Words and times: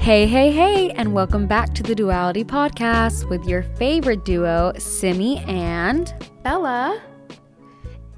Hey, 0.00 0.26
hey, 0.26 0.50
hey, 0.50 0.90
and 0.92 1.12
welcome 1.12 1.46
back 1.46 1.74
to 1.74 1.82
the 1.82 1.94
Duality 1.94 2.42
Podcast 2.42 3.28
with 3.28 3.44
your 3.44 3.62
favorite 3.62 4.24
duo, 4.24 4.72
Simi 4.78 5.40
and 5.40 6.14
Bella. 6.42 7.02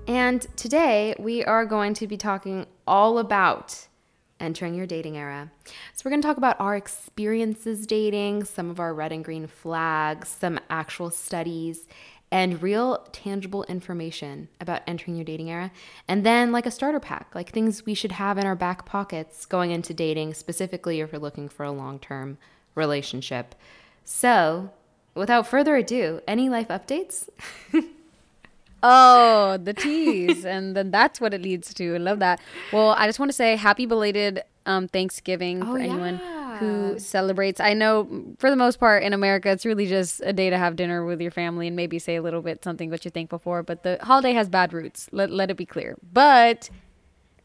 And 0.06 0.42
today 0.56 1.16
we 1.18 1.44
are 1.44 1.66
going 1.66 1.94
to 1.94 2.06
be 2.06 2.16
talking 2.16 2.66
all 2.86 3.18
about 3.18 3.88
entering 4.38 4.76
your 4.76 4.86
dating 4.86 5.16
era. 5.16 5.50
So, 5.92 6.02
we're 6.04 6.12
going 6.12 6.22
to 6.22 6.28
talk 6.28 6.36
about 6.36 6.60
our 6.60 6.76
experiences 6.76 7.84
dating, 7.84 8.44
some 8.44 8.70
of 8.70 8.78
our 8.78 8.94
red 8.94 9.10
and 9.10 9.24
green 9.24 9.48
flags, 9.48 10.28
some 10.28 10.60
actual 10.70 11.10
studies, 11.10 11.88
and 12.32 12.60
real 12.62 13.06
tangible 13.12 13.62
information 13.64 14.48
about 14.60 14.80
entering 14.86 15.14
your 15.16 15.24
dating 15.24 15.50
era. 15.50 15.70
And 16.08 16.24
then, 16.26 16.50
like 16.50 16.66
a 16.66 16.70
starter 16.70 16.98
pack, 16.98 17.32
like 17.34 17.50
things 17.50 17.84
we 17.86 17.94
should 17.94 18.12
have 18.12 18.38
in 18.38 18.46
our 18.46 18.56
back 18.56 18.84
pockets 18.86 19.44
going 19.46 19.70
into 19.70 19.92
dating, 19.94 20.34
specifically 20.34 21.00
if 21.00 21.12
you're 21.12 21.20
looking 21.20 21.48
for 21.48 21.62
a 21.64 21.70
long 21.70 21.98
term 22.00 22.38
relationship. 22.74 23.54
So, 24.04 24.70
without 25.14 25.46
further 25.46 25.76
ado, 25.76 26.20
any 26.26 26.48
life 26.48 26.68
updates? 26.68 27.28
Oh, 28.84 29.58
the 29.62 29.72
tease. 29.74 30.44
and 30.44 30.74
then 30.76 30.90
that's 30.90 31.20
what 31.20 31.32
it 31.32 31.40
leads 31.40 31.72
to. 31.74 31.94
I 31.94 31.98
love 31.98 32.18
that. 32.18 32.40
Well, 32.72 32.90
I 32.98 33.06
just 33.06 33.20
want 33.20 33.28
to 33.30 33.32
say 33.32 33.54
happy 33.54 33.86
belated 33.86 34.42
um, 34.66 34.88
Thanksgiving 34.88 35.62
Oh, 35.62 35.66
for 35.74 35.78
anyone 35.78 36.18
yeah. 36.20 36.41
Who 36.58 36.98
celebrates. 36.98 37.60
I 37.60 37.74
know 37.74 38.34
for 38.38 38.50
the 38.50 38.56
most 38.56 38.78
part 38.78 39.02
in 39.02 39.12
America, 39.12 39.50
it's 39.50 39.64
really 39.64 39.86
just 39.86 40.20
a 40.24 40.32
day 40.32 40.50
to 40.50 40.58
have 40.58 40.76
dinner 40.76 41.04
with 41.04 41.20
your 41.20 41.30
family 41.30 41.66
and 41.66 41.76
maybe 41.76 41.98
say 41.98 42.16
a 42.16 42.22
little 42.22 42.42
bit 42.42 42.62
something 42.64 42.90
what 42.90 43.04
you're 43.04 43.12
thankful 43.12 43.38
for. 43.38 43.62
But 43.62 43.82
the 43.82 43.98
holiday 44.02 44.32
has 44.32 44.48
bad 44.48 44.72
roots. 44.72 45.08
Let, 45.12 45.30
let 45.30 45.50
it 45.50 45.56
be 45.56 45.66
clear. 45.66 45.96
But 46.12 46.70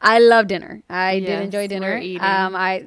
I 0.02 0.20
love 0.20 0.48
dinner. 0.48 0.84
I 0.90 1.20
did 1.20 1.42
enjoy 1.42 1.68
dinner. 1.68 1.98
Um, 2.20 2.56
I 2.56 2.86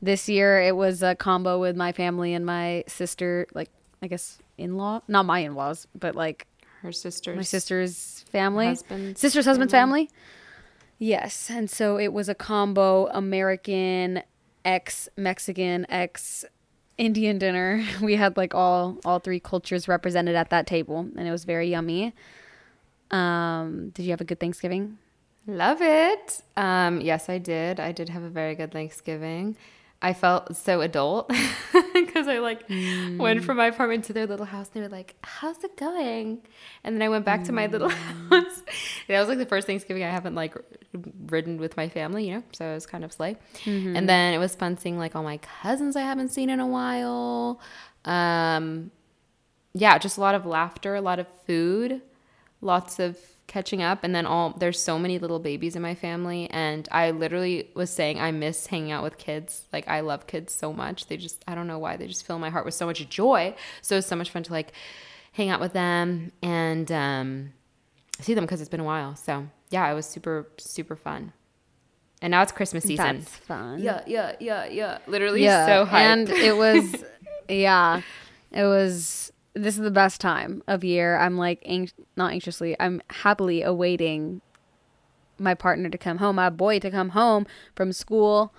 this 0.00 0.28
year 0.28 0.60
it 0.60 0.76
was 0.76 1.02
a 1.02 1.14
combo 1.14 1.60
with 1.60 1.76
my 1.76 1.92
family 1.92 2.32
and 2.34 2.46
my 2.46 2.84
sister, 2.86 3.46
like 3.54 3.70
I 4.02 4.06
guess 4.06 4.38
in 4.56 4.76
law, 4.76 5.00
not 5.08 5.26
my 5.26 5.40
in 5.40 5.54
laws, 5.54 5.86
but 5.98 6.14
like 6.14 6.46
Her 6.82 6.92
sister's. 6.92 7.36
my 7.36 7.42
sister's 7.42 8.24
family, 8.30 8.66
husband's 8.66 9.20
sister's 9.20 9.44
husband's 9.44 9.72
family. 9.72 10.10
Yes, 11.00 11.48
and 11.50 11.70
so 11.70 11.96
it 11.98 12.12
was 12.12 12.28
a 12.28 12.34
combo 12.34 13.06
American, 13.08 14.22
ex 14.68 15.08
Mexican, 15.16 15.86
ex 15.90 16.44
Indian 16.98 17.38
dinner. 17.38 17.82
We 18.02 18.16
had 18.16 18.36
like 18.36 18.54
all 18.54 18.98
all 19.04 19.18
three 19.18 19.40
cultures 19.40 19.88
represented 19.88 20.36
at 20.36 20.50
that 20.50 20.66
table, 20.66 21.08
and 21.16 21.26
it 21.26 21.30
was 21.30 21.44
very 21.44 21.68
yummy. 21.70 22.12
Um, 23.10 23.90
did 23.94 24.02
you 24.04 24.10
have 24.10 24.20
a 24.20 24.24
good 24.24 24.38
Thanksgiving? 24.38 24.98
Love 25.46 25.78
it. 25.80 26.42
Um, 26.58 27.00
yes, 27.00 27.30
I 27.30 27.38
did. 27.38 27.80
I 27.80 27.90
did 27.92 28.10
have 28.10 28.22
a 28.22 28.28
very 28.28 28.54
good 28.54 28.70
Thanksgiving. 28.70 29.56
I 30.00 30.12
felt 30.12 30.56
so 30.56 30.80
adult 30.80 31.28
because 31.94 32.28
I 32.28 32.38
like 32.38 32.68
went 33.18 33.42
from 33.42 33.56
my 33.56 33.68
mm. 33.68 33.74
apartment 33.74 34.04
to 34.04 34.12
their 34.12 34.26
little 34.26 34.46
house. 34.46 34.70
And 34.72 34.74
they 34.74 34.88
were 34.88 34.94
like, 34.94 35.16
"How's 35.24 35.64
it 35.64 35.76
going?" 35.76 36.38
And 36.84 36.94
then 36.94 37.02
I 37.02 37.08
went 37.08 37.24
back 37.24 37.42
to 37.44 37.52
my 37.52 37.66
little 37.66 37.90
mm. 37.90 38.30
house. 38.30 38.62
that 39.08 39.18
was 39.18 39.28
like 39.28 39.38
the 39.38 39.46
first 39.46 39.66
Thanksgiving 39.66 40.04
I 40.04 40.10
haven't 40.10 40.36
like 40.36 40.56
ridden 41.26 41.58
with 41.58 41.76
my 41.76 41.88
family, 41.88 42.28
you 42.28 42.34
know. 42.36 42.42
So 42.52 42.64
it 42.66 42.74
was 42.74 42.86
kind 42.86 43.04
of 43.04 43.12
slay. 43.12 43.36
And 43.64 43.96
mm-hmm. 43.96 44.06
then 44.06 44.34
it 44.34 44.38
was 44.38 44.54
fun 44.54 44.78
seeing 44.78 44.98
like 44.98 45.16
all 45.16 45.24
my 45.24 45.38
cousins 45.38 45.96
I 45.96 46.02
haven't 46.02 46.28
seen 46.28 46.48
in 46.48 46.60
a 46.60 46.66
while. 46.66 47.60
Um, 48.04 48.92
yeah, 49.74 49.98
just 49.98 50.16
a 50.16 50.20
lot 50.20 50.36
of 50.36 50.46
laughter, 50.46 50.94
a 50.94 51.00
lot 51.00 51.18
of 51.18 51.26
food, 51.44 52.02
lots 52.60 53.00
of 53.00 53.18
catching 53.48 53.82
up 53.82 54.04
and 54.04 54.14
then 54.14 54.26
all 54.26 54.50
there's 54.50 54.78
so 54.80 54.98
many 54.98 55.18
little 55.18 55.40
babies 55.40 55.74
in 55.74 55.82
my 55.82 55.94
family 55.94 56.48
and 56.50 56.86
I 56.92 57.10
literally 57.10 57.70
was 57.74 57.90
saying 57.90 58.20
I 58.20 58.30
miss 58.30 58.68
hanging 58.68 58.92
out 58.92 59.02
with 59.02 59.18
kids. 59.18 59.64
Like 59.72 59.88
I 59.88 60.00
love 60.00 60.26
kids 60.28 60.52
so 60.54 60.72
much. 60.72 61.06
They 61.06 61.16
just 61.16 61.42
I 61.48 61.56
don't 61.56 61.66
know 61.66 61.78
why 61.78 61.96
they 61.96 62.06
just 62.06 62.24
fill 62.26 62.38
my 62.38 62.50
heart 62.50 62.64
with 62.64 62.74
so 62.74 62.86
much 62.86 63.08
joy. 63.08 63.56
So 63.82 63.96
it's 63.96 64.06
so 64.06 64.14
much 64.14 64.30
fun 64.30 64.44
to 64.44 64.52
like 64.52 64.72
hang 65.32 65.48
out 65.48 65.60
with 65.60 65.72
them 65.72 66.30
and 66.42 66.92
um 66.92 67.52
see 68.20 68.34
them 68.34 68.44
because 68.44 68.60
it's 68.60 68.70
been 68.70 68.80
a 68.80 68.84
while. 68.84 69.16
So 69.16 69.48
yeah, 69.70 69.90
it 69.90 69.94
was 69.94 70.06
super 70.06 70.48
super 70.58 70.94
fun. 70.94 71.32
And 72.20 72.32
now 72.32 72.42
it's 72.42 72.52
Christmas 72.52 72.84
season. 72.84 73.18
That's 73.18 73.36
fun. 73.36 73.78
yeah, 73.78 74.02
yeah, 74.06 74.34
yeah, 74.40 74.66
yeah. 74.66 74.98
Literally 75.06 75.42
yeah, 75.44 75.66
so 75.66 75.86
hyped. 75.86 75.92
and 76.00 76.28
it 76.28 76.56
was, 76.56 77.04
yeah, 77.48 78.02
it 78.50 78.64
was. 78.64 79.32
This 79.62 79.76
is 79.76 79.82
the 79.82 79.90
best 79.90 80.20
time 80.20 80.62
of 80.66 80.84
year. 80.84 81.16
I'm 81.18 81.36
like, 81.36 81.60
anx- 81.64 81.94
not 82.16 82.32
anxiously. 82.32 82.76
I'm 82.78 83.02
happily 83.10 83.62
awaiting 83.62 84.40
my 85.38 85.54
partner 85.54 85.88
to 85.88 85.98
come 85.98 86.18
home, 86.18 86.36
my 86.36 86.50
boy 86.50 86.78
to 86.80 86.90
come 86.90 87.10
home 87.10 87.46
from 87.74 87.92
school. 87.92 88.52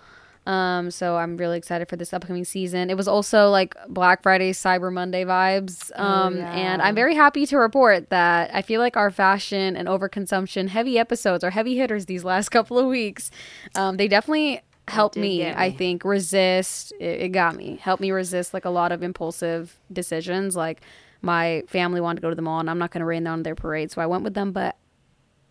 Um, 0.45 0.89
so 0.89 1.17
I'm 1.17 1.37
really 1.37 1.57
excited 1.57 1.87
for 1.89 1.95
this 1.95 2.11
upcoming 2.11 2.43
season. 2.43 2.89
It 2.89 2.97
was 2.97 3.07
also 3.07 3.49
like 3.49 3.75
Black 3.87 4.23
Friday, 4.23 4.51
Cyber 4.51 4.91
Monday 4.91 5.23
vibes. 5.23 5.91
Um, 5.99 6.37
yeah. 6.37 6.51
and 6.53 6.81
I'm 6.81 6.95
very 6.95 7.13
happy 7.13 7.45
to 7.45 7.57
report 7.57 8.09
that 8.09 8.49
I 8.53 8.61
feel 8.61 8.81
like 8.81 8.97
our 8.97 9.11
fashion 9.11 9.75
and 9.75 9.87
overconsumption 9.87 10.69
heavy 10.69 10.97
episodes 10.97 11.43
are 11.43 11.51
heavy 11.51 11.77
hitters 11.77 12.07
these 12.07 12.23
last 12.23 12.49
couple 12.57 12.79
of 12.79 12.87
weeks. 12.87 13.29
Um, 13.75 13.97
they 13.97 14.07
definitely 14.07 14.61
helped 14.89 15.15
did 15.15 15.21
me, 15.21 15.47
I 15.47 15.71
think, 15.71 16.03
resist. 16.03 16.93
It, 16.99 17.21
it 17.21 17.29
got 17.29 17.55
me, 17.55 17.77
helped 17.81 18.01
me 18.01 18.11
resist 18.11 18.53
like 18.53 18.65
a 18.65 18.69
lot 18.69 18.91
of 18.91 19.03
impulsive 19.03 19.79
decisions. 19.91 20.55
Like 20.55 20.81
my 21.21 21.63
family 21.67 22.01
wanted 22.01 22.17
to 22.17 22.21
go 22.21 22.29
to 22.29 22.35
the 22.35 22.41
mall, 22.41 22.59
and 22.59 22.69
I'm 22.69 22.79
not 22.79 22.91
going 22.91 23.01
to 23.01 23.05
rain 23.05 23.27
on 23.27 23.43
their 23.43 23.55
parade, 23.55 23.91
so 23.91 24.01
I 24.01 24.05
went 24.05 24.23
with 24.23 24.33
them. 24.33 24.51
But 24.51 24.75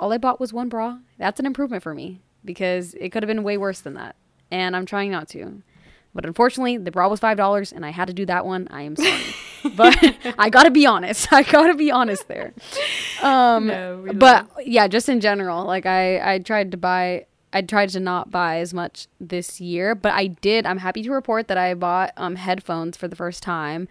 all 0.01 0.13
I 0.13 0.19
bought 0.19 0.41
was 0.41 0.53
one 0.53 0.69
bra. 0.69 0.99
That's 1.19 1.41
an 1.41 1.47
improvement 1.47 1.83
for 1.83 1.95
me 1.95 2.21
because 2.45 2.95
it 2.95 3.11
could 3.11 3.23
have 3.23 3.29
been 3.29 3.43
way 3.43 3.57
worse 3.57 3.81
than 3.81 3.95
that. 3.95 4.17
And 4.51 4.75
I'm 4.77 4.87
trying 4.87 5.11
not 5.11 5.29
to. 5.31 5.63
But 6.15 6.25
unfortunately, 6.25 6.79
the 6.79 6.91
bra 6.91 7.09
was 7.09 7.21
$5 7.21 7.73
and 7.73 7.85
I 7.85 7.91
had 7.91 8.09
to 8.09 8.15
do 8.15 8.27
that 8.27 8.47
one. 8.47 8.67
I 8.71 8.83
am 8.83 8.97
sorry. 8.97 9.23
but 9.77 9.97
I 10.39 10.51
got 10.51 10.65
to 10.65 10.71
be 10.71 10.87
honest. 10.87 11.33
I 11.33 11.43
got 11.43 11.67
to 11.67 11.75
be 11.75 11.91
honest 11.91 12.27
there. 12.29 12.55
Um 13.23 13.67
No, 13.67 14.07
but 14.15 14.49
yeah, 14.67 14.89
just 14.89 15.09
in 15.09 15.21
general, 15.21 15.65
like 15.65 15.87
I 15.87 16.35
I 16.35 16.39
tried 16.39 16.71
to 16.73 16.77
buy 16.77 17.27
I 17.53 17.63
tried 17.63 17.89
to 17.91 18.01
not 18.01 18.31
buy 18.31 18.59
as 18.59 18.75
much 18.75 19.07
this 19.21 19.61
year, 19.61 19.95
but 19.95 20.13
I 20.13 20.27
did. 20.27 20.67
I'm 20.67 20.79
happy 20.79 21.03
to 21.03 21.11
report 21.11 21.49
that 21.49 21.59
I 21.59 21.75
bought 21.75 22.13
um 22.17 22.37
headphones 22.37 22.97
for 22.97 23.09
the 23.09 23.17
first 23.17 23.43
time 23.43 23.89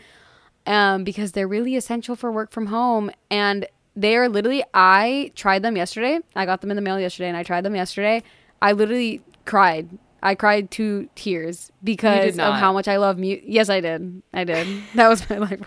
um, 0.67 1.03
because 1.03 1.31
they're 1.31 1.47
really 1.47 1.75
essential 1.75 2.15
for 2.15 2.31
work 2.31 2.51
from 2.51 2.67
home. 2.67 3.09
And 3.31 3.67
they 3.95 4.15
are 4.15 4.29
literally, 4.29 4.63
I 4.73 5.31
tried 5.33 5.63
them 5.63 5.75
yesterday. 5.75 6.19
I 6.35 6.45
got 6.45 6.61
them 6.61 6.69
in 6.69 6.75
the 6.75 6.81
mail 6.81 6.99
yesterday 6.99 7.29
and 7.29 7.37
I 7.37 7.43
tried 7.43 7.63
them 7.63 7.75
yesterday. 7.75 8.21
I 8.61 8.73
literally 8.73 9.21
cried. 9.45 9.89
I 10.21 10.35
cried 10.35 10.69
two 10.69 11.09
tears 11.15 11.71
because 11.83 12.37
of 12.37 12.55
how 12.55 12.73
much 12.73 12.87
I 12.87 12.97
love 12.97 13.17
music. 13.17 13.45
Yes, 13.47 13.69
I 13.69 13.79
did. 13.79 14.21
I 14.33 14.43
did. 14.43 14.67
that 14.95 15.07
was 15.07 15.27
my 15.29 15.37
life. 15.37 15.61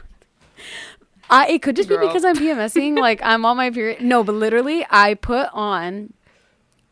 I, 1.31 1.49
it 1.49 1.62
could 1.62 1.77
just 1.77 1.89
be 1.89 1.97
because 1.97 2.25
I'm 2.25 2.37
PMSing. 2.37 2.99
like 2.99 3.21
I'm 3.22 3.45
on 3.45 3.57
my 3.57 3.71
period. 3.71 4.03
No, 4.03 4.22
but 4.25 4.34
literally, 4.34 4.84
I 4.91 5.15
put 5.15 5.49
on 5.53 6.12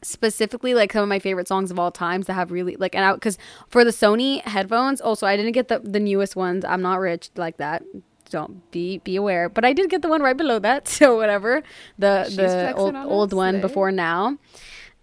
specifically 0.03 0.75
like 0.75 0.93
some 0.93 1.03
of 1.03 1.09
my 1.09 1.19
favorite 1.19 1.49
songs 1.49 1.71
of 1.71 1.79
all 1.79 1.91
times 1.91 2.27
that 2.27 2.35
have 2.35 2.51
really 2.53 2.77
like 2.77 2.95
and 2.95 3.03
out 3.03 3.17
because 3.17 3.37
for 3.69 3.85
the 3.85 3.91
Sony 3.91 4.43
headphones 4.43 5.01
also 5.01 5.27
I 5.27 5.37
didn't 5.37 5.53
get 5.53 5.69
the 5.69 5.81
the 5.81 6.01
newest 6.01 6.37
ones. 6.37 6.65
I'm 6.65 6.83
not 6.83 7.01
rich 7.01 7.31
like 7.37 7.57
that. 7.57 7.83
Don't 8.31 8.71
be 8.71 8.99
be 8.99 9.17
aware. 9.17 9.49
But 9.49 9.65
I 9.65 9.73
did 9.73 9.91
get 9.91 10.03
the 10.03 10.09
one 10.09 10.23
right 10.23 10.37
below 10.37 10.59
that 10.61 10.87
so 10.99 11.17
whatever. 11.17 11.63
The 11.99 12.25
She's 12.25 12.37
the 12.37 12.75
old, 12.75 12.95
old 12.95 13.33
one 13.33 13.55
today. 13.55 13.63
before 13.63 13.91
now. 13.91 14.39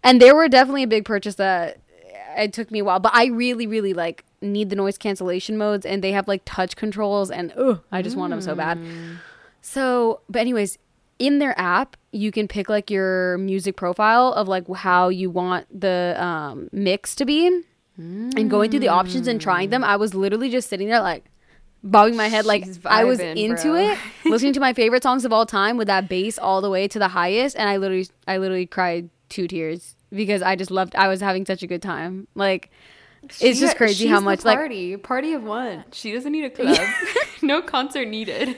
And 0.04 0.22
they 0.22 0.32
were 0.32 0.48
definitely 0.48 0.84
a 0.84 0.88
big 0.88 1.06
purchase 1.06 1.36
that 1.36 1.80
it 2.38 2.54
took 2.54 2.70
me 2.72 2.80
a 2.80 2.84
while. 2.86 3.00
But 3.00 3.12
I 3.16 3.26
really 3.26 3.68
really 3.68 3.94
like 3.94 4.24
need 4.42 4.70
the 4.70 4.76
noise 4.76 4.98
cancellation 4.98 5.58
modes 5.58 5.86
and 5.86 6.04
they 6.04 6.12
have 6.12 6.28
like 6.28 6.44
touch 6.46 6.76
controls 6.76 7.32
and 7.32 7.52
oh 7.58 7.80
I 7.92 8.02
just 8.02 8.16
want 8.16 8.30
them 8.30 8.42
so 8.42 8.56
bad. 8.56 8.80
So, 9.62 10.22
but 10.30 10.40
anyways, 10.40 10.78
in 11.20 11.40
their 11.40 11.58
app, 11.60 11.96
you 12.12 12.32
can 12.32 12.48
pick 12.48 12.70
like 12.70 12.90
your 12.90 13.38
music 13.38 13.76
profile 13.76 14.34
of 14.34 14.48
like 14.48 14.68
how 14.76 15.10
you 15.10 15.30
want 15.30 15.68
the 15.78 16.16
um, 16.18 16.70
mix 16.72 17.16
to 17.16 17.26
be. 17.26 17.62
And 17.98 18.50
going 18.50 18.72
through 18.72 18.82
the 18.82 18.90
options 18.90 19.26
and 19.26 19.40
trying 19.40 19.70
them, 19.70 19.82
I 19.82 19.96
was 19.96 20.14
literally 20.14 20.50
just 20.50 20.68
sitting 20.70 20.90
there 20.90 21.00
like 21.02 21.24
bobbing 21.82 22.18
my 22.18 22.28
head 22.28 22.46
like 22.46 22.66
She's 22.66 22.80
I 22.84 23.06
was 23.06 23.20
into 23.22 23.64
bro. 23.64 23.76
it, 23.76 23.98
listening 24.26 24.52
to 24.54 24.60
my 24.60 24.74
favorite 24.74 25.04
songs 25.04 25.24
of 25.24 25.32
all 25.32 25.46
time 25.46 25.78
with 25.78 25.88
that 25.88 26.10
bass 26.10 26.38
all 26.38 26.60
the 26.60 26.70
way 26.70 26.90
to 26.90 27.00
the 27.00 27.08
highest 27.08 27.56
and 27.56 27.70
I 27.70 27.78
literally 27.78 28.08
I 28.28 28.38
literally 28.38 28.66
cried 28.66 29.10
two 29.30 29.48
tears 29.48 29.96
because 30.12 30.42
I 30.42 30.56
just 30.58 30.72
loved 30.72 30.96
I 30.96 31.08
was 31.08 31.22
having 31.22 31.46
such 31.46 31.64
a 31.64 31.68
good 31.68 31.82
time. 31.82 32.28
Like 32.36 32.70
it's 33.40 33.60
just 33.60 33.78
crazy 33.78 34.08
how 34.08 34.20
much 34.20 34.44
like 34.44 34.58
party 34.58 34.98
party 34.98 35.34
of 35.34 35.44
one. 35.44 35.86
She 35.92 36.12
doesn't 36.12 36.32
need 36.32 36.44
a 36.44 36.50
club. 36.50 36.78
no 37.42 37.62
concert 37.62 38.08
needed. 38.08 38.58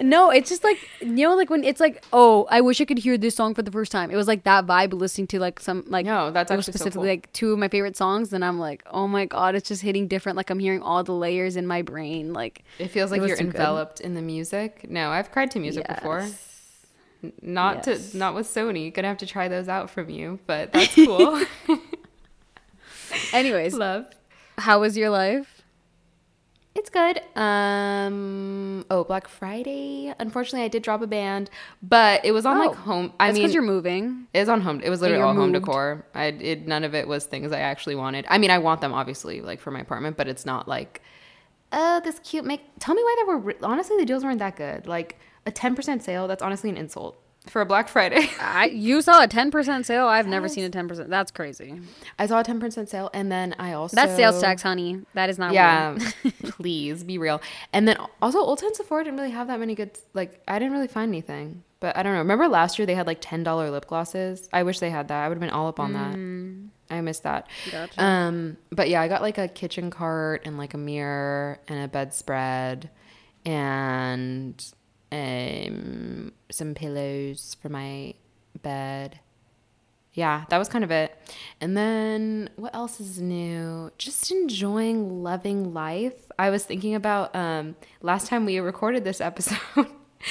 No, 0.00 0.30
it's 0.30 0.48
just 0.48 0.62
like 0.62 0.78
you 1.00 1.06
know, 1.28 1.34
like 1.34 1.50
when 1.50 1.64
it's 1.64 1.80
like, 1.80 2.04
oh, 2.12 2.46
I 2.50 2.60
wish 2.60 2.80
I 2.80 2.84
could 2.84 2.98
hear 2.98 3.18
this 3.18 3.34
song 3.34 3.54
for 3.54 3.62
the 3.62 3.70
first 3.72 3.90
time. 3.90 4.10
It 4.10 4.16
was 4.16 4.28
like 4.28 4.44
that 4.44 4.66
vibe 4.66 4.92
listening 4.92 5.26
to 5.28 5.40
like 5.40 5.58
some 5.58 5.82
like 5.88 6.06
No, 6.06 6.30
that's 6.30 6.50
it 6.50 6.54
actually 6.54 6.62
so 6.64 6.72
specifically 6.72 7.08
cool. 7.08 7.12
like 7.14 7.32
two 7.32 7.52
of 7.52 7.58
my 7.58 7.66
favorite 7.68 7.96
songs, 7.96 8.32
and 8.32 8.44
I'm 8.44 8.58
like, 8.60 8.82
oh 8.90 9.08
my 9.08 9.26
god, 9.26 9.54
it's 9.56 9.66
just 9.68 9.82
hitting 9.82 10.06
different. 10.06 10.36
Like 10.36 10.50
I'm 10.50 10.60
hearing 10.60 10.82
all 10.82 11.02
the 11.02 11.12
layers 11.14 11.56
in 11.56 11.66
my 11.66 11.82
brain. 11.82 12.32
Like 12.32 12.64
It 12.78 12.88
feels 12.88 13.10
like 13.10 13.20
was 13.20 13.28
you're 13.28 13.36
too 13.38 13.44
good. 13.46 13.56
enveloped 13.56 14.00
in 14.00 14.14
the 14.14 14.22
music. 14.22 14.88
No, 14.88 15.10
I've 15.10 15.32
cried 15.32 15.50
to 15.52 15.58
music 15.58 15.88
before. 15.88 16.20
yes. 16.20 16.44
N- 17.24 17.32
Not 17.42 17.84
Yes. 17.86 18.12
to 18.12 18.16
not 18.18 18.34
with 18.36 18.46
Sony. 18.46 18.94
Gonna 18.94 19.08
have 19.08 19.18
to 19.18 19.26
try 19.26 19.48
those 19.48 19.68
out 19.68 19.90
from 19.90 20.08
you, 20.10 20.38
but 20.46 20.72
that's 20.74 20.94
cool. 20.94 21.42
Anyways, 23.32 23.74
Love. 23.78 24.06
how 24.58 24.80
was 24.80 24.96
your 24.96 25.10
life? 25.10 25.57
It's 26.78 26.90
good. 26.90 27.20
Um, 27.36 28.84
oh, 28.90 29.04
Black 29.04 29.28
Friday. 29.28 30.12
Unfortunately, 30.18 30.62
I 30.64 30.68
did 30.68 30.82
drop 30.82 31.02
a 31.02 31.06
band, 31.06 31.50
but 31.82 32.24
it 32.24 32.32
was 32.32 32.46
on 32.46 32.58
like 32.58 32.70
Oh, 32.70 32.74
home. 32.74 33.12
I 33.20 33.32
mean, 33.32 33.50
you're 33.50 33.62
moving. 33.62 34.26
it 34.32 34.40
was 34.40 34.48
on 34.48 34.60
home. 34.60 34.80
It 34.82 34.90
was 34.90 35.00
literally 35.00 35.22
all 35.22 35.34
home 35.34 35.52
decor. 35.52 36.06
I 36.14 36.26
it 36.26 36.66
none 36.66 36.84
of 36.84 36.94
it 36.94 37.06
was 37.08 37.26
things 37.26 37.52
I 37.52 37.60
actually 37.60 37.94
wanted. 37.96 38.24
I 38.28 38.38
mean, 38.38 38.50
I 38.50 38.58
want 38.58 38.80
them 38.80 38.92
obviously 38.94 39.40
like 39.40 39.60
for 39.60 39.70
my 39.70 39.80
apartment, 39.80 40.16
but 40.16 40.28
it's 40.28 40.46
not 40.46 40.68
like, 40.68 41.02
oh, 41.72 42.00
this 42.04 42.18
cute 42.20 42.44
make. 42.44 42.62
Tell 42.78 42.94
me 42.94 43.02
why 43.02 43.16
they 43.18 43.24
were. 43.32 43.38
re- 43.38 43.54
Honestly, 43.62 43.96
the 43.98 44.06
deals 44.06 44.24
weren't 44.24 44.38
that 44.38 44.56
good. 44.56 44.86
Like 44.86 45.18
a 45.46 45.50
ten 45.50 45.74
percent 45.74 46.02
sale. 46.02 46.28
That's 46.28 46.42
honestly 46.42 46.70
an 46.70 46.76
insult 46.76 47.20
for 47.50 47.60
a 47.60 47.66
Black 47.66 47.88
Friday. 47.88 48.28
I 48.40 48.66
you 48.66 49.02
saw 49.02 49.22
a 49.22 49.28
ten 49.28 49.50
percent 49.50 49.86
sale. 49.86 50.06
I've 50.06 50.26
never 50.26 50.48
seen 50.48 50.64
a 50.64 50.70
ten 50.70 50.88
percent. 50.88 51.10
That's 51.10 51.30
crazy. 51.30 51.80
I 52.18 52.26
saw 52.26 52.40
a 52.40 52.44
ten 52.44 52.60
percent 52.60 52.88
sale, 52.88 53.10
and 53.12 53.30
then 53.30 53.54
I 53.58 53.72
also 53.72 53.96
That's 53.96 54.14
sales 54.16 54.40
tax, 54.40 54.62
honey. 54.62 55.02
That 55.14 55.30
is 55.30 55.38
not. 55.38 55.52
Yeah, 55.52 55.98
please 56.42 57.04
be 57.04 57.18
real. 57.18 57.40
And 57.72 57.86
then 57.86 57.96
also 58.22 58.38
Old 58.38 58.58
Town 58.58 58.74
Sephora 58.74 59.04
didn't 59.04 59.18
really 59.18 59.32
have 59.32 59.48
that 59.48 59.60
many 59.60 59.74
good. 59.74 59.98
Like 60.14 60.40
I 60.48 60.58
didn't 60.58 60.72
really 60.72 60.88
find 60.88 61.08
anything. 61.08 61.62
But 61.80 61.96
I 61.96 62.02
don't 62.02 62.12
know. 62.12 62.18
Remember 62.18 62.48
last 62.48 62.78
year 62.78 62.86
they 62.86 62.94
had 62.94 63.06
like 63.06 63.18
ten 63.20 63.42
dollar 63.44 63.70
lip 63.70 63.86
glosses. 63.86 64.48
I 64.52 64.64
wish 64.64 64.80
they 64.80 64.90
had 64.90 65.08
that. 65.08 65.24
I 65.24 65.28
would 65.28 65.36
have 65.36 65.40
been 65.40 65.50
all 65.50 65.68
up 65.68 65.78
on 65.78 65.92
that. 65.92 66.94
I 66.94 67.00
missed 67.02 67.22
that. 67.24 67.48
Gotcha. 67.70 68.02
Um, 68.02 68.56
but 68.70 68.88
yeah, 68.88 69.00
I 69.00 69.08
got 69.08 69.22
like 69.22 69.38
a 69.38 69.46
kitchen 69.46 69.90
cart 69.90 70.42
and 70.44 70.56
like 70.58 70.74
a 70.74 70.78
mirror 70.78 71.58
and 71.68 71.84
a 71.84 71.88
bedspread 71.88 72.90
and 73.44 74.72
um 75.12 76.32
some 76.50 76.74
pillows 76.74 77.56
for 77.60 77.68
my 77.68 78.14
bed. 78.62 79.20
Yeah, 80.14 80.44
that 80.48 80.58
was 80.58 80.68
kind 80.68 80.82
of 80.82 80.90
it. 80.90 81.16
And 81.60 81.76
then 81.76 82.50
what 82.56 82.74
else 82.74 82.98
is 82.98 83.20
new? 83.20 83.92
Just 83.98 84.30
enjoying 84.32 85.22
loving 85.22 85.72
life. 85.72 86.14
I 86.38 86.50
was 86.50 86.64
thinking 86.64 86.94
about 86.94 87.34
um 87.36 87.76
last 88.02 88.26
time 88.26 88.44
we 88.44 88.58
recorded 88.58 89.04
this 89.04 89.20
episode 89.20 89.58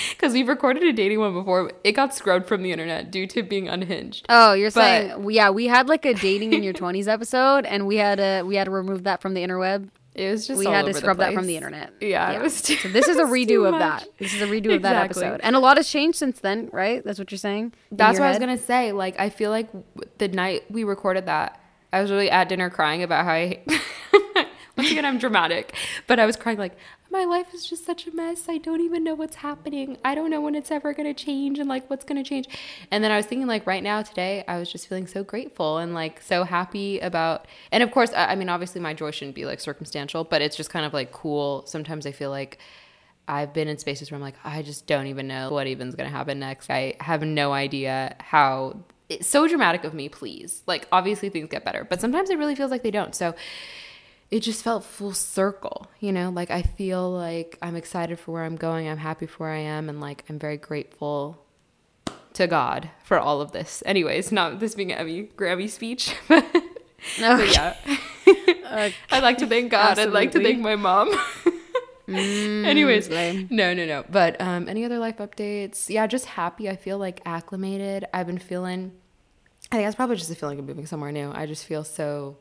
because 0.09 0.33
we've 0.33 0.47
recorded 0.49 0.83
a 0.83 0.91
dating 0.91 1.19
one 1.19 1.33
before. 1.33 1.71
It 1.85 1.93
got 1.93 2.13
scrubbed 2.13 2.47
from 2.47 2.63
the 2.63 2.71
internet 2.71 3.11
due 3.11 3.27
to 3.27 3.43
being 3.43 3.69
unhinged. 3.69 4.25
Oh, 4.29 4.53
you're 4.53 4.71
But- 4.71 4.73
saying 5.13 5.29
yeah? 5.31 5.51
We 5.51 5.67
had 5.67 5.87
like 5.87 6.05
a 6.05 6.13
dating 6.13 6.53
in 6.53 6.63
your 6.63 6.73
twenties 6.81 7.07
episode, 7.07 7.65
and 7.65 7.87
we 7.87 7.95
had 7.97 8.17
to 8.17 8.43
we 8.45 8.55
had 8.57 8.65
to 8.65 8.71
remove 8.71 9.03
that 9.03 9.21
from 9.21 9.33
the 9.35 9.41
interweb. 9.41 9.89
It 10.17 10.31
was 10.31 10.47
just 10.47 10.57
We 10.57 10.65
had 10.65 10.85
to 10.87 10.93
scrub 10.93 11.17
that 11.17 11.33
from 11.33 11.45
the 11.45 11.55
internet. 11.55 11.93
Yeah, 12.01 12.31
it 12.31 12.41
was 12.41 12.61
too, 12.61 12.75
So 12.77 12.89
this 12.89 13.07
is 13.07 13.17
a 13.17 13.23
redo 13.35 13.65
of 13.65 13.71
much. 13.73 13.79
that. 14.01 14.07
This 14.17 14.33
is 14.33 14.41
a 14.41 14.47
redo 14.47 14.75
of 14.75 14.81
that 14.81 15.05
episode, 15.05 15.39
and 15.43 15.55
a 15.55 15.59
lot 15.59 15.77
has 15.77 15.87
changed 15.87 16.17
since 16.17 16.39
then, 16.39 16.69
right? 16.73 17.03
That's 17.03 17.19
what 17.19 17.31
you're 17.31 17.37
saying. 17.37 17.73
That's 17.91 18.19
what 18.19 18.25
I 18.25 18.29
was 18.29 18.39
gonna 18.39 18.57
say. 18.57 18.91
Like, 18.91 19.19
I 19.19 19.29
feel 19.29 19.51
like 19.51 19.69
the 20.17 20.27
night 20.27 20.63
we 20.71 20.83
recorded 20.83 21.27
that, 21.27 21.61
I 21.93 22.01
was 22.01 22.11
really 22.11 22.29
at 22.31 22.49
dinner 22.49 22.69
crying 22.69 23.03
about 23.03 23.25
how 23.25 23.31
I. 23.31 23.59
Once 24.77 24.91
again, 24.91 25.05
I'm 25.05 25.17
dramatic, 25.17 25.75
but 26.05 26.19
I 26.19 26.25
was 26.25 26.35
crying 26.35 26.57
like 26.57 26.77
my 27.09 27.23
life 27.23 27.53
is 27.53 27.65
just 27.65 27.85
such 27.85 28.05
a 28.05 28.15
mess. 28.15 28.49
I 28.49 28.57
don't 28.57 28.81
even 28.81 29.03
know 29.03 29.15
what's 29.15 29.37
happening. 29.37 29.97
I 30.03 30.13
don't 30.13 30.29
know 30.29 30.41
when 30.41 30.55
it's 30.55 30.71
ever 30.71 30.93
gonna 30.93 31.13
change 31.13 31.57
and 31.57 31.69
like 31.69 31.89
what's 31.89 32.03
gonna 32.03 32.23
change. 32.23 32.47
And 32.91 33.03
then 33.03 33.11
I 33.11 33.17
was 33.17 33.25
thinking 33.25 33.47
like 33.47 33.65
right 33.65 33.81
now 33.81 34.01
today, 34.01 34.43
I 34.47 34.59
was 34.59 34.71
just 34.71 34.87
feeling 34.87 35.07
so 35.07 35.23
grateful 35.23 35.77
and 35.77 35.93
like 35.93 36.21
so 36.21 36.43
happy 36.43 36.99
about. 36.99 37.47
And 37.71 37.81
of 37.81 37.91
course, 37.91 38.11
I, 38.13 38.27
I 38.27 38.35
mean, 38.35 38.49
obviously, 38.49 38.81
my 38.81 38.93
joy 38.93 39.11
shouldn't 39.11 39.35
be 39.35 39.45
like 39.45 39.59
circumstantial, 39.59 40.23
but 40.23 40.41
it's 40.41 40.55
just 40.55 40.69
kind 40.69 40.85
of 40.85 40.93
like 40.93 41.11
cool. 41.11 41.65
Sometimes 41.65 42.05
I 42.05 42.11
feel 42.11 42.29
like. 42.29 42.59
I've 43.29 43.51
been 43.51 43.67
in 43.67 43.77
spaces 43.77 44.09
where 44.09 44.15
I'm 44.15 44.21
like, 44.21 44.37
I 44.45 44.61
just 44.61 44.87
don't 44.87 45.07
even 45.07 45.27
know 45.27 45.49
what 45.49 45.67
even's 45.67 45.95
gonna 45.95 46.07
happen 46.07 46.39
next. 46.39 46.69
I 46.69 46.95
have 47.01 47.23
no 47.23 47.51
idea 47.51 48.15
how. 48.21 48.77
It's 49.09 49.27
so 49.27 49.49
dramatic 49.49 49.83
of 49.83 49.93
me, 49.93 50.07
please. 50.07 50.63
Like, 50.65 50.87
obviously 50.93 51.27
things 51.27 51.49
get 51.49 51.65
better, 51.65 51.83
but 51.83 51.99
sometimes 51.99 52.29
it 52.29 52.37
really 52.37 52.55
feels 52.55 52.71
like 52.71 52.83
they 52.83 52.91
don't. 52.91 53.13
So 53.13 53.35
it 54.29 54.41
just 54.41 54.63
felt 54.63 54.83
full 54.83 55.13
circle, 55.13 55.87
you 55.99 56.11
know? 56.11 56.29
Like, 56.29 56.51
I 56.51 56.61
feel 56.61 57.09
like 57.09 57.57
I'm 57.61 57.75
excited 57.75 58.19
for 58.19 58.31
where 58.31 58.43
I'm 58.43 58.57
going. 58.57 58.87
I'm 58.87 58.97
happy 58.97 59.25
for 59.25 59.45
where 59.45 59.53
I 59.53 59.59
am, 59.59 59.89
and 59.89 60.01
like, 60.01 60.25
I'm 60.29 60.37
very 60.37 60.57
grateful 60.57 61.45
to 62.33 62.47
God 62.47 62.89
for 63.03 63.19
all 63.19 63.41
of 63.41 63.51
this. 63.51 63.81
Anyways, 63.85 64.31
not 64.31 64.59
this 64.59 64.75
being 64.75 64.91
an 64.91 64.99
Emmy 64.99 65.29
Grammy 65.35 65.69
speech, 65.69 66.15
but, 66.27 66.45
but 67.19 67.51
yeah. 67.51 67.75
I'd 69.11 69.23
like 69.23 69.39
to 69.39 69.47
thank 69.47 69.71
God. 69.71 69.97
I'd 69.97 70.11
like 70.11 70.31
to 70.31 70.41
thank 70.41 70.59
my 70.59 70.75
mom. 70.75 71.09
Anyways, 72.07 73.09
lame. 73.09 73.47
no, 73.49 73.73
no, 73.73 73.85
no. 73.85 74.05
But 74.09 74.39
um, 74.39 74.69
any 74.69 74.85
other 74.85 74.99
life 74.99 75.17
updates? 75.17 75.89
Yeah, 75.89 76.07
just 76.07 76.25
happy. 76.25 76.69
I 76.69 76.75
feel 76.75 76.97
like 76.97 77.21
acclimated. 77.25 78.05
I've 78.13 78.27
been 78.27 78.37
feeling. 78.37 78.93
I 79.71 79.75
think 79.75 79.87
that's 79.87 79.95
probably 79.95 80.15
just 80.15 80.31
a 80.31 80.35
feeling 80.35 80.59
of 80.59 80.65
moving 80.65 80.85
somewhere 80.85 81.11
new. 81.11 81.31
I 81.33 81.45
just 81.45 81.65
feel 81.65 81.83
so 81.83 82.37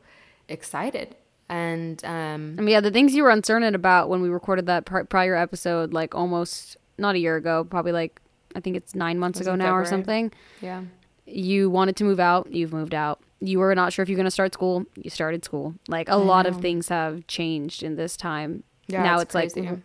excited, 0.47 1.15
and 1.49 2.03
um, 2.03 2.55
I 2.57 2.61
mean, 2.61 2.69
yeah, 2.69 2.81
the 2.81 2.91
things 2.91 3.15
you 3.15 3.23
were 3.23 3.29
uncertain 3.29 3.73
about 3.75 4.09
when 4.09 4.21
we 4.21 4.29
recorded 4.29 4.65
that 4.65 4.85
pri- 4.85 5.03
prior 5.03 5.35
episode, 5.35 5.93
like 5.93 6.13
almost 6.13 6.77
not 6.97 7.15
a 7.15 7.19
year 7.19 7.35
ago, 7.35 7.63
probably 7.63 7.91
like 7.91 8.21
I 8.55 8.59
think 8.59 8.75
it's 8.75 8.95
nine 8.95 9.19
months 9.19 9.39
ago 9.39 9.55
now 9.55 9.75
or 9.75 9.85
something. 9.85 10.31
yeah, 10.61 10.83
You 11.25 11.69
wanted 11.69 11.95
to 11.97 12.03
move 12.03 12.19
out, 12.19 12.51
you've 12.51 12.73
moved 12.73 12.93
out. 12.93 13.21
You 13.39 13.59
were 13.59 13.75
not 13.75 13.93
sure 13.93 14.01
if 14.01 14.09
you're 14.09 14.15
going 14.15 14.25
to 14.25 14.31
start 14.31 14.53
school, 14.53 14.85
you 14.95 15.11
started 15.11 15.45
school. 15.45 15.75
Like 15.87 16.09
a 16.09 16.17
lot 16.17 16.47
of 16.47 16.59
things 16.59 16.89
have 16.89 17.27
changed 17.27 17.83
in 17.83 17.95
this 17.95 18.17
time. 18.17 18.63
Yeah, 18.87 19.03
now 19.03 19.19
it's 19.19 19.35
it's, 19.35 19.55
like 19.55 19.79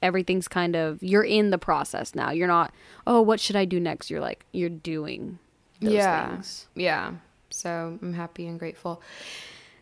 everything's 0.00 0.48
kind 0.48 0.74
of 0.74 1.02
you're 1.02 1.24
in 1.24 1.50
the 1.50 1.58
process 1.58 2.14
now. 2.14 2.30
You're 2.30 2.48
not, 2.48 2.72
oh, 3.06 3.20
what 3.20 3.40
should 3.40 3.56
I 3.56 3.64
do 3.66 3.78
next? 3.78 4.10
You're 4.10 4.20
like 4.20 4.46
you're 4.52 4.70
doing 4.70 5.38
those 5.80 5.92
yeah, 5.92 6.30
things. 6.30 6.68
yeah. 6.74 7.12
So 7.50 7.98
I'm 8.00 8.14
happy 8.14 8.46
and 8.46 8.58
grateful. 8.58 9.02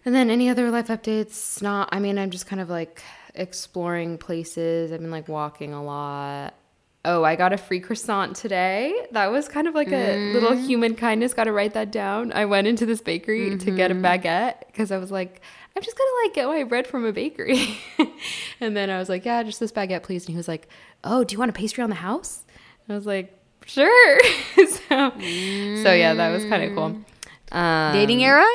And 0.04 0.14
then 0.14 0.30
any 0.30 0.48
other 0.48 0.70
life 0.70 0.88
updates? 0.88 1.62
Not. 1.62 1.88
I 1.92 2.00
mean, 2.00 2.18
I'm 2.18 2.30
just 2.30 2.46
kind 2.46 2.60
of 2.60 2.68
like 2.68 3.02
exploring 3.34 4.18
places. 4.18 4.92
I've 4.92 5.00
been 5.00 5.10
like 5.10 5.28
walking 5.28 5.72
a 5.72 5.82
lot. 5.82 6.54
Oh, 7.04 7.24
I 7.24 7.34
got 7.34 7.52
a 7.52 7.56
free 7.56 7.80
croissant 7.80 8.36
today. 8.36 9.06
That 9.10 9.32
was 9.32 9.48
kind 9.48 9.66
of 9.66 9.74
like 9.74 9.90
a 9.90 10.32
little 10.32 10.52
mm. 10.52 10.64
human 10.64 10.94
kindness. 10.94 11.34
Got 11.34 11.44
to 11.44 11.52
write 11.52 11.74
that 11.74 11.90
down. 11.90 12.32
I 12.32 12.44
went 12.44 12.68
into 12.68 12.86
this 12.86 13.00
bakery 13.00 13.56
to 13.58 13.70
get 13.72 13.90
a 13.90 13.94
mm-hmm. 13.94 14.04
baguette 14.04 14.66
because 14.66 14.92
I 14.92 14.98
was 14.98 15.10
like, 15.10 15.40
I'm 15.74 15.82
just 15.82 15.96
gonna 15.96 16.10
like 16.24 16.34
get 16.34 16.46
my 16.46 16.62
bread 16.64 16.86
from 16.86 17.04
a 17.04 17.12
bakery. 17.12 17.78
and 18.60 18.76
then 18.76 18.88
I 18.88 18.98
was 18.98 19.08
like, 19.08 19.24
yeah, 19.24 19.42
just 19.42 19.58
this 19.58 19.72
baguette, 19.72 20.04
please. 20.04 20.26
And 20.26 20.30
he 20.30 20.36
was 20.36 20.46
like, 20.46 20.68
oh, 21.02 21.24
do 21.24 21.32
you 21.32 21.38
want 21.40 21.48
a 21.48 21.54
pastry 21.54 21.82
on 21.82 21.90
the 21.90 21.96
house? 21.96 22.44
I 22.88 22.94
was 22.94 23.06
like, 23.06 23.36
sure. 23.64 24.20
so, 24.56 25.12
so 25.18 25.92
yeah, 25.92 26.14
that 26.14 26.30
was 26.30 26.44
kind 26.44 26.62
of 26.62 26.74
cool. 26.76 27.02
Mm. 27.50 27.56
Um, 27.56 27.92
Dating 27.94 28.22
era? 28.22 28.46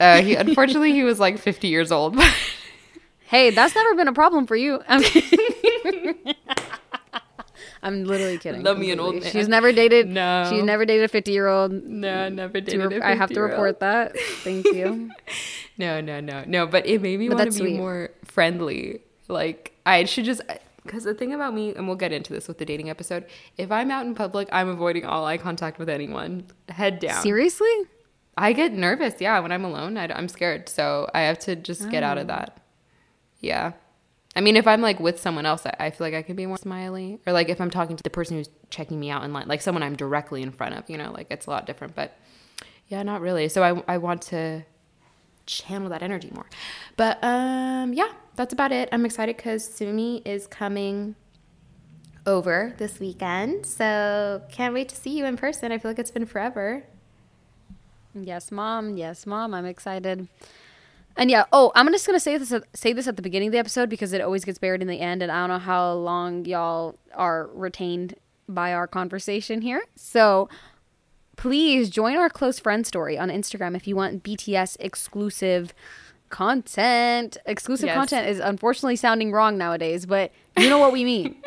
Uh, 0.00 0.22
he 0.22 0.34
unfortunately 0.34 0.92
he 0.92 1.04
was 1.04 1.20
like 1.20 1.38
50 1.38 1.68
years 1.68 1.92
old. 1.92 2.18
Hey, 3.26 3.50
that's 3.50 3.74
never 3.74 3.94
been 3.96 4.06
a 4.06 4.12
problem 4.12 4.46
for 4.46 4.54
you. 4.54 4.80
I'm, 4.86 5.02
I'm 7.82 8.04
literally 8.04 8.38
kidding. 8.38 8.62
Love 8.62 8.78
me 8.78 8.92
an 8.92 9.00
old 9.00 9.16
man. 9.16 9.24
She's 9.32 9.48
never 9.48 9.72
dated. 9.72 10.08
No. 10.08 10.46
she's 10.48 10.62
never 10.62 10.84
dated 10.84 11.06
a 11.06 11.08
50 11.08 11.32
year 11.32 11.48
old. 11.48 11.72
no, 11.72 12.28
never 12.28 12.60
dated. 12.60 13.02
I 13.02 13.14
have 13.16 13.30
to 13.30 13.40
report 13.40 13.80
that. 13.80 14.16
Thank 14.42 14.66
you. 14.66 15.10
No, 15.76 16.00
no, 16.00 16.20
no, 16.20 16.44
no. 16.46 16.68
But 16.68 16.86
it 16.86 17.02
made 17.02 17.18
me 17.18 17.28
want 17.28 17.40
to 17.40 17.46
be 17.46 17.70
sweet. 17.70 17.76
more 17.76 18.10
friendly. 18.24 19.00
Like 19.26 19.72
I 19.84 20.04
should 20.04 20.24
just 20.24 20.40
because 20.84 21.02
the 21.02 21.14
thing 21.14 21.34
about 21.34 21.52
me, 21.52 21.74
and 21.74 21.88
we'll 21.88 21.96
get 21.96 22.12
into 22.12 22.32
this 22.32 22.46
with 22.46 22.58
the 22.58 22.64
dating 22.64 22.90
episode. 22.90 23.26
If 23.58 23.72
I'm 23.72 23.90
out 23.90 24.06
in 24.06 24.14
public, 24.14 24.48
I'm 24.52 24.68
avoiding 24.68 25.04
all 25.04 25.26
eye 25.26 25.36
contact 25.36 25.80
with 25.80 25.88
anyone. 25.88 26.44
Head 26.68 27.00
down. 27.00 27.20
Seriously? 27.22 27.66
I 28.36 28.52
get 28.52 28.72
nervous. 28.72 29.14
Yeah, 29.20 29.38
when 29.40 29.52
I'm 29.52 29.64
alone, 29.64 29.96
I, 29.96 30.06
am 30.16 30.28
scared. 30.28 30.68
So 30.68 31.08
I 31.14 31.22
have 31.22 31.38
to 31.40 31.56
just 31.56 31.88
get 31.90 32.02
Oh. 32.02 32.06
out 32.06 32.18
of 32.18 32.26
that. 32.28 32.58
Yeah. 33.40 33.72
I 34.36 34.40
mean, 34.40 34.56
if 34.56 34.66
I'm 34.66 34.80
like 34.80 34.98
with 34.98 35.20
someone 35.20 35.46
else, 35.46 35.64
I, 35.64 35.74
I 35.78 35.90
feel 35.90 36.06
like 36.06 36.14
I 36.14 36.22
can 36.22 36.34
be 36.34 36.46
more 36.46 36.56
smiley. 36.58 37.20
Or 37.26 37.32
like 37.32 37.48
if 37.48 37.60
I'm 37.60 37.70
talking 37.70 37.96
to 37.96 38.02
the 38.02 38.10
person 38.10 38.36
who's 38.36 38.50
checking 38.70 38.98
me 38.98 39.10
out 39.10 39.22
in 39.22 39.32
line, 39.32 39.46
like 39.46 39.62
someone 39.62 39.82
I'm 39.82 39.94
directly 39.96 40.42
in 40.42 40.50
front 40.50 40.74
of, 40.74 40.90
you 40.90 40.98
know, 40.98 41.12
like 41.12 41.28
it's 41.30 41.46
a 41.46 41.50
lot 41.50 41.66
different. 41.66 41.94
But 41.94 42.16
yeah, 42.88 43.02
not 43.04 43.20
really. 43.20 43.48
So 43.48 43.62
I, 43.62 43.94
I 43.94 43.98
want 43.98 44.22
to 44.22 44.64
channel 45.46 45.88
that 45.90 46.02
energy 46.02 46.30
more. 46.34 46.46
But 46.96 47.22
um, 47.22 47.92
yeah, 47.92 48.12
that's 48.34 48.52
about 48.52 48.72
it. 48.72 48.88
I'm 48.90 49.04
excited 49.06 49.36
because 49.36 49.64
Simi 49.64 50.22
is 50.24 50.46
coming 50.48 51.14
over 52.26 52.74
this 52.78 52.98
weekend. 52.98 53.66
So 53.66 54.42
can't 54.50 54.74
wait 54.74 54.88
to 54.88 54.96
see 54.96 55.16
you 55.16 55.26
in 55.26 55.36
person. 55.36 55.70
I 55.70 55.78
feel 55.78 55.90
like 55.90 55.98
it's 55.98 56.10
been 56.10 56.26
forever. 56.26 56.84
Yes, 58.14 58.50
mom. 58.52 58.96
Yes, 58.96 59.26
mom. 59.26 59.54
I'm 59.54 59.66
excited. 59.66 60.28
And 61.16 61.30
yeah, 61.30 61.44
oh, 61.52 61.70
I'm 61.74 61.86
just 61.92 62.06
gonna 62.06 62.18
say 62.20 62.36
this 62.38 62.52
say 62.74 62.92
this 62.92 63.06
at 63.06 63.16
the 63.16 63.22
beginning 63.22 63.48
of 63.48 63.52
the 63.52 63.58
episode 63.58 63.88
because 63.88 64.12
it 64.12 64.20
always 64.20 64.44
gets 64.44 64.58
buried 64.58 64.82
in 64.82 64.88
the 64.88 65.00
end, 65.00 65.22
and 65.22 65.30
I 65.30 65.40
don't 65.40 65.48
know 65.48 65.58
how 65.58 65.92
long 65.92 66.44
y'all 66.44 66.96
are 67.14 67.48
retained 67.52 68.16
by 68.48 68.72
our 68.72 68.86
conversation 68.86 69.62
here. 69.62 69.84
So 69.94 70.48
please 71.36 71.88
join 71.88 72.16
our 72.16 72.28
close 72.28 72.58
friend 72.58 72.86
story 72.86 73.16
on 73.16 73.28
Instagram 73.28 73.76
if 73.76 73.86
you 73.86 73.96
want 73.96 74.22
BTS 74.22 74.76
exclusive 74.80 75.72
content. 76.30 77.36
Exclusive 77.46 77.86
Yes. 77.86 77.96
content 77.96 78.28
is 78.28 78.40
unfortunately 78.40 78.96
sounding 78.96 79.30
wrong 79.30 79.56
nowadays, 79.56 80.04
but 80.04 80.32
you 80.56 80.68
know 80.68 80.78
what 80.78 80.92
we 80.92 81.04
mean. 81.04 81.36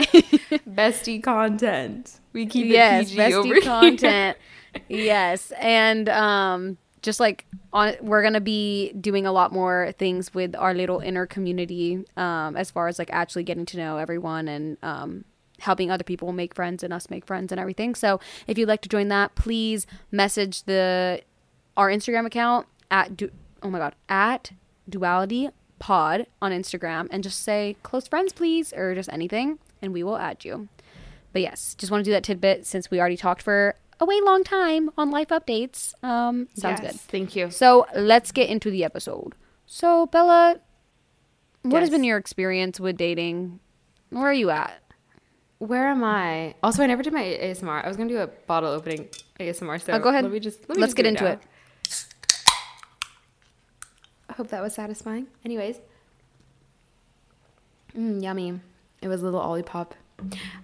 Bestie 0.70 1.22
content. 1.22 2.20
We 2.32 2.46
keep 2.46 2.68
yes, 2.68 3.12
it 3.12 3.18
PG 3.18 3.34
over 3.34 3.56
bestie 3.56 4.00
here. 4.00 4.36
Yes, 4.88 5.52
and 5.60 6.10
um, 6.10 6.78
just 7.02 7.20
like 7.20 7.46
on 7.74 7.94
we're 8.02 8.22
gonna 8.22 8.42
be 8.42 8.92
doing 8.94 9.26
a 9.26 9.32
lot 9.32 9.52
more 9.54 9.94
things 9.98 10.34
with 10.34 10.56
our 10.56 10.74
little 10.74 11.00
inner 11.00 11.26
community 11.26 12.04
um, 12.18 12.56
as 12.56 12.72
far 12.72 12.88
as 12.88 13.00
like 13.00 13.10
actually 13.12 13.44
getting 13.44 13.66
to 13.66 13.78
know 13.78 13.98
everyone 13.98 14.48
and 14.48 14.78
um, 14.84 15.24
helping 15.60 15.92
other 15.92 16.04
people 16.04 16.32
make 16.34 16.54
friends 16.54 16.84
and 16.84 16.94
us 16.94 17.10
make 17.10 17.26
friends 17.26 17.52
and 17.52 17.60
everything. 17.60 17.96
So 17.96 18.20
if 18.46 18.58
you'd 18.58 18.68
like 18.68 18.82
to 18.82 18.90
join 18.90 19.08
that 19.10 19.36
please 19.36 19.88
message 20.12 20.64
the 20.64 21.22
our 21.76 21.90
instagram 21.90 22.26
account 22.26 22.68
at 22.90 23.16
du- 23.16 23.32
oh 23.62 23.70
my 23.70 23.78
god 23.78 23.96
at 24.10 24.52
duality 24.90 25.50
pod 25.80 26.26
on 26.42 26.52
instagram 26.52 27.08
and 27.12 27.24
just 27.24 27.44
say 27.44 27.76
close 27.84 28.08
friends 28.08 28.34
please 28.34 28.74
or 28.74 28.96
just 28.96 29.10
anything 29.14 29.60
and 29.82 29.94
we 29.94 30.04
will 30.04 30.18
add 30.18 30.44
you. 30.44 30.68
But 31.34 31.42
yes 31.42 31.76
just 31.76 31.92
want 31.92 32.04
to 32.04 32.10
do 32.10 32.14
that 32.14 32.24
tidbit 32.24 32.66
since 32.66 32.90
we 32.90 33.00
already 33.00 33.18
talked 33.18 33.42
for 33.42 33.76
a 34.00 34.06
way 34.06 34.20
long 34.22 34.44
time 34.44 34.90
on 34.98 35.10
life 35.12 35.30
updates 35.30 35.94
um 36.04 36.48
sounds 36.54 36.82
Yes, 36.82 36.92
good 36.94 37.02
Thank 37.02 37.36
you. 37.36 37.50
so 37.50 37.86
let's 37.96 38.32
get 38.32 38.50
into 38.50 38.70
the 38.72 38.84
episode. 38.84 39.34
So 39.66 40.06
Bella, 40.08 40.58
what 41.64 41.82
has 41.82 41.90
been 41.90 42.04
your 42.04 42.18
experience 42.18 42.80
with 42.80 42.96
dating? 42.98 43.60
Where 44.10 44.24
are 44.26 44.34
you 44.34 44.50
at? 44.50 44.80
Where 45.60 45.88
am 45.88 46.04
I? 46.04 46.54
Also, 46.62 46.84
I 46.84 46.86
never 46.88 47.02
did 47.02 47.12
my 47.14 47.24
ASMR. 47.24 47.84
I 47.84 47.88
was 47.88 47.98
gonna 47.98 48.10
do 48.10 48.20
a 48.20 48.28
bottle 48.28 48.70
opening 48.70 49.10
ASMR. 49.40 49.82
So 49.82 49.94
Oh, 49.94 50.00
go 50.00 50.10
ahead. 50.10 50.24
Let 50.24 50.32
me 50.32 50.40
just 50.40 50.62
let 50.70 50.78
me 50.78 50.82
Let's 50.82 50.92
just 50.92 50.98
get 50.98 51.06
into 51.08 51.26
it. 51.26 51.40
I 54.30 54.34
hope 54.34 54.50
that 54.50 54.62
was 54.62 54.74
satisfying. 54.76 55.28
Anyways, 55.44 55.80
mm, 57.98 58.22
yummy. 58.22 58.60
It 59.02 59.08
was 59.08 59.22
a 59.22 59.26
little 59.26 59.42
Olipop. 59.42 59.92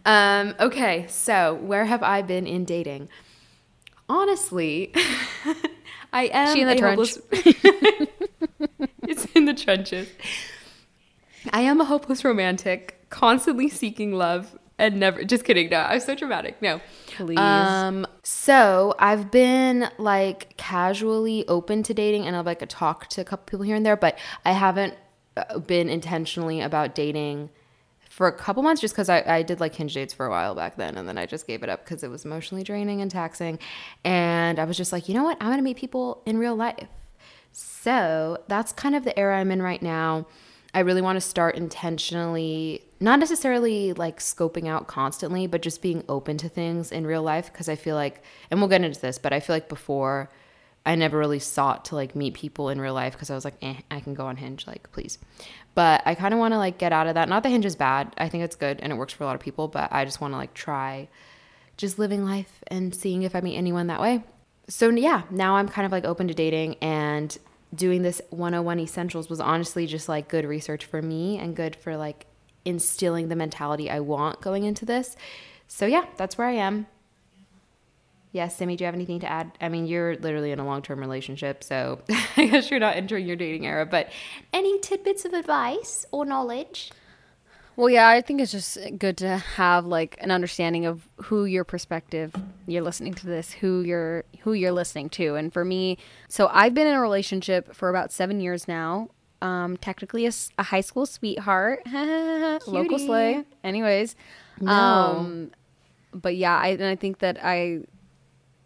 Um, 0.06 0.56
okay, 0.60 1.06
so 1.08 1.56
where 1.56 1.86
have 1.86 2.04
I 2.04 2.22
been 2.22 2.48
in 2.48 2.66
dating? 2.66 3.10
Honestly, 4.10 4.94
I 6.14 6.30
am 6.34 6.56
She 6.56 6.62
in 6.62 6.68
the 6.68 6.82
hopeless- 6.82 7.20
it's 9.04 9.26
in 9.34 9.46
the 9.46 9.54
trenches. 9.54 10.10
I 11.52 11.62
am 11.62 11.82
a 11.82 11.86
hopeless 11.86 12.24
romantic, 12.24 13.06
constantly 13.10 13.70
seeking 13.70 14.14
love 14.14 14.58
and 14.78 15.00
never 15.00 15.24
just 15.24 15.44
kidding. 15.46 15.70
No, 15.70 15.80
I'm 15.80 16.00
so 16.00 16.16
dramatic. 16.16 16.62
No. 16.62 16.82
Please. 17.08 17.38
Um 17.38 18.08
so 18.24 18.96
I've 19.00 19.30
been 19.32 19.90
like 19.98 20.56
casually 20.58 21.48
open 21.48 21.84
to 21.84 21.94
dating 21.94 22.26
and 22.26 22.36
I've 22.36 22.46
like 22.46 22.64
talked 22.70 23.12
to 23.12 23.22
a 23.22 23.24
couple 23.24 23.46
people 23.46 23.64
here 23.66 23.76
and 23.76 23.86
there, 23.86 23.96
but 23.98 24.18
I 24.46 24.52
haven't 24.54 24.96
uh, 25.38 25.60
been 25.60 25.90
intentionally 25.90 26.62
about 26.62 26.96
dating 26.96 27.50
for 28.14 28.28
a 28.28 28.32
couple 28.32 28.62
months 28.62 28.80
just 28.80 28.94
because 28.94 29.10
I, 29.10 29.24
I 29.26 29.42
did 29.42 29.60
like 29.60 29.74
hinge 29.74 29.96
dates 29.96 30.14
for 30.14 30.28
a 30.28 30.30
while 30.30 30.54
back 30.54 30.76
then 30.76 30.98
and 30.98 31.10
then 31.10 31.18
I 31.18 31.26
just 31.26 31.48
gave 31.48 31.64
it 31.64 31.70
up 31.70 31.84
because 31.84 32.04
it 32.04 32.12
was 32.12 32.26
emotionally 32.26 32.64
draining 32.64 33.02
and 33.02 33.10
taxing. 33.10 33.58
And 34.04 34.60
I 34.60 34.66
was 34.66 34.78
just 34.78 34.92
like, 34.92 35.10
you 35.10 35.16
know 35.16 35.24
what? 35.24 35.36
I'm 35.42 35.50
gonna 35.50 35.64
meet 35.64 35.78
people 35.78 36.22
in 36.28 36.38
real 36.38 36.56
life. 36.56 36.88
So 37.52 38.38
that's 38.48 38.72
kind 38.72 38.96
of 38.96 39.04
the 39.04 39.18
era 39.18 39.40
I'm 39.40 39.50
in 39.52 39.64
right 39.64 39.82
now. 39.82 40.28
I 40.76 40.82
really 40.82 41.02
want 41.02 41.16
to 41.16 41.22
start 41.22 41.56
intentionally, 41.56 42.84
not 43.00 43.18
necessarily 43.18 43.94
like 43.94 44.20
scoping 44.20 44.68
out 44.68 44.86
constantly, 44.86 45.48
but 45.48 45.64
just 45.64 45.82
being 45.82 46.04
open 46.08 46.38
to 46.38 46.50
things 46.50 46.92
in 46.92 47.08
real 47.08 47.24
life. 47.24 47.52
Cause 47.52 47.68
I 47.68 47.76
feel 47.76 47.96
like, 47.96 48.22
and 48.52 48.60
we'll 48.60 48.70
get 48.70 48.84
into 48.84 49.02
this, 49.02 49.18
but 49.18 49.34
I 49.34 49.40
feel 49.40 49.56
like 49.56 49.70
before 49.70 50.30
I 50.86 50.96
never 50.96 51.18
really 51.18 51.40
sought 51.40 51.86
to 51.86 51.96
like 51.96 52.16
meet 52.16 52.34
people 52.34 52.70
in 52.70 52.82
real 52.82 52.94
life 52.94 53.14
because 53.14 53.30
I 53.30 53.36
was 53.36 53.46
like, 53.46 53.56
eh, 53.62 53.76
I 53.90 54.02
can 54.02 54.14
go 54.14 54.26
on 54.26 54.36
Hinge, 54.36 54.68
like, 54.68 54.92
please. 54.92 55.18
But 55.76 56.02
I 56.06 56.14
kind 56.14 56.34
of 56.34 56.40
want 56.40 56.54
to 56.54 56.58
like 56.58 56.78
get 56.78 56.92
out 56.92 57.08
of 57.08 57.16
that. 57.16 57.30
Not 57.30 57.44
that 57.44 57.50
Hinge 57.50 57.66
is 57.66 57.76
bad. 57.76 58.14
I 58.18 58.28
think 58.28 58.44
it's 58.44 58.56
good 58.56 58.80
and 58.82 58.92
it 58.92 58.96
works 58.98 59.14
for 59.14 59.24
a 59.24 59.28
lot 59.28 59.36
of 59.36 59.42
people, 59.42 59.68
but 59.68 59.92
I 59.92 60.04
just 60.04 60.20
want 60.20 60.34
to 60.34 60.38
like 60.38 60.54
try 60.54 61.08
just 61.78 61.98
living 61.98 62.26
life 62.26 62.64
and 62.68 62.94
seeing 62.94 63.24
if 63.24 63.36
I 63.36 63.42
meet 63.42 63.56
anyone 63.56 63.88
that 63.88 64.02
way. 64.02 64.24
So 64.68 64.90
yeah, 64.90 65.24
now 65.32 65.56
I'm 65.56 65.70
kind 65.70 65.86
of 65.86 65.92
like 65.92 66.06
open 66.06 66.28
to 66.28 66.34
dating 66.34 66.76
and 66.82 67.38
doing 67.74 68.02
this 68.02 68.22
101 68.30 68.80
essentials 68.80 69.30
was 69.30 69.40
honestly 69.40 69.88
just 69.88 70.08
like 70.08 70.28
good 70.28 70.46
research 70.46 70.86
for 70.86 71.02
me 71.02 71.38
and 71.38 71.56
good 71.56 71.76
for 71.76 71.98
like 71.98 72.28
instilling 72.66 73.30
the 73.30 73.36
mentality 73.36 73.90
I 73.90 74.00
want 74.00 74.42
going 74.42 74.64
into 74.64 74.86
this. 74.86 75.16
So 75.68 75.86
yeah, 75.86 76.06
that's 76.18 76.38
where 76.38 76.48
I 76.48 76.54
am. 76.54 76.88
Yes, 78.34 78.56
Simi, 78.58 78.76
do 78.76 78.84
you 78.84 78.88
have 78.88 78.96
anything 78.96 79.20
to 79.20 79.32
add? 79.32 79.52
I 79.62 79.70
mean, 79.70 79.86
you're 79.86 80.16
literally 80.18 80.52
in 80.52 80.58
a 80.60 80.66
long-term 80.66 81.00
relationship, 81.00 81.64
so 81.64 82.02
I 82.36 82.48
guess 82.48 82.70
you're 82.72 82.80
not 82.80 82.96
entering 82.96 83.28
your 83.28 83.36
dating 83.36 83.66
era, 83.68 83.86
but 83.86 84.10
any 84.52 84.80
tidbits 84.80 85.24
of 85.24 85.34
advice 85.34 86.06
or 86.12 86.26
knowledge? 86.26 86.92
well, 87.76 87.90
yeah, 87.90 88.08
I 88.08 88.22
think 88.22 88.42
it's 88.42 88.52
just 88.52 88.78
good 88.98 89.18
to 89.18 89.38
have 89.38 89.86
like 89.86 90.18
an 90.20 90.32
understanding 90.32 90.86
of 90.88 91.08
who 91.18 91.46
your 91.46 91.64
perspective 91.64 92.34
you're 92.68 92.84
listening 92.84 93.14
to 93.16 93.28
this, 93.28 93.52
who 93.54 93.82
you're 93.82 94.26
who 94.42 94.54
you're 94.54 94.72
listening 94.72 95.10
to. 95.10 95.36
And 95.36 95.54
for 95.54 95.64
me, 95.64 95.98
so 96.28 96.50
I've 96.52 96.74
been 96.74 96.88
in 96.88 96.94
a 96.96 97.02
relationship 97.02 97.74
for 97.76 97.90
about 97.90 98.12
seven 98.12 98.40
years 98.42 98.68
now. 98.68 99.10
Um, 99.44 99.76
technically 99.78 100.26
a 100.26 100.64
high 100.64 100.82
school 100.82 101.06
sweetheart, 101.06 101.82
local 102.68 102.98
slay. 102.98 103.44
Anyways, 103.64 104.16
No. 104.62 104.72
um, 104.72 105.52
but 106.14 106.36
yeah, 106.36 106.58
I 106.58 106.70
and 106.70 106.84
I 106.86 106.96
think 106.96 107.20
that 107.20 107.38
I 107.44 107.82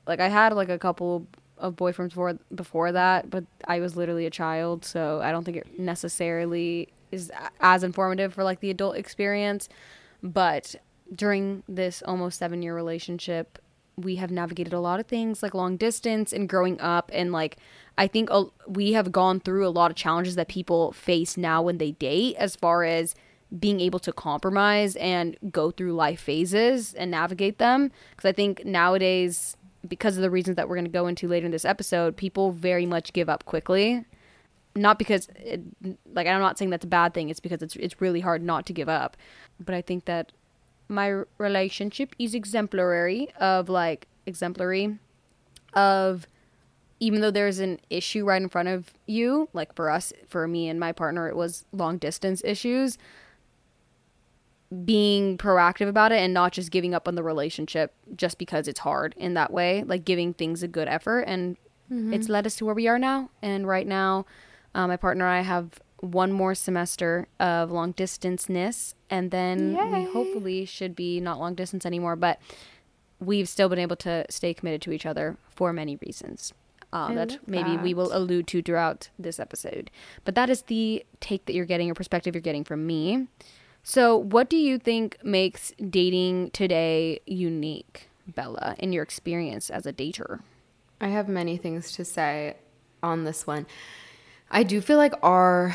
like 0.08 0.20
I 0.20 0.28
had 0.30 0.54
like 0.54 0.70
a 0.70 0.80
couple 0.80 1.28
of 1.58 1.76
boyfriends 1.76 2.10
before 2.10 2.38
before 2.54 2.92
that, 2.92 3.30
but 3.30 3.44
I 3.68 3.80
was 3.80 3.96
literally 3.96 4.26
a 4.26 4.30
child, 4.32 4.86
so 4.86 5.22
I 5.22 5.32
don't 5.32 5.44
think 5.44 5.58
it 5.58 5.80
necessarily 5.80 6.90
is 7.12 7.32
as 7.60 7.84
informative 7.84 8.34
for 8.34 8.44
like 8.44 8.60
the 8.60 8.70
adult 8.70 8.96
experience. 8.96 9.70
But 10.22 10.76
during 11.14 11.64
this 11.68 12.04
almost 12.06 12.38
seven 12.38 12.62
year 12.62 12.76
relationship, 12.76 13.60
we 13.96 14.18
have 14.18 14.30
navigated 14.30 14.74
a 14.74 14.80
lot 14.80 15.00
of 15.00 15.08
things 15.08 15.42
like 15.42 15.54
long 15.54 15.78
distance 15.78 16.32
and 16.32 16.48
growing 16.48 16.80
up, 16.80 17.10
and 17.14 17.32
like 17.32 17.58
I 17.98 18.08
think 18.08 18.30
we 18.68 18.94
have 18.94 19.12
gone 19.12 19.40
through 19.40 19.68
a 19.68 19.70
lot 19.70 19.90
of 19.90 19.98
challenges 19.98 20.36
that 20.36 20.48
people 20.48 20.92
face 20.92 21.38
now 21.38 21.62
when 21.62 21.80
they 21.80 21.92
date, 21.92 22.36
as 22.38 22.56
far 22.56 22.84
as 22.84 23.16
being 23.58 23.80
able 23.80 24.00
to 24.00 24.12
compromise 24.12 24.96
and 24.98 25.38
go 25.52 25.72
through 25.72 25.94
life 25.94 26.20
phases 26.20 26.94
and 26.94 27.10
navigate 27.10 27.58
them. 27.58 27.92
Because 28.12 28.28
I 28.28 28.34
think 28.34 28.66
nowadays, 28.66 29.56
because 29.88 30.18
of 30.18 30.22
the 30.22 30.30
reasons 30.30 30.56
that 30.56 30.68
we're 30.68 30.76
going 30.76 30.86
to 30.86 30.92
go 30.92 31.08
into 31.08 31.28
later 31.28 31.46
in 31.46 31.52
this 31.52 31.66
episode, 31.66 32.18
people 32.18 32.52
very 32.52 32.86
much 32.86 33.14
give 33.14 33.30
up 33.30 33.46
quickly. 33.46 34.06
Not 34.76 35.00
because, 35.00 35.28
it, 35.38 35.62
like, 36.14 36.28
I'm 36.28 36.40
not 36.40 36.58
saying 36.58 36.70
that's 36.70 36.86
a 36.86 36.88
bad 36.88 37.14
thing. 37.14 37.30
It's 37.30 37.40
because 37.40 37.62
it's 37.62 37.76
it's 37.78 38.00
really 38.00 38.22
hard 38.22 38.44
not 38.44 38.66
to 38.68 38.74
give 38.74 38.90
up. 38.90 39.18
But 39.60 39.74
I 39.74 39.82
think 39.82 40.06
that 40.06 40.32
my 40.88 41.24
relationship 41.38 42.16
is 42.20 42.34
exemplary 42.34 43.30
of 43.40 43.70
like 43.70 44.08
exemplary 44.26 44.98
of 45.74 46.28
even 47.00 47.22
though 47.22 47.32
there's 47.32 47.60
an 47.60 47.80
issue 47.90 48.26
right 48.26 48.42
in 48.42 48.50
front 48.50 48.68
of 48.68 48.92
you, 49.06 49.50
like 49.54 49.74
for 49.76 49.90
us, 49.90 50.12
for 50.28 50.48
me 50.48 50.68
and 50.68 50.80
my 50.80 50.92
partner, 50.92 51.28
it 51.28 51.36
was 51.36 51.66
long 51.72 51.98
distance 51.98 52.42
issues. 52.44 52.98
Being 54.84 55.38
proactive 55.38 55.88
about 55.88 56.12
it 56.12 56.18
and 56.18 56.34
not 56.34 56.52
just 56.52 56.72
giving 56.72 56.94
up 56.94 57.08
on 57.08 57.16
the 57.16 57.24
relationship 57.24 57.94
just 58.16 58.38
because 58.38 58.68
it's 58.68 58.80
hard 58.82 59.16
in 59.18 59.34
that 59.36 59.52
way, 59.52 59.84
like 59.86 60.04
giving 60.04 60.34
things 60.34 60.62
a 60.62 60.68
good 60.68 60.88
effort. 60.90 61.22
And 61.22 61.56
it's 61.90 62.28
led 62.28 62.46
us 62.46 62.58
to 62.58 62.66
where 62.66 62.76
we 62.76 62.88
are 62.90 63.00
now. 63.00 63.30
And 63.42 63.66
right 63.66 63.88
now, 63.88 64.26
uh, 64.76 64.88
my 64.88 64.98
partner 64.98 65.26
and 65.26 65.36
I 65.36 65.42
have 65.42 65.80
one 66.02 66.32
more 66.34 66.54
semester 66.54 67.28
of 67.40 67.72
long 67.72 67.92
distanceness, 67.94 68.94
and 69.10 69.32
then 69.32 69.74
we 69.92 70.04
hopefully 70.12 70.66
should 70.66 70.96
be 70.96 71.20
not 71.22 71.40
long 71.40 71.56
distance 71.56 71.86
anymore. 71.86 72.18
But 72.18 72.40
we've 73.20 73.48
still 73.48 73.70
been 73.70 73.80
able 73.80 73.96
to 73.96 74.26
stay 74.30 74.54
committed 74.54 74.82
to 74.84 74.92
each 74.92 75.06
other 75.06 75.38
for 75.50 75.72
many 75.74 75.96
reasons 76.06 76.54
uh, 76.94 77.14
that 77.14 77.40
maybe 77.48 77.78
we 77.78 77.94
will 77.94 78.16
allude 78.16 78.48
to 78.48 78.62
throughout 78.62 79.10
this 79.18 79.40
episode. 79.40 79.90
But 80.24 80.36
that 80.36 80.50
is 80.50 80.64
the 80.64 81.06
take 81.20 81.46
that 81.46 81.54
you're 81.54 81.66
getting 81.66 81.90
or 81.90 81.94
perspective 81.94 82.36
you're 82.36 82.42
getting 82.42 82.64
from 82.64 82.86
me. 82.86 83.28
So, 83.90 84.18
what 84.18 84.50
do 84.50 84.58
you 84.58 84.80
think 84.80 85.18
makes 85.24 85.72
dating 85.90 86.52
today 86.52 87.22
unique, 87.26 88.10
Bella, 88.28 88.76
in 88.80 88.92
your 88.92 89.02
experience 89.02 89.70
as 89.70 89.86
a 89.86 89.94
dater? 89.94 90.42
I 91.00 91.08
have 91.08 91.30
many 91.30 91.56
things 91.56 91.94
to 91.94 92.04
say 92.04 92.58
on 93.02 93.24
this 93.24 93.48
one. 93.48 93.66
I 94.52 94.64
do 94.64 94.82
feel 94.82 94.98
like 94.98 95.14
our 95.24 95.74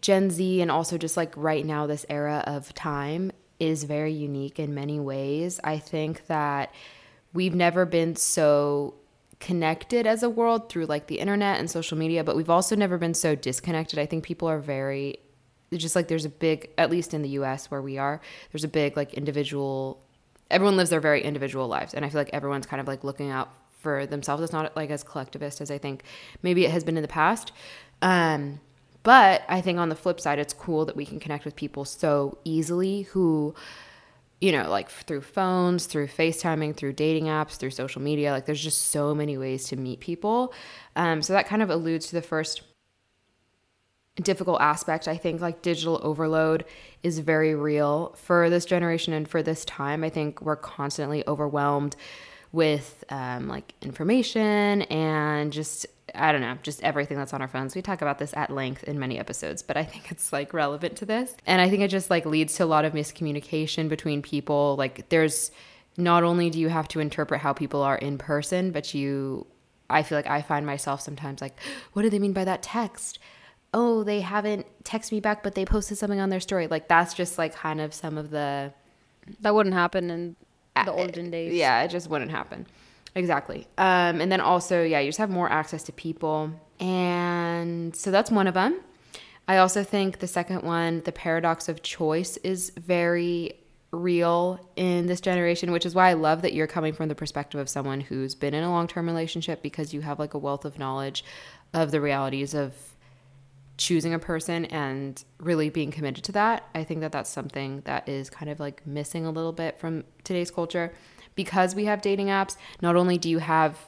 Gen 0.00 0.30
Z 0.30 0.62
and 0.62 0.70
also 0.70 0.96
just 0.96 1.18
like 1.18 1.34
right 1.36 1.66
now, 1.66 1.86
this 1.86 2.06
era 2.08 2.42
of 2.46 2.72
time 2.72 3.30
is 3.58 3.84
very 3.84 4.14
unique 4.14 4.58
in 4.58 4.74
many 4.74 4.98
ways. 4.98 5.60
I 5.62 5.76
think 5.76 6.28
that 6.28 6.72
we've 7.34 7.54
never 7.54 7.84
been 7.84 8.16
so 8.16 8.94
connected 9.38 10.06
as 10.06 10.22
a 10.22 10.30
world 10.30 10.70
through 10.70 10.86
like 10.86 11.08
the 11.08 11.18
internet 11.18 11.60
and 11.60 11.70
social 11.70 11.98
media, 11.98 12.24
but 12.24 12.36
we've 12.36 12.48
also 12.48 12.74
never 12.74 12.96
been 12.96 13.12
so 13.12 13.34
disconnected. 13.34 13.98
I 13.98 14.06
think 14.06 14.24
people 14.24 14.48
are 14.48 14.60
very 14.60 15.18
just 15.78 15.96
like 15.96 16.08
there's 16.08 16.24
a 16.24 16.30
big 16.30 16.70
at 16.78 16.90
least 16.90 17.14
in 17.14 17.22
the 17.22 17.30
US 17.30 17.70
where 17.70 17.82
we 17.82 17.98
are, 17.98 18.20
there's 18.52 18.64
a 18.64 18.68
big 18.68 18.96
like 18.96 19.14
individual 19.14 20.02
everyone 20.50 20.76
lives 20.76 20.90
their 20.90 21.00
very 21.00 21.22
individual 21.22 21.68
lives 21.68 21.94
and 21.94 22.04
I 22.04 22.08
feel 22.08 22.20
like 22.20 22.30
everyone's 22.32 22.66
kind 22.66 22.80
of 22.80 22.88
like 22.88 23.04
looking 23.04 23.30
out 23.30 23.50
for 23.78 24.06
themselves. 24.06 24.42
It's 24.42 24.52
not 24.52 24.74
like 24.76 24.90
as 24.90 25.02
collectivist 25.02 25.60
as 25.60 25.70
I 25.70 25.78
think 25.78 26.02
maybe 26.42 26.64
it 26.64 26.70
has 26.70 26.84
been 26.84 26.96
in 26.96 27.02
the 27.02 27.08
past. 27.08 27.52
Um 28.02 28.60
but 29.02 29.42
I 29.48 29.62
think 29.62 29.78
on 29.78 29.88
the 29.88 29.96
flip 29.96 30.20
side, 30.20 30.38
it's 30.38 30.52
cool 30.52 30.84
that 30.84 30.94
we 30.94 31.06
can 31.06 31.20
connect 31.20 31.46
with 31.46 31.56
people 31.56 31.86
so 31.86 32.36
easily 32.44 33.02
who 33.02 33.54
you 34.40 34.52
know, 34.52 34.70
like 34.70 34.88
through 34.88 35.20
phones, 35.20 35.84
through 35.84 36.06
FaceTiming, 36.06 36.74
through 36.74 36.94
dating 36.94 37.24
apps, 37.24 37.56
through 37.56 37.70
social 37.70 38.00
media. 38.00 38.32
Like 38.32 38.46
there's 38.46 38.62
just 38.62 38.86
so 38.86 39.14
many 39.14 39.36
ways 39.36 39.66
to 39.68 39.76
meet 39.76 40.00
people. 40.00 40.54
Um, 40.96 41.20
so 41.20 41.34
that 41.34 41.46
kind 41.46 41.62
of 41.62 41.68
alludes 41.68 42.06
to 42.06 42.14
the 42.14 42.22
first 42.22 42.62
difficult 44.16 44.60
aspect. 44.60 45.08
I 45.08 45.16
think 45.16 45.40
like 45.40 45.62
digital 45.62 46.00
overload 46.02 46.64
is 47.02 47.18
very 47.20 47.54
real 47.54 48.14
for 48.16 48.50
this 48.50 48.64
generation 48.64 49.12
and 49.12 49.28
for 49.28 49.42
this 49.42 49.64
time. 49.64 50.04
I 50.04 50.10
think 50.10 50.42
we're 50.42 50.56
constantly 50.56 51.26
overwhelmed 51.26 51.96
with 52.52 53.04
um, 53.10 53.48
like 53.48 53.74
information 53.82 54.82
and 54.82 55.52
just 55.52 55.86
I 56.12 56.32
don't 56.32 56.40
know, 56.40 56.58
just 56.64 56.82
everything 56.82 57.16
that's 57.16 57.32
on 57.32 57.40
our 57.40 57.46
phones. 57.46 57.76
We 57.76 57.82
talk 57.82 58.02
about 58.02 58.18
this 58.18 58.34
at 58.34 58.50
length 58.50 58.82
in 58.84 58.98
many 58.98 59.16
episodes, 59.18 59.62
but 59.62 59.76
I 59.76 59.84
think 59.84 60.10
it's 60.10 60.32
like 60.32 60.52
relevant 60.52 60.96
to 60.96 61.06
this. 61.06 61.36
And 61.46 61.60
I 61.60 61.70
think 61.70 61.82
it 61.82 61.88
just 61.88 62.10
like 62.10 62.26
leads 62.26 62.54
to 62.56 62.64
a 62.64 62.66
lot 62.66 62.84
of 62.84 62.94
miscommunication 62.94 63.88
between 63.88 64.20
people. 64.20 64.74
Like 64.76 65.08
there's 65.10 65.52
not 65.96 66.24
only 66.24 66.50
do 66.50 66.58
you 66.58 66.68
have 66.68 66.88
to 66.88 67.00
interpret 67.00 67.40
how 67.40 67.52
people 67.52 67.82
are 67.82 67.96
in 67.96 68.18
person, 68.18 68.72
but 68.72 68.92
you 68.92 69.46
I 69.88 70.02
feel 70.02 70.18
like 70.18 70.28
I 70.28 70.42
find 70.42 70.64
myself 70.64 71.00
sometimes 71.00 71.40
like, 71.40 71.58
what 71.92 72.02
do 72.02 72.10
they 72.10 72.18
mean 72.18 72.32
by 72.32 72.44
that 72.44 72.62
text? 72.62 73.18
Oh, 73.72 74.02
they 74.02 74.20
haven't 74.20 74.66
texted 74.84 75.12
me 75.12 75.20
back, 75.20 75.42
but 75.42 75.54
they 75.54 75.64
posted 75.64 75.98
something 75.98 76.20
on 76.20 76.30
their 76.30 76.40
story. 76.40 76.66
Like 76.66 76.88
that's 76.88 77.14
just 77.14 77.38
like 77.38 77.54
kind 77.54 77.80
of 77.80 77.94
some 77.94 78.18
of 78.18 78.30
the 78.30 78.72
that 79.40 79.54
wouldn't 79.54 79.74
happen 79.74 80.10
in 80.10 80.36
the 80.74 80.92
olden 80.92 81.30
days. 81.30 81.52
Yeah, 81.52 81.82
it 81.82 81.88
just 81.88 82.08
wouldn't 82.10 82.30
happen. 82.30 82.66
Exactly. 83.14 83.66
Um, 83.78 84.20
and 84.20 84.30
then 84.30 84.40
also, 84.40 84.82
yeah, 84.82 85.00
you 85.00 85.08
just 85.08 85.18
have 85.18 85.30
more 85.30 85.50
access 85.50 85.82
to 85.84 85.92
people. 85.92 86.52
And 86.78 87.94
so 87.94 88.10
that's 88.10 88.30
one 88.30 88.46
of 88.46 88.54
them. 88.54 88.80
I 89.48 89.58
also 89.58 89.82
think 89.82 90.20
the 90.20 90.28
second 90.28 90.62
one, 90.62 91.02
the 91.04 91.12
paradox 91.12 91.68
of 91.68 91.82
choice, 91.82 92.36
is 92.38 92.70
very 92.70 93.54
real 93.90 94.60
in 94.76 95.06
this 95.06 95.20
generation, 95.20 95.72
which 95.72 95.84
is 95.84 95.94
why 95.94 96.10
I 96.10 96.12
love 96.12 96.42
that 96.42 96.52
you're 96.52 96.68
coming 96.68 96.92
from 96.92 97.08
the 97.08 97.16
perspective 97.16 97.60
of 97.60 97.68
someone 97.68 98.00
who's 98.00 98.36
been 98.36 98.54
in 98.54 98.62
a 98.62 98.70
long 98.70 98.86
term 98.86 99.06
relationship 99.06 99.62
because 99.62 99.92
you 99.92 100.02
have 100.02 100.20
like 100.20 100.34
a 100.34 100.38
wealth 100.38 100.64
of 100.64 100.78
knowledge 100.78 101.24
of 101.74 101.90
the 101.90 102.00
realities 102.00 102.54
of 102.54 102.74
choosing 103.80 104.12
a 104.12 104.18
person 104.18 104.66
and 104.66 105.24
really 105.38 105.70
being 105.70 105.90
committed 105.90 106.22
to 106.22 106.32
that. 106.32 106.68
I 106.74 106.84
think 106.84 107.00
that 107.00 107.12
that's 107.12 107.30
something 107.30 107.80
that 107.86 108.06
is 108.06 108.28
kind 108.28 108.50
of 108.50 108.60
like 108.60 108.86
missing 108.86 109.24
a 109.24 109.30
little 109.30 109.54
bit 109.54 109.78
from 109.78 110.04
today's 110.22 110.50
culture 110.50 110.92
because 111.34 111.74
we 111.74 111.86
have 111.86 112.02
dating 112.02 112.26
apps, 112.26 112.58
not 112.82 112.94
only 112.94 113.16
do 113.16 113.30
you 113.30 113.38
have, 113.38 113.78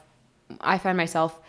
I 0.59 0.79
find 0.79 0.97
myself 0.97 1.39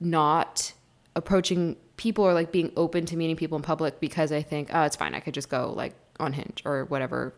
not 0.00 0.72
approaching 1.14 1.76
people 1.98 2.24
or 2.24 2.32
like 2.32 2.50
being 2.50 2.72
open 2.74 3.04
to 3.04 3.18
meeting 3.18 3.36
people 3.36 3.56
in 3.56 3.62
public 3.62 4.00
because 4.00 4.32
I 4.32 4.40
think, 4.40 4.70
oh, 4.72 4.84
it's 4.84 4.96
fine. 4.96 5.14
I 5.14 5.20
could 5.20 5.34
just 5.34 5.50
go 5.50 5.70
like 5.76 5.92
on 6.18 6.32
Hinge 6.32 6.62
or 6.64 6.86
whatever 6.86 7.34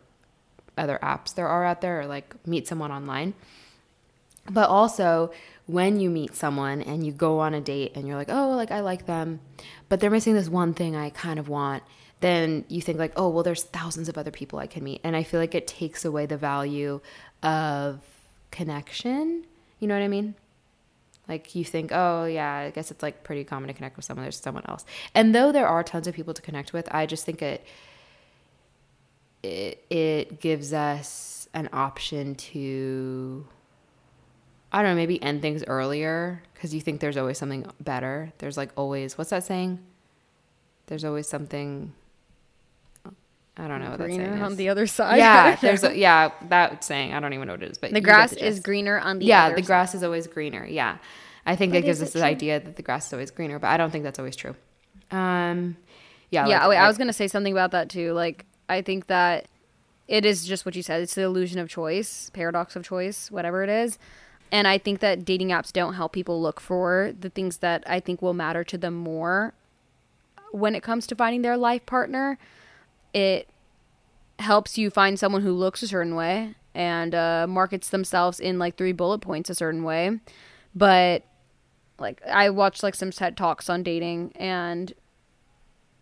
other 0.79 1.01
apps 1.03 1.35
there 1.35 1.49
are 1.49 1.65
out 1.65 1.81
there 1.81 2.03
or 2.03 2.07
like 2.07 2.37
meet 2.47 2.69
someone 2.69 2.93
online. 2.93 3.35
But 4.49 4.69
also, 4.69 5.33
when 5.67 5.99
you 5.99 6.11
meet 6.11 6.35
someone 6.35 6.81
and 6.83 7.05
you 7.05 7.13
go 7.13 7.41
on 7.41 7.55
a 7.55 7.61
date 7.61 7.93
and 7.95 8.07
you're 8.07 8.17
like, 8.17 8.31
oh, 8.31 8.51
like 8.51 8.71
I 8.71 8.81
like 8.81 9.07
them, 9.07 9.41
but 9.89 10.01
they're 10.01 10.11
missing 10.11 10.35
this 10.35 10.49
one 10.49 10.75
thing 10.75 10.95
I 10.95 11.11
kind 11.11 11.39
of 11.39 11.49
want, 11.49 11.83
then 12.21 12.65
you 12.69 12.81
think 12.81 12.99
like, 12.99 13.13
oh, 13.17 13.29
well, 13.29 13.43
there's 13.43 13.65
thousands 13.65 14.09
of 14.09 14.17
other 14.17 14.31
people 14.31 14.59
I 14.59 14.67
can 14.67 14.85
meet. 14.85 15.01
And 15.03 15.17
I 15.17 15.23
feel 15.23 15.41
like 15.41 15.55
it 15.55 15.67
takes 15.67 16.05
away 16.05 16.27
the 16.27 16.37
value 16.37 17.01
of 17.43 18.01
connection. 18.51 19.45
You 19.81 19.89
know 19.89 19.95
what 19.95 20.05
I 20.05 20.09
mean? 20.09 20.35
Like 21.29 21.55
you 21.55 21.65
think, 21.65 21.91
oh 21.93 22.25
yeah, 22.25 22.55
I 22.55 22.71
guess 22.71 22.91
it's 22.91 23.03
like 23.03 23.25
pretty 23.25 23.43
common 23.43 23.67
to 23.69 23.75
connect 23.75 23.97
with 23.97 24.05
someone. 24.05 24.25
There's 24.25 24.39
someone 24.39 24.65
else, 24.69 24.85
and 25.13 25.35
though 25.35 25.51
there 25.51 25.67
are 25.67 25.83
tons 25.83 26.07
of 26.07 26.15
people 26.15 26.35
to 26.35 26.43
connect 26.43 26.73
with, 26.73 26.89
I 26.95 27.07
just 27.07 27.27
think 27.27 27.43
it 27.43 27.67
it 29.43 29.85
it 29.91 30.41
gives 30.41 30.73
us 30.73 31.49
an 31.53 31.69
option 31.73 32.37
to 32.37 33.45
I 34.77 34.83
don't 34.83 34.91
know, 34.91 34.97
maybe 34.97 35.23
end 35.23 35.41
things 35.41 35.65
earlier 35.67 36.43
because 36.53 36.75
you 36.75 36.83
think 36.83 37.01
there's 37.01 37.17
always 37.17 37.39
something 37.39 37.65
better. 37.81 38.35
There's 38.37 38.59
like 38.59 38.73
always 38.77 39.17
what's 39.17 39.31
that 39.31 39.43
saying? 39.43 39.79
There's 40.89 41.03
always 41.03 41.27
something 41.27 41.95
I 43.57 43.69
don't 43.69 43.81
know 43.81 43.89
what 43.89 44.01
greener 44.01 44.29
that's 44.29 44.43
on 44.43 44.57
the 44.57 44.69
other 44.69 44.87
side. 44.87 45.17
Yeah, 45.17 45.57
there's 45.63 45.83
a, 45.83 45.97
yeah 45.97 46.31
that 46.51 46.85
saying. 46.85 47.15
I 47.15 47.21
don't 47.21 47.33
even 47.33 47.47
know 47.47 47.55
what 47.55 47.63
it 47.63 47.71
is, 47.71 47.79
but 47.79 47.91
the 47.91 48.03
grass 48.03 48.33
the 48.33 48.45
is 48.45 48.61
greener 48.61 48.99
on 48.99 49.19
the 49.19 49.33
other 49.33 49.41
side. 49.41 49.49
yeah 49.49 49.55
the 49.55 49.63
grass 49.63 49.95
is 49.95 50.03
always 50.03 50.27
greener. 50.27 50.67
Yeah, 50.67 50.99
I 51.47 51.57
think 51.57 51.73
but 51.73 51.81
that 51.81 51.87
gives 51.87 52.03
us 52.03 52.13
the 52.13 52.23
idea 52.23 52.61
that 52.61 52.77
the 52.77 52.83
grass 52.83 53.07
is 53.07 53.15
always 53.15 53.31
greener, 53.31 53.59
but 53.59 53.69
I 53.69 53.79
don't 53.79 53.91
think 53.91 54.05
that's 54.05 54.19
always 54.19 54.37
true. 54.37 54.55
Um, 55.11 55.79
yeah, 56.31 56.47
yeah. 56.47 56.59
Like, 56.59 56.69
wait, 56.69 56.77
like, 56.77 56.85
I 56.85 56.89
was 56.89 56.99
gonna 56.99 57.15
say 57.15 57.29
something 57.29 57.53
about 57.55 57.71
that 57.71 57.89
too. 57.89 58.13
Like, 58.13 58.45
I 58.69 58.83
think 58.83 59.07
that 59.07 59.47
it 60.07 60.27
is 60.27 60.47
just 60.47 60.67
what 60.67 60.77
you 60.77 60.83
said. 60.83 61.01
It's 61.01 61.15
the 61.15 61.23
illusion 61.23 61.59
of 61.61 61.71
choice, 61.71 62.29
paradox 62.35 62.77
of 62.77 62.85
choice, 62.85 63.31
whatever 63.31 63.63
it 63.63 63.71
is. 63.71 63.99
And 64.53 64.69
I 64.69 64.79
think 64.79 65.01
that 65.01 65.25
dating 65.25 65.49
apps 65.49 65.73
don't 65.73 65.95
help 65.95 66.13
people 66.13 66.41
look 66.41 66.61
for 66.61 67.13
the 67.19 67.31
things 67.31 67.59
that 67.59 67.83
I 67.87 68.01
think 68.01 68.23
will 68.23 68.35
matter 68.35 68.65
to 68.65 68.79
them 68.79 68.95
more 68.95 69.55
when 70.53 70.75
it 70.75 70.83
comes 70.83 71.07
to 71.09 71.15
finding 71.15 71.43
their 71.43 71.57
life 71.57 71.85
partner 71.85 72.39
it 73.17 73.49
helps 74.39 74.77
you 74.77 74.91
find 74.91 75.19
someone 75.19 75.41
who 75.41 75.53
looks 75.53 75.83
a 75.83 75.89
certain 75.89 76.15
way 76.15 76.55
and 76.75 77.15
uh, 77.15 77.47
markets 77.49 77.89
themselves 77.89 78.39
in 78.39 78.59
like 78.59 78.77
three 78.77 78.93
bullet 78.93 79.21
points 79.21 79.49
a 79.49 79.55
certain 79.55 79.83
way. 79.83 80.21
But 80.75 81.25
like 81.99 82.21
I 82.27 82.51
watched 82.51 82.83
like 82.83 82.95
some 82.95 83.11
TED 83.11 83.35
talks 83.35 83.71
on 83.71 83.83
dating, 83.83 84.33
and 84.37 84.93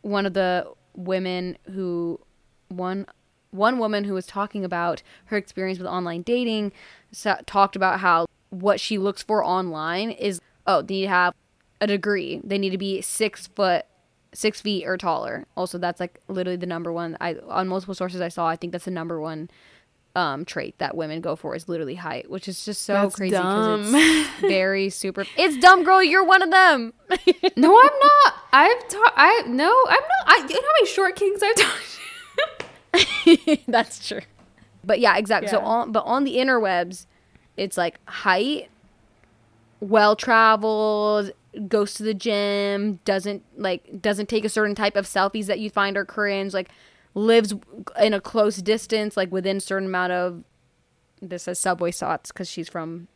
one 0.03 0.27
of 0.27 0.35
the 0.35 0.67
women 0.97 1.57
who 1.73 2.19
one 2.67 3.07
one 3.53 3.79
woman 3.79 4.03
who 4.03 4.15
was 4.15 4.27
talking 4.27 4.65
about 4.65 5.05
her 5.27 5.37
experience 5.37 5.79
with 5.79 5.87
online 5.87 6.23
dating 6.23 6.73
talked 7.47 7.77
about 7.77 8.01
how 8.01 8.27
what 8.61 8.81
she 8.81 8.99
looks 8.99 9.23
for 9.23 9.45
online 9.45 10.11
is 10.11 10.41
oh 10.67 10.83
they 10.83 10.95
need 10.95 11.03
to 11.03 11.09
have 11.09 11.35
a 11.81 11.87
degree 11.87 12.41
they 12.45 12.59
need 12.59 12.71
to 12.71 12.79
be 12.79 13.01
six 13.01 13.47
foot 13.49 13.87
six 14.35 14.61
feet 14.61 14.85
or 14.85 14.99
taller. 14.99 15.47
Also, 15.57 15.79
that's 15.79 16.01
like 16.01 16.21
literally 16.29 16.57
the 16.57 16.67
number 16.67 16.93
one. 16.93 17.17
I 17.21 17.37
on 17.49 17.69
multiple 17.69 17.95
sources 17.95 18.21
I 18.21 18.29
saw. 18.29 18.47
I 18.47 18.57
think 18.57 18.73
that's 18.73 18.85
the 18.85 18.91
number 18.91 19.21
one 19.21 19.49
um, 20.17 20.45
trait 20.45 20.79
that 20.79 20.97
women 20.97 21.21
go 21.21 21.37
for 21.37 21.55
is 21.55 21.69
literally 21.69 21.95
height, 21.95 22.31
which 22.31 22.49
is 22.49 22.65
just 22.65 22.83
so 22.83 22.93
that's 22.95 23.17
crazy 23.17 23.37
because 23.37 23.93
it's 23.95 24.31
very 24.41 24.91
super. 24.91 25.25
It's 25.37 25.57
dumb, 25.59 25.85
girl. 25.85 26.03
You're 26.03 26.25
one 26.25 26.43
of 26.43 26.51
them. 26.51 26.93
no, 27.57 27.81
I'm 27.81 27.99
not. 28.03 28.35
I've 28.53 28.89
talked. 28.89 29.15
I 29.17 29.43
no, 29.47 29.73
I'm 29.89 30.01
not. 30.01 30.27
I 30.27 30.47
you 30.49 30.55
know 30.55 30.61
how 30.61 30.73
many 30.81 30.87
short 30.87 31.17
kings 31.17 31.41
I've 31.43 31.57
talked. 31.57 32.01
that's 33.69 34.07
true. 34.07 34.21
But 34.85 35.01
yeah, 35.01 35.17
exactly. 35.17 35.47
Yeah. 35.47 35.59
So 35.59 35.61
on 35.61 35.93
but 35.93 36.05
on 36.05 36.25
the 36.25 36.37
interwebs, 36.37 37.07
it's 37.57 37.77
like 37.77 37.99
height, 38.09 38.69
well 39.81 40.17
traveled, 40.17 41.33
goes 41.69 41.95
to 41.95 42.03
the 42.03 42.15
gym, 42.15 43.01
doesn't 43.05 43.43
like 43.57 44.01
doesn't 44.01 44.29
take 44.29 44.45
a 44.45 44.49
certain 44.49 44.75
type 44.75 44.97
of 44.97 45.07
selfies 45.07 45.47
that 45.47 45.59
you 45.61 45.71
find 45.71 45.97
are 45.97 46.05
cringe, 46.05 46.53
like 46.55 46.71
lives 47.15 47.55
in 48.01 48.15
a 48.15 48.21
close 48.21 48.57
distance, 48.57 49.17
like 49.17 49.31
within 49.31 49.59
a 49.59 49.61
certain 49.61 49.89
amount 49.89 50.13
of 50.13 50.45
this 51.23 51.45
says 51.45 51.59
subway 51.59 51.91
stops 51.91 52.33
because 52.33 52.49
she's 52.49 52.69
from 52.69 53.09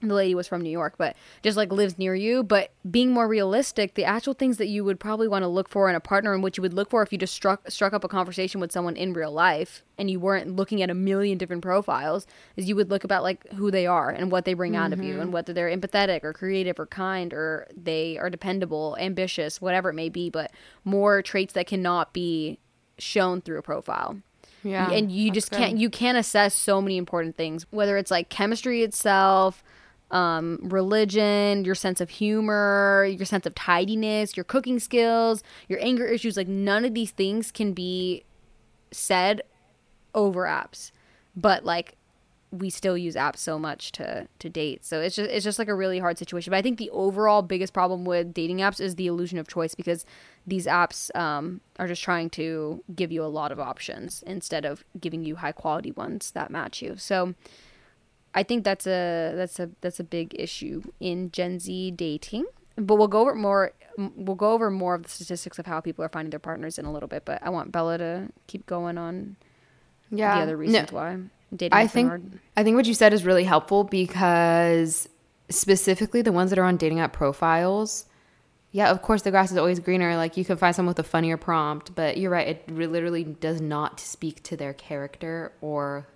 the 0.00 0.14
lady 0.14 0.34
was 0.34 0.46
from 0.46 0.62
New 0.62 0.70
York, 0.70 0.94
but 0.96 1.16
just 1.42 1.56
like 1.56 1.72
lives 1.72 1.98
near 1.98 2.14
you. 2.14 2.42
But 2.42 2.70
being 2.88 3.10
more 3.10 3.26
realistic, 3.26 3.94
the 3.94 4.04
actual 4.04 4.32
things 4.32 4.56
that 4.58 4.68
you 4.68 4.84
would 4.84 5.00
probably 5.00 5.26
want 5.26 5.42
to 5.42 5.48
look 5.48 5.68
for 5.68 5.88
in 5.88 5.96
a 5.96 6.00
partner 6.00 6.32
and 6.32 6.42
what 6.42 6.56
you 6.56 6.62
would 6.62 6.72
look 6.72 6.90
for 6.90 7.02
if 7.02 7.10
you 7.12 7.18
just 7.18 7.34
struck 7.34 7.68
struck 7.70 7.92
up 7.92 8.04
a 8.04 8.08
conversation 8.08 8.60
with 8.60 8.70
someone 8.70 8.96
in 8.96 9.12
real 9.12 9.32
life 9.32 9.82
and 9.98 10.10
you 10.10 10.20
weren't 10.20 10.54
looking 10.54 10.82
at 10.82 10.90
a 10.90 10.94
million 10.94 11.36
different 11.36 11.62
profiles, 11.62 12.26
is 12.56 12.68
you 12.68 12.76
would 12.76 12.90
look 12.90 13.02
about 13.02 13.22
like 13.24 13.50
who 13.54 13.70
they 13.70 13.86
are 13.86 14.10
and 14.10 14.30
what 14.30 14.44
they 14.44 14.54
bring 14.54 14.72
mm-hmm. 14.72 14.82
out 14.82 14.92
of 14.92 15.02
you 15.02 15.14
and 15.14 15.24
mm-hmm. 15.24 15.32
whether 15.32 15.52
they're 15.52 15.70
empathetic 15.70 16.22
or 16.22 16.32
creative 16.32 16.78
or 16.78 16.86
kind 16.86 17.34
or 17.34 17.66
they 17.76 18.16
are 18.18 18.30
dependable, 18.30 18.96
ambitious, 19.00 19.60
whatever 19.60 19.90
it 19.90 19.94
may 19.94 20.08
be, 20.08 20.30
but 20.30 20.52
more 20.84 21.22
traits 21.22 21.54
that 21.54 21.66
cannot 21.66 22.12
be 22.12 22.58
shown 22.98 23.40
through 23.40 23.58
a 23.58 23.62
profile. 23.62 24.18
Yeah. 24.62 24.90
And 24.90 25.10
you 25.10 25.30
just 25.30 25.50
good. 25.50 25.58
can't 25.58 25.78
you 25.78 25.90
can't 25.90 26.18
assess 26.18 26.54
so 26.54 26.80
many 26.80 26.96
important 26.96 27.36
things, 27.36 27.66
whether 27.70 27.96
it's 27.96 28.10
like 28.10 28.28
chemistry 28.28 28.82
itself, 28.82 29.62
um, 30.10 30.58
religion, 30.62 31.64
your 31.64 31.74
sense 31.74 32.00
of 32.00 32.10
humor, 32.10 33.06
your 33.08 33.26
sense 33.26 33.46
of 33.46 33.54
tidiness, 33.54 34.36
your 34.36 34.44
cooking 34.44 34.78
skills, 34.78 35.42
your 35.68 35.78
anger 35.82 36.06
issues. 36.06 36.36
Like, 36.36 36.48
none 36.48 36.84
of 36.84 36.94
these 36.94 37.10
things 37.10 37.50
can 37.50 37.72
be 37.72 38.24
said 38.90 39.42
over 40.14 40.44
apps. 40.44 40.90
But, 41.36 41.64
like, 41.64 41.96
we 42.50 42.70
still 42.70 42.96
use 42.96 43.14
apps 43.14 43.38
so 43.38 43.58
much 43.58 43.92
to 43.92 44.26
to 44.38 44.48
date. 44.48 44.84
So 44.84 45.00
it's 45.00 45.16
just 45.16 45.30
it's 45.30 45.44
just 45.44 45.58
like 45.58 45.68
a 45.68 45.74
really 45.74 45.98
hard 45.98 46.18
situation. 46.18 46.50
But 46.50 46.56
I 46.56 46.62
think 46.62 46.78
the 46.78 46.90
overall 46.90 47.42
biggest 47.42 47.72
problem 47.72 48.04
with 48.04 48.32
dating 48.32 48.58
apps 48.58 48.80
is 48.80 48.96
the 48.96 49.06
illusion 49.06 49.38
of 49.38 49.48
choice 49.48 49.74
because 49.74 50.06
these 50.46 50.66
apps 50.66 51.14
um, 51.14 51.60
are 51.78 51.86
just 51.86 52.02
trying 52.02 52.30
to 52.30 52.82
give 52.94 53.12
you 53.12 53.22
a 53.22 53.26
lot 53.26 53.52
of 53.52 53.60
options 53.60 54.24
instead 54.26 54.64
of 54.64 54.84
giving 54.98 55.24
you 55.24 55.36
high 55.36 55.52
quality 55.52 55.92
ones 55.92 56.30
that 56.30 56.50
match 56.50 56.80
you. 56.80 56.96
So 56.96 57.34
I 58.34 58.42
think 58.42 58.64
that's 58.64 58.86
a 58.86 59.32
that's 59.34 59.58
a 59.58 59.70
that's 59.80 59.98
a 60.00 60.04
big 60.04 60.34
issue 60.38 60.82
in 61.00 61.30
Gen 61.32 61.58
Z 61.58 61.92
dating. 61.92 62.44
But 62.76 62.96
we'll 62.96 63.08
go 63.08 63.20
over 63.22 63.34
more. 63.34 63.72
We'll 63.96 64.36
go 64.36 64.52
over 64.52 64.70
more 64.70 64.94
of 64.94 65.02
the 65.02 65.08
statistics 65.08 65.58
of 65.58 65.66
how 65.66 65.80
people 65.80 66.04
are 66.04 66.08
finding 66.08 66.30
their 66.30 66.38
partners 66.38 66.78
in 66.78 66.84
a 66.84 66.92
little 66.92 67.08
bit. 67.08 67.24
But 67.24 67.42
I 67.42 67.50
want 67.50 67.72
Bella 67.72 67.98
to 67.98 68.28
keep 68.46 68.66
going 68.66 68.96
on 68.98 69.36
Yeah. 70.10 70.36
the 70.36 70.42
other 70.42 70.52
No, 70.52 70.58
reasons 70.58 70.92
why 70.92 71.18
dating. 71.54 71.76
I 71.76 71.86
think 71.88 72.08
hard. 72.08 72.38
I 72.56 72.62
think 72.62 72.76
what 72.76 72.86
you 72.86 72.94
said 72.94 73.12
is 73.12 73.24
really 73.24 73.42
helpful 73.44 73.82
because 73.84 75.08
specifically 75.48 76.22
the 76.22 76.30
ones 76.32 76.50
that 76.50 76.58
are 76.58 76.64
on 76.64 76.76
dating 76.76 77.00
app 77.00 77.12
profiles. 77.12 78.04
Yeah, 78.70 78.90
of 78.90 79.00
course 79.02 79.22
the 79.22 79.30
grass 79.30 79.50
is 79.50 79.56
always 79.56 79.80
greener. 79.80 80.14
Like 80.16 80.36
you 80.36 80.44
can 80.44 80.58
find 80.58 80.76
someone 80.76 80.90
with 80.90 80.98
a 80.98 81.08
funnier 81.08 81.36
prompt, 81.38 81.94
but 81.94 82.18
you're 82.18 82.30
right. 82.30 82.46
It 82.48 82.70
literally 82.70 83.24
does 83.24 83.60
not 83.60 83.98
speak 83.98 84.42
to 84.44 84.56
their 84.56 84.74
character 84.74 85.52
or 85.62 86.06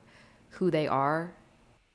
who 0.51 0.70
they 0.70 0.87
are, 0.87 1.33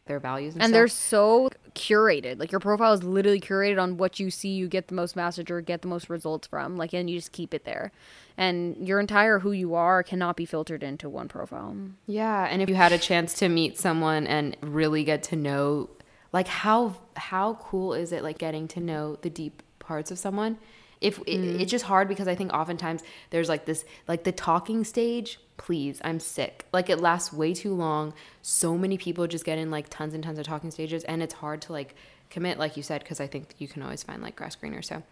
their 0.07 0.19
values, 0.19 0.53
and, 0.53 0.63
and 0.63 0.73
they're 0.73 0.87
so 0.87 1.49
curated. 1.73 2.39
Like 2.39 2.51
your 2.51 2.59
profile 2.59 2.93
is 2.93 3.03
literally 3.03 3.39
curated 3.39 3.81
on 3.81 3.97
what 3.97 4.19
you 4.19 4.31
see, 4.31 4.49
you 4.49 4.67
get 4.67 4.87
the 4.87 4.95
most 4.95 5.15
message 5.15 5.51
or 5.51 5.61
get 5.61 5.81
the 5.81 5.87
most 5.87 6.09
results 6.09 6.47
from. 6.47 6.75
Like, 6.77 6.93
and 6.93 7.09
you 7.09 7.17
just 7.17 7.31
keep 7.31 7.53
it 7.53 7.65
there. 7.65 7.91
And 8.37 8.87
your 8.87 8.99
entire 8.99 9.39
who 9.39 9.51
you 9.51 9.75
are 9.75 10.03
cannot 10.03 10.35
be 10.35 10.45
filtered 10.45 10.83
into 10.83 11.09
one 11.09 11.27
profile. 11.27 11.75
Yeah, 12.05 12.45
and 12.45 12.61
if 12.61 12.69
you 12.69 12.75
had 12.75 12.91
a 12.91 12.97
chance 12.97 13.33
to 13.35 13.49
meet 13.49 13.77
someone 13.77 14.27
and 14.27 14.57
really 14.61 15.03
get 15.03 15.23
to 15.23 15.35
know 15.35 15.89
like 16.33 16.47
how 16.47 16.95
how 17.15 17.55
cool 17.55 17.93
is 17.93 18.11
it 18.11 18.23
like 18.23 18.37
getting 18.37 18.67
to 18.69 18.79
know 18.79 19.15
the 19.21 19.29
deep 19.29 19.63
parts 19.79 20.11
of 20.11 20.19
someone? 20.19 20.57
If 20.99 21.19
it, 21.19 21.61
it's 21.61 21.71
just 21.71 21.85
hard 21.85 22.07
because 22.07 22.27
I 22.27 22.35
think 22.35 22.53
oftentimes 22.53 23.03
there's 23.29 23.49
like 23.49 23.65
this 23.65 23.85
like 24.07 24.23
the 24.23 24.31
talking 24.31 24.83
stage, 24.83 25.39
please, 25.57 26.01
I'm 26.03 26.19
sick. 26.19 26.65
Like 26.73 26.89
it 26.89 26.99
lasts 26.99 27.31
way 27.31 27.53
too 27.53 27.73
long. 27.73 28.13
So 28.41 28.77
many 28.77 28.97
people 28.97 29.27
just 29.27 29.45
get 29.45 29.57
in 29.57 29.69
like 29.69 29.87
tons 29.89 30.13
and 30.13 30.23
tons 30.23 30.39
of 30.39 30.45
talking 30.45 30.71
stages 30.71 31.03
and 31.03 31.21
it's 31.21 31.35
hard 31.35 31.61
to 31.63 31.71
like 31.71 31.95
commit 32.29 32.57
like 32.57 32.75
you 32.75 32.83
said 32.83 33.01
because 33.03 33.19
I 33.19 33.27
think 33.27 33.55
you 33.57 33.67
can 33.67 33.81
always 33.81 34.03
find 34.03 34.21
like 34.21 34.35
grass 34.35 34.55
greener. 34.55 34.81
So 34.81 35.03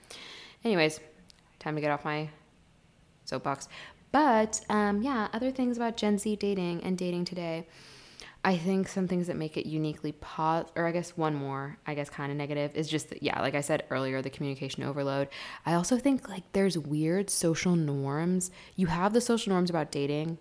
anyways, 0.64 1.00
time 1.60 1.76
to 1.76 1.82
get 1.82 1.92
off 1.92 2.04
my 2.04 2.30
soapbox. 3.26 3.68
But 4.12 4.62
um, 4.70 5.02
yeah, 5.02 5.28
other 5.34 5.52
things 5.52 5.78
about 5.78 5.98
Gen 5.98 6.18
Z 6.18 6.36
dating 6.38 6.84
and 6.84 6.98
dating 6.98 7.26
today. 7.26 7.68
I 8.46 8.58
think 8.58 8.88
some 8.88 9.08
things 9.08 9.26
that 9.26 9.38
make 9.38 9.58
it 9.58 9.66
uniquely 9.66 10.12
pos 10.12 10.68
or 10.76 10.86
I 10.86 10.92
guess 10.92 11.18
one 11.18 11.34
more, 11.34 11.80
I 11.88 11.96
guess 11.96 12.12
kind 12.12 12.32
of 12.32 12.38
negative 12.38 12.76
is 12.76 12.88
just 12.88 13.10
that, 13.10 13.24
yeah, 13.24 13.42
like 13.42 13.56
I 13.56 13.62
said 13.62 13.86
earlier, 13.90 14.22
the 14.22 14.30
communication 14.30 14.84
overload. 14.84 15.30
I 15.66 15.74
also 15.74 15.98
think 15.98 16.30
like 16.30 16.44
there's 16.54 16.78
weird 16.78 17.32
social 17.32 17.76
norms. 17.76 18.52
You 18.76 18.86
have 18.86 19.14
the 19.14 19.20
social 19.20 19.50
norms 19.52 19.72
about 19.72 19.90
dating, 19.90 20.38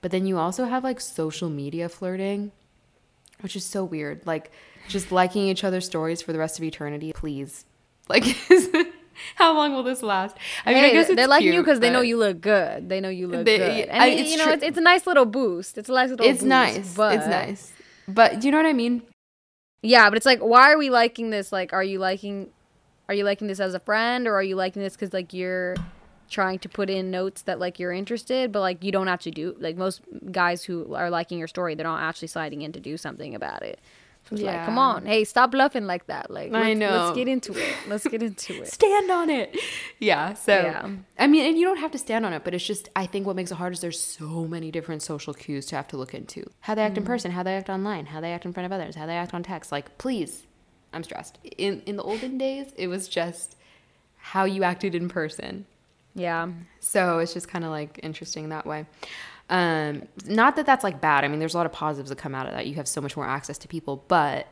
but 0.00 0.10
then 0.10 0.26
you 0.26 0.38
also 0.38 0.64
have 0.64 0.84
like 0.84 1.02
social 1.02 1.50
media 1.50 1.90
flirting, 1.90 2.50
which 3.40 3.56
is 3.56 3.64
so 3.66 3.84
weird. 3.84 4.26
Like 4.26 4.50
just 4.88 5.12
liking 5.12 5.42
each 5.48 5.64
other's 5.64 5.84
stories 5.84 6.22
for 6.22 6.32
the 6.32 6.38
rest 6.38 6.56
of 6.56 6.64
eternity, 6.64 7.12
please. 7.12 7.66
Like 8.08 8.24
how 9.36 9.54
long 9.54 9.72
will 9.74 9.82
this 9.82 10.02
last? 10.02 10.36
I 10.66 10.74
mean, 10.74 10.82
Hey, 10.84 10.96
it's 10.96 11.14
they're 11.14 11.26
liking 11.26 11.52
you 11.52 11.60
because 11.62 11.80
they 11.80 11.90
know 11.90 12.00
you 12.00 12.16
look 12.16 12.40
good. 12.40 12.88
They 12.88 13.00
know 13.00 13.08
you 13.08 13.26
look 13.28 13.44
They- 13.44 13.58
good. 13.58 13.88
And 13.88 14.02
I- 14.02 14.08
it's 14.08 14.30
you 14.30 14.36
know, 14.38 14.44
true. 14.44 14.52
it's, 14.54 14.62
it's 14.62 14.78
a 14.78 14.82
nice 14.82 15.06
little 15.06 15.26
boost. 15.26 15.78
It's 15.78 15.88
a 15.88 15.92
nice 15.92 16.10
little. 16.10 16.26
It's 16.26 16.40
boost, 16.40 16.48
nice. 16.48 16.94
But 16.94 17.16
it's 17.16 17.26
nice. 17.26 17.72
But 18.08 18.40
do 18.40 18.46
you 18.48 18.52
know 18.52 18.58
what 18.58 18.66
I 18.66 18.72
mean? 18.72 19.02
Yeah, 19.82 20.08
but 20.10 20.16
it's 20.16 20.26
like, 20.26 20.40
why 20.40 20.72
are 20.72 20.78
we 20.78 20.90
liking 20.90 21.30
this? 21.30 21.50
Like, 21.52 21.72
are 21.72 21.82
you 21.82 21.98
liking, 21.98 22.50
are 23.08 23.14
you 23.14 23.24
liking 23.24 23.48
this 23.48 23.58
as 23.60 23.74
a 23.74 23.80
friend, 23.80 24.28
or 24.28 24.34
are 24.34 24.42
you 24.42 24.54
liking 24.54 24.80
this 24.82 24.94
because 24.94 25.12
like 25.12 25.32
you're 25.32 25.74
trying 26.30 26.58
to 26.60 26.68
put 26.68 26.88
in 26.88 27.10
notes 27.10 27.42
that 27.42 27.58
like 27.58 27.78
you're 27.78 27.92
interested, 27.92 28.52
but 28.52 28.60
like 28.60 28.82
you 28.82 28.90
don't 28.92 29.08
actually 29.08 29.32
do. 29.32 29.54
Like 29.58 29.76
most 29.76 30.00
guys 30.30 30.64
who 30.64 30.94
are 30.94 31.10
liking 31.10 31.38
your 31.38 31.48
story, 31.48 31.74
they're 31.74 31.84
not 31.84 32.00
actually 32.02 32.28
sliding 32.28 32.62
in 32.62 32.72
to 32.72 32.80
do 32.80 32.96
something 32.96 33.34
about 33.34 33.62
it. 33.62 33.80
It's 34.30 34.40
like, 34.40 34.64
come 34.64 34.78
on, 34.78 35.04
hey, 35.04 35.24
stop 35.24 35.50
bluffing 35.50 35.86
like 35.86 36.06
that. 36.06 36.30
Like, 36.30 36.52
I 36.52 36.68
let's, 36.68 36.80
know. 36.80 36.90
Let's 36.90 37.16
get 37.16 37.28
into 37.28 37.52
it. 37.52 37.74
Let's 37.86 38.06
get 38.06 38.22
into 38.22 38.54
it. 38.62 38.68
Stand 38.68 39.10
on 39.10 39.28
it. 39.28 39.56
Yeah. 39.98 40.34
So 40.34 40.54
Yeah. 40.54 40.88
I 41.18 41.26
mean, 41.26 41.46
and 41.46 41.58
you 41.58 41.66
don't 41.66 41.78
have 41.78 41.90
to 41.90 41.98
stand 41.98 42.24
on 42.24 42.32
it, 42.32 42.44
but 42.44 42.54
it's 42.54 42.66
just 42.66 42.88
I 42.96 43.06
think 43.06 43.26
what 43.26 43.36
makes 43.36 43.50
it 43.50 43.56
hard 43.56 43.72
is 43.72 43.80
there's 43.80 44.00
so 44.00 44.46
many 44.46 44.70
different 44.70 45.02
social 45.02 45.34
cues 45.34 45.66
to 45.66 45.76
have 45.76 45.88
to 45.88 45.96
look 45.96 46.14
into. 46.14 46.48
How 46.60 46.74
they 46.74 46.82
act 46.82 46.96
in 46.96 47.04
mm. 47.04 47.06
person, 47.06 47.30
how 47.30 47.42
they 47.42 47.56
act 47.56 47.68
online, 47.68 48.06
how 48.06 48.20
they 48.20 48.32
act 48.32 48.46
in 48.46 48.52
front 48.52 48.66
of 48.66 48.72
others, 48.72 48.94
how 48.94 49.06
they 49.06 49.16
act 49.16 49.34
on 49.34 49.42
text. 49.42 49.70
Like, 49.70 49.98
please, 49.98 50.46
I'm 50.92 51.02
stressed. 51.02 51.38
In 51.58 51.82
in 51.86 51.96
the 51.96 52.02
olden 52.02 52.38
days, 52.38 52.72
it 52.76 52.88
was 52.88 53.08
just 53.08 53.56
how 54.16 54.44
you 54.44 54.62
acted 54.62 54.94
in 54.94 55.08
person. 55.08 55.66
Yeah. 56.14 56.48
So 56.80 57.18
it's 57.18 57.34
just 57.34 57.48
kind 57.48 57.64
of 57.64 57.70
like 57.70 58.00
interesting 58.02 58.50
that 58.50 58.66
way. 58.66 58.86
Um, 59.52 60.08
not 60.24 60.56
that 60.56 60.64
that's 60.64 60.82
like 60.82 61.02
bad. 61.02 61.24
I 61.24 61.28
mean, 61.28 61.38
there's 61.38 61.52
a 61.52 61.58
lot 61.58 61.66
of 61.66 61.72
positives 61.72 62.08
that 62.08 62.16
come 62.16 62.34
out 62.34 62.46
of 62.46 62.54
that. 62.54 62.66
You 62.66 62.74
have 62.76 62.88
so 62.88 63.02
much 63.02 63.16
more 63.18 63.26
access 63.26 63.58
to 63.58 63.68
people, 63.68 64.02
but 64.08 64.46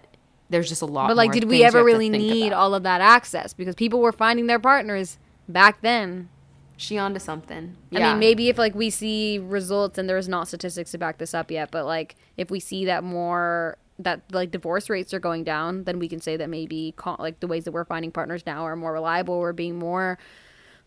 there's 0.51 0.69
just 0.69 0.83
a 0.83 0.87
lot. 0.87 1.09
But 1.09 1.17
like, 1.17 1.29
more 1.29 1.35
did 1.35 1.45
we 1.45 1.65
ever 1.65 1.83
really 1.83 2.11
need 2.11 2.49
about. 2.49 2.59
all 2.59 2.75
of 2.75 2.83
that 2.83 3.01
access? 3.01 3.55
Because 3.55 3.75
people 3.75 4.01
were 4.01 4.13
finding 4.13 4.47
their 4.47 4.59
partners 4.59 5.17
back 5.49 5.81
then. 5.81 6.29
She 6.77 6.99
onto 6.99 7.19
something. 7.19 7.77
I 7.95 7.99
mean, 7.99 8.19
maybe 8.19 8.51
if 8.51 8.59
like 8.59 8.75
we 8.75 8.91
see 8.91 9.39
results 9.39 9.97
and 9.97 10.09
there's 10.09 10.29
not 10.29 10.49
statistics 10.49 10.91
to 10.93 10.99
back 10.99 11.17
this 11.17 11.33
up 11.35 11.51
yet, 11.51 11.71
but 11.71 11.87
like 11.87 12.17
if 12.37 12.51
we 12.51 12.61
see 12.61 12.85
that 12.87 13.03
more 13.03 13.79
that 13.99 14.23
like 14.33 14.51
divorce 14.51 14.91
rates 14.91 15.15
are 15.15 15.21
going 15.21 15.45
down, 15.45 15.85
then 15.85 15.99
we 15.99 16.09
can 16.09 16.21
say 16.21 16.37
that 16.37 16.49
maybe 16.49 16.95
like 17.19 17.41
the 17.41 17.47
ways 17.47 17.65
that 17.65 17.73
we're 17.73 17.85
finding 17.85 18.11
partners 18.11 18.45
now 18.47 18.65
are 18.65 18.77
more 18.77 18.93
reliable. 18.93 19.41
We're 19.41 19.53
being 19.53 19.79
more 19.79 20.19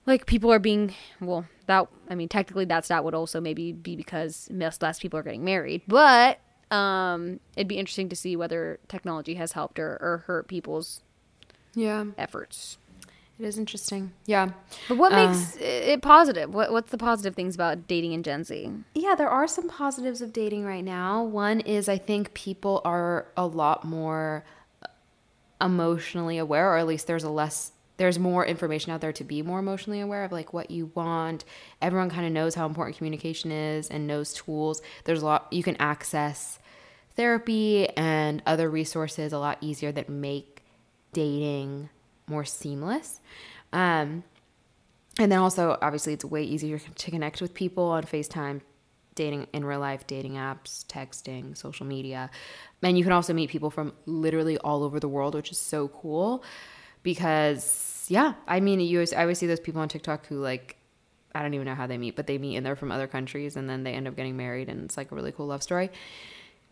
like 0.06 0.26
people 0.26 0.52
are 0.52 0.60
being 0.60 0.94
well. 1.22 1.46
That 1.68 1.88
I 2.10 2.16
mean, 2.16 2.28
technically 2.28 2.66
that's 2.66 2.88
that 2.90 2.96
stat 2.96 3.04
would 3.06 3.14
also 3.16 3.40
maybe 3.40 3.72
be 3.72 3.96
because 3.96 4.50
less 4.52 4.82
less 4.82 5.00
people 5.00 5.18
are 5.20 5.24
getting 5.24 5.44
married, 5.46 5.82
but 5.88 6.40
um, 6.72 7.40
it'd 7.56 7.68
be 7.68 7.78
interesting 7.78 8.10
to 8.10 8.16
see 8.16 8.36
whether 8.36 8.80
technology 8.88 9.36
has 9.36 9.52
helped 9.54 9.80
or, 9.80 9.98
or 10.02 10.24
hurt 10.28 10.48
people's 10.48 11.02
yeah, 11.76 12.06
efforts. 12.18 12.78
it 13.40 13.46
is 13.46 13.58
interesting. 13.58 14.12
Yeah, 14.26 14.50
But 14.90 14.98
what 14.98 15.12
Uh, 15.14 15.28
makes 15.28 15.56
it 15.58 16.02
positive? 16.02 16.54
What 16.54 16.72
what's 16.72 16.92
the 16.92 16.98
positive 16.98 17.36
things 17.36 17.56
about 17.56 17.88
dating 17.88 18.12
in 18.14 18.24
Gen 18.24 18.44
Z? 18.44 18.72
yeah. 18.96 19.16
There 19.16 19.30
are 19.30 19.48
some 19.48 19.70
positives 19.70 20.22
of 20.22 20.34
dating 20.34 20.66
right 20.66 20.84
now. 20.84 21.24
One 21.24 21.62
is 21.62 21.88
I 21.88 21.98
think 21.98 22.34
people 22.34 22.82
are 22.84 23.28
a 23.38 23.46
lot 23.48 23.86
more 23.86 24.44
emotionally 25.62 26.38
aware, 26.38 26.74
or 26.74 26.78
at 26.78 26.88
least 26.88 27.08
there's 27.08 27.24
a 27.24 27.30
less 27.30 27.72
there's 27.98 28.18
more 28.18 28.46
information 28.46 28.92
out 28.92 29.02
there 29.02 29.14
to 29.14 29.24
be 29.24 29.42
more 29.42 29.60
emotionally 29.60 30.02
aware 30.02 30.24
of 30.24 30.32
like 30.32 30.54
what 30.54 30.72
you 30.72 30.92
want. 30.96 31.46
Everyone 31.82 32.10
kind 32.10 32.26
of 32.26 32.32
knows 32.32 32.56
how 32.56 32.66
important 32.66 32.98
communication 32.98 33.52
is 33.52 33.90
and 33.90 34.08
knows 34.08 34.34
tools. 34.34 34.82
There's 35.04 35.22
a 35.22 35.26
lot 35.26 35.48
you 35.52 35.64
can 35.64 35.78
access 35.78 36.60
therapy 37.16 37.88
and 37.90 38.42
other 38.46 38.70
resources 38.70 39.34
a 39.34 39.40
lot 39.40 39.58
easier 39.62 39.92
that 39.92 40.10
make 40.10 40.64
dating 41.14 41.90
more 42.28 42.46
seamless. 42.46 43.22
Um, 43.72 44.24
and 45.20 45.32
then 45.32 45.40
also, 45.40 45.78
obviously, 45.80 46.14
it's 46.14 46.26
way 46.26 46.44
easier 46.44 46.80
to 46.80 47.12
connect 47.12 47.40
with 47.40 47.54
people 47.54 47.84
on 47.86 48.04
FaceTime, 48.04 48.62
dating 49.14 49.46
in 49.54 49.64
real 49.64 49.80
life, 49.80 50.08
dating 50.08 50.34
apps, 50.34 50.84
texting, 50.88 51.56
social 51.56 51.86
media. 51.86 52.32
And 52.82 52.98
you 52.98 53.04
can 53.04 53.14
also 53.14 53.32
meet 53.34 53.52
people 53.52 53.70
from 53.70 53.94
literally 54.08 54.58
all 54.58 54.84
over 54.84 55.00
the 55.00 55.08
world, 55.08 55.36
which 55.36 55.52
is 55.52 55.60
so 55.60 55.88
cool 55.88 56.44
because, 57.04 58.06
yeah, 58.10 58.34
I 58.48 58.60
mean, 58.60 58.80
you 58.80 58.98
always, 58.98 59.14
I 59.14 59.22
always 59.22 59.40
see 59.40 59.48
those 59.48 59.60
people 59.60 59.82
on 59.82 59.90
TikTok 59.90 60.26
who, 60.28 60.40
like, 60.40 60.78
I 61.36 61.42
don't 61.42 61.54
even 61.54 61.66
know 61.66 61.76
how 61.76 61.88
they 61.88 61.98
meet, 61.98 62.16
but 62.16 62.28
they 62.28 62.38
meet 62.38 62.56
and 62.56 62.66
they're 62.66 62.76
from 62.76 62.92
other 62.92 63.08
countries 63.08 63.56
and 63.56 63.70
then 63.70 63.84
they 63.84 63.94
end 63.94 64.08
up 64.08 64.16
getting 64.16 64.38
married 64.38 64.70
and 64.70 64.86
it's 64.86 64.98
like 64.98 65.12
a 65.12 65.16
really 65.16 65.32
cool 65.32 65.48
love 65.48 65.64
story. 65.64 65.90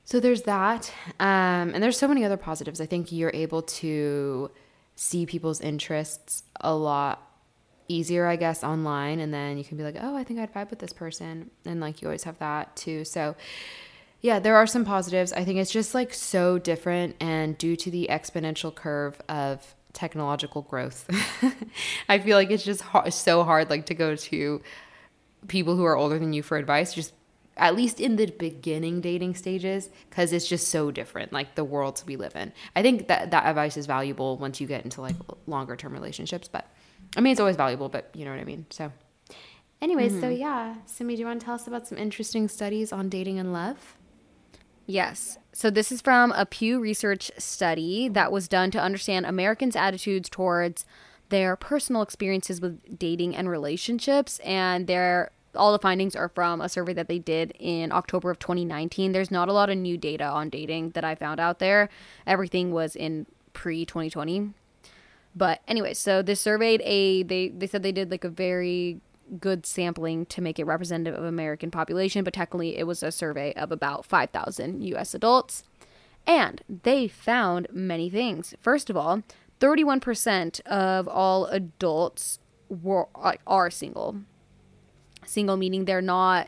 So 0.04 0.20
there's 0.20 0.44
that. 0.44 0.92
Um, 1.20 1.74
and 1.74 1.82
there's 1.82 1.98
so 1.98 2.08
many 2.08 2.26
other 2.26 2.38
positives. 2.38 2.82
I 2.82 2.86
think 2.86 3.12
you're 3.12 3.32
able 3.34 3.62
to 3.64 4.52
see 4.96 5.26
people's 5.26 5.62
interests 5.62 6.44
a 6.60 6.76
lot 6.76 7.28
easier, 7.88 8.28
I 8.28 8.36
guess, 8.36 8.64
online. 8.64 9.20
And 9.20 9.34
then 9.34 9.58
you 9.58 9.64
can 9.64 9.78
be 9.78 9.84
like, 9.84 9.98
oh, 10.00 10.16
I 10.16 10.24
think 10.24 10.40
I'd 10.40 10.54
vibe 10.54 10.70
with 10.70 10.80
this 10.80 10.94
person. 10.94 11.50
And 11.66 11.80
like 11.80 12.02
you 12.02 12.08
always 12.08 12.24
have 12.24 12.38
that 12.40 12.76
too. 12.76 13.04
So 13.04 13.36
yeah, 14.22 14.40
there 14.40 14.56
are 14.56 14.68
some 14.68 14.86
positives. 14.86 15.34
I 15.34 15.44
think 15.44 15.60
it's 15.60 15.72
just 15.72 15.96
like 15.96 16.14
so 16.14 16.60
different. 16.60 17.16
And 17.20 17.58
due 17.58 17.76
to 17.78 17.90
the 17.90 18.08
exponential 18.10 18.74
curve 18.74 19.20
of 19.28 19.76
technological 19.94 20.62
growth, 20.64 21.10
I 22.10 22.20
feel 22.20 22.38
like 22.38 22.52
it's 22.52 22.64
just 22.64 22.82
hard, 22.82 23.14
so 23.14 23.44
hard 23.44 23.70
like 23.70 23.86
to 23.88 23.94
go 23.94 24.16
to 24.16 24.62
people 25.48 25.76
who 25.76 25.86
are 25.86 25.98
older 25.98 26.20
than 26.20 26.34
you 26.34 26.44
for 26.44 26.58
advice 26.58 26.94
just 26.94 27.14
at 27.58 27.76
least 27.76 28.00
in 28.00 28.16
the 28.16 28.28
beginning 28.28 29.02
dating 29.02 29.36
stages 29.36 29.90
because 30.10 30.32
it's 30.32 30.48
just 30.48 30.70
so 30.70 30.90
different 30.90 31.34
like 31.34 31.56
the 31.56 31.64
worlds 31.64 32.06
we 32.06 32.16
live 32.16 32.36
in. 32.36 32.52
I 32.76 32.82
think 32.82 33.08
that 33.08 33.32
that 33.32 33.46
advice 33.46 33.78
is 33.78 33.86
valuable 33.86 34.38
once 34.38 34.62
you 34.62 34.68
get 34.68 34.84
into 34.84 35.02
like 35.02 35.16
longer 35.48 35.76
term 35.76 35.94
relationships 35.94 36.48
but 36.48 36.68
i 37.18 37.22
mean 37.22 37.32
it's 37.32 37.40
always 37.40 37.56
valuable 37.56 37.90
but 37.90 38.10
you 38.14 38.26
know 38.26 38.32
what 38.32 38.40
i 38.40 38.44
mean 38.44 38.66
so. 38.70 38.92
Anyways 39.82 40.12
so 40.12 40.28
mm-hmm. 40.28 40.40
yeah 40.40 40.76
simi 40.86 41.16
do 41.16 41.22
you 41.22 41.26
want 41.26 41.40
to 41.40 41.46
tell 41.46 41.56
us 41.56 41.66
about 41.66 41.88
some 41.88 41.98
interesting 41.98 42.48
studies 42.48 42.94
on 42.94 43.10
dating 43.10 43.40
and 43.40 43.52
love 43.52 43.98
Yes. 44.92 45.38
So 45.54 45.70
this 45.70 45.90
is 45.90 46.02
from 46.02 46.34
a 46.34 46.46
Pew 46.46 46.80
Research 46.80 47.32
study 47.38 48.10
that 48.10 48.30
was 48.30 48.50
done 48.50 48.72
to 48.72 48.82
understand 48.82 49.26
Americans' 49.26 49.76
attitudes 49.76 50.28
towards 50.30 50.86
their 51.30 51.56
personal 51.56 52.02
experiences 52.02 52.60
with 52.60 53.00
dating 53.00 53.34
and 53.36 53.50
relationships 53.50 54.40
and 54.40 54.88
their 54.88 55.32
all 55.56 55.72
the 55.72 55.80
findings 55.80 56.16
are 56.16 56.30
from 56.30 56.62
a 56.62 56.70
survey 56.70 56.94
that 56.94 57.08
they 57.08 57.20
did 57.20 57.54
in 57.60 57.92
October 57.92 58.32
of 58.32 58.40
2019. 58.40 59.12
There's 59.12 59.32
not 59.32 59.50
a 59.50 59.54
lot 59.54 59.70
of 59.70 59.78
new 59.78 59.98
data 59.98 60.26
on 60.26 60.50
dating 60.50 60.92
that 60.92 61.04
I 61.04 61.16
found 61.16 61.40
out 61.40 61.60
there. 61.60 61.90
Everything 62.26 62.72
was 62.72 62.96
in 62.96 63.26
pre 63.54 63.86
2020. 63.86 64.54
But 65.36 65.62
anyway, 65.68 65.94
so 65.94 66.22
this 66.22 66.42
surveyed 66.42 66.82
a 66.84 67.24
they 67.24 67.48
they 67.50 67.68
said 67.68 67.82
they 67.82 67.94
did 67.94 68.12
like 68.12 68.26
a 68.26 68.30
very 68.30 69.00
good 69.40 69.66
sampling 69.66 70.26
to 70.28 70.42
make 70.42 70.60
it 70.60 70.66
representative 70.66 71.18
of 71.18 71.26
American 71.26 71.72
population, 71.72 72.24
but 72.24 72.34
technically 72.34 72.78
it 72.78 72.86
was 72.86 73.02
a 73.04 73.12
survey 73.12 73.54
of 73.54 73.72
about 73.72 74.06
5,000 74.06 74.84
US 74.84 75.14
adults. 75.14 75.64
And 76.28 76.62
they 76.84 77.08
found 77.08 77.68
many 77.72 78.10
things. 78.10 78.54
First 78.60 78.90
of 78.90 78.98
all, 78.98 79.24
31% 79.60 80.60
of 80.62 81.08
all 81.08 81.46
adults 81.46 82.40
were 82.70 83.08
are 83.46 83.70
single. 83.70 84.18
Single 85.26 85.58
meaning 85.58 85.86
they're 85.86 86.02
not 86.02 86.48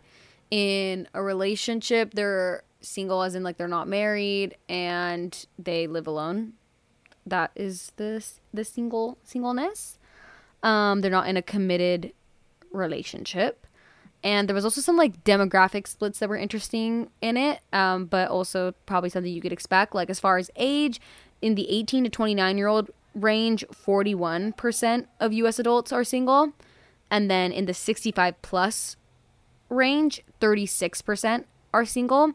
in 0.49 1.07
a 1.13 1.21
relationship, 1.21 2.13
they're 2.13 2.63
single 2.81 3.23
as 3.23 3.33
in 3.33 3.43
like 3.43 3.57
they're 3.57 3.67
not 3.67 3.87
married 3.87 4.57
and 4.67 5.45
they 5.57 5.87
live 5.87 6.07
alone. 6.07 6.53
That 7.25 7.51
is 7.55 7.91
this 7.95 8.41
the 8.53 8.63
single 8.63 9.17
singleness. 9.23 9.97
Um, 10.61 11.01
they're 11.01 11.11
not 11.11 11.27
in 11.27 11.37
a 11.37 11.41
committed 11.41 12.13
relationship. 12.73 13.65
And 14.23 14.47
there 14.47 14.53
was 14.53 14.63
also 14.63 14.81
some 14.81 14.95
like 14.95 15.23
demographic 15.23 15.87
splits 15.87 16.19
that 16.19 16.29
were 16.29 16.37
interesting 16.37 17.09
in 17.21 17.35
it, 17.35 17.59
um, 17.73 18.05
but 18.05 18.29
also 18.29 18.73
probably 18.85 19.09
something 19.09 19.31
you 19.31 19.41
could 19.41 19.51
expect. 19.51 19.93
Like 19.93 20.09
as 20.09 20.19
far 20.19 20.37
as 20.37 20.49
age, 20.55 21.01
in 21.41 21.55
the 21.55 21.69
18 21.69 22.05
to 22.05 22.09
29 22.09 22.57
year 22.57 22.67
old 22.67 22.89
range, 23.13 23.65
41% 23.71 25.07
of 25.19 25.33
US 25.33 25.59
adults 25.59 25.91
are 25.91 26.03
single. 26.03 26.53
And 27.11 27.29
then 27.29 27.51
in 27.51 27.65
the 27.65 27.73
65 27.73 28.41
plus 28.41 28.95
range, 29.69 30.23
36% 30.39 31.43
are 31.73 31.85
single. 31.85 32.33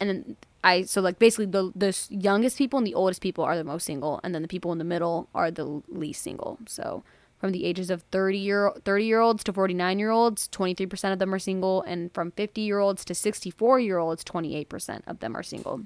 And 0.00 0.08
then 0.08 0.36
I 0.62 0.82
so 0.82 1.00
like 1.00 1.18
basically 1.18 1.46
the 1.46 1.72
the 1.74 1.96
youngest 2.10 2.58
people 2.58 2.78
and 2.78 2.86
the 2.86 2.94
oldest 2.94 3.20
people 3.20 3.44
are 3.44 3.56
the 3.56 3.64
most 3.64 3.84
single, 3.84 4.20
and 4.22 4.34
then 4.34 4.42
the 4.42 4.48
people 4.48 4.72
in 4.72 4.78
the 4.78 4.84
middle 4.84 5.28
are 5.34 5.50
the 5.50 5.82
least 5.88 6.22
single. 6.22 6.58
So 6.66 7.04
from 7.38 7.52
the 7.52 7.64
ages 7.64 7.90
of 7.90 8.02
30 8.10 8.38
year 8.38 8.72
30 8.84 9.04
year 9.04 9.20
olds 9.20 9.44
to 9.44 9.52
49 9.52 9.98
year 9.98 10.10
olds 10.10 10.48
23% 10.48 11.12
of 11.12 11.18
them 11.18 11.32
are 11.32 11.38
single 11.38 11.82
and 11.82 12.12
from 12.12 12.32
50 12.32 12.60
year 12.60 12.78
olds 12.78 13.04
to 13.04 13.14
64 13.14 13.80
year 13.80 13.98
olds 13.98 14.24
28% 14.24 15.02
of 15.06 15.20
them 15.20 15.36
are 15.36 15.42
single. 15.42 15.82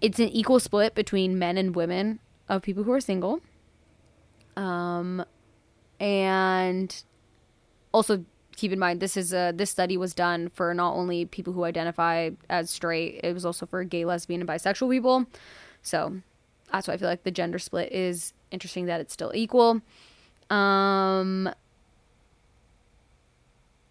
It's 0.00 0.18
an 0.18 0.28
equal 0.28 0.60
split 0.60 0.94
between 0.94 1.38
men 1.38 1.56
and 1.58 1.76
women 1.76 2.20
of 2.48 2.62
people 2.62 2.84
who 2.84 2.92
are 2.92 3.00
single. 3.00 3.40
Um 4.56 5.24
and 6.00 7.04
also 7.92 8.24
keep 8.56 8.72
in 8.72 8.78
mind 8.78 9.00
this 9.00 9.16
is 9.16 9.32
a 9.32 9.52
this 9.54 9.70
study 9.70 9.96
was 9.96 10.14
done 10.14 10.48
for 10.48 10.72
not 10.74 10.94
only 10.94 11.24
people 11.24 11.52
who 11.52 11.64
identify 11.64 12.30
as 12.48 12.70
straight 12.70 13.20
it 13.22 13.32
was 13.32 13.44
also 13.44 13.66
for 13.66 13.82
gay 13.84 14.04
lesbian 14.04 14.40
and 14.40 14.48
bisexual 14.48 14.90
people. 14.90 15.26
So 15.82 16.20
that's 16.72 16.88
why 16.88 16.94
i 16.94 16.96
feel 16.96 17.08
like 17.08 17.22
the 17.22 17.30
gender 17.30 17.58
split 17.58 17.92
is 17.92 18.32
interesting 18.50 18.86
that 18.86 19.00
it's 19.00 19.12
still 19.12 19.32
equal 19.34 19.80
um, 20.50 21.50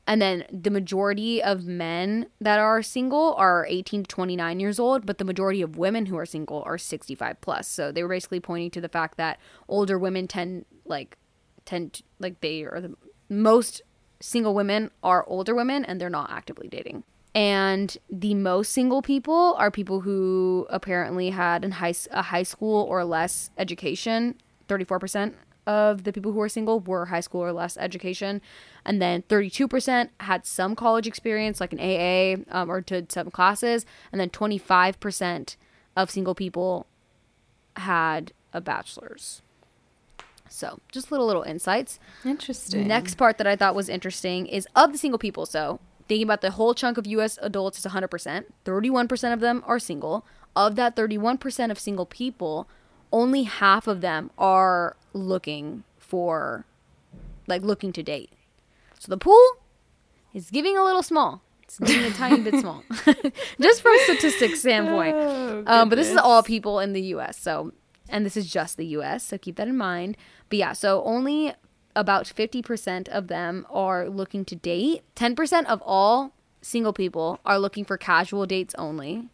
and 0.05 0.21
then 0.21 0.45
the 0.51 0.69
majority 0.69 1.41
of 1.41 1.65
men 1.65 2.27
that 2.41 2.59
are 2.59 2.81
single 2.81 3.33
are 3.35 3.65
18 3.69 4.03
to 4.03 4.07
29 4.07 4.59
years 4.59 4.79
old, 4.79 5.05
but 5.05 5.17
the 5.17 5.25
majority 5.25 5.61
of 5.61 5.77
women 5.77 6.07
who 6.07 6.17
are 6.17 6.25
single 6.25 6.61
are 6.65 6.77
65 6.77 7.39
plus. 7.39 7.67
So 7.67 7.91
they 7.91 8.03
were 8.03 8.09
basically 8.09 8.39
pointing 8.39 8.71
to 8.71 8.81
the 8.81 8.89
fact 8.89 9.17
that 9.17 9.39
older 9.67 9.97
women 9.97 10.27
tend 10.27 10.65
like 10.85 11.17
tend 11.65 11.93
to, 11.93 12.03
like 12.19 12.41
they 12.41 12.63
are 12.63 12.81
the 12.81 12.95
most 13.29 13.81
single 14.19 14.53
women 14.53 14.91
are 15.01 15.25
older 15.27 15.55
women 15.55 15.85
and 15.85 15.99
they're 15.99 16.09
not 16.09 16.29
actively 16.29 16.67
dating. 16.67 17.03
And 17.35 17.97
the 18.11 18.35
most 18.35 18.71
single 18.71 19.01
people 19.01 19.55
are 19.57 19.71
people 19.71 20.01
who 20.01 20.67
apparently 20.69 21.31
had 21.31 21.65
high, 21.73 21.93
a 22.11 22.21
high 22.21 22.43
school 22.43 22.83
or 22.83 23.03
less 23.03 23.49
education, 23.57 24.35
34% 24.67 25.33
of 25.65 26.03
the 26.03 26.13
people 26.13 26.31
who 26.31 26.39
were 26.39 26.49
single 26.49 26.79
were 26.79 27.05
high 27.07 27.19
school 27.19 27.41
or 27.41 27.51
less 27.51 27.77
education. 27.77 28.41
And 28.85 29.01
then 29.01 29.23
32% 29.23 30.09
had 30.19 30.45
some 30.45 30.75
college 30.75 31.07
experience, 31.07 31.59
like 31.59 31.73
an 31.73 31.79
AA 31.79 32.43
um, 32.55 32.69
or 32.69 32.81
did 32.81 33.11
some 33.11 33.31
classes. 33.31 33.85
And 34.11 34.19
then 34.19 34.29
25% 34.29 35.55
of 35.95 36.11
single 36.11 36.35
people 36.35 36.85
had 37.77 38.33
a 38.53 38.61
bachelor's. 38.61 39.41
So 40.49 40.79
just 40.91 41.11
little, 41.11 41.25
little 41.25 41.43
insights. 41.43 41.99
Interesting. 42.23 42.87
Next 42.87 43.15
part 43.15 43.37
that 43.37 43.47
I 43.47 43.55
thought 43.55 43.73
was 43.73 43.89
interesting 43.89 44.45
is 44.45 44.67
of 44.75 44.91
the 44.91 44.97
single 44.97 45.17
people. 45.17 45.45
So 45.45 45.79
thinking 46.07 46.27
about 46.27 46.41
the 46.41 46.51
whole 46.51 46.73
chunk 46.73 46.97
of 46.97 47.07
US 47.07 47.39
adults 47.41 47.79
is 47.79 47.91
100%. 47.91 48.45
31% 48.65 49.33
of 49.33 49.39
them 49.39 49.63
are 49.65 49.79
single. 49.79 50.25
Of 50.55 50.75
that 50.75 50.95
31% 50.95 51.71
of 51.71 51.79
single 51.79 52.05
people, 52.05 52.67
only 53.13 53.43
half 53.43 53.87
of 53.87 54.01
them 54.01 54.29
are 54.37 54.97
looking 55.13 55.83
for 55.97 56.65
like 57.47 57.61
looking 57.61 57.93
to 57.93 58.03
date. 58.03 58.31
So 58.99 59.09
the 59.09 59.17
pool 59.17 59.41
is 60.33 60.49
giving 60.49 60.77
a 60.77 60.83
little 60.83 61.03
small. 61.03 61.41
It's 61.61 61.79
giving 61.79 62.11
a 62.11 62.13
tiny 62.13 62.41
bit 62.41 62.59
small. 62.59 62.83
just 63.61 63.81
from 63.81 63.95
a 63.95 63.99
statistics 64.03 64.59
standpoint. 64.59 65.15
Oh, 65.55 65.63
um, 65.67 65.87
but 65.87 65.95
this 65.95 66.09
is 66.09 66.17
all 66.17 66.43
people 66.43 66.79
in 66.79 66.91
the 66.91 67.01
US. 67.13 67.37
So 67.37 67.71
and 68.09 68.25
this 68.25 68.35
is 68.35 68.51
just 68.51 68.75
the 68.75 68.85
US, 68.97 69.23
so 69.23 69.37
keep 69.37 69.55
that 69.55 69.67
in 69.67 69.77
mind. 69.77 70.17
But 70.49 70.59
yeah, 70.59 70.73
so 70.73 71.03
only 71.03 71.53
about 71.95 72.25
50% 72.25 73.07
of 73.09 73.27
them 73.27 73.65
are 73.69 74.09
looking 74.09 74.45
to 74.45 74.55
date. 74.55 75.03
10% 75.15 75.65
of 75.65 75.81
all 75.85 76.33
single 76.61 76.93
people 76.93 77.39
are 77.45 77.59
looking 77.59 77.85
for 77.85 77.97
casual 77.97 78.45
dates 78.45 78.75
only. 78.77 79.29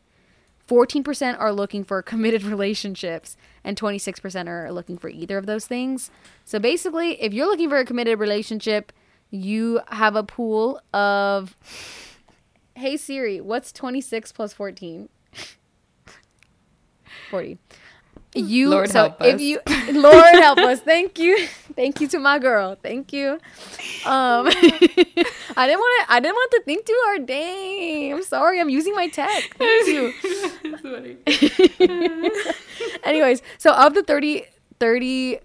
14% 0.67 1.39
are 1.39 1.51
looking 1.51 1.83
for 1.83 2.01
committed 2.01 2.43
relationships 2.55 3.35
and 3.69 3.79
26% 3.79 4.47
are 4.47 4.71
looking 4.71 4.97
for 4.97 5.09
either 5.09 5.37
of 5.37 5.45
those 5.45 5.67
things. 5.67 6.09
So 6.43 6.57
basically, 6.57 7.21
if 7.21 7.33
you're 7.33 7.45
looking 7.45 7.69
for 7.69 7.77
a 7.77 7.85
committed 7.85 8.17
relationship, 8.17 8.91
you 9.29 9.79
have 9.89 10.15
a 10.15 10.23
pool 10.23 10.81
of 10.91 11.55
Hey 12.75 12.97
Siri, 12.97 13.39
what's 13.39 13.71
26 13.71 14.31
plus 14.31 14.53
14? 14.53 15.07
40 17.29 17.59
you 18.35 18.69
Lord 18.69 18.89
so 18.89 18.99
help 18.99 19.21
if 19.21 19.35
us. 19.35 19.41
you 19.41 19.59
Lord 19.91 20.35
help 20.35 20.59
us. 20.59 20.79
Thank 20.81 21.17
you. 21.17 21.47
Thank 21.75 21.99
you 22.01 22.07
to 22.09 22.19
my 22.19 22.37
girl. 22.39 22.77
Thank 22.81 23.11
you. 23.11 23.39
Um 24.05 24.47
I 24.47 25.65
didn't 25.67 25.79
want 25.79 26.07
to 26.07 26.13
I 26.13 26.19
didn't 26.19 26.35
want 26.35 26.51
to 26.51 26.61
think 26.65 26.85
too 26.85 26.99
hard. 27.05 27.25
Dang. 27.25 28.13
I'm 28.13 28.23
sorry. 28.23 28.59
I'm 28.59 28.69
using 28.69 28.95
my 28.95 29.07
tech. 29.07 29.55
Thank 29.57 29.87
you. 29.87 30.13
Anyways, 33.03 33.41
so 33.57 33.73
of 33.73 33.93
the 33.93 34.03
30 34.03 34.43
30 34.79 35.39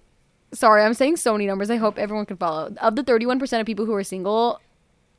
sorry, 0.52 0.82
I'm 0.84 0.94
saying 0.94 1.16
so 1.16 1.32
many 1.32 1.46
numbers. 1.46 1.70
I 1.70 1.76
hope 1.76 1.98
everyone 1.98 2.26
can 2.26 2.36
follow. 2.36 2.72
Of 2.80 2.96
the 2.96 3.02
31% 3.02 3.60
of 3.60 3.66
people 3.66 3.86
who 3.86 3.94
are 3.94 4.04
single, 4.04 4.60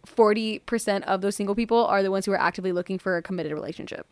40% 0.08 1.04
of 1.04 1.22
those 1.22 1.36
single 1.36 1.56
people 1.56 1.86
are 1.86 2.02
the 2.04 2.12
ones 2.12 2.26
who 2.26 2.32
are 2.32 2.40
actively 2.40 2.72
looking 2.72 2.98
for 3.00 3.18
a 3.18 3.22
committed 3.22 3.52
relationship. 3.52 4.08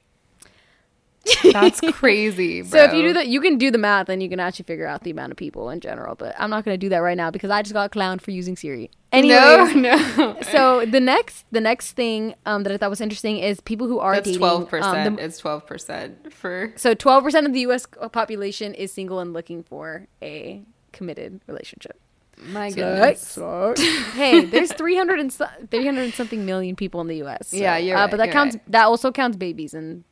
That's 1.43 1.79
crazy. 1.91 2.61
Bro. 2.61 2.69
So 2.69 2.83
if 2.83 2.93
you 2.93 3.01
do 3.01 3.13
that, 3.13 3.27
you 3.27 3.39
can 3.41 3.57
do 3.57 3.71
the 3.71 3.77
math 3.77 4.09
and 4.09 4.21
you 4.21 4.29
can 4.29 4.39
actually 4.39 4.63
figure 4.63 4.87
out 4.87 5.03
the 5.03 5.11
amount 5.11 5.31
of 5.31 5.37
people 5.37 5.69
in 5.69 5.79
general. 5.79 6.15
But 6.15 6.35
I'm 6.37 6.49
not 6.49 6.65
going 6.65 6.73
to 6.73 6.77
do 6.77 6.89
that 6.89 6.99
right 6.99 7.17
now 7.17 7.31
because 7.31 7.49
I 7.49 7.61
just 7.61 7.73
got 7.73 7.91
clowned 7.91 8.21
for 8.21 8.31
using 8.31 8.55
Siri. 8.55 8.91
Anyways, 9.11 9.75
no, 9.75 9.95
no. 10.17 10.41
so 10.41 10.85
the 10.85 10.99
next, 10.99 11.45
the 11.51 11.61
next 11.61 11.91
thing 11.91 12.35
um, 12.45 12.63
that 12.63 12.73
I 12.73 12.77
thought 12.77 12.89
was 12.89 13.01
interesting 13.01 13.37
is 13.37 13.61
people 13.61 13.87
who 13.87 13.99
are 13.99 14.15
That's 14.15 14.25
dating. 14.25 14.39
Twelve 14.39 14.61
um, 14.63 14.67
percent. 14.67 15.19
it's 15.19 15.37
twelve 15.37 15.67
percent 15.67 16.33
for. 16.33 16.73
So 16.75 16.93
twelve 16.93 17.23
percent 17.23 17.45
of 17.45 17.53
the 17.53 17.61
U.S. 17.61 17.85
population 18.11 18.73
is 18.73 18.91
single 18.91 19.19
and 19.19 19.31
looking 19.33 19.63
for 19.63 20.07
a 20.21 20.63
committed 20.91 21.41
relationship. 21.47 21.99
My 22.37 22.71
goodness. 22.71 23.21
So, 23.21 23.75
hey, 24.13 24.43
there's 24.43 24.73
300 24.77 25.19
and, 25.19 25.31
300 25.31 26.01
and 26.01 26.13
something 26.13 26.45
million 26.45 26.75
people 26.75 26.99
in 27.01 27.07
the 27.07 27.17
U.S. 27.17 27.49
So, 27.49 27.57
yeah, 27.57 27.77
you're 27.77 27.95
uh, 27.95 28.01
right, 28.01 28.11
But 28.11 28.17
that 28.17 28.31
counts. 28.31 28.55
Right. 28.55 28.71
That 28.71 28.85
also 28.85 29.11
counts 29.11 29.37
babies, 29.37 29.73
and 29.73 30.03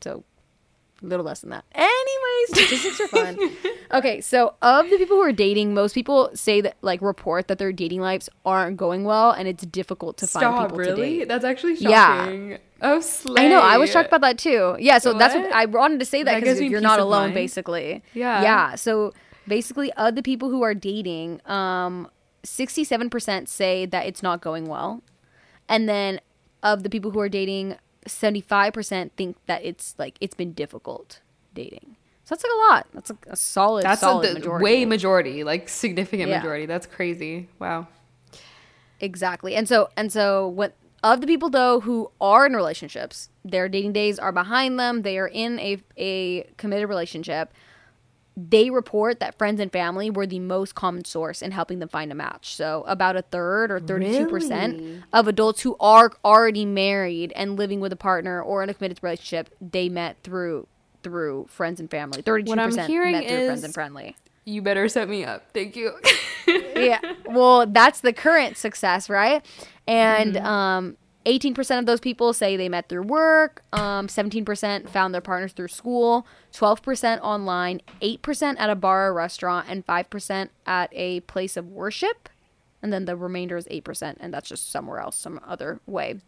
so 0.00 0.24
a 1.06 1.08
little 1.08 1.24
less 1.24 1.40
than 1.40 1.50
that. 1.50 1.64
Anyways, 1.74 2.48
statistics 2.48 3.00
are 3.00 3.08
fun. 3.08 3.38
Okay, 3.92 4.20
so 4.20 4.54
of 4.62 4.90
the 4.90 4.98
people 4.98 5.16
who 5.16 5.22
are 5.22 5.30
dating, 5.32 5.72
most 5.72 5.94
people 5.94 6.28
say 6.34 6.60
that 6.60 6.76
like 6.82 7.00
report 7.00 7.46
that 7.46 7.58
their 7.58 7.70
dating 7.70 8.00
lives 8.00 8.28
aren't 8.44 8.76
going 8.76 9.04
well 9.04 9.30
and 9.30 9.46
it's 9.46 9.64
difficult 9.64 10.16
to 10.18 10.26
Stop, 10.26 10.42
find 10.42 10.64
people 10.64 10.78
really? 10.78 11.10
to 11.10 11.18
date. 11.20 11.28
That's 11.28 11.44
actually 11.44 11.76
shocking. 11.76 12.50
Yeah. 12.50 12.56
Oh, 12.82 13.00
slay. 13.00 13.46
I 13.46 13.48
know. 13.48 13.60
I 13.60 13.78
was 13.78 13.90
shocked 13.90 14.08
about 14.08 14.22
that 14.22 14.38
too. 14.38 14.76
Yeah, 14.80 14.98
so 14.98 15.12
what? 15.12 15.20
that's 15.20 15.36
what 15.36 15.52
I 15.52 15.66
wanted 15.66 16.00
to 16.00 16.04
say 16.04 16.24
that 16.24 16.40
because 16.40 16.60
you're 16.60 16.80
not 16.80 16.98
alone, 16.98 17.32
basically. 17.32 18.02
Yeah. 18.12 18.42
Yeah. 18.42 18.74
So 18.74 19.12
basically, 19.46 19.92
of 19.92 20.16
the 20.16 20.22
people 20.22 20.50
who 20.50 20.62
are 20.62 20.74
dating, 20.74 21.40
um, 21.46 22.10
67% 22.44 23.46
say 23.48 23.86
that 23.86 24.06
it's 24.06 24.22
not 24.22 24.40
going 24.40 24.66
well, 24.66 25.00
and 25.68 25.88
then 25.88 26.20
of 26.64 26.82
the 26.82 26.90
people 26.90 27.12
who 27.12 27.20
are 27.20 27.28
dating, 27.28 27.76
75% 28.06 29.10
think 29.16 29.36
that 29.46 29.64
it's 29.64 29.94
like 29.98 30.16
it's 30.20 30.34
been 30.34 30.52
difficult 30.52 31.20
dating. 31.54 31.96
So 32.24 32.34
that's 32.34 32.44
like 32.44 32.52
a 32.52 32.72
lot. 32.72 32.86
That's 32.92 33.10
a, 33.10 33.16
a 33.28 33.36
solid, 33.36 33.84
that's 33.84 34.00
solid 34.00 34.30
a, 34.30 34.34
majority. 34.34 34.64
way 34.64 34.84
majority, 34.84 35.44
like 35.44 35.68
significant 35.68 36.28
yeah. 36.28 36.38
majority. 36.38 36.66
That's 36.66 36.86
crazy. 36.86 37.48
Wow. 37.60 37.86
Exactly. 39.00 39.54
And 39.54 39.68
so 39.68 39.90
and 39.96 40.10
so 40.10 40.48
what 40.48 40.74
of 41.04 41.20
the 41.20 41.26
people 41.26 41.50
though 41.50 41.80
who 41.80 42.10
are 42.20 42.46
in 42.46 42.54
relationships, 42.54 43.28
their 43.44 43.68
dating 43.68 43.92
days 43.92 44.18
are 44.18 44.32
behind 44.32 44.78
them. 44.80 45.02
They 45.02 45.18
are 45.18 45.28
in 45.28 45.60
a 45.60 45.78
a 45.96 46.42
committed 46.56 46.88
relationship. 46.88 47.52
They 48.36 48.68
report 48.68 49.18
that 49.20 49.36
friends 49.38 49.60
and 49.60 49.72
family 49.72 50.10
were 50.10 50.26
the 50.26 50.38
most 50.40 50.74
common 50.74 51.04
source 51.06 51.40
in 51.40 51.52
helping 51.52 51.78
them 51.78 51.88
find 51.88 52.12
a 52.12 52.14
match. 52.14 52.54
So, 52.54 52.84
about 52.86 53.16
a 53.16 53.22
third 53.22 53.70
or 53.70 53.80
32% 53.80 54.28
Really? 54.30 55.02
of 55.12 55.26
adults 55.26 55.62
who 55.62 55.74
are 55.80 56.12
already 56.24 56.66
married 56.66 57.32
and 57.34 57.56
living 57.56 57.80
with 57.80 57.92
a 57.92 57.96
partner 57.96 58.42
or 58.42 58.62
in 58.62 58.68
a 58.68 58.74
committed 58.74 58.98
relationship, 59.02 59.54
they 59.60 59.88
met 59.88 60.18
through 60.22 60.66
through 61.02 61.46
friends 61.48 61.78
and 61.80 61.90
family. 61.90 62.20
32% 62.22 62.46
What 62.46 62.58
I'm 62.58 62.88
hearing 62.88 63.12
met 63.12 63.28
through 63.28 63.46
friends 63.46 63.64
and 63.64 63.72
friendly. 63.72 64.16
You 64.44 64.60
better 64.60 64.88
set 64.88 65.08
me 65.08 65.24
up. 65.24 65.50
Thank 65.54 65.74
you. 65.76 65.92
yeah. 66.46 67.00
Well, 67.26 67.66
that's 67.66 68.00
the 68.00 68.12
current 68.12 68.56
success, 68.56 69.08
right? 69.08 69.44
And 69.88 70.34
Mm-hmm. 70.34 70.46
um 70.46 70.96
18% 71.26 71.80
of 71.80 71.86
those 71.86 72.00
people 72.00 72.32
say 72.32 72.56
they 72.56 72.68
met 72.68 72.88
through 72.88 73.02
work. 73.02 73.64
Um, 73.72 74.06
17% 74.06 74.88
found 74.88 75.12
their 75.12 75.20
partners 75.20 75.52
through 75.52 75.68
school. 75.68 76.26
12% 76.52 77.20
online. 77.20 77.82
8% 78.00 78.56
at 78.58 78.70
a 78.70 78.76
bar 78.76 79.08
or 79.08 79.14
restaurant. 79.14 79.66
And 79.68 79.84
5% 79.84 80.48
at 80.66 80.88
a 80.92 81.20
place 81.20 81.56
of 81.56 81.66
worship. 81.66 82.28
And 82.80 82.92
then 82.92 83.06
the 83.06 83.16
remainder 83.16 83.56
is 83.56 83.66
8%. 83.66 84.16
And 84.20 84.32
that's 84.32 84.48
just 84.48 84.70
somewhere 84.70 85.00
else, 85.00 85.16
some 85.16 85.40
other 85.44 85.80
way. 85.84 86.20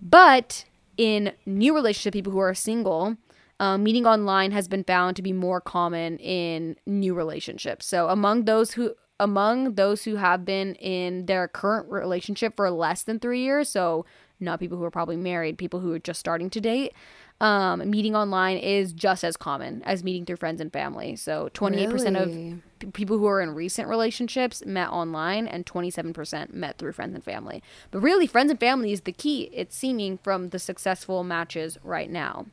But 0.00 0.64
in 0.96 1.32
new 1.44 1.74
relationship 1.74 2.12
people 2.12 2.32
who 2.32 2.38
are 2.38 2.54
single, 2.54 3.16
um, 3.58 3.82
meeting 3.82 4.06
online 4.06 4.52
has 4.52 4.68
been 4.68 4.84
found 4.84 5.16
to 5.16 5.22
be 5.22 5.32
more 5.32 5.60
common 5.60 6.18
in 6.18 6.76
new 6.86 7.14
relationships. 7.14 7.86
So 7.86 8.08
among 8.08 8.44
those 8.44 8.72
who 8.72 8.94
among 9.22 9.74
those 9.74 10.04
who 10.04 10.16
have 10.16 10.44
been 10.44 10.74
in 10.76 11.26
their 11.26 11.46
current 11.48 11.88
relationship 11.90 12.56
for 12.56 12.70
less 12.70 13.02
than 13.02 13.18
three 13.20 13.42
years, 13.42 13.68
so 13.68 14.04
not 14.40 14.58
people 14.58 14.76
who 14.76 14.84
are 14.84 14.90
probably 14.90 15.16
married, 15.16 15.56
people 15.56 15.80
who 15.80 15.92
are 15.92 15.98
just 16.00 16.18
starting 16.18 16.50
to 16.50 16.60
date, 16.60 16.92
um, 17.40 17.88
meeting 17.90 18.14
online 18.16 18.56
is 18.56 18.92
just 18.92 19.24
as 19.24 19.36
common 19.36 19.82
as 19.84 20.02
meeting 20.04 20.24
through 20.24 20.36
friends 20.36 20.60
and 20.60 20.72
family. 20.72 21.14
So 21.16 21.48
28% 21.54 21.92
Really? 21.92 22.50
of 22.52 22.58
p- 22.80 22.86
people 22.92 23.18
who 23.18 23.26
are 23.26 23.40
in 23.40 23.54
recent 23.54 23.88
relationships 23.88 24.64
met 24.66 24.88
online 24.90 25.46
and 25.46 25.64
27% 25.64 26.52
met 26.52 26.78
through 26.78 26.92
friends 26.92 27.14
and 27.14 27.24
family. 27.24 27.62
But 27.90 28.00
really, 28.00 28.26
friends 28.26 28.50
and 28.50 28.58
family 28.60 28.92
is 28.92 29.02
the 29.02 29.12
key, 29.12 29.50
it's 29.52 29.76
seeming 29.76 30.18
from 30.18 30.48
the 30.50 30.58
successful 30.58 31.22
matches 31.24 31.78
right 31.84 32.10
now. 32.10 32.46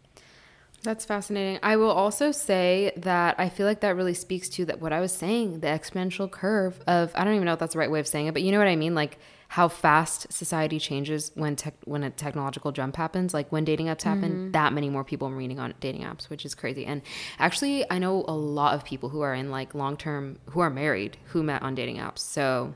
That's 0.82 1.04
fascinating. 1.04 1.60
I 1.62 1.76
will 1.76 1.92
also 1.92 2.32
say 2.32 2.94
that 2.98 3.36
I 3.38 3.50
feel 3.50 3.66
like 3.66 3.82
that 3.82 3.96
really 3.96 4.14
speaks 4.14 4.48
to 4.50 4.66
that 4.66 4.80
what 4.80 4.94
I 4.94 5.02
was 5.02 5.12
saying, 5.12 5.60
the 5.60 5.68
exponential 5.68 6.32
curve 6.32 6.80
of 6.88 7.12
I 7.16 7.24
don't 7.24 7.34
even 7.34 7.46
know 7.46 7.54
if 7.54 7.60
that's 7.60 7.74
the 7.74 7.80
right 7.80 7.92
way 7.92 8.00
of 8.00 8.08
saying 8.08 8.28
it, 8.28 8.34
but 8.34 8.44
you 8.44 8.52
know 8.52 8.60
what 8.60 8.68
I 8.68 8.76
mean, 8.76 8.96
like 8.96 9.18
how 9.50 9.68
fast 9.68 10.32
society 10.32 10.80
changes 10.80 11.32
when 11.34 11.56
tech, 11.56 11.74
when 11.84 12.04
a 12.04 12.10
technological 12.12 12.72
jump 12.72 12.96
happens. 12.96 13.34
Like 13.34 13.52
when 13.52 13.66
dating 13.66 13.88
apps 13.88 14.04
happen, 14.04 14.32
mm-hmm. 14.32 14.52
that 14.52 14.74
many 14.74 14.90
more 14.90 15.04
people 15.04 15.28
are 15.28 15.32
meeting 15.32 15.60
on 15.60 15.74
dating 15.80 16.04
apps, 16.04 16.30
which 16.30 16.46
is 16.46 16.56
crazy. 16.56 16.86
And 16.86 17.02
actually, 17.40 17.90
I 17.92 17.98
know 17.98 18.24
a 18.28 18.36
lot 18.36 18.76
of 18.76 18.86
people 18.86 19.10
who 19.10 19.22
are 19.22 19.34
in 19.34 19.50
like 19.50 19.74
long 19.74 19.98
term 19.98 20.38
who 20.52 20.60
are 20.62 20.70
married 20.70 21.18
who 21.26 21.44
met 21.44 21.62
on 21.62 21.76
dating 21.76 21.98
apps. 21.98 22.20
So 22.20 22.76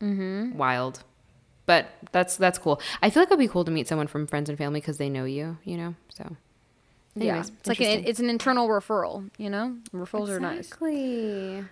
mm-hmm. 0.00 0.56
wild. 0.58 1.04
But 1.64 1.88
that's 2.10 2.36
that's 2.36 2.58
cool. 2.58 2.80
I 3.00 3.08
feel 3.08 3.22
like 3.22 3.28
it'd 3.28 3.38
be 3.38 3.48
cool 3.48 3.64
to 3.64 3.70
meet 3.70 3.86
someone 3.86 4.08
from 4.08 4.26
friends 4.26 4.48
and 4.48 4.58
family 4.58 4.80
because 4.80 4.98
they 4.98 5.08
know 5.08 5.24
you, 5.24 5.56
you 5.62 5.76
know. 5.76 5.94
So 6.08 6.36
yeah, 7.14 7.40
it's 7.40 7.66
like 7.66 7.80
an, 7.80 8.04
it's 8.06 8.20
an 8.20 8.30
internal 8.30 8.68
referral, 8.68 9.30
you 9.36 9.50
know? 9.50 9.76
Referrals 9.92 10.28
are 10.28 10.40
nice. 10.40 10.66
Exactly. 10.66 11.64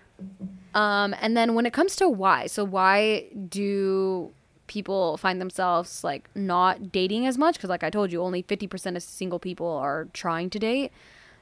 Um, 0.75 1.15
and 1.21 1.37
then 1.37 1.55
when 1.55 1.65
it 1.67 1.73
comes 1.73 1.97
to 1.97 2.09
why, 2.09 2.47
so 2.47 2.63
why 2.65 3.25
do 3.49 4.31
people 4.67 5.17
find 5.17 5.41
themselves 5.41 6.05
like 6.05 6.29
not 6.35 6.93
dating 6.93 7.27
as 7.27 7.39
much? 7.39 7.55
Because 7.57 7.71
like 7.71 7.83
I 7.83 7.91
told 7.91 8.13
you, 8.13 8.23
only 8.23 8.43
fifty 8.43 8.67
percent 8.67 8.97
of 8.97 9.03
single 9.03 9.39
people 9.39 9.67
are 9.67 10.09
trying 10.13 10.51
to 10.51 10.59
date. 10.59 10.93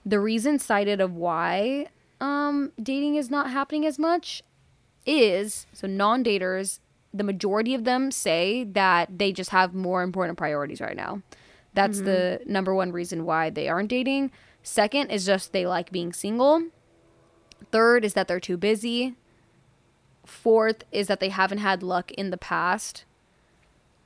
The 0.06 0.20
reason 0.20 0.58
cited 0.58 1.00
of 1.00 1.14
why 1.14 1.88
um, 2.20 2.72
dating 2.82 3.16
is 3.16 3.30
not 3.30 3.50
happening 3.50 3.84
as 3.84 3.98
much 3.98 4.42
is 5.04 5.66
so 5.72 5.86
non-daters. 5.86 6.78
The 7.12 7.24
majority 7.24 7.74
of 7.74 7.84
them 7.84 8.10
say 8.10 8.64
that 8.64 9.18
they 9.18 9.32
just 9.32 9.50
have 9.50 9.74
more 9.74 10.02
important 10.02 10.38
priorities 10.38 10.80
right 10.80 10.96
now. 10.96 11.22
That's 11.74 12.00
the 12.00 12.40
number 12.46 12.74
one 12.74 12.92
reason 12.92 13.24
why 13.24 13.50
they 13.50 13.68
aren't 13.68 13.88
dating. 13.90 14.30
Second 14.62 15.10
is 15.10 15.26
just 15.26 15.52
they 15.52 15.66
like 15.66 15.92
being 15.92 16.12
single. 16.12 16.62
Third 17.70 18.04
is 18.04 18.14
that 18.14 18.28
they're 18.28 18.40
too 18.40 18.56
busy. 18.56 19.14
Fourth 20.26 20.84
is 20.92 21.06
that 21.06 21.20
they 21.20 21.28
haven't 21.30 21.58
had 21.58 21.82
luck 21.82 22.10
in 22.12 22.30
the 22.30 22.36
past. 22.36 23.04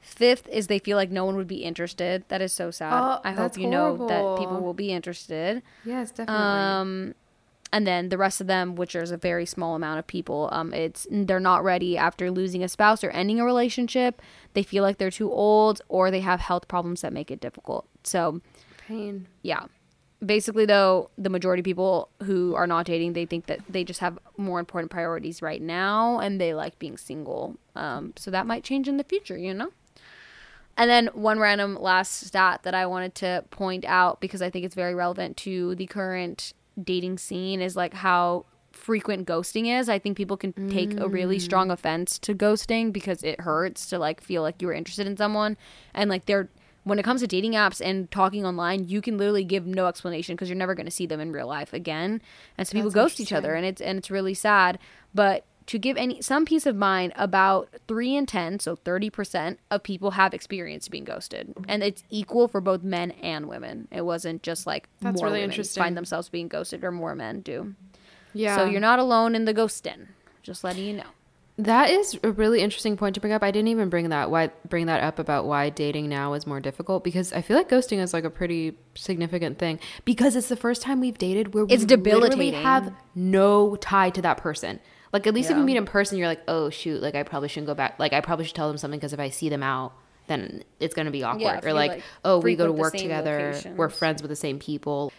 Fifth 0.01 0.49
is 0.49 0.67
they 0.67 0.79
feel 0.79 0.97
like 0.97 1.11
no 1.11 1.25
one 1.25 1.37
would 1.37 1.47
be 1.47 1.63
interested. 1.63 2.25
That 2.29 2.43
is 2.43 2.53
so 2.53 2.71
sad. 2.71 2.93
Oh, 2.93 3.21
I 3.25 3.33
hope 3.33 3.57
you 3.57 3.69
know 3.69 4.07
that 4.09 4.39
people 4.39 4.61
will 4.61 4.75
be 4.75 4.91
interested. 4.91 5.63
Yes, 5.85 6.11
definitely. 6.11 6.35
Um, 6.45 7.15
and 7.73 7.87
then 7.87 8.11
the 8.11 8.19
rest 8.19 8.41
of 8.41 8.47
them, 8.47 8.77
which 8.77 8.95
is 8.95 9.11
a 9.11 9.17
very 9.17 9.47
small 9.47 9.75
amount 9.75 9.99
of 9.99 10.07
people, 10.07 10.49
um, 10.53 10.75
it's 10.75 11.07
they're 11.11 11.41
not 11.41 11.65
ready 11.65 11.97
after 11.97 12.31
losing 12.31 12.63
a 12.63 12.69
spouse 12.69 13.03
or 13.03 13.11
ending 13.11 13.41
a 13.41 13.45
relationship. 13.45 14.21
They 14.53 14.63
feel 14.63 14.83
like 14.83 14.99
they're 14.99 15.11
too 15.11 15.33
old, 15.33 15.81
or 15.89 16.11
they 16.11 16.21
have 16.21 16.41
health 16.41 16.69
problems 16.69 17.01
that 17.01 17.13
make 17.13 17.31
it 17.31 17.41
difficult. 17.41 17.89
So 18.05 18.41
Pain. 18.87 19.27
yeah 19.43 19.67
basically 20.25 20.65
though 20.67 21.11
the 21.19 21.31
majority 21.31 21.61
of 21.61 21.65
people 21.65 22.09
who 22.25 22.55
are 22.55 22.67
not 22.67 22.87
dating 22.87 23.13
they 23.13 23.27
think 23.27 23.47
that 23.47 23.61
they 23.69 23.83
just 23.83 24.01
have 24.01 24.19
more 24.37 24.61
important 24.61 24.91
priorities 24.91 25.43
right 25.43 25.61
now 25.61 26.21
and 26.21 26.41
they 26.41 26.55
like 26.55 26.79
being 26.79 26.97
single 26.97 27.57
um, 27.75 28.13
so 28.17 28.31
that 28.31 28.47
might 28.47 28.63
change 28.63 28.89
in 28.89 28.99
the 28.99 29.05
future 29.05 29.37
you 29.37 29.53
know 29.53 29.71
and 30.77 30.89
then 30.89 31.09
one 31.09 31.39
random 31.39 31.75
last 31.75 32.27
stat 32.27 32.61
that 32.63 32.75
i 32.75 32.87
wanted 32.87 33.15
to 33.15 33.45
point 33.51 33.85
out 33.85 34.21
because 34.21 34.41
i 34.41 34.49
think 34.49 34.65
it's 34.65 34.75
very 34.75 34.95
relevant 34.95 35.37
to 35.37 35.75
the 35.75 35.87
current 35.87 36.55
dating 36.83 37.19
scene 37.19 37.61
is 37.61 37.77
like 37.77 37.95
how 37.95 38.45
frequent 38.73 39.29
ghosting 39.29 39.79
is 39.79 39.89
i 39.89 39.99
think 39.99 40.17
people 40.17 40.37
can 40.37 40.53
take 40.71 40.99
a 40.99 41.07
really 41.07 41.39
strong 41.39 41.69
mm. 41.69 41.73
offense 41.73 42.19
to 42.19 42.35
ghosting 42.35 42.91
because 42.91 43.23
it 43.23 43.39
hurts 43.41 43.87
to 43.87 43.99
like 43.99 44.23
feel 44.23 44.41
like 44.41 44.63
you 44.63 44.67
were 44.67 44.73
interested 44.73 45.07
in 45.07 45.17
someone 45.17 45.57
and 45.93 46.09
like 46.09 46.25
they're 46.25 46.49
when 46.85 46.99
it 46.99 47.05
comes 47.05 47.21
to 47.21 47.27
dating 47.27 47.53
apps 47.53 47.81
and 47.85 48.11
talking 48.11 48.45
online, 48.45 48.89
you 48.89 49.01
can 49.01 49.17
literally 49.17 49.45
give 49.45 49.67
no 49.67 49.87
explanation 49.87 50.35
because 50.35 50.49
you're 50.49 50.59
never 50.59 50.75
going 50.75 50.87
to 50.87 50.93
see 50.93 51.07
them 51.07 51.21
in 51.21 51.33
real 51.33 51.47
life 51.47 51.73
again. 51.73 52.21
And 52.59 52.67
so 52.67 52.73
people 52.73 52.91
ghost 52.91 53.21
each 53.21 53.33
other, 53.33 53.55
and 53.55 53.65
it's 53.65 53.81
and 53.81 53.99
it's 53.99 54.11
really 54.11 54.35
sad. 54.35 54.79
But 55.15 55.45
to 55.67 55.79
give 55.79 55.97
any 55.97 56.21
some 56.23 56.45
peace 56.45 56.67
of 56.67 56.77
mind, 56.77 57.13
about 57.17 57.69
three 57.89 58.15
in 58.17 58.27
ten, 58.27 58.59
so 58.59 58.77
thirty 58.77 59.11
percent 59.11 59.59
of 59.71 59.83
people 59.83 60.13
have 60.13 60.35
experienced 60.35 60.91
being 60.91 61.05
ghosted, 61.05 61.55
and 61.69 61.83
it's 61.83 62.03
equal 62.11 62.49
for 62.49 62.61
both 62.61 62.83
men 62.83 63.13
and 63.23 63.47
women. 63.47 63.89
It 63.91 64.03
wasn't 64.05 64.43
just 64.43 64.67
like 64.67 64.89
That's 65.01 65.21
more 65.21 65.29
really 65.29 65.41
women 65.41 65.51
interesting. 65.51 65.83
find 65.83 65.97
themselves 65.97 66.29
being 66.29 66.49
ghosted 66.49 66.83
or 66.85 66.91
more 66.91 67.15
men 67.15 67.41
do. 67.41 67.75
Yeah. 68.35 68.57
So 68.57 68.65
you're 68.65 68.81
not 68.81 68.99
alone 68.99 69.35
in 69.35 69.45
the 69.45 69.55
ghosting. 69.55 70.07
Just 70.43 70.65
letting 70.65 70.85
you 70.85 70.95
know. 70.95 71.05
That 71.59 71.91
is 71.91 72.19
a 72.25 72.33
really 72.33 72.63
interesting 72.63 72.97
point 72.97 73.15
to 73.15 73.21
bring 73.21 73.33
up. 73.35 73.43
I 73.43 73.51
didn't 73.51 73.69
even 73.69 73.91
bring 73.91 74.09
that 74.09 74.31
why 74.31 74.51
bring 74.69 74.87
that 74.87 75.03
up 75.05 75.19
about 75.19 75.45
why 75.45 75.69
dating 75.69 76.09
now 76.09 76.33
is 76.33 76.47
more 76.47 76.61
difficult 76.61 77.05
because 77.05 77.31
I 77.35 77.43
feel 77.43 77.59
like 77.59 77.69
ghosting 77.69 77.99
is 77.99 78.15
like 78.15 78.25
a 78.25 78.31
pretty 78.31 78.79
significant 78.95 79.59
thing 79.59 79.79
because 80.07 80.35
it's 80.35 80.49
the 80.49 80.57
first 80.57 80.81
time 80.81 80.99
we've 80.99 81.19
dated 81.19 81.53
where 81.53 81.67
we 81.67 81.75
It's 81.75 81.83
literally 81.85 82.05
debilitating. 82.51 82.63
have 82.63 82.93
no 83.15 83.77
tie 83.77 84.09
to 84.11 84.23
that 84.23 84.39
person. 84.39 84.81
Like 85.13 85.27
at 85.27 85.35
least 85.35 85.51
if 85.51 85.57
you 85.57 85.63
meet 85.63 85.77
in 85.77 85.85
person, 85.85 86.19
you're 86.19 86.29
like, 86.29 86.43
oh 86.49 86.71
shoot, 86.71 87.03
like 87.03 87.15
I 87.15 87.23
probably 87.23 87.49
shouldn't 87.49 87.67
go 87.67 87.75
back. 87.75 87.99
Like 87.99 88.13
I 88.13 88.21
probably 88.21 88.47
should 88.47 88.57
tell 88.57 88.69
them 88.69 88.79
something 88.79 88.99
because 88.99 89.13
if 89.13 89.21
I 89.21 89.29
see 89.29 89.49
them 89.49 89.63
out, 89.63 89.93
then 90.27 90.65
it's 90.81 90.95
gonna 90.95 91.11
be 91.11 91.23
awkward. 91.23 91.59
if 91.59 91.65
or 91.67 91.73
like, 91.73 91.91
like, 91.91 92.03
oh, 92.25 92.39
we 92.39 92.57
go 92.57 92.67
to 92.67 92.73
work 92.73 92.95
together, 92.95 93.55
we're 93.77 93.91
friends 93.91 94.23
with 94.23 94.31
the 94.31 94.37
same 94.37 94.59
people. 94.59 95.13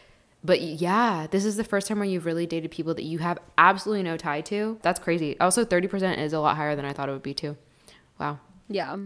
But 0.44 0.62
yeah, 0.62 1.28
this 1.30 1.46
is 1.46 1.56
the 1.56 1.64
first 1.64 1.88
time 1.88 2.00
where 2.00 2.08
you've 2.08 2.26
really 2.26 2.46
dated 2.46 2.70
people 2.72 2.94
that 2.96 3.04
you 3.04 3.20
have 3.20 3.40
absolutely 3.58 4.04
no 4.04 4.18
tie 4.18 4.42
to. 4.42 4.78
That's 4.82 5.00
crazy. 5.00 5.40
Also, 5.40 5.64
30% 5.64 6.18
is 6.18 6.34
a 6.34 6.40
lot 6.40 6.58
higher 6.58 6.76
than 6.76 6.84
I 6.84 6.92
thought 6.92 7.08
it 7.08 7.14
would 7.14 7.24
be 7.24 7.34
too. 7.34 7.56
Wow. 8.20 8.40
Yeah. 8.68 8.98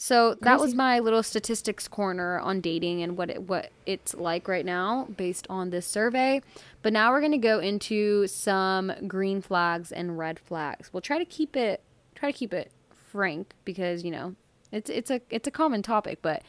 So 0.00 0.36
that 0.42 0.60
was 0.60 0.74
my 0.74 1.00
little 1.00 1.24
statistics 1.24 1.88
corner 1.88 2.38
on 2.38 2.60
dating 2.60 3.02
and 3.02 3.16
what 3.16 3.30
it, 3.30 3.42
what 3.42 3.72
it's 3.84 4.14
like 4.14 4.46
right 4.46 4.64
now 4.64 5.08
based 5.16 5.48
on 5.50 5.70
this 5.70 5.86
survey. 5.86 6.40
But 6.82 6.92
now 6.92 7.10
we're 7.10 7.20
going 7.20 7.32
to 7.32 7.38
go 7.38 7.58
into 7.58 8.26
some 8.28 8.92
green 9.06 9.42
flags 9.42 9.90
and 9.92 10.16
red 10.16 10.38
flags. 10.38 10.92
We'll 10.92 11.00
try 11.00 11.18
to 11.18 11.24
keep 11.24 11.56
it 11.56 11.82
try 12.14 12.30
to 12.32 12.36
keep 12.36 12.52
it 12.52 12.70
frank 12.92 13.52
because, 13.64 14.04
you 14.04 14.10
know, 14.10 14.34
it's 14.72 14.88
it's 14.90 15.10
a 15.10 15.20
it's 15.30 15.46
a 15.48 15.50
common 15.50 15.82
topic, 15.82 16.18
but 16.22 16.42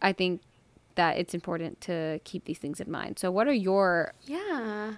I 0.00 0.12
think 0.12 0.40
that 0.96 1.16
it's 1.16 1.32
important 1.34 1.80
to 1.82 2.20
keep 2.24 2.44
these 2.44 2.58
things 2.58 2.80
in 2.80 2.90
mind. 2.90 3.18
So 3.18 3.30
what 3.30 3.48
are 3.48 3.52
your 3.52 4.12
Yeah. 4.24 4.94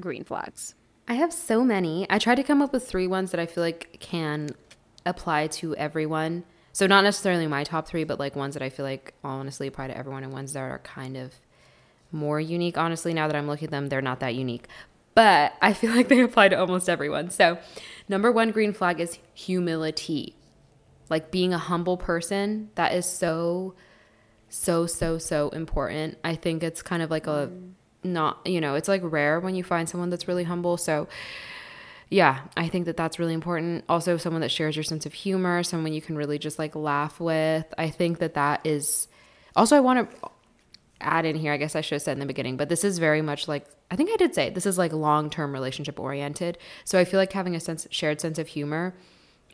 green 0.00 0.24
flags? 0.24 0.74
I 1.06 1.14
have 1.14 1.32
so 1.32 1.64
many. 1.64 2.06
I 2.10 2.18
tried 2.18 2.36
to 2.36 2.42
come 2.42 2.62
up 2.62 2.72
with 2.72 2.86
three 2.88 3.06
ones 3.06 3.30
that 3.32 3.40
I 3.40 3.46
feel 3.46 3.62
like 3.62 3.96
can 4.00 4.50
apply 5.06 5.46
to 5.48 5.74
everyone. 5.76 6.44
So 6.72 6.86
not 6.86 7.02
necessarily 7.04 7.46
my 7.46 7.64
top 7.64 7.86
three, 7.86 8.04
but 8.04 8.18
like 8.18 8.34
ones 8.36 8.54
that 8.54 8.62
I 8.62 8.68
feel 8.70 8.84
like 8.84 9.14
honestly 9.24 9.66
apply 9.66 9.88
to 9.88 9.96
everyone 9.96 10.22
and 10.24 10.32
ones 10.32 10.52
that 10.52 10.60
are 10.60 10.78
kind 10.80 11.16
of 11.16 11.34
more 12.12 12.40
unique. 12.40 12.78
Honestly, 12.78 13.14
now 13.14 13.26
that 13.26 13.36
I'm 13.36 13.46
looking 13.46 13.66
at 13.66 13.70
them, 13.70 13.88
they're 13.88 14.02
not 14.02 14.20
that 14.20 14.34
unique. 14.34 14.66
But 15.14 15.54
I 15.62 15.72
feel 15.72 15.94
like 15.94 16.08
they 16.08 16.20
apply 16.20 16.48
to 16.48 16.58
almost 16.58 16.88
everyone. 16.88 17.30
So 17.30 17.58
number 18.08 18.30
one 18.32 18.50
green 18.50 18.72
flag 18.72 19.00
is 19.00 19.18
humility. 19.34 20.36
Like 21.08 21.30
being 21.30 21.52
a 21.52 21.58
humble 21.58 21.96
person, 21.96 22.70
that 22.76 22.92
is 22.94 23.06
so 23.06 23.74
so 24.48 24.86
so 24.86 25.18
so 25.18 25.48
important. 25.50 26.18
I 26.24 26.34
think 26.34 26.62
it's 26.62 26.82
kind 26.82 27.02
of 27.02 27.10
like 27.10 27.26
a 27.26 27.50
mm. 27.52 27.72
not, 28.04 28.46
you 28.46 28.60
know, 28.60 28.74
it's 28.74 28.88
like 28.88 29.02
rare 29.04 29.40
when 29.40 29.54
you 29.54 29.64
find 29.64 29.88
someone 29.88 30.10
that's 30.10 30.28
really 30.28 30.44
humble. 30.44 30.76
So, 30.76 31.08
yeah, 32.10 32.42
I 32.56 32.68
think 32.68 32.86
that 32.86 32.96
that's 32.96 33.18
really 33.18 33.34
important. 33.34 33.84
Also, 33.88 34.16
someone 34.16 34.40
that 34.42 34.50
shares 34.50 34.76
your 34.76 34.82
sense 34.84 35.06
of 35.06 35.12
humor, 35.12 35.62
someone 35.62 35.92
you 35.92 36.02
can 36.02 36.16
really 36.16 36.38
just 36.38 36.58
like 36.58 36.74
laugh 36.76 37.18
with. 37.18 37.66
I 37.76 37.90
think 37.90 38.18
that 38.18 38.34
that 38.34 38.60
is 38.64 39.08
also, 39.56 39.76
I 39.76 39.80
want 39.80 40.10
to 40.10 40.30
add 41.00 41.24
in 41.24 41.36
here, 41.36 41.52
I 41.52 41.56
guess 41.56 41.76
I 41.76 41.80
should 41.80 41.96
have 41.96 42.02
said 42.02 42.12
in 42.12 42.20
the 42.20 42.26
beginning, 42.26 42.56
but 42.56 42.68
this 42.68 42.84
is 42.84 42.98
very 42.98 43.22
much 43.22 43.48
like, 43.48 43.66
I 43.90 43.96
think 43.96 44.10
I 44.10 44.16
did 44.16 44.34
say 44.34 44.50
this 44.50 44.66
is 44.66 44.78
like 44.78 44.92
long 44.92 45.30
term 45.30 45.52
relationship 45.52 45.98
oriented. 45.98 46.58
So 46.84 46.98
I 46.98 47.04
feel 47.04 47.18
like 47.18 47.32
having 47.32 47.56
a 47.56 47.60
sense, 47.60 47.86
shared 47.90 48.20
sense 48.20 48.38
of 48.38 48.48
humor 48.48 48.94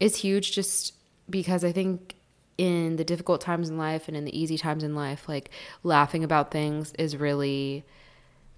is 0.01 0.17
huge 0.17 0.53
just 0.53 0.95
because 1.29 1.65
I 1.65 1.73
think 1.73 2.15
in 2.59 2.97
the 2.97 3.05
difficult 3.05 3.41
times 3.41 3.69
in 3.69 3.79
life 3.79 4.09
and 4.09 4.17
in 4.17 4.25
the 4.25 4.39
easy 4.39 4.59
times 4.59 4.83
in 4.83 4.95
life, 4.95 5.29
like 5.29 5.51
laughing 5.83 6.25
about 6.25 6.51
things 6.51 6.93
is 6.99 7.17
really 7.17 7.85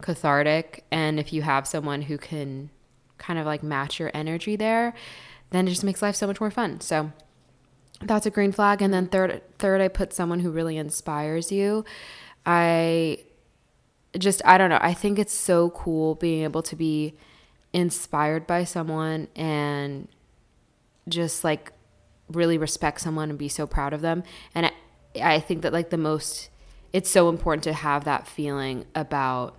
cathartic. 0.00 0.84
And 0.90 1.18
if 1.18 1.32
you 1.32 1.42
have 1.42 1.66
someone 1.66 2.02
who 2.02 2.18
can 2.18 2.70
kind 3.18 3.38
of 3.38 3.46
like 3.46 3.62
match 3.62 3.98
your 3.98 4.10
energy 4.14 4.56
there, 4.56 4.94
then 5.50 5.66
it 5.66 5.70
just 5.70 5.84
makes 5.84 6.02
life 6.02 6.14
so 6.14 6.26
much 6.26 6.40
more 6.40 6.50
fun. 6.50 6.80
So 6.80 7.12
that's 8.00 8.26
a 8.26 8.30
green 8.30 8.52
flag. 8.52 8.80
And 8.80 8.94
then 8.94 9.08
third, 9.08 9.42
third, 9.58 9.80
I 9.80 9.88
put 9.88 10.12
someone 10.12 10.40
who 10.40 10.50
really 10.50 10.76
inspires 10.76 11.50
you. 11.50 11.84
I 12.50 13.18
just, 14.18 14.40
I 14.42 14.56
don't 14.56 14.70
know. 14.70 14.78
I 14.80 14.94
think 14.94 15.18
it's 15.18 15.34
so 15.34 15.68
cool 15.68 16.14
being 16.14 16.44
able 16.44 16.62
to 16.62 16.74
be 16.74 17.14
inspired 17.74 18.46
by 18.46 18.64
someone 18.64 19.28
and 19.36 20.08
just 21.10 21.44
like 21.44 21.72
really 22.30 22.56
respect 22.56 23.02
someone 23.02 23.28
and 23.28 23.38
be 23.38 23.50
so 23.50 23.66
proud 23.66 23.92
of 23.92 24.00
them. 24.00 24.22
And 24.54 24.64
I, 24.64 24.72
I 25.20 25.40
think 25.40 25.60
that 25.60 25.74
like 25.74 25.90
the 25.90 25.98
most, 25.98 26.48
it's 26.90 27.10
so 27.10 27.28
important 27.28 27.64
to 27.64 27.74
have 27.74 28.04
that 28.04 28.26
feeling 28.26 28.86
about 28.94 29.54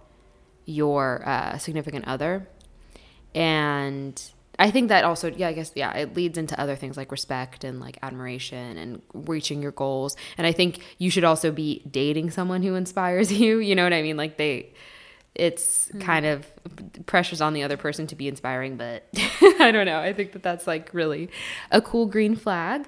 your 0.65 1.21
uh, 1.29 1.59
significant 1.59 2.07
other. 2.07 2.49
And 3.35 4.19
I 4.59 4.71
think 4.71 4.89
that 4.89 5.05
also, 5.05 5.31
yeah, 5.31 5.47
I 5.47 5.53
guess, 5.53 5.71
yeah, 5.73 5.95
it 5.95 6.15
leads 6.15 6.37
into 6.37 6.59
other 6.59 6.75
things 6.75 6.97
like 6.97 7.11
respect 7.11 7.63
and 7.63 7.79
like 7.79 7.97
admiration 8.03 8.77
and 8.77 9.01
reaching 9.13 9.61
your 9.61 9.71
goals. 9.71 10.17
And 10.37 10.45
I 10.45 10.51
think 10.51 10.81
you 10.97 11.09
should 11.09 11.23
also 11.23 11.51
be 11.51 11.81
dating 11.89 12.31
someone 12.31 12.61
who 12.61 12.75
inspires 12.75 13.31
you. 13.39 13.59
You 13.59 13.73
know 13.73 13.85
what 13.85 13.93
I 13.93 14.01
mean? 14.01 14.17
Like 14.17 14.35
they, 14.35 14.73
it's 15.33 15.87
mm-hmm. 15.87 16.01
kind 16.01 16.25
of 16.25 16.45
pressures 17.05 17.39
on 17.39 17.53
the 17.53 17.63
other 17.63 17.77
person 17.77 18.05
to 18.07 18.15
be 18.15 18.27
inspiring, 18.27 18.75
but 18.75 19.07
I 19.59 19.71
don't 19.71 19.85
know. 19.85 19.99
I 19.99 20.11
think 20.11 20.33
that 20.33 20.43
that's 20.43 20.67
like 20.67 20.93
really 20.93 21.29
a 21.71 21.81
cool 21.81 22.05
green 22.05 22.35
flag. 22.35 22.85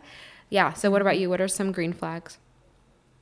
Yeah. 0.50 0.74
So, 0.74 0.92
what 0.92 1.02
about 1.02 1.18
you? 1.18 1.30
What 1.30 1.40
are 1.40 1.48
some 1.48 1.72
green 1.72 1.94
flags? 1.94 2.38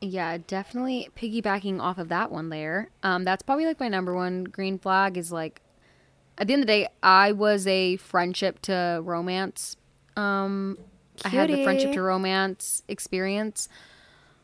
Yeah, 0.02 0.38
definitely 0.47 1.10
piggybacking 1.16 1.80
off 1.80 2.00
of 2.00 2.10
that 2.10 2.32
one 2.32 2.50
there. 2.50 2.89
Um, 3.04 3.26
that's 3.26 3.43
probably 3.43 3.66
like 3.66 3.80
my 3.80 3.89
number 3.89 4.16
one 4.16 4.45
green 4.45 4.80
flag 4.80 5.18
is 5.18 5.32
like 5.32 5.62
at 6.39 6.47
the 6.47 6.53
end 6.53 6.63
of 6.63 6.67
the 6.67 6.73
day, 6.73 6.87
I 7.03 7.33
was 7.33 7.67
a 7.67 7.97
friendship 7.97 8.61
to 8.63 9.01
romance. 9.03 9.75
Um, 10.15 10.77
I 11.23 11.29
had 11.29 11.49
the 11.49 11.63
friendship 11.63 11.93
to 11.93 12.01
romance 12.01 12.81
experience 12.87 13.67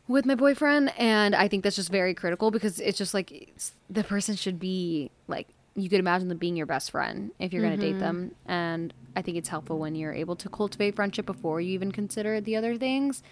with 0.06 0.26
my 0.26 0.34
boyfriend, 0.34 0.92
and 0.98 1.34
I 1.34 1.48
think 1.48 1.64
that's 1.64 1.76
just 1.76 1.90
very 1.90 2.14
critical 2.14 2.50
because 2.50 2.78
it's 2.80 2.98
just 2.98 3.14
like 3.14 3.32
it's, 3.32 3.72
the 3.88 4.04
person 4.04 4.36
should 4.36 4.60
be 4.60 5.10
like 5.26 5.48
you 5.74 5.88
could 5.88 6.00
imagine 6.00 6.28
them 6.28 6.38
being 6.38 6.56
your 6.56 6.66
best 6.66 6.90
friend 6.90 7.32
if 7.38 7.52
you're 7.52 7.62
going 7.62 7.78
to 7.78 7.84
mm-hmm. 7.84 7.98
date 7.98 8.00
them, 8.00 8.34
and 8.46 8.92
I 9.16 9.22
think 9.22 9.38
it's 9.38 9.48
helpful 9.48 9.78
when 9.78 9.94
you're 9.94 10.12
able 10.12 10.36
to 10.36 10.48
cultivate 10.48 10.94
friendship 10.94 11.26
before 11.26 11.60
you 11.60 11.72
even 11.72 11.92
consider 11.92 12.40
the 12.40 12.56
other 12.56 12.76
things, 12.76 13.22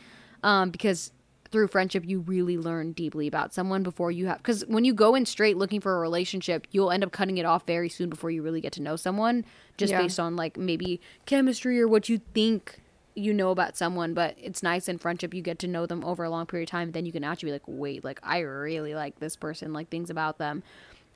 um, 0.42 0.70
because 0.70 1.12
through 1.54 1.68
friendship 1.68 2.02
you 2.04 2.18
really 2.18 2.58
learn 2.58 2.90
deeply 2.90 3.28
about 3.28 3.54
someone 3.54 3.84
before 3.84 4.10
you 4.10 4.26
have 4.26 4.38
because 4.38 4.66
when 4.66 4.84
you 4.84 4.92
go 4.92 5.14
in 5.14 5.24
straight 5.24 5.56
looking 5.56 5.80
for 5.80 5.94
a 5.96 6.00
relationship 6.00 6.66
you'll 6.72 6.90
end 6.90 7.04
up 7.04 7.12
cutting 7.12 7.38
it 7.38 7.46
off 7.46 7.64
very 7.64 7.88
soon 7.88 8.10
before 8.10 8.28
you 8.28 8.42
really 8.42 8.60
get 8.60 8.72
to 8.72 8.82
know 8.82 8.96
someone 8.96 9.44
just 9.76 9.92
yeah. 9.92 10.02
based 10.02 10.18
on 10.18 10.34
like 10.34 10.56
maybe 10.56 11.00
chemistry 11.26 11.80
or 11.80 11.86
what 11.86 12.08
you 12.08 12.20
think 12.34 12.80
you 13.14 13.32
know 13.32 13.50
about 13.50 13.76
someone 13.76 14.14
but 14.14 14.34
it's 14.36 14.64
nice 14.64 14.88
in 14.88 14.98
friendship 14.98 15.32
you 15.32 15.42
get 15.42 15.60
to 15.60 15.68
know 15.68 15.86
them 15.86 16.04
over 16.04 16.24
a 16.24 16.28
long 16.28 16.44
period 16.44 16.66
of 16.66 16.70
time 16.72 16.90
then 16.90 17.06
you 17.06 17.12
can 17.12 17.22
actually 17.22 17.46
be 17.46 17.52
like 17.52 17.62
wait 17.68 18.02
like 18.02 18.18
i 18.24 18.40
really 18.40 18.96
like 18.96 19.20
this 19.20 19.36
person 19.36 19.72
like 19.72 19.88
things 19.88 20.10
about 20.10 20.38
them 20.38 20.60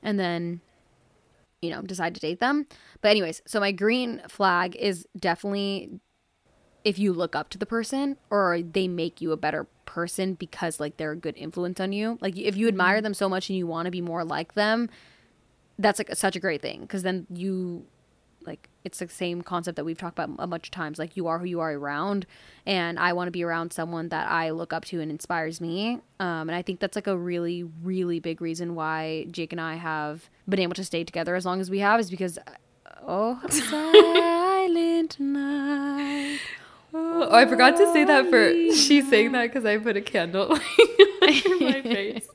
and 0.01 0.17
then 0.17 0.61
you 1.61 1.69
know 1.69 1.81
decide 1.81 2.15
to 2.15 2.21
date 2.21 2.39
them 2.39 2.65
but 3.01 3.11
anyways 3.11 3.41
so 3.45 3.59
my 3.59 3.73
green 3.73 4.21
flag 4.29 4.73
is 4.77 5.05
definitely 5.17 5.99
if 6.83 6.97
you 6.97 7.13
look 7.13 7.35
up 7.35 7.49
to 7.49 7.57
the 7.57 7.65
person 7.65 8.17
or 8.29 8.61
they 8.61 8.87
make 8.87 9.21
you 9.21 9.31
a 9.31 9.37
better 9.37 9.65
person 9.85 10.35
because 10.35 10.79
like 10.79 10.97
they're 10.97 11.11
a 11.11 11.17
good 11.17 11.35
influence 11.37 11.79
on 11.79 11.91
you. 11.91 12.17
Like 12.21 12.37
if 12.37 12.55
you 12.55 12.67
admire 12.67 12.97
mm-hmm. 12.97 13.03
them 13.03 13.13
so 13.13 13.27
much 13.27 13.49
and 13.49 13.57
you 13.57 13.67
want 13.67 13.85
to 13.85 13.91
be 13.91 14.01
more 14.01 14.23
like 14.23 14.53
them, 14.53 14.89
that's 15.77 15.99
like 15.99 16.15
such 16.15 16.35
a 16.35 16.39
great 16.39 16.61
thing 16.61 16.81
because 16.81 17.03
then 17.03 17.25
you 17.33 17.85
like 18.45 18.69
it's 18.83 18.99
the 18.99 19.07
same 19.07 19.41
concept 19.41 19.75
that 19.75 19.83
we've 19.83 19.97
talked 19.97 20.17
about 20.17 20.35
a 20.39 20.47
bunch 20.47 20.67
of 20.67 20.71
times 20.71 20.99
like 20.99 21.15
you 21.17 21.27
are 21.27 21.39
who 21.39 21.45
you 21.45 21.59
are 21.59 21.73
around 21.73 22.25
and 22.65 22.99
i 22.99 23.11
want 23.13 23.27
to 23.27 23.31
be 23.31 23.43
around 23.43 23.71
someone 23.71 24.09
that 24.09 24.29
i 24.29 24.49
look 24.49 24.73
up 24.73 24.85
to 24.85 24.99
and 25.01 25.11
inspires 25.11 25.59
me 25.59 25.99
um, 26.19 26.49
and 26.49 26.51
i 26.51 26.61
think 26.61 26.79
that's 26.79 26.95
like 26.95 27.07
a 27.07 27.17
really 27.17 27.63
really 27.63 28.19
big 28.19 28.41
reason 28.41 28.75
why 28.75 29.25
jake 29.31 29.51
and 29.51 29.61
i 29.61 29.75
have 29.75 30.29
been 30.47 30.59
able 30.59 30.73
to 30.73 30.83
stay 30.83 31.03
together 31.03 31.35
as 31.35 31.45
long 31.45 31.59
as 31.59 31.69
we 31.69 31.79
have 31.79 31.99
is 31.99 32.09
because 32.09 32.39
oh 33.07 33.39
silent 33.49 35.19
night 35.19 36.39
Oh, 36.93 37.29
I 37.31 37.45
forgot 37.45 37.77
to 37.77 37.91
say 37.93 38.03
that 38.03 38.29
for 38.29 38.51
she's 38.73 39.09
saying 39.09 39.31
that 39.33 39.43
because 39.43 39.65
I 39.65 39.77
put 39.77 39.95
a 39.95 40.01
candle 40.01 40.51
under 41.21 41.59
my 41.59 41.81
face. 41.83 42.27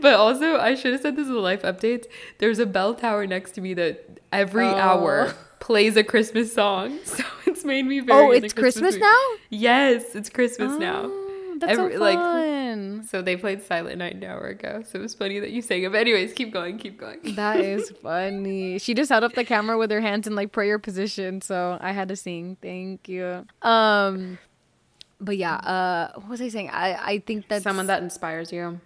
But 0.00 0.14
also, 0.14 0.58
I 0.58 0.74
should 0.74 0.92
have 0.92 1.02
said 1.02 1.16
this 1.16 1.26
in 1.26 1.34
the 1.34 1.40
life 1.40 1.62
updates. 1.62 2.06
There's 2.38 2.58
a 2.58 2.66
bell 2.66 2.94
tower 2.94 3.26
next 3.26 3.52
to 3.52 3.60
me 3.60 3.74
that 3.74 4.20
every 4.32 4.64
oh. 4.64 4.74
hour 4.74 5.34
plays 5.60 5.96
a 5.96 6.04
Christmas 6.04 6.52
song. 6.52 6.98
So 7.04 7.24
it's 7.46 7.64
made 7.64 7.86
me 7.86 8.00
oh, 8.00 8.04
very. 8.04 8.26
Oh, 8.26 8.30
it's 8.30 8.52
Christmas, 8.52 8.96
Christmas 8.96 9.00
now. 9.00 9.38
Yes, 9.50 10.14
it's 10.14 10.30
Christmas 10.30 10.72
oh. 10.72 10.78
now. 10.78 11.25
That's 11.58 11.72
Every, 11.78 11.92
so 11.92 11.98
fun. 11.98 12.96
Like, 12.96 13.06
so 13.06 13.22
they 13.22 13.36
played 13.36 13.62
Silent 13.62 13.98
Night 13.98 14.14
an 14.14 14.24
hour 14.24 14.46
ago. 14.48 14.82
So 14.86 14.98
it 14.98 15.02
was 15.02 15.14
funny 15.14 15.38
that 15.40 15.50
you 15.50 15.62
sang 15.62 15.82
it. 15.82 15.92
But 15.92 16.00
anyways, 16.00 16.32
keep 16.32 16.52
going, 16.52 16.78
keep 16.78 16.98
going. 16.98 17.20
That 17.34 17.60
is 17.60 17.90
funny. 18.02 18.78
She 18.78 18.94
just 18.94 19.10
held 19.10 19.24
up 19.24 19.34
the 19.34 19.44
camera 19.44 19.78
with 19.78 19.90
her 19.90 20.00
hands 20.00 20.26
in 20.26 20.34
like 20.34 20.52
prayer 20.52 20.78
position. 20.78 21.40
So 21.40 21.78
I 21.80 21.92
had 21.92 22.08
to 22.08 22.16
sing. 22.16 22.56
Thank 22.60 23.08
you. 23.08 23.46
Um, 23.62 24.38
but 25.20 25.36
yeah. 25.36 25.54
Uh, 25.56 26.12
what 26.20 26.30
was 26.30 26.42
I 26.42 26.48
saying? 26.48 26.70
I 26.70 26.94
I 26.94 27.18
think 27.20 27.48
that 27.48 27.62
someone 27.62 27.86
that 27.86 28.02
inspires 28.02 28.52
you. 28.52 28.80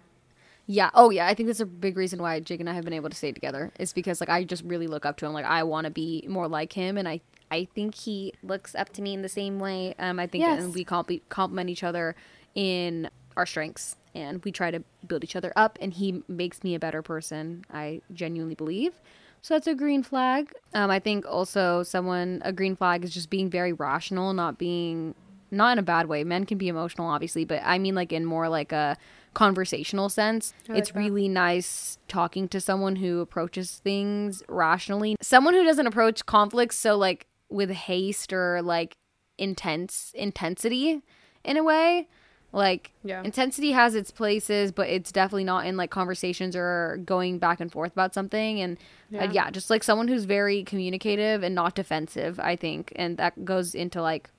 Yeah. 0.67 0.89
Oh, 0.93 1.09
yeah. 1.09 1.27
I 1.27 1.33
think 1.33 1.47
that's 1.47 1.59
a 1.59 1.65
big 1.65 1.97
reason 1.97 2.21
why 2.21 2.39
Jake 2.39 2.61
and 2.61 2.69
I 2.69 2.73
have 2.73 2.85
been 2.85 2.93
able 2.93 3.09
to 3.09 3.15
stay 3.15 3.31
together. 3.33 3.71
Is 3.79 3.91
because 3.91 4.21
like 4.21 4.29
I 4.29 4.43
just 4.43 4.63
really 4.63 4.87
look 4.87 5.05
up 5.05 5.17
to 5.17 5.25
him. 5.25 5.33
Like 5.33 5.45
I 5.45 5.63
want 5.63 5.85
to 5.85 5.91
be 5.91 6.25
more 6.29 6.47
like 6.47 6.73
him, 6.73 6.97
and 6.97 7.07
I 7.09 7.19
I 7.49 7.67
think 7.75 7.95
he 7.95 8.33
looks 8.41 8.75
up 8.75 8.93
to 8.93 9.01
me 9.01 9.13
in 9.13 9.21
the 9.21 9.29
same 9.29 9.59
way. 9.59 9.93
Um, 9.99 10.19
I 10.19 10.27
think 10.27 10.43
yes. 10.43 10.63
and 10.63 10.73
we 10.73 10.85
complement 10.85 11.69
each 11.69 11.83
other 11.83 12.15
in 12.55 13.09
our 13.37 13.45
strengths 13.45 13.95
and 14.13 14.43
we 14.43 14.51
try 14.51 14.71
to 14.71 14.83
build 15.07 15.23
each 15.23 15.35
other 15.35 15.53
up 15.55 15.77
and 15.81 15.93
he 15.93 16.21
makes 16.27 16.63
me 16.63 16.75
a 16.75 16.79
better 16.79 17.01
person 17.01 17.63
i 17.71 18.01
genuinely 18.13 18.55
believe. 18.55 19.01
So 19.43 19.55
that's 19.55 19.65
a 19.65 19.73
green 19.73 20.03
flag. 20.03 20.53
Um, 20.73 20.91
i 20.91 20.99
think 20.99 21.25
also 21.25 21.83
someone 21.83 22.41
a 22.43 22.51
green 22.53 22.75
flag 22.75 23.03
is 23.03 23.13
just 23.13 23.29
being 23.29 23.49
very 23.49 23.73
rational 23.73 24.33
not 24.33 24.57
being 24.57 25.15
not 25.53 25.73
in 25.73 25.79
a 25.79 25.83
bad 25.83 26.07
way. 26.07 26.23
Men 26.23 26.45
can 26.45 26.57
be 26.57 26.67
emotional 26.67 27.07
obviously 27.07 27.45
but 27.45 27.61
i 27.63 27.77
mean 27.77 27.95
like 27.95 28.11
in 28.11 28.25
more 28.25 28.49
like 28.49 28.71
a 28.71 28.97
conversational 29.33 30.09
sense. 30.09 30.53
Like 30.67 30.79
it's 30.79 30.91
that. 30.91 30.99
really 30.99 31.29
nice 31.29 31.97
talking 32.07 32.47
to 32.49 32.59
someone 32.59 32.97
who 32.97 33.21
approaches 33.21 33.79
things 33.83 34.43
rationally. 34.49 35.15
Someone 35.21 35.53
who 35.53 35.63
doesn't 35.63 35.87
approach 35.87 36.25
conflicts 36.25 36.77
so 36.77 36.97
like 36.97 37.27
with 37.49 37.69
haste 37.71 38.33
or 38.33 38.61
like 38.61 38.97
intense 39.37 40.11
intensity 40.15 41.01
in 41.43 41.57
a 41.57 41.63
way 41.63 42.07
like 42.53 42.91
yeah. 43.03 43.23
intensity 43.23 43.71
has 43.71 43.95
its 43.95 44.11
places, 44.11 44.71
but 44.71 44.89
it's 44.89 45.11
definitely 45.11 45.45
not 45.45 45.65
in 45.65 45.77
like 45.77 45.89
conversations 45.89 46.55
or 46.55 46.99
going 47.05 47.39
back 47.39 47.59
and 47.59 47.71
forth 47.71 47.93
about 47.93 48.13
something. 48.13 48.59
And 48.59 48.77
yeah. 49.09 49.25
Uh, 49.25 49.31
yeah, 49.31 49.51
just 49.51 49.69
like 49.69 49.83
someone 49.83 50.07
who's 50.07 50.25
very 50.25 50.63
communicative 50.63 51.43
and 51.43 51.55
not 51.55 51.75
defensive, 51.75 52.39
I 52.39 52.55
think, 52.55 52.91
and 52.95 53.17
that 53.17 53.45
goes 53.45 53.73
into 53.73 54.01
like 54.01 54.29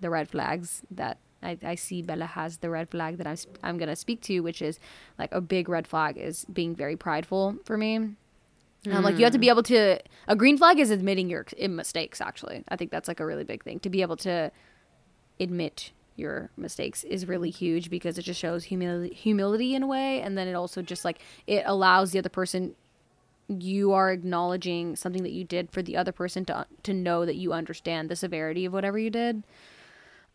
the 0.00 0.10
red 0.10 0.28
flags 0.28 0.82
that 0.90 1.18
I, 1.42 1.56
I 1.62 1.74
see 1.74 2.02
Bella 2.02 2.26
has 2.26 2.58
the 2.58 2.70
red 2.70 2.90
flag 2.90 3.16
that 3.18 3.26
I'm 3.26 3.36
I'm 3.62 3.78
gonna 3.78 3.96
speak 3.96 4.20
to, 4.22 4.40
which 4.40 4.60
is 4.60 4.78
like 5.18 5.32
a 5.32 5.40
big 5.40 5.68
red 5.68 5.86
flag 5.86 6.18
is 6.18 6.44
being 6.46 6.74
very 6.74 6.96
prideful 6.96 7.56
for 7.64 7.76
me. 7.78 7.98
Mm. 8.84 8.94
Um, 8.94 9.04
like 9.04 9.18
you 9.18 9.24
have 9.24 9.32
to 9.32 9.38
be 9.38 9.48
able 9.48 9.62
to. 9.64 9.98
A 10.28 10.36
green 10.36 10.58
flag 10.58 10.78
is 10.78 10.90
admitting 10.90 11.30
your 11.30 11.46
mistakes. 11.68 12.20
Actually, 12.20 12.64
I 12.68 12.76
think 12.76 12.90
that's 12.90 13.08
like 13.08 13.20
a 13.20 13.26
really 13.26 13.44
big 13.44 13.62
thing 13.62 13.80
to 13.80 13.90
be 13.90 14.02
able 14.02 14.16
to 14.18 14.50
admit 15.38 15.92
your 16.16 16.50
mistakes 16.56 17.04
is 17.04 17.26
really 17.26 17.50
huge 17.50 17.90
because 17.90 18.18
it 18.18 18.22
just 18.22 18.40
shows 18.40 18.64
humility 18.64 19.14
humility 19.14 19.74
in 19.74 19.82
a 19.82 19.86
way 19.86 20.20
and 20.20 20.36
then 20.36 20.48
it 20.48 20.54
also 20.54 20.82
just 20.82 21.04
like 21.04 21.20
it 21.46 21.62
allows 21.66 22.12
the 22.12 22.18
other 22.18 22.28
person 22.28 22.74
you 23.48 23.92
are 23.92 24.12
acknowledging 24.12 24.94
something 24.94 25.22
that 25.22 25.32
you 25.32 25.44
did 25.44 25.70
for 25.70 25.82
the 25.82 25.96
other 25.96 26.12
person 26.12 26.44
to 26.44 26.66
to 26.82 26.92
know 26.92 27.24
that 27.24 27.36
you 27.36 27.52
understand 27.52 28.08
the 28.08 28.16
severity 28.16 28.64
of 28.64 28.72
whatever 28.72 28.98
you 28.98 29.10
did 29.10 29.42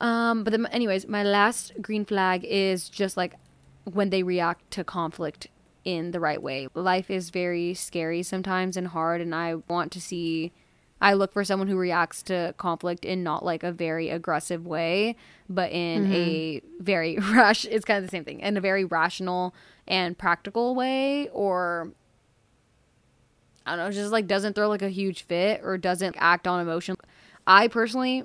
um 0.02 0.44
but 0.44 0.52
then 0.52 0.66
anyways 0.68 1.08
my 1.08 1.24
last 1.24 1.72
green 1.82 2.04
flag 2.04 2.44
is 2.44 2.90
just 2.90 3.16
like 3.16 3.36
when 3.86 4.10
they 4.10 4.24
react 4.24 4.70
to 4.72 4.84
conflict 4.84 5.48
in 5.86 6.12
the 6.12 6.20
right 6.20 6.42
way. 6.42 6.68
Life 6.74 7.10
is 7.10 7.30
very 7.30 7.74
scary 7.76 8.24
sometimes 8.24 8.76
and 8.76 8.88
hard, 8.88 9.22
and 9.22 9.34
I 9.34 9.56
want 9.56 9.92
to 9.94 10.02
see. 10.02 10.52
I 11.06 11.14
look 11.14 11.34
for 11.34 11.44
someone 11.44 11.68
who 11.68 11.78
reacts 11.78 12.24
to 12.24 12.56
conflict 12.58 13.06
in 13.06 13.22
not 13.22 13.46
like 13.46 13.62
a 13.62 13.72
very 13.72 14.10
aggressive 14.10 14.66
way, 14.66 15.16
but 15.48 15.72
in 15.72 16.12
a 16.12 16.56
mm-hmm. 16.56 16.84
very 16.84 17.18
rash. 17.32 17.64
It's 17.66 17.86
kind 17.86 18.00
of 18.00 18.06
the 18.06 18.10
same 18.10 18.26
thing 18.26 18.40
in 18.40 18.58
a 18.58 18.62
very 18.62 18.86
rational 18.86 19.54
and 19.88 20.18
practical 20.18 20.74
way, 20.74 21.30
or 21.30 21.92
I 23.68 23.76
don't 23.76 23.86
know, 23.86 23.92
just 23.92 24.12
like 24.12 24.26
doesn't 24.26 24.56
throw 24.56 24.68
like 24.68 24.82
a 24.82 24.90
huge 24.90 25.28
fit 25.28 25.62
or 25.64 25.78
doesn't 25.78 26.16
act 26.18 26.48
on 26.48 26.60
emotion. 26.60 26.96
I 27.46 27.68
personally 27.68 28.24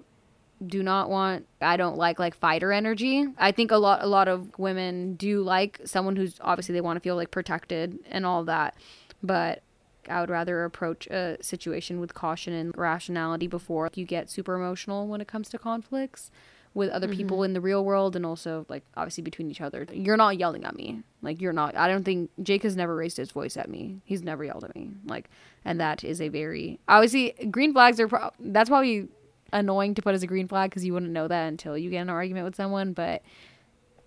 do 0.66 0.82
not 0.82 1.10
want 1.10 1.46
I 1.60 1.76
don't 1.76 1.98
like 1.98 2.18
like 2.18 2.34
fighter 2.34 2.72
energy. 2.72 3.26
I 3.36 3.52
think 3.52 3.72
a 3.72 3.76
lot 3.76 4.02
a 4.02 4.06
lot 4.06 4.26
of 4.26 4.58
women 4.58 5.16
do 5.16 5.42
like 5.42 5.80
someone 5.84 6.16
who's 6.16 6.38
obviously 6.40 6.72
they 6.72 6.80
want 6.80 6.96
to 6.96 7.00
feel 7.00 7.16
like 7.16 7.30
protected 7.30 7.98
and 8.10 8.24
all 8.24 8.42
that. 8.44 8.74
But 9.22 9.62
I 10.10 10.20
would 10.20 10.30
rather 10.30 10.64
approach 10.64 11.06
a 11.06 11.36
situation 11.40 12.00
with 12.00 12.14
caution 12.14 12.52
and 12.52 12.76
rationality 12.76 13.46
before 13.46 13.90
you 13.94 14.04
get 14.04 14.30
super 14.30 14.54
emotional 14.54 15.06
when 15.06 15.20
it 15.20 15.28
comes 15.28 15.48
to 15.50 15.58
conflicts 15.58 16.30
with 16.72 16.90
other 16.90 17.08
mm-hmm. 17.08 17.16
people 17.16 17.42
in 17.42 17.52
the 17.52 17.60
real 17.60 17.84
world 17.84 18.14
and 18.14 18.24
also 18.24 18.64
like 18.68 18.84
obviously 18.96 19.22
between 19.22 19.50
each 19.50 19.60
other. 19.60 19.86
You're 19.92 20.16
not 20.16 20.38
yelling 20.38 20.64
at 20.64 20.76
me. 20.76 21.02
Like 21.22 21.40
you're 21.40 21.52
not 21.52 21.76
I 21.76 21.88
don't 21.88 22.04
think 22.04 22.30
Jake 22.42 22.62
has 22.62 22.76
never 22.76 22.94
raised 22.94 23.16
his 23.16 23.30
voice 23.30 23.56
at 23.56 23.68
me. 23.68 24.00
He's 24.04 24.22
never 24.22 24.44
yelled 24.44 24.64
at 24.64 24.74
me. 24.74 24.92
Like 25.04 25.28
and 25.64 25.80
that 25.80 26.04
is 26.04 26.20
a 26.20 26.28
very 26.28 26.78
obviously 26.86 27.34
green 27.50 27.72
flags 27.72 27.98
are 27.98 28.08
pro- 28.08 28.30
that's 28.38 28.68
probably 28.68 29.08
annoying 29.52 29.94
to 29.94 30.02
put 30.02 30.14
as 30.14 30.22
a 30.22 30.26
green 30.26 30.48
flag 30.48 30.70
because 30.70 30.84
you 30.84 30.92
wouldn't 30.92 31.12
know 31.12 31.28
that 31.28 31.48
until 31.48 31.76
you 31.76 31.90
get 31.90 31.96
in 31.96 32.02
an 32.02 32.10
argument 32.10 32.44
with 32.44 32.54
someone, 32.54 32.92
but 32.92 33.22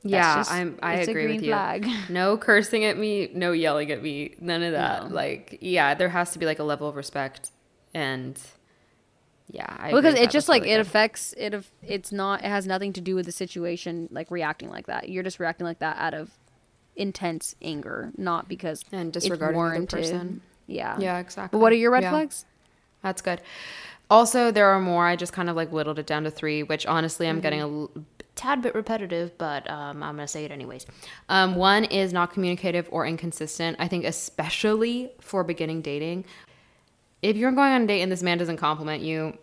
Yeah, 0.04 0.36
just- 0.38 0.52
I'm. 0.52 0.78
I 0.84 0.96
agree 0.96 1.28
with 1.28 1.44
you. 1.44 1.52
flag. 1.52 1.88
No 2.10 2.38
cursing 2.38 2.84
at 2.86 2.98
me. 2.98 3.30
No 3.34 3.52
yelling 3.52 3.92
at 3.92 4.04
me. 4.04 4.36
None 4.40 4.62
of 4.64 4.74
that. 4.74 5.10
No. 5.10 5.16
Like, 5.16 5.58
yeah, 5.62 5.94
there 5.94 6.10
has 6.10 6.32
to 6.32 6.40
be 6.40 6.46
like 6.46 6.60
a 6.60 6.64
level 6.64 6.90
of 6.90 6.96
respect, 6.96 7.52
and 7.94 8.38
yeah, 9.50 9.76
I 9.80 9.92
because 9.92 10.16
it 10.16 10.30
just 10.30 10.50
like 10.50 10.64
really 10.64 10.74
it 10.74 10.78
good. 10.78 10.88
affects 10.88 11.34
it 11.38 11.54
if 11.54 11.72
it's 11.84 12.12
not 12.12 12.42
it 12.44 12.48
has 12.48 12.66
nothing 12.66 12.92
to 12.94 13.02
do 13.02 13.14
with 13.16 13.26
the 13.26 13.32
situation 13.32 14.08
like 14.12 14.32
reacting 14.32 14.70
like 14.70 14.88
that 14.88 15.10
you're 15.10 15.22
just 15.24 15.40
reacting 15.40 15.66
like 15.66 15.80
that 15.80 15.98
out 15.98 16.14
of 16.14 16.32
intense 16.96 17.54
anger 17.62 18.12
not 18.18 18.48
because 18.48 18.84
and 18.92 19.12
disregarding 19.14 19.82
the 19.82 19.88
person. 19.88 20.42
yeah 20.66 20.98
Yeah, 20.98 21.20
exactly. 21.20 21.58
but 21.58 21.62
what 21.62 21.72
are 21.72 21.76
your 21.76 21.92
red 21.92 22.04
Yeah. 22.04 22.12
flags 22.12 22.46
That's 23.02 23.22
good. 23.22 23.42
Also, 24.10 24.52
there 24.52 24.68
are 24.68 24.80
more. 24.80 25.08
I 25.08 25.16
just 25.16 25.34
kind 25.34 25.50
of 25.50 25.56
like 25.56 25.72
whittled 25.72 25.98
it 25.98 26.06
down 26.06 26.24
to 26.24 26.32
three, 26.32 26.62
which 26.62 26.86
honestly 26.86 27.28
I'm 27.28 27.38
mm-hmm. 27.38 27.42
getting 27.42 27.62
a 27.62 27.88
tad 28.36 28.62
bit 28.62 28.76
repetitive, 28.76 29.38
but 29.38 29.70
um, 29.70 30.02
I'm 30.04 30.16
going 30.16 30.26
to 30.26 30.32
say 30.32 30.46
it 30.46 30.52
anyways. 30.52 30.86
Um, 31.30 31.56
one 31.56 31.84
is 31.86 32.14
not 32.14 32.32
communicative 32.34 32.88
or 32.92 33.06
inconsistent. 33.06 33.78
I 33.80 33.88
think, 33.88 34.06
especially 34.06 35.12
for 35.20 35.44
beginning 35.44 35.82
dating. 35.82 36.26
If 37.22 37.38
you're 37.38 37.52
going 37.52 37.72
on 37.72 37.84
a 37.84 37.88
date 37.88 38.02
and 38.02 38.12
this 38.12 38.22
man 38.24 38.38
doesn't 38.38 38.58
compliment 38.58 39.02
you, 39.04 39.38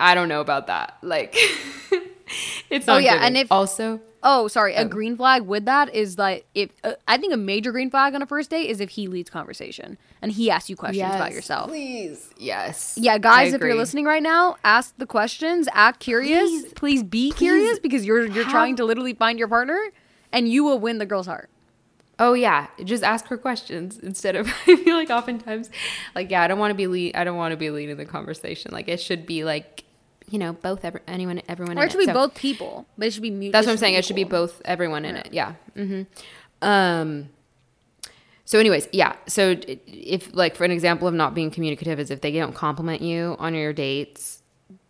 I 0.00 0.14
don't 0.14 0.28
know 0.28 0.40
about 0.40 0.68
that. 0.68 0.96
Like, 1.02 1.34
it's 2.70 2.86
not. 2.86 2.96
Oh, 2.96 2.98
yeah, 2.98 3.14
good. 3.18 3.22
and 3.24 3.36
if- 3.36 3.52
also, 3.52 4.00
oh 4.22 4.48
sorry 4.48 4.74
a 4.74 4.84
green 4.84 5.16
flag 5.16 5.42
with 5.42 5.64
that 5.64 5.92
is 5.94 6.16
like 6.18 6.44
if 6.54 6.70
uh, 6.84 6.92
i 7.08 7.16
think 7.16 7.32
a 7.32 7.36
major 7.36 7.72
green 7.72 7.90
flag 7.90 8.14
on 8.14 8.22
a 8.22 8.26
first 8.26 8.50
date 8.50 8.68
is 8.70 8.80
if 8.80 8.90
he 8.90 9.06
leads 9.06 9.28
conversation 9.30 9.98
and 10.20 10.32
he 10.32 10.50
asks 10.50 10.70
you 10.70 10.76
questions 10.76 11.14
about 11.14 11.26
Yes, 11.30 11.34
yourself 11.34 11.68
Please. 11.70 12.30
Yes. 12.38 12.96
yeah 13.00 13.18
guys 13.18 13.52
if 13.52 13.60
you're 13.60 13.74
listening 13.74 14.04
right 14.04 14.22
now 14.22 14.56
ask 14.64 14.94
the 14.98 15.06
questions 15.06 15.68
act 15.72 16.00
curious 16.00 16.72
please, 16.74 17.02
be 17.02 17.32
curious 17.32 17.78
because 17.78 18.04
you're 18.04 18.24
you're 18.26 18.44
have- 18.44 18.52
trying 18.52 18.76
to 18.76 18.84
literally 18.84 19.14
find 19.14 19.38
your 19.38 19.48
partner 19.48 19.78
and 20.32 20.48
you 20.48 20.62
will 20.64 20.78
win 20.78 20.98
the 20.98 21.06
girl's 21.06 21.26
heart 21.26 21.48
Oh 22.18 22.34
yeah, 22.34 22.68
just 22.84 23.02
ask 23.02 23.26
her 23.28 23.38
questions 23.38 23.98
instead 23.98 24.36
of. 24.36 24.46
I 24.68 24.76
feel 24.76 24.94
like 24.94 25.10
oftentimes, 25.10 25.70
like 26.14 26.30
yeah, 26.30 26.42
I 26.42 26.46
don't 26.46 26.58
want 26.58 26.70
to 26.70 26.74
be 26.76 26.86
lead. 26.86 27.16
I 27.16 27.24
don't 27.24 27.36
want 27.38 27.50
to 27.52 27.56
be 27.56 27.70
leading 27.70 27.96
the 27.96 28.04
conversation. 28.04 28.70
Like 28.70 28.86
it 28.86 29.00
should 29.00 29.26
be 29.26 29.42
like, 29.44 29.82
you 30.32 30.38
know, 30.38 30.54
both 30.54 30.82
every, 30.84 31.00
anyone, 31.06 31.42
everyone. 31.46 31.78
Or 31.78 31.84
it 31.84 31.92
should 31.92 31.98
be 31.98 32.06
So 32.06 32.14
both 32.14 32.34
people, 32.34 32.86
but 32.96 33.06
it 33.06 33.12
should 33.12 33.22
be 33.22 33.30
mutual. 33.30 33.52
That's 33.52 33.66
what 33.66 33.72
I'm 33.72 33.78
saying. 33.78 33.94
It 33.94 34.04
should 34.06 34.16
be 34.16 34.24
both 34.24 34.62
everyone 34.64 35.04
in 35.04 35.16
it. 35.16 35.28
Yeah. 35.30 35.54
Mm-hmm. 35.76 36.02
Um. 36.66 37.28
So, 38.44 38.58
anyways, 38.58 38.88
yeah. 38.92 39.14
So, 39.28 39.56
if 39.86 40.34
like 40.34 40.56
for 40.56 40.64
an 40.64 40.70
example 40.70 41.06
of 41.06 41.14
not 41.14 41.34
being 41.34 41.50
communicative 41.50 42.00
is 42.00 42.10
if 42.10 42.22
they 42.22 42.32
don't 42.32 42.54
compliment 42.54 43.02
you 43.02 43.36
on 43.38 43.54
your 43.54 43.72
dates, 43.74 44.42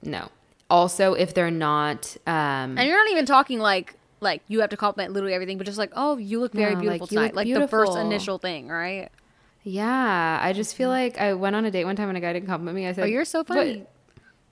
no. 0.03 0.28
Also, 0.70 1.12
if 1.14 1.34
they're 1.34 1.51
not, 1.51 2.16
um, 2.26 2.78
And 2.78 2.88
you're 2.88 2.97
not 2.97 3.11
even 3.11 3.26
talking 3.26 3.59
like 3.59 3.95
like 4.20 4.43
you 4.49 4.61
have 4.61 4.70
to 4.70 4.76
compliment 4.76 5.12
literally 5.12 5.34
everything, 5.34 5.59
but 5.59 5.66
just 5.66 5.76
like, 5.78 5.90
oh, 5.95 6.16
you 6.16 6.38
look 6.40 6.53
very 6.53 6.74
No, 6.74 6.80
beautiful 6.80 7.01
like, 7.05 7.09
tonight. 7.09 7.34
Like 7.34 7.53
the 7.53 7.66
first 7.68 7.97
initial 7.99 8.38
thing, 8.38 8.68
right? 8.68 9.11
yeah, 9.64 10.40
I 10.43 10.53
just 10.53 10.74
feel 10.76 10.88
like 10.88 11.18
I 11.18 11.34
went 11.34 11.55
on 11.55 11.64
a 11.64 11.70
date 11.70 11.84
one 11.84 11.95
time 11.97 12.09
and 12.09 12.16
a 12.18 12.20
guy 12.20 12.32
didn't 12.32 12.49
compliment 12.49 12.74
me. 12.76 12.86
I 12.86 12.93
said, 12.93 13.05
Oh, 13.05 13.07
you're 13.07 13.24
so 13.24 13.40
"What- 13.40 13.49
funny. 13.49 13.84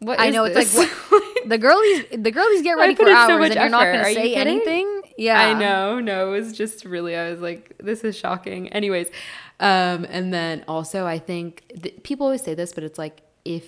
What 0.01 0.19
I 0.19 0.31
know 0.31 0.45
it's 0.45 0.77
like 0.77 0.89
what, 0.89 1.23
the 1.47 1.59
girlies 1.59 2.07
the 2.11 2.31
girlies 2.31 2.63
get 2.63 2.73
ready 2.73 2.95
for 2.95 3.07
so 3.07 3.15
hours 3.15 3.39
much 3.39 3.51
and 3.53 3.61
you're 3.61 3.69
not 3.69 3.85
gonna 3.85 4.05
say 4.05 4.35
kidding? 4.35 4.37
anything. 4.37 5.03
Yeah. 5.17 5.39
I 5.39 5.53
know. 5.53 6.01
No, 6.01 6.29
it 6.29 6.31
was 6.31 6.55
just 6.55 6.87
really, 6.87 7.15
I 7.15 7.31
was 7.31 7.41
like, 7.41 7.77
this 7.79 8.05
is 8.05 8.17
shocking. 8.17 8.69
Anyways, 8.69 9.09
um, 9.61 10.07
and 10.09 10.33
then 10.33 10.65
also, 10.67 11.07
I 11.07 11.19
think 11.19 11.65
th- 11.83 12.03
people 12.03 12.25
always 12.25 12.43
say 12.43 12.55
this, 12.55 12.73
but 12.73 12.85
it's 12.85 12.99
like 12.99 13.21
if 13.45 13.67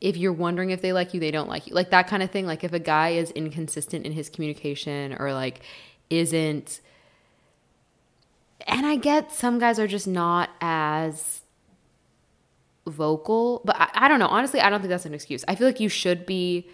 if 0.00 0.16
you're 0.16 0.32
wondering 0.32 0.70
if 0.70 0.82
they 0.82 0.92
like 0.92 1.14
you, 1.14 1.20
they 1.20 1.30
don't 1.30 1.48
like 1.48 1.68
you, 1.68 1.74
like 1.74 1.90
that 1.90 2.08
kind 2.08 2.24
of 2.24 2.30
thing. 2.32 2.44
Like 2.44 2.64
if 2.64 2.72
a 2.72 2.80
guy 2.80 3.10
is 3.10 3.30
inconsistent 3.30 4.04
in 4.04 4.10
his 4.10 4.28
communication 4.28 5.16
or 5.20 5.32
like 5.32 5.60
isn't, 6.10 6.80
and 8.66 8.84
I 8.84 8.96
get 8.96 9.30
some 9.30 9.60
guys 9.60 9.78
are 9.78 9.86
just 9.86 10.08
not 10.08 10.50
as 10.60 11.41
vocal, 12.86 13.62
but 13.64 13.76
I, 13.76 13.90
I 13.94 14.08
don't 14.08 14.18
know. 14.18 14.26
Honestly, 14.26 14.60
I 14.60 14.70
don't 14.70 14.80
think 14.80 14.90
that's 14.90 15.06
an 15.06 15.14
excuse. 15.14 15.44
I 15.48 15.54
feel 15.54 15.66
like 15.66 15.80
you 15.80 15.88
should 15.88 16.26
be 16.26 16.68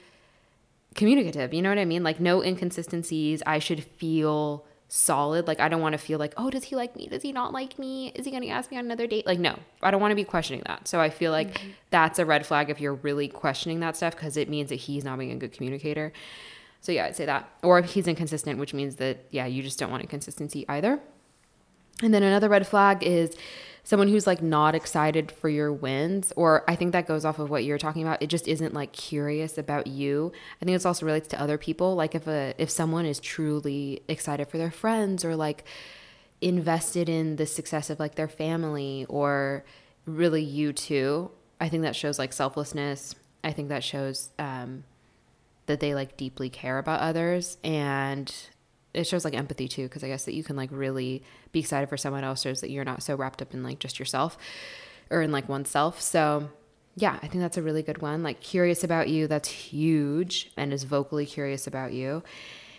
communicative. 0.95 1.55
You 1.55 1.63
know 1.63 1.69
what 1.69 1.79
I 1.79 1.85
mean? 1.85 2.03
Like 2.03 2.21
no 2.21 2.43
inconsistencies. 2.43 3.43
I 3.47 3.59
should 3.59 3.85
feel 3.85 4.65
solid. 4.89 5.47
Like 5.47 5.61
I 5.61 5.69
don't 5.69 5.81
want 5.81 5.93
to 5.93 5.99
feel 5.99 6.19
like, 6.19 6.35
oh, 6.37 6.51
does 6.51 6.65
he 6.65 6.77
like 6.77 6.97
me? 6.97 7.07
Does 7.07 7.23
he 7.23 7.33
not 7.33 7.53
like 7.53 7.79
me? 7.79 8.09
Is 8.15 8.25
he 8.25 8.31
going 8.31 8.43
to 8.43 8.49
ask 8.49 8.71
me 8.71 8.79
on 8.79 8.85
another 8.85 9.07
date? 9.07 9.27
Like 9.27 9.39
no, 9.39 9.59
I 9.83 9.91
don't 9.91 10.01
want 10.01 10.13
to 10.13 10.17
be 10.17 10.25
questioning 10.25 10.63
that. 10.67 10.89
So 10.89 11.01
I 11.01 11.11
feel 11.11 11.31
like 11.31 11.55
mm-hmm. 11.55 11.71
that's 11.91 12.19
a 12.19 12.25
red 12.25 12.47
flag 12.47 12.71
if 12.71 12.81
you're 12.81 12.95
really 12.95 13.29
questioning 13.29 13.81
that 13.81 13.97
stuff 13.97 14.17
because 14.17 14.37
it 14.37 14.49
means 14.49 14.71
that 14.71 14.77
he's 14.77 15.05
not 15.05 15.19
being 15.19 15.33
a 15.33 15.37
good 15.37 15.53
communicator. 15.53 16.13
So 16.81 16.93
yeah, 16.93 17.07
I'd 17.07 17.17
say 17.17 17.27
that. 17.27 17.49
Or 17.63 17.79
if 17.79 17.93
he's 17.93 18.09
inconsistent, 18.09 18.59
which 18.59 18.73
means 18.73 18.97
that 18.97 19.27
yeah, 19.31 19.47
you 19.47 19.63
just 19.63 19.79
don't 19.79 19.91
want 19.91 20.03
inconsistency 20.03 20.65
either. 20.69 21.01
And 22.03 22.15
then 22.15 22.23
another 22.23 22.49
red 22.49 22.67
flag 22.67 23.03
is 23.03 23.37
someone 23.85 24.09
who's 24.09 24.27
like 24.27 24.43
not 24.43 24.75
excited 24.75 25.31
for 25.31 25.49
your 25.49 25.73
wins, 25.73 26.33
or 26.37 26.65
I 26.69 26.77
think 26.77 26.93
that 26.93 27.07
goes 27.07 27.25
off 27.25 27.39
of 27.39 27.51
what 27.51 27.65
you're 27.65 27.79
talking 27.79 28.03
about. 28.03 28.23
It 28.23 28.29
just 28.29 28.49
isn't 28.49 28.75
like 28.75 28.93
curious 28.93 29.59
about 29.59 29.87
you. 29.87 30.33
I 30.61 30.65
think 30.65 30.77
this 30.77 30.87
also 30.87 31.07
relates 31.07 31.29
to 31.29 31.41
other 31.41 31.59
people. 31.59 31.95
Like 31.95 32.15
if 32.15 32.27
a 32.27 32.55
if 32.59 32.71
someone 32.71 33.07
is 33.07 33.21
truly 33.21 34.03
excited 34.09 34.49
for 34.49 34.59
their 34.59 34.71
friends 34.71 35.25
or 35.25 35.37
like 35.37 35.65
invested 36.41 37.09
in 37.09 37.37
the 37.37 37.47
success 37.47 37.91
of 37.91 37.99
like 37.99 38.15
their 38.15 38.29
family 38.29 39.07
or 39.09 39.65
really 40.07 40.43
you 40.43 40.73
too, 40.73 41.31
I 41.61 41.69
think 41.69 41.83
that 41.83 41.97
shows 41.97 42.19
like 42.19 42.33
selflessness. 42.33 43.15
I 43.43 43.53
think 43.53 43.69
that 43.69 43.85
shows 43.85 44.31
um, 44.39 44.85
that 45.67 45.81
they 45.81 45.95
like 45.95 46.17
deeply 46.17 46.51
care 46.51 46.79
about 46.79 47.01
others 47.01 47.59
and 47.63 48.33
it 48.95 49.05
shows 49.07 49.25
like 49.25 49.35
empathy 49.35 49.69
too 49.69 49.85
because 49.85 50.03
i 50.03 50.09
guess 50.09 50.25
that 50.25 50.35
you 50.35 50.43
can 50.43 50.57
like 50.57 50.71
really 50.73 51.23
be 51.53 51.61
excited 51.61 51.89
for 51.89 51.97
someone 51.97 52.25
else 52.25 52.43
shows 52.43 52.61
that 52.63 52.71
you're 52.71 52.85
not 52.85 53.03
so 53.03 53.15
wrapped 53.15 53.43
up 53.43 53.53
in 53.55 53.63
like 53.63 53.79
just 53.79 53.99
yourself 53.99 54.37
or 55.11 55.23
in 55.23 55.33
like 55.33 55.49
oneself. 55.49 56.01
So 56.01 56.51
yeah 56.97 57.19
i 57.23 57.29
think 57.29 57.41
that's 57.41 57.57
a 57.57 57.63
really 57.63 57.83
good 57.83 58.03
one. 58.03 58.23
Like 58.23 58.41
curious 58.41 58.83
about 58.85 59.09
you 59.09 59.27
that's 59.27 59.49
huge 59.49 60.51
and 60.57 60.73
is 60.73 60.85
vocally 60.85 61.27
curious 61.27 61.67
about 61.67 61.93
you. 61.93 62.23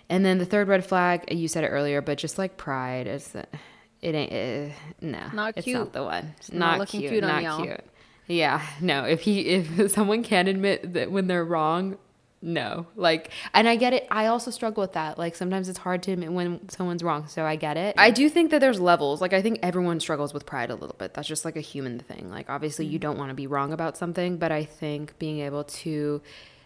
And 0.09 0.25
then 0.25 0.39
the 0.39 0.45
third 0.45 0.67
red 0.67 0.85
flag 0.85 1.31
you 1.31 1.47
said 1.47 1.63
it 1.63 1.67
earlier 1.67 2.01
but 2.01 2.17
just 2.17 2.37
like 2.37 2.57
pride 2.57 3.07
is 3.07 3.27
that 3.29 3.49
it 4.01 4.15
ain't 4.15 4.71
uh, 4.71 4.75
no 5.01 5.19
Not 5.33 5.53
it's 5.57 5.65
cute. 5.65 5.77
not 5.77 5.93
the 5.93 6.03
one. 6.03 6.33
It's 6.37 6.51
not, 6.51 6.71
not 6.71 6.79
looking 6.79 7.01
cute, 7.01 7.11
cute 7.11 7.23
on 7.23 7.29
not 7.29 7.43
y'all. 7.43 7.63
cute. 7.63 7.81
Yeah 8.27 8.61
no 8.81 9.05
if 9.05 9.21
he 9.21 9.41
if 9.47 9.91
someone 9.91 10.23
can 10.23 10.47
admit 10.47 10.93
that 10.93 11.11
when 11.11 11.27
they're 11.27 11.45
wrong 11.45 11.97
no 12.41 12.87
like 12.95 13.31
and 13.53 13.67
i 13.67 13.75
get 13.75 13.93
it 13.93 14.07
i 14.11 14.27
also 14.27 14.49
struggle 14.49 14.81
with 14.81 14.93
that 14.93 15.17
like 15.17 15.35
sometimes 15.35 15.67
it's 15.67 15.79
hard 15.79 16.01
to 16.01 16.13
admit 16.13 16.31
when 16.31 16.69
someone's 16.69 17.03
wrong 17.03 17.27
so 17.27 17.43
i 17.43 17.57
get 17.57 17.75
it. 17.75 17.93
I 17.97 18.11
do 18.11 18.29
think 18.29 18.51
that 18.51 18.59
there's 18.61 18.79
levels 18.79 19.19
like 19.19 19.33
i 19.33 19.41
think 19.41 19.59
everyone 19.61 19.99
struggles 19.99 20.33
with 20.33 20.45
pride 20.45 20.69
a 20.69 20.75
little 20.75 20.95
bit 20.97 21.13
that's 21.13 21.27
just 21.27 21.43
like 21.43 21.57
a 21.57 21.61
human 21.61 21.99
thing 21.99 22.29
like 22.29 22.49
obviously 22.49 22.85
you 22.85 22.93
mm-hmm. 22.93 23.09
don't 23.09 23.17
want 23.17 23.29
to 23.29 23.33
be 23.33 23.45
wrong 23.45 23.73
about 23.73 23.97
something 23.97 24.37
but 24.37 24.53
i 24.53 24.63
think 24.63 25.17
being 25.19 25.39
able 25.39 25.65
to 25.65 26.21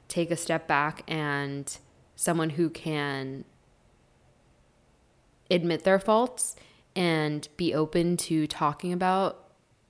take 0.08 0.30
a 0.30 0.36
step 0.36 0.68
back 0.68 1.04
and 1.08 1.80
someone 2.16 2.52
who 2.52 2.70
can 2.70 3.44
admit 5.50 5.84
their 5.84 6.00
faults 6.00 6.56
and 6.96 7.48
be 7.58 7.74
open 7.74 8.16
to 8.18 8.46
talking 8.46 8.94
about 8.94 9.43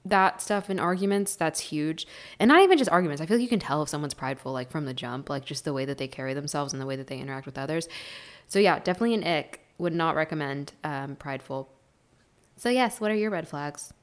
that 0.05 0.41
stuff 0.41 0.69
in 0.69 0.79
arguments 0.79 1.35
that's 1.35 1.59
huge 1.59 2.05
and 2.39 2.49
not 2.49 2.61
even 2.61 2.77
just 2.77 2.89
arguments 2.91 3.21
i 3.21 3.25
feel 3.25 3.37
like 3.37 3.41
you 3.41 3.47
can 3.47 3.59
tell 3.59 3.81
if 3.81 3.89
someone's 3.89 4.13
prideful 4.13 4.51
like 4.51 4.69
from 4.69 4.85
the 4.85 4.93
jump 4.93 5.29
like 5.29 5.45
just 5.45 5.63
the 5.63 5.73
way 5.73 5.85
that 5.85 5.97
they 5.97 6.07
carry 6.07 6.33
themselves 6.33 6.73
and 6.73 6.81
the 6.81 6.85
way 6.85 6.95
that 6.95 7.07
they 7.07 7.19
interact 7.19 7.45
with 7.45 7.57
others 7.57 7.87
so 8.47 8.59
yeah 8.59 8.79
definitely 8.79 9.13
an 9.13 9.23
ick 9.23 9.61
would 9.77 9.93
not 9.93 10.15
recommend 10.15 10.73
um, 10.83 11.15
prideful 11.15 11.69
So 12.55 12.69
yes, 12.69 13.01
what 13.01 13.11
are 13.11 13.15
your 13.15 13.31
red 13.31 13.47
flags? 13.47 13.93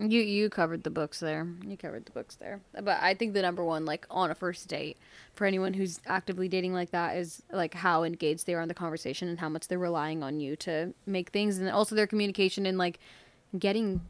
You 0.00 0.20
you 0.20 0.48
covered 0.48 0.84
the 0.84 0.90
books 0.90 1.18
there. 1.20 1.46
You 1.66 1.76
covered 1.76 2.06
the 2.06 2.12
books 2.12 2.36
there. 2.36 2.60
But 2.72 2.98
I 3.00 3.14
think 3.14 3.34
the 3.34 3.42
number 3.42 3.64
one, 3.64 3.84
like 3.84 4.06
on 4.10 4.30
a 4.30 4.34
first 4.34 4.68
date, 4.68 4.96
for 5.34 5.44
anyone 5.44 5.74
who's 5.74 6.00
actively 6.06 6.48
dating 6.48 6.72
like 6.72 6.90
that, 6.92 7.16
is 7.16 7.42
like 7.52 7.74
how 7.74 8.04
engaged 8.04 8.46
they 8.46 8.54
are 8.54 8.60
in 8.62 8.68
the 8.68 8.74
conversation 8.74 9.28
and 9.28 9.40
how 9.40 9.48
much 9.48 9.66
they're 9.66 9.78
relying 9.78 10.22
on 10.22 10.38
you 10.38 10.54
to 10.56 10.94
make 11.06 11.30
things, 11.30 11.58
and 11.58 11.68
also 11.68 11.96
their 11.96 12.06
communication 12.06 12.64
and 12.64 12.78
like 12.78 13.00
getting 13.58 14.00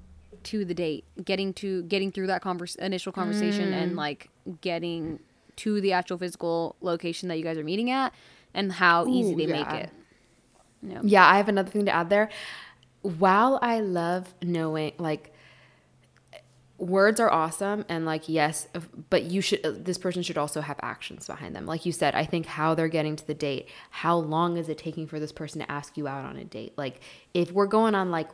to 0.45 0.65
the 0.65 0.75
date, 0.75 1.05
getting 1.25 1.53
to 1.55 1.83
getting 1.85 2.13
through 2.13 2.29
that 2.29 2.43
converse, 2.43 2.75
initial 2.77 3.13
conversation, 3.13 3.73
and 3.73 3.93
mm. 3.93 3.97
like 3.97 4.31
getting 4.61 5.19
to 5.57 5.81
the 5.81 5.93
actual 5.93 6.19
physical 6.19 6.77
location 6.81 7.29
that 7.29 7.37
you 7.37 7.45
guys 7.45 7.59
are 7.59 7.65
meeting 7.65 7.91
at, 7.91 8.13
and 8.55 8.73
how 8.73 9.07
easy 9.07 9.33
Ooh, 9.33 9.37
they 9.37 9.47
yeah. 9.47 9.63
make 9.63 9.73
it. 9.73 9.91
Yeah. 10.83 11.01
Yeah, 11.03 11.27
I 11.27 11.37
have 11.39 11.49
another 11.49 11.71
thing 11.71 11.87
to 11.87 11.91
add 11.91 12.09
there. 12.09 12.29
While 13.03 13.59
I 13.63 13.81
love 13.81 14.33
knowing, 14.43 14.93
like, 14.99 15.33
words 16.77 17.19
are 17.19 17.31
awesome, 17.31 17.85
and 17.89 18.07
like, 18.07 18.29
yes, 18.29 18.69
but 19.11 19.25
you 19.25 19.41
should, 19.41 19.67
uh, 19.67 19.73
this 19.75 19.99
person 19.99 20.23
should 20.23 20.39
also 20.39 20.61
have 20.61 20.79
actions 20.83 21.27
behind 21.27 21.57
them. 21.57 21.67
Like 21.67 21.85
you 21.85 21.91
said, 21.91 22.15
I 22.15 22.25
think 22.25 22.47
how 22.47 22.77
they're 22.77 22.87
getting 22.87 23.17
to 23.17 23.27
the 23.27 23.35
date, 23.35 23.69
how 23.91 24.17
long 24.17 24.57
is 24.57 24.69
it 24.69 24.79
taking 24.79 25.09
for 25.09 25.19
this 25.19 25.33
person 25.33 25.61
to 25.61 25.71
ask 25.71 25.97
you 25.97 26.07
out 26.07 26.25
on 26.25 26.37
a 26.37 26.45
date? 26.45 26.75
Like, 26.77 27.01
if 27.35 27.51
we're 27.51 27.67
going 27.67 27.97
on 27.97 28.13
like 28.13 28.31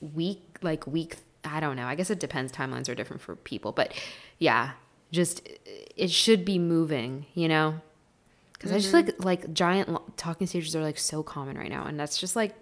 week, 0.00 0.51
like 0.62 0.86
week, 0.86 1.16
I 1.44 1.60
don't 1.60 1.76
know, 1.76 1.86
I 1.86 1.94
guess 1.94 2.10
it 2.10 2.20
depends. 2.20 2.52
Timelines 2.52 2.88
are 2.88 2.94
different 2.94 3.22
for 3.22 3.36
people, 3.36 3.72
but 3.72 3.92
yeah, 4.38 4.72
just 5.10 5.48
it 5.96 6.10
should 6.10 6.44
be 6.44 6.58
moving, 6.58 7.26
you 7.34 7.48
know? 7.48 7.80
because 8.62 8.76
I 8.76 8.78
just 8.78 8.92
feel 8.92 9.02
mm-hmm. 9.02 9.26
like 9.26 9.44
like 9.44 9.54
giant 9.54 10.16
talking 10.16 10.46
stages 10.46 10.76
are 10.76 10.82
like 10.82 10.98
so 10.98 11.24
common 11.24 11.58
right 11.58 11.68
now, 11.68 11.84
and 11.84 11.98
that's 11.98 12.16
just 12.16 12.36
like 12.36 12.54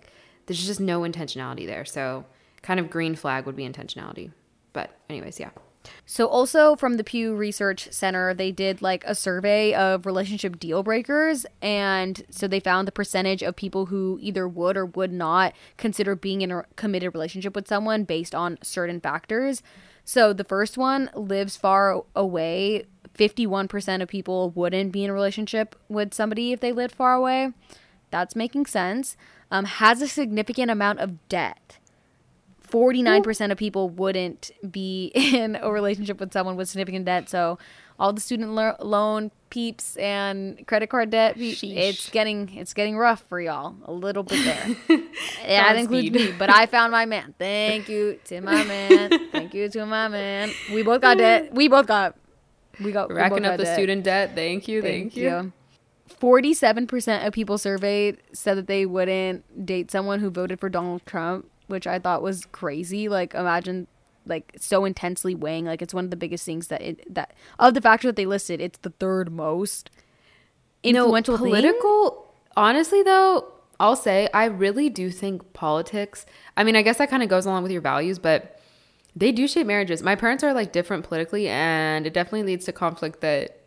there's 0.47 0.67
just 0.67 0.81
no 0.81 1.03
intentionality 1.03 1.67
there. 1.67 1.85
So 1.85 2.25
kind 2.63 2.81
of 2.81 2.89
green 2.89 3.15
flag 3.15 3.45
would 3.45 3.57
be 3.57 3.69
intentionality. 3.69 4.33
But 4.73 4.97
anyways, 5.11 5.39
yeah. 5.39 5.51
So 6.07 6.27
also 6.27 6.77
from 6.77 6.97
the 6.97 7.05
Pew 7.05 7.35
Research 7.35 7.89
Center, 7.91 8.35
they 8.35 8.53
did 8.53 8.83
like 8.83 9.05
a 9.07 9.15
survey 9.15 9.75
of 9.75 10.07
relationship 10.07 10.59
deal 10.59 10.83
breakers 10.83 11.47
and 11.63 12.23
so 12.31 12.47
they 12.47 12.61
found 12.61 12.87
the 12.87 12.93
percentage 12.93 13.43
of 13.43 13.57
people 13.57 13.87
who 13.87 14.19
either 14.21 14.47
would 14.47 14.77
or 14.77 14.87
would 14.87 15.13
not 15.13 15.55
consider 15.77 16.15
being 16.15 16.43
in 16.43 16.51
a 16.51 16.65
committed 16.77 17.15
relationship 17.15 17.55
with 17.55 17.69
someone 17.69 18.05
based 18.05 18.35
on 18.35 18.59
certain 18.63 19.01
factors. 19.01 19.63
So 20.05 20.33
the 20.33 20.45
first 20.45 20.77
one 20.77 21.11
lives 21.15 21.57
far 21.57 22.03
away. 22.17 22.87
51% 23.15 24.03
of 24.03 24.09
people 24.09 24.51
wouldn't 24.51 24.93
be 24.93 25.05
in 25.05 25.11
a 25.11 25.15
relationship 25.15 25.77
with 25.89 26.15
somebody 26.15 26.53
if 26.53 26.61
they 26.61 26.73
lived 26.73 26.95
far 26.95 27.15
away. 27.15 27.53
That's 28.11 28.37
making 28.37 28.67
sense. 28.67 29.17
Um, 29.51 29.65
has 29.65 30.01
a 30.01 30.09
significant 30.09 30.71
amount 30.71 31.01
of 31.01 31.29
debt. 31.29 31.79
49% 32.71 33.51
of 33.51 33.59
people 33.59 33.89
wouldn't 33.89 34.51
be 34.71 35.07
in 35.15 35.57
a 35.61 35.71
relationship 35.71 36.21
with 36.21 36.33
someone 36.33 36.57
with 36.57 36.69
significant 36.69 37.05
debt. 37.05 37.29
So, 37.29 37.59
all 37.99 38.13
the 38.15 38.21
student 38.21 38.53
lo- 38.53 38.77
loan 38.81 39.31
peeps 39.51 39.97
and 39.97 40.67
credit 40.67 40.89
card 40.89 41.11
debt, 41.11 41.35
peep, 41.35 41.57
Sheesh. 41.57 41.77
it's 41.77 42.09
getting 42.09 42.49
it's 42.57 42.73
getting 42.73 42.97
rough 42.97 43.21
for 43.29 43.39
y'all 43.41 43.75
a 43.85 43.93
little 43.93 44.23
bit 44.23 44.43
there. 44.43 44.77
yeah, 45.47 45.73
that 45.73 45.77
includes 45.77 46.11
me, 46.11 46.33
but 46.33 46.49
I 46.49 46.65
found 46.65 46.93
my 46.93 47.05
man. 47.05 47.35
Thank 47.39 47.91
you 47.91 48.19
to 48.25 48.41
my 48.41 48.65
man. 48.65 49.31
Thank 49.33 49.53
you 49.53 49.69
to 49.69 49.85
my 49.85 50.09
man. 50.09 50.51
We 50.73 50.83
both 50.83 51.03
got 51.03 51.19
debt. 51.19 51.53
We 51.53 51.69
both 51.69 51.87
got 51.87 52.17
we 52.83 52.91
got 52.93 53.09
we 53.09 53.15
both 53.15 53.19
Racking 53.19 53.43
got 53.43 53.53
up 53.53 53.59
the 53.59 53.65
debt. 53.65 53.75
student 53.77 54.05
debt. 54.05 54.31
Thank 54.35 54.67
you. 54.67 54.81
Thank, 54.81 55.15
you. 55.15 55.53
Forty-seven 56.07 56.87
percent 56.87 57.27
of 57.27 57.35
people 57.35 57.59
surveyed 57.59 58.17
said 58.33 58.57
that 58.57 58.67
they 58.67 58.87
wouldn't 58.87 59.67
date 59.67 59.91
someone 59.91 60.21
who 60.21 60.31
voted 60.31 60.59
for 60.59 60.71
Donald 60.71 61.05
Trump, 61.05 61.50
which 61.71 61.87
I 61.87 61.99
thought 61.99 62.23
was 62.23 62.47
crazy. 62.47 63.09
Like, 63.09 63.35
imagine 63.35 63.87
like 64.27 64.55
so 64.59 64.85
intensely 64.85 65.35
weighing. 65.35 65.65
Like, 65.65 65.83
it's 65.83 65.95
one 65.95 66.05
of 66.05 66.11
the 66.11 66.17
biggest 66.17 66.45
things 66.45 66.69
that 66.69 66.83
it 66.83 67.15
that 67.15 67.35
of 67.59 67.75
the 67.75 67.81
factors 67.81 68.09
that 68.11 68.17
they 68.17 68.27
listed, 68.27 68.61
it's 68.61 68.79
the 68.81 68.91
third 68.91 69.33
most 69.33 69.91
influential 70.83 71.35
no, 71.35 71.39
thing. 71.39 71.51
political. 71.51 72.35
Honestly, 72.57 73.03
though, 73.03 73.53
I'll 73.79 73.97
say 73.97 74.29
I 74.35 74.45
really 74.45 74.89
do 74.89 75.11
think 75.11 75.53
politics. 75.53 76.27
I 76.57 76.65
mean, 76.65 76.77
I 76.77 76.83
guess 76.83 76.99
that 76.99 77.11
kind 77.11 77.23
of 77.23 77.29
goes 77.29 77.47
along 77.47 77.63
with 77.63 77.73
your 77.73 77.81
values, 77.81 78.19
but 78.19 78.61
they 79.17 79.33
do 79.33 79.49
shape 79.49 79.67
marriages. 79.67 80.03
My 80.03 80.15
parents 80.15 80.45
are 80.45 80.53
like 80.53 80.73
different 80.73 81.05
politically, 81.05 81.49
and 81.49 82.07
it 82.07 82.13
definitely 82.13 82.45
leads 82.45 82.65
to 82.67 82.73
conflict 82.73 83.21
that 83.21 83.60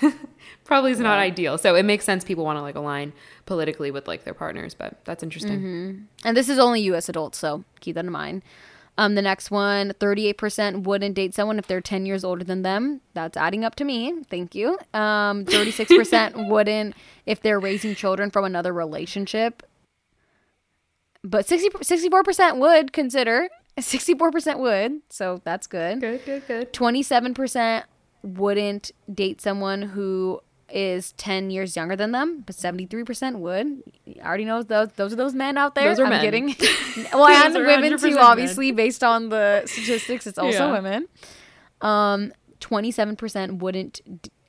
probably 0.64 0.92
is 0.92 1.00
not 1.00 1.18
ideal. 1.18 1.58
So 1.58 1.74
it 1.74 1.84
makes 1.84 2.04
sense 2.04 2.24
people 2.24 2.44
want 2.44 2.56
to 2.58 2.62
like 2.62 2.76
align 2.76 3.12
politically 3.46 3.90
with 3.90 4.06
like 4.06 4.24
their 4.24 4.34
partners, 4.34 4.74
but 4.74 5.04
that's 5.04 5.22
interesting. 5.22 6.06
And 6.24 6.36
this 6.36 6.48
is 6.48 6.58
only 6.58 6.80
U.S. 6.82 7.08
adults, 7.08 7.38
so 7.38 7.64
keep 7.80 7.94
that 7.96 8.04
in 8.04 8.12
mind. 8.12 8.42
Um, 8.98 9.14
the 9.14 9.22
next 9.22 9.50
one, 9.50 9.92
38% 9.98 10.82
wouldn't 10.82 11.14
date 11.14 11.34
someone 11.34 11.58
if 11.58 11.66
they're 11.66 11.80
10 11.80 12.04
years 12.04 12.22
older 12.22 12.44
than 12.44 12.62
them. 12.62 13.00
That's 13.14 13.36
adding 13.36 13.64
up 13.64 13.74
to 13.76 13.84
me. 13.84 14.24
Thank 14.28 14.54
you. 14.54 14.78
Um, 14.92 15.44
36% 15.46 16.48
wouldn't 16.48 16.94
if 17.24 17.40
they're 17.40 17.60
raising 17.60 17.94
children 17.94 18.30
from 18.30 18.44
another 18.44 18.74
relationship. 18.74 19.62
But 21.22 21.46
60, 21.46 21.70
64% 21.70 22.58
would 22.58 22.92
consider. 22.92 23.48
64% 23.78 24.58
would. 24.58 25.00
So 25.08 25.40
that's 25.44 25.66
good. 25.66 26.00
Good, 26.00 26.24
good, 26.26 26.46
good. 26.46 26.72
27% 26.72 27.84
wouldn't 28.22 28.92
date 29.12 29.40
someone 29.40 29.82
who 29.82 30.40
is 30.72 31.12
10 31.12 31.50
years 31.50 31.74
younger 31.74 31.96
than 31.96 32.12
them, 32.12 32.42
but 32.46 32.54
73% 32.54 33.38
would. 33.40 33.82
I 34.22 34.24
already 34.26 34.44
know 34.44 34.62
those 34.62 34.88
those 34.96 35.12
are 35.12 35.16
those 35.16 35.34
men 35.34 35.58
out 35.58 35.74
there. 35.74 35.88
Those 35.88 36.00
are 36.00 36.04
I'm 36.04 36.10
men. 36.10 36.20
kidding. 36.24 36.56
well, 37.12 37.26
and 37.26 37.54
women 37.54 37.92
100% 37.92 38.00
too, 38.00 38.10
men. 38.10 38.18
obviously, 38.18 38.70
based 38.70 39.02
on 39.02 39.30
the 39.30 39.62
statistics, 39.66 40.26
it's 40.26 40.38
also 40.38 40.66
Yeah. 40.66 40.72
women. 40.72 41.08
Um 41.80 42.32
27% 42.60 43.58
wouldn't 43.58 44.00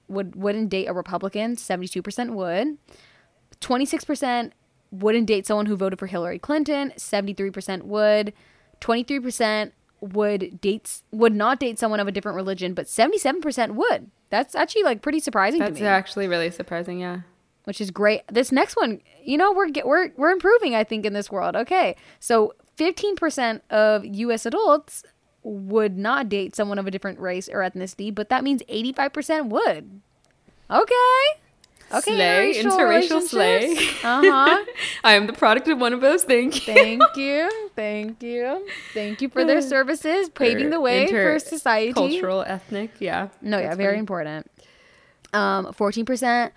would 0.09 0.35
wouldn't 0.35 0.69
date 0.69 0.87
a 0.87 0.93
Republican, 0.93 1.55
72% 1.55 2.33
would. 2.33 2.77
26% 3.61 4.51
wouldn't 4.91 5.27
date 5.27 5.47
someone 5.47 5.65
who 5.67 5.75
voted 5.77 5.97
for 5.99 6.07
Hillary 6.07 6.39
Clinton, 6.39 6.91
73% 6.97 7.83
would. 7.83 8.33
23% 8.81 9.71
would 10.01 10.59
dates 10.61 11.03
would 11.11 11.33
not 11.33 11.59
date 11.59 11.79
someone 11.79 11.99
of 11.99 12.07
a 12.07 12.11
different 12.11 12.35
religion, 12.35 12.73
but 12.73 12.87
77% 12.87 13.75
would. 13.75 14.09
That's 14.29 14.55
actually 14.55 14.83
like 14.83 15.01
pretty 15.01 15.19
surprising 15.19 15.59
That's 15.59 15.77
to 15.77 15.83
me, 15.83 15.87
actually 15.87 16.27
really 16.27 16.51
surprising. 16.51 16.99
Yeah. 16.99 17.21
which 17.65 17.79
is 17.79 17.91
great. 17.91 18.23
This 18.27 18.51
next 18.51 18.75
one, 18.75 19.01
you 19.23 19.37
know, 19.37 19.53
we're 19.53 19.69
get, 19.69 19.85
we're 19.85 20.11
we're 20.17 20.31
improving 20.31 20.75
I 20.75 20.83
think 20.83 21.05
in 21.05 21.13
this 21.13 21.31
world. 21.31 21.55
Okay. 21.55 21.95
So, 22.19 22.53
15% 22.77 23.61
of 23.69 24.03
US 24.05 24.45
adults 24.45 25.03
would 25.43 25.97
not 25.97 26.29
date 26.29 26.55
someone 26.55 26.79
of 26.79 26.87
a 26.87 26.91
different 26.91 27.19
race 27.19 27.47
or 27.49 27.59
ethnicity, 27.59 28.13
but 28.13 28.29
that 28.29 28.43
means 28.43 28.63
85% 28.63 29.49
would. 29.49 30.01
Okay. 30.69 31.40
Okay. 31.93 32.15
Slay, 32.15 32.63
interracial 32.63 33.21
slay. 33.21 33.73
Uh-huh. 34.03 34.65
I 35.03 35.13
am 35.13 35.27
the 35.27 35.33
product 35.33 35.67
of 35.67 35.79
one 35.79 35.93
of 35.93 36.01
those. 36.01 36.23
Thank 36.23 36.67
you. 36.67 36.73
Thank 36.73 37.03
you. 37.15 37.69
Thank 37.75 38.23
you. 38.23 38.67
Thank 38.93 39.21
you 39.21 39.29
for 39.29 39.43
their 39.45 39.61
services, 39.73 40.29
paving 40.29 40.69
the 40.69 40.79
way 40.79 41.07
for 41.07 41.39
society. 41.39 41.93
Cultural, 41.93 42.43
ethnic. 42.47 42.91
Yeah. 42.99 43.29
No, 43.41 43.59
yeah, 43.59 43.75
very 43.75 43.93
funny. 43.93 43.99
important. 43.99 44.51
Um, 45.33 45.67
14% 45.67 46.51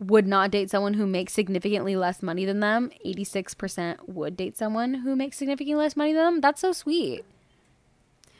would 0.00 0.26
not 0.26 0.50
date 0.50 0.70
someone 0.70 0.94
who 0.94 1.06
makes 1.06 1.32
significantly 1.32 1.96
less 1.96 2.22
money 2.22 2.44
than 2.44 2.60
them. 2.60 2.90
86% 3.06 4.08
would 4.08 4.36
date 4.36 4.56
someone 4.56 4.94
who 4.94 5.16
makes 5.16 5.36
significantly 5.36 5.76
less 5.82 5.96
money 5.96 6.12
than 6.12 6.24
them. 6.24 6.40
That's 6.40 6.60
so 6.60 6.72
sweet. 6.72 7.24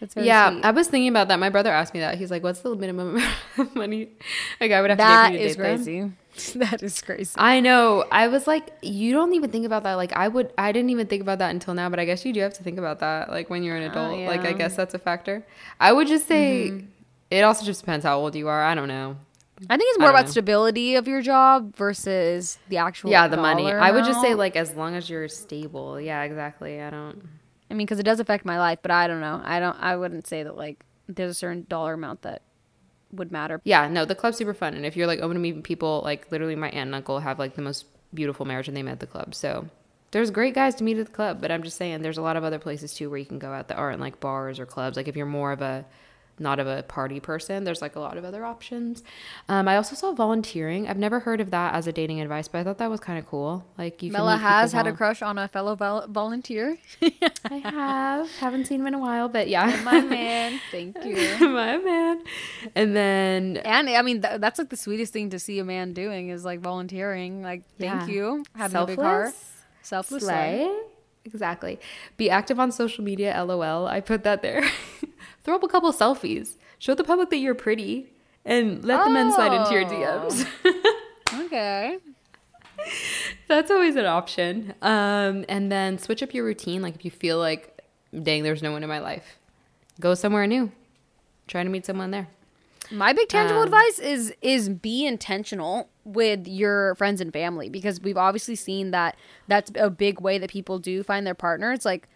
That's 0.00 0.14
very 0.14 0.26
yeah, 0.26 0.50
sweet. 0.50 0.64
I 0.64 0.70
was 0.72 0.88
thinking 0.88 1.08
about 1.08 1.28
that. 1.28 1.38
My 1.38 1.50
brother 1.50 1.70
asked 1.72 1.94
me 1.94 2.00
that. 2.00 2.18
He's 2.18 2.30
like, 2.30 2.42
"What's 2.42 2.60
the 2.60 2.74
minimum 2.74 3.10
amount 3.16 3.34
of 3.58 3.74
money 3.74 4.08
a 4.60 4.68
guy 4.68 4.80
would 4.80 4.90
have 4.90 4.98
That 4.98 5.28
to 5.28 5.32
make 5.32 5.40
me 5.40 5.48
to 5.48 5.54
date 5.54 5.84
them?" 5.84 6.16
that 6.56 6.82
is 6.82 7.00
crazy. 7.00 7.34
I 7.36 7.60
know. 7.60 8.04
I 8.10 8.28
was 8.28 8.46
like, 8.46 8.72
you 8.82 9.12
don't 9.12 9.34
even 9.34 9.50
think 9.50 9.66
about 9.66 9.84
that. 9.84 9.94
Like, 9.94 10.12
I 10.12 10.28
would. 10.28 10.52
I 10.58 10.72
didn't 10.72 10.90
even 10.90 11.06
think 11.06 11.22
about 11.22 11.38
that 11.38 11.50
until 11.50 11.74
now. 11.74 11.88
But 11.88 12.00
I 12.00 12.04
guess 12.04 12.24
you 12.24 12.32
do 12.32 12.40
have 12.40 12.54
to 12.54 12.62
think 12.62 12.78
about 12.78 13.00
that. 13.00 13.30
Like 13.30 13.50
when 13.50 13.62
you're 13.62 13.76
an 13.76 13.84
oh, 13.84 13.90
adult. 13.90 14.20
Like 14.26 14.40
I 14.40 14.52
guess 14.52 14.76
that's 14.76 14.94
a 14.94 14.98
factor. 14.98 15.46
I 15.80 15.92
would 15.92 16.08
just 16.08 16.26
say 16.26 16.70
mm-hmm. 16.70 16.86
it 17.30 17.42
also 17.42 17.64
just 17.64 17.80
depends 17.80 18.04
how 18.04 18.18
old 18.18 18.34
you 18.34 18.48
are. 18.48 18.62
I 18.62 18.74
don't 18.74 18.88
know. 18.88 19.16
I 19.70 19.76
think 19.76 19.88
it's 19.90 20.00
more 20.00 20.10
about 20.10 20.26
know. 20.26 20.32
stability 20.32 20.96
of 20.96 21.06
your 21.06 21.22
job 21.22 21.76
versus 21.76 22.58
the 22.68 22.78
actual 22.78 23.10
yeah, 23.10 23.28
the 23.28 23.36
money. 23.36 23.62
dollar 23.62 23.78
I 23.78 23.92
would 23.92 24.04
just 24.04 24.20
say 24.20 24.34
like 24.34 24.56
as 24.56 24.74
long 24.74 24.94
as 24.96 25.08
you're 25.08 25.28
stable. 25.28 26.00
Yeah, 26.00 26.22
exactly. 26.22 26.80
I 26.80 26.90
don't. 26.90 27.28
I 27.70 27.74
mean, 27.74 27.86
because 27.86 27.98
it 27.98 28.04
does 28.04 28.20
affect 28.20 28.44
my 28.44 28.58
life, 28.58 28.80
but 28.82 28.90
I 28.90 29.06
don't 29.06 29.20
know. 29.20 29.40
I 29.44 29.60
don't. 29.60 29.76
I 29.80 29.96
wouldn't 29.96 30.26
say 30.26 30.42
that 30.42 30.56
like 30.56 30.84
there's 31.08 31.30
a 31.30 31.34
certain 31.34 31.66
dollar 31.68 31.94
amount 31.94 32.22
that 32.22 32.42
would 33.16 33.32
matter. 33.32 33.60
Yeah, 33.64 33.88
no, 33.88 34.04
the 34.04 34.14
club's 34.14 34.36
super 34.36 34.54
fun. 34.54 34.74
And 34.74 34.84
if 34.84 34.96
you're 34.96 35.06
like 35.06 35.20
open 35.20 35.34
to 35.34 35.40
meeting 35.40 35.62
people, 35.62 36.02
like 36.04 36.30
literally 36.30 36.56
my 36.56 36.68
aunt 36.68 36.88
and 36.88 36.94
uncle 36.94 37.20
have 37.20 37.38
like 37.38 37.54
the 37.54 37.62
most 37.62 37.86
beautiful 38.12 38.46
marriage 38.46 38.68
and 38.68 38.76
they 38.76 38.82
met 38.82 38.92
at 38.92 39.00
the 39.00 39.06
club. 39.06 39.34
So 39.34 39.68
there's 40.10 40.30
great 40.30 40.54
guys 40.54 40.76
to 40.76 40.84
meet 40.84 40.98
at 40.98 41.06
the 41.06 41.12
club, 41.12 41.40
but 41.40 41.50
I'm 41.50 41.62
just 41.62 41.76
saying 41.76 42.02
there's 42.02 42.18
a 42.18 42.22
lot 42.22 42.36
of 42.36 42.44
other 42.44 42.58
places 42.58 42.94
too 42.94 43.10
where 43.10 43.18
you 43.18 43.26
can 43.26 43.38
go 43.38 43.52
out 43.52 43.68
that 43.68 43.76
aren't 43.76 44.00
like 44.00 44.20
bars 44.20 44.60
or 44.60 44.66
clubs. 44.66 44.96
Like 44.96 45.08
if 45.08 45.16
you're 45.16 45.26
more 45.26 45.52
of 45.52 45.60
a 45.60 45.84
not 46.38 46.58
of 46.58 46.66
a 46.66 46.82
party 46.82 47.20
person, 47.20 47.64
there's 47.64 47.80
like 47.80 47.94
a 47.96 48.00
lot 48.00 48.16
of 48.16 48.24
other 48.24 48.44
options. 48.44 49.02
Um, 49.48 49.68
I 49.68 49.76
also 49.76 49.94
saw 49.94 50.12
volunteering. 50.12 50.88
I've 50.88 50.98
never 50.98 51.20
heard 51.20 51.40
of 51.40 51.50
that 51.52 51.74
as 51.74 51.86
a 51.86 51.92
dating 51.92 52.20
advice, 52.20 52.48
but 52.48 52.58
I 52.58 52.64
thought 52.64 52.78
that 52.78 52.90
was 52.90 53.00
kind 53.00 53.18
of 53.18 53.26
cool. 53.26 53.64
Like 53.78 54.02
you, 54.02 54.10
Mela 54.10 54.36
has 54.36 54.72
had 54.72 54.86
a 54.86 54.92
crush 54.92 55.22
on 55.22 55.38
a 55.38 55.46
fellow 55.48 55.74
vol- 55.76 56.06
volunteer. 56.08 56.76
I 57.50 57.54
have. 57.58 58.30
Haven't 58.38 58.66
seen 58.66 58.80
him 58.80 58.86
in 58.88 58.94
a 58.94 58.98
while, 58.98 59.28
but 59.28 59.48
yeah, 59.48 59.80
my 59.84 60.00
man. 60.18 60.60
Thank 60.70 61.04
you, 61.04 61.14
my 61.48 61.76
man. 61.78 62.22
And 62.74 62.96
then, 62.96 63.58
and 63.58 63.88
I 63.88 64.02
mean, 64.02 64.22
th- 64.22 64.40
that's 64.40 64.58
like 64.58 64.70
the 64.70 64.76
sweetest 64.76 65.12
thing 65.12 65.30
to 65.30 65.38
see 65.38 65.58
a 65.60 65.64
man 65.64 65.92
doing 65.92 66.30
is 66.30 66.44
like 66.44 66.60
volunteering. 66.60 67.42
Like, 67.42 67.62
thank 67.78 68.08
Yeah. 68.08 68.14
you, 68.14 68.44
having 68.56 68.72
selfless, 68.72 68.94
a 68.94 68.96
big 68.96 69.04
heart, 69.04 69.34
selfless. 69.82 70.24
slay. 70.24 70.70
Exactly. 71.24 71.78
Be 72.16 72.28
active 72.30 72.60
on 72.60 72.70
social 72.72 73.02
media. 73.04 73.42
LOL. 73.44 73.86
I 73.86 74.00
put 74.00 74.24
that 74.24 74.42
there. 74.42 74.62
Throw 75.44 75.56
up 75.56 75.62
a 75.62 75.68
couple 75.68 75.92
selfies. 75.92 76.56
Show 76.78 76.94
the 76.94 77.04
public 77.04 77.30
that 77.30 77.38
you're 77.38 77.54
pretty, 77.54 78.12
and 78.44 78.84
let 78.84 79.04
the 79.04 79.10
men 79.10 79.32
slide 79.32 79.52
into 79.54 79.72
your 79.72 79.84
Oh. 79.86 80.28
DMs. 80.28 80.46
Okay. 81.46 81.98
That's 83.48 83.70
always 83.70 83.96
an 83.96 84.04
option. 84.06 84.74
Um, 84.82 85.44
and 85.48 85.70
then 85.72 85.98
switch 85.98 86.22
up 86.22 86.32
your 86.34 86.44
routine. 86.44 86.80
Like 86.82 86.94
if 86.94 87.04
you 87.04 87.10
feel 87.10 87.38
like, 87.38 87.80
dang, 88.22 88.42
there's 88.42 88.62
no 88.62 88.70
one 88.72 88.82
in 88.82 88.88
my 88.88 88.98
life, 89.00 89.38
go 90.00 90.14
somewhere 90.14 90.46
new. 90.46 90.70
Try 91.48 91.62
to 91.64 91.68
meet 91.68 91.86
someone 91.86 92.10
there. 92.10 92.28
My 92.90 93.12
big 93.12 93.28
tangible 93.28 93.60
Um, 93.62 93.64
advice 93.68 93.98
is 93.98 94.32
is 94.42 94.68
be 94.68 95.06
intentional 95.06 95.88
with 96.04 96.46
your 96.46 96.94
friends 96.96 97.20
and 97.20 97.32
family 97.32 97.68
because 97.68 98.00
we've 98.00 98.16
obviously 98.16 98.54
seen 98.54 98.90
that 98.90 99.16
that's 99.48 99.70
a 99.74 99.90
big 99.90 100.20
way 100.20 100.38
that 100.38 100.50
people 100.50 100.78
do 100.78 101.02
find 101.02 101.26
their 101.26 101.34
partner. 101.34 101.72
It's 101.72 101.84
like 101.84 102.08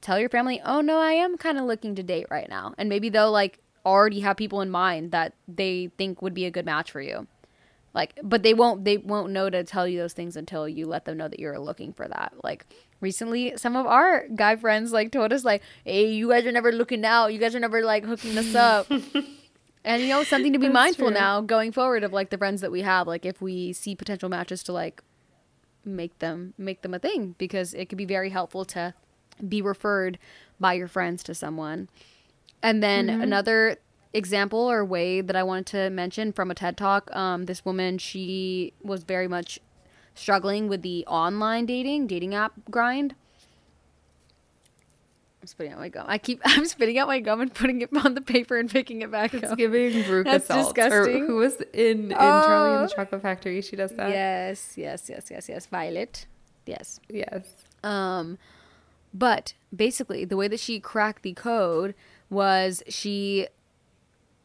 tell 0.00 0.18
your 0.18 0.28
family, 0.28 0.60
"Oh 0.64 0.80
no, 0.80 0.98
I 0.98 1.12
am 1.12 1.36
kind 1.36 1.58
of 1.58 1.64
looking 1.64 1.94
to 1.96 2.02
date 2.02 2.26
right 2.30 2.48
now." 2.48 2.74
And 2.78 2.88
maybe 2.88 3.08
they'll 3.08 3.32
like 3.32 3.58
already 3.84 4.20
have 4.20 4.36
people 4.36 4.60
in 4.60 4.70
mind 4.70 5.12
that 5.12 5.34
they 5.46 5.90
think 5.98 6.22
would 6.22 6.34
be 6.34 6.46
a 6.46 6.50
good 6.50 6.64
match 6.64 6.90
for 6.90 7.00
you. 7.00 7.26
Like 7.94 8.18
but 8.22 8.42
they 8.42 8.54
won't 8.54 8.84
they 8.84 8.96
won't 8.96 9.30
know 9.30 9.48
to 9.48 9.62
tell 9.62 9.86
you 9.86 9.98
those 9.98 10.12
things 10.14 10.36
until 10.36 10.68
you 10.68 10.86
let 10.86 11.04
them 11.04 11.16
know 11.16 11.28
that 11.28 11.38
you're 11.38 11.58
looking 11.58 11.92
for 11.92 12.08
that. 12.08 12.32
Like 12.42 12.66
recently 13.00 13.56
some 13.56 13.76
of 13.76 13.86
our 13.86 14.26
guy 14.34 14.56
friends 14.56 14.92
like 14.92 15.12
told 15.12 15.32
us 15.32 15.44
like, 15.44 15.62
"Hey, 15.84 16.10
you 16.10 16.30
guys 16.30 16.44
are 16.44 16.52
never 16.52 16.72
looking 16.72 17.04
out. 17.04 17.32
You 17.32 17.38
guys 17.38 17.54
are 17.54 17.60
never 17.60 17.84
like 17.84 18.04
hooking 18.04 18.36
us 18.36 18.54
up." 18.54 18.90
And 19.84 20.02
you 20.02 20.08
know, 20.08 20.22
something 20.32 20.52
to 20.52 20.58
be 20.58 20.68
mindful 20.68 21.08
true. 21.08 21.14
now 21.14 21.40
going 21.40 21.72
forward 21.72 22.04
of 22.04 22.12
like 22.12 22.30
the 22.30 22.38
friends 22.38 22.60
that 22.60 22.72
we 22.72 22.82
have, 22.82 23.06
like 23.06 23.24
if 23.26 23.40
we 23.42 23.72
see 23.72 23.94
potential 23.94 24.28
matches 24.28 24.62
to 24.64 24.72
like 24.72 25.02
make 25.84 26.18
them 26.18 26.54
make 26.56 26.80
them 26.82 26.94
a 26.94 26.98
thing 26.98 27.34
because 27.36 27.74
it 27.74 27.88
could 27.90 27.98
be 27.98 28.06
very 28.06 28.30
helpful 28.30 28.64
to 28.64 28.94
be 29.46 29.60
referred 29.60 30.18
by 30.58 30.72
your 30.72 30.88
friends 30.88 31.22
to 31.24 31.34
someone. 31.34 31.88
And 32.62 32.82
then 32.82 33.08
Mm-hmm. 33.08 33.20
another 33.22 33.76
example 34.14 34.60
or 34.70 34.84
way 34.84 35.20
that 35.20 35.36
I 35.36 35.42
wanted 35.42 35.66
to 35.66 35.90
mention 35.90 36.32
from 36.32 36.50
a 36.50 36.54
TED 36.54 36.76
talk, 36.76 37.14
um, 37.14 37.44
this 37.44 37.64
woman 37.64 37.98
she 37.98 38.72
was 38.82 39.02
very 39.04 39.28
much 39.28 39.58
struggling 40.14 40.68
with 40.68 40.82
the 40.82 41.04
online 41.06 41.66
dating 41.66 42.06
dating 42.06 42.34
app 42.34 42.52
grind. 42.70 43.14
I'm 45.44 45.48
spitting 45.48 45.74
out 45.74 45.78
my 45.78 45.90
gum. 45.90 46.06
I 46.08 46.16
keep 46.16 46.40
I'm 46.46 46.64
spitting 46.64 46.96
out 46.96 47.06
my 47.06 47.20
gum 47.20 47.42
and 47.42 47.52
putting 47.52 47.82
it 47.82 47.90
on 48.02 48.14
the 48.14 48.22
paper 48.22 48.56
and 48.56 48.70
picking 48.70 49.02
it 49.02 49.10
back 49.10 49.34
It's 49.34 49.44
up. 49.52 49.58
giving 49.58 50.02
Brooke 50.04 50.24
That's 50.30 50.44
assault. 50.48 50.74
disgusting. 50.74 51.22
Or 51.22 51.26
who 51.26 51.36
was 51.36 51.56
in, 51.74 52.04
in 52.04 52.10
Charlie 52.12 52.78
and 52.80 52.88
the 52.88 52.92
Oh. 52.94 52.96
Chocolate 52.96 53.20
Factory? 53.20 53.60
She 53.60 53.76
does 53.76 53.90
that. 53.90 54.08
Yes, 54.08 54.72
yes, 54.78 55.10
yes, 55.10 55.26
yes, 55.30 55.50
yes. 55.50 55.66
Violet. 55.66 56.24
Yes. 56.64 56.98
Yes. 57.10 57.46
Um, 57.82 58.38
but 59.12 59.52
basically, 59.76 60.24
the 60.24 60.38
way 60.38 60.48
that 60.48 60.60
she 60.60 60.80
cracked 60.80 61.22
the 61.22 61.34
code 61.34 61.94
was 62.30 62.82
she 62.88 63.46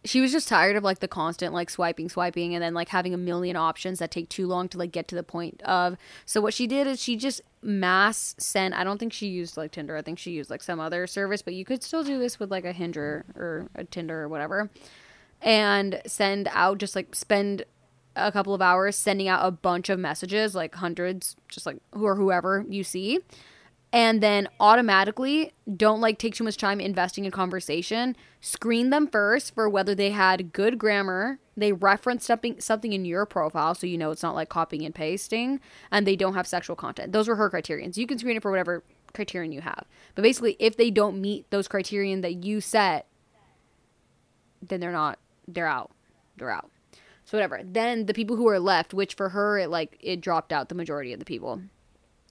she 0.03 0.19
was 0.19 0.33
just 0.33 0.49
tired 0.49 0.75
of 0.75 0.83
like 0.83 0.99
the 0.99 1.07
constant 1.07 1.53
like 1.53 1.69
swiping 1.69 2.09
swiping 2.09 2.53
and 2.53 2.61
then 2.61 2.73
like 2.73 2.89
having 2.89 3.13
a 3.13 3.17
million 3.17 3.55
options 3.55 3.99
that 3.99 4.11
take 4.11 4.27
too 4.27 4.47
long 4.47 4.67
to 4.67 4.77
like 4.77 4.91
get 4.91 5.07
to 5.07 5.15
the 5.15 5.23
point 5.23 5.61
of 5.63 5.95
so 6.25 6.39
what 6.41 6.53
she 6.53 6.67
did 6.67 6.87
is 6.87 7.01
she 7.01 7.15
just 7.15 7.41
mass 7.61 8.35
sent 8.37 8.73
i 8.73 8.83
don't 8.83 8.97
think 8.99 9.11
she 9.11 9.27
used 9.27 9.57
like 9.57 9.71
tinder. 9.71 9.97
I 9.97 10.01
think 10.01 10.17
she 10.17 10.31
used 10.31 10.49
like 10.49 10.63
some 10.63 10.79
other 10.79 11.07
service 11.07 11.41
but 11.41 11.53
you 11.53 11.65
could 11.65 11.83
still 11.83 12.03
do 12.03 12.17
this 12.19 12.39
with 12.39 12.51
like 12.51 12.65
a 12.65 12.71
hinder 12.71 13.25
or 13.35 13.69
a 13.75 13.83
tinder 13.83 14.21
or 14.21 14.29
whatever 14.29 14.69
and 15.41 16.01
send 16.05 16.49
out 16.51 16.77
just 16.77 16.95
like 16.95 17.15
spend 17.15 17.63
a 18.15 18.31
couple 18.31 18.53
of 18.53 18.61
hours 18.61 18.95
sending 18.95 19.27
out 19.27 19.45
a 19.45 19.51
bunch 19.51 19.89
of 19.89 19.99
messages 19.99 20.55
like 20.55 20.75
hundreds 20.75 21.35
just 21.47 21.65
like 21.65 21.77
who 21.93 22.05
or 22.05 22.15
whoever 22.15 22.65
you 22.69 22.83
see 22.83 23.19
and 23.91 24.21
then 24.21 24.47
automatically 24.59 25.53
don't 25.75 26.01
like 26.01 26.19
take 26.19 26.35
too 26.35 26.43
much 26.43 26.57
time 26.57 26.79
investing 26.79 27.25
in 27.25 27.31
conversation. 27.31 28.15
Screen 28.39 28.91
them 28.91 29.07
first 29.07 29.55
for 29.55 29.67
whether 29.67 29.95
they 29.95 30.11
had 30.11 30.53
good 30.53 30.77
grammar 30.77 31.39
they 31.61 31.71
reference 31.71 32.25
something 32.25 32.59
something 32.59 32.93
in 32.93 33.05
your 33.05 33.25
profile 33.25 33.75
so 33.75 33.87
you 33.87 33.97
know 33.97 34.11
it's 34.11 34.23
not 34.23 34.35
like 34.35 34.49
copying 34.49 34.85
and 34.85 34.95
pasting 34.95 35.59
and 35.91 36.05
they 36.05 36.15
don't 36.15 36.33
have 36.33 36.47
sexual 36.47 36.75
content. 36.75 37.11
Those 37.11 37.27
were 37.27 37.35
her 37.35 37.49
criterions. 37.49 37.97
You 37.97 38.07
can 38.07 38.17
screen 38.17 38.37
it 38.37 38.41
for 38.41 38.51
whatever 38.51 38.83
criterion 39.13 39.51
you 39.51 39.61
have. 39.61 39.85
But 40.15 40.23
basically 40.23 40.55
if 40.59 40.77
they 40.77 40.91
don't 40.91 41.19
meet 41.19 41.49
those 41.49 41.67
criterion 41.67 42.21
that 42.21 42.43
you 42.43 42.61
set 42.61 43.07
then 44.61 44.79
they're 44.79 44.91
not 44.91 45.19
they're 45.47 45.67
out. 45.67 45.91
They're 46.37 46.51
out. 46.51 46.69
So 47.25 47.37
whatever. 47.37 47.61
Then 47.63 48.05
the 48.05 48.13
people 48.13 48.35
who 48.35 48.47
are 48.49 48.59
left 48.59 48.93
which 48.93 49.13
for 49.13 49.29
her 49.29 49.57
it 49.59 49.69
like 49.69 49.97
it 49.99 50.21
dropped 50.21 50.51
out 50.51 50.69
the 50.69 50.75
majority 50.75 51.13
of 51.13 51.19
the 51.19 51.25
people 51.25 51.61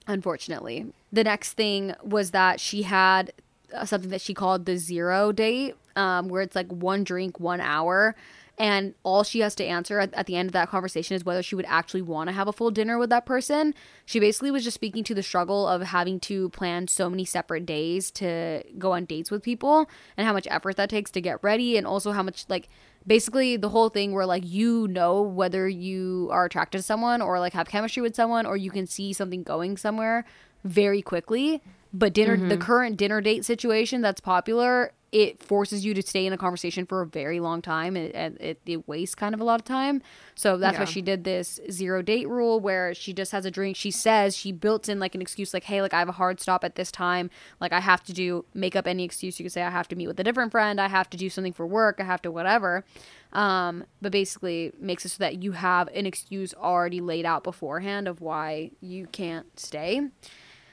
unfortunately. 0.07 0.91
The 1.11 1.23
next 1.23 1.53
thing 1.53 1.93
was 2.03 2.31
that 2.31 2.59
she 2.59 2.83
had 2.83 3.31
uh, 3.73 3.85
something 3.85 4.09
that 4.09 4.21
she 4.21 4.33
called 4.33 4.65
the 4.65 4.77
zero 4.77 5.31
date, 5.31 5.75
um, 5.95 6.27
where 6.27 6.41
it's 6.41 6.55
like 6.55 6.67
one 6.67 7.03
drink, 7.03 7.39
one 7.39 7.61
hour. 7.61 8.15
And 8.59 8.93
all 9.03 9.23
she 9.23 9.39
has 9.39 9.55
to 9.55 9.65
answer 9.65 9.99
at, 9.99 10.13
at 10.13 10.25
the 10.25 10.35
end 10.35 10.49
of 10.49 10.53
that 10.53 10.69
conversation 10.69 11.15
is 11.15 11.23
whether 11.23 11.41
she 11.41 11.55
would 11.55 11.65
actually 11.69 12.01
want 12.01 12.27
to 12.27 12.33
have 12.33 12.49
a 12.49 12.51
full 12.51 12.71
dinner 12.71 12.99
with 12.99 13.09
that 13.09 13.25
person. 13.25 13.73
She 14.05 14.19
basically 14.19 14.51
was 14.51 14.65
just 14.65 14.75
speaking 14.75 15.05
to 15.05 15.15
the 15.15 15.23
struggle 15.23 15.65
of 15.65 15.81
having 15.81 16.19
to 16.21 16.49
plan 16.49 16.89
so 16.89 17.09
many 17.09 17.23
separate 17.23 17.65
days 17.65 18.11
to 18.11 18.63
go 18.77 18.91
on 18.91 19.05
dates 19.05 19.31
with 19.31 19.43
people 19.43 19.89
and 20.17 20.27
how 20.27 20.33
much 20.33 20.45
effort 20.51 20.75
that 20.75 20.89
takes 20.89 21.09
to 21.11 21.21
get 21.21 21.41
ready, 21.41 21.77
and 21.77 21.87
also 21.87 22.11
how 22.11 22.21
much, 22.21 22.45
like, 22.49 22.67
basically 23.07 23.55
the 23.55 23.69
whole 23.69 23.89
thing 23.89 24.13
where 24.13 24.25
like 24.25 24.45
you 24.45 24.87
know 24.89 25.21
whether 25.21 25.67
you 25.67 26.27
are 26.31 26.45
attracted 26.45 26.79
to 26.79 26.83
someone 26.83 27.21
or 27.21 27.39
like 27.39 27.53
have 27.53 27.67
chemistry 27.67 28.01
with 28.01 28.15
someone 28.15 28.45
or 28.45 28.57
you 28.57 28.69
can 28.69 28.85
see 28.85 29.13
something 29.13 29.41
going 29.41 29.77
somewhere 29.77 30.25
very 30.63 31.01
quickly 31.01 31.61
but 31.93 32.13
dinner 32.13 32.35
the 32.35 32.55
mm-hmm. 32.55 32.61
current 32.61 32.97
dinner 32.97 33.21
date 33.21 33.45
situation 33.45 34.01
that's 34.01 34.19
popular 34.19 34.91
it 35.11 35.41
forces 35.41 35.83
you 35.83 35.93
to 35.93 36.01
stay 36.01 36.25
in 36.25 36.33
a 36.33 36.37
conversation 36.37 36.85
for 36.85 37.01
a 37.01 37.05
very 37.05 37.39
long 37.39 37.61
time 37.61 37.95
and 37.95 38.13
it, 38.13 38.37
it, 38.39 38.61
it 38.65 38.87
wastes 38.87 39.15
kind 39.15 39.33
of 39.33 39.41
a 39.41 39.43
lot 39.43 39.59
of 39.59 39.65
time. 39.65 40.01
So 40.35 40.57
that's 40.57 40.77
why 40.77 40.85
she 40.85 41.01
did 41.01 41.23
this 41.23 41.59
zero 41.71 42.01
date 42.01 42.29
rule 42.29 42.59
where 42.59 42.93
she 42.93 43.13
just 43.13 43.31
has 43.31 43.45
a 43.45 43.51
drink. 43.51 43.75
She 43.75 43.91
says 43.91 44.37
she 44.37 44.51
built 44.51 44.87
in 44.87 44.99
like 44.99 45.15
an 45.15 45.21
excuse 45.21 45.53
like 45.53 45.63
hey 45.63 45.81
like 45.81 45.93
i 45.93 45.99
have 45.99 46.09
a 46.09 46.13
hard 46.13 46.39
stop 46.39 46.63
at 46.63 46.75
this 46.75 46.91
time. 46.91 47.29
Like 47.59 47.73
i 47.73 47.79
have 47.79 48.03
to 48.03 48.13
do 48.13 48.45
make 48.53 48.75
up 48.75 48.85
any 48.85 49.03
excuse. 49.03 49.39
You 49.39 49.45
could 49.45 49.51
say 49.51 49.63
i 49.63 49.69
have 49.69 49.87
to 49.87 49.95
meet 49.95 50.07
with 50.07 50.19
a 50.19 50.23
different 50.23 50.51
friend. 50.51 50.79
I 50.79 50.87
have 50.87 51.09
to 51.09 51.17
do 51.17 51.29
something 51.29 51.53
for 51.53 51.65
work. 51.65 51.97
I 51.99 52.03
have 52.03 52.21
to 52.23 52.31
whatever. 52.31 52.85
Um, 53.33 53.85
but 54.01 54.11
basically 54.11 54.71
makes 54.79 55.05
it 55.05 55.09
so 55.09 55.17
that 55.19 55.43
you 55.43 55.51
have 55.53 55.87
an 55.89 56.05
excuse 56.05 56.53
already 56.53 57.01
laid 57.01 57.25
out 57.25 57.43
beforehand 57.43 58.07
of 58.07 58.21
why 58.21 58.71
you 58.81 59.07
can't 59.07 59.59
stay 59.59 60.09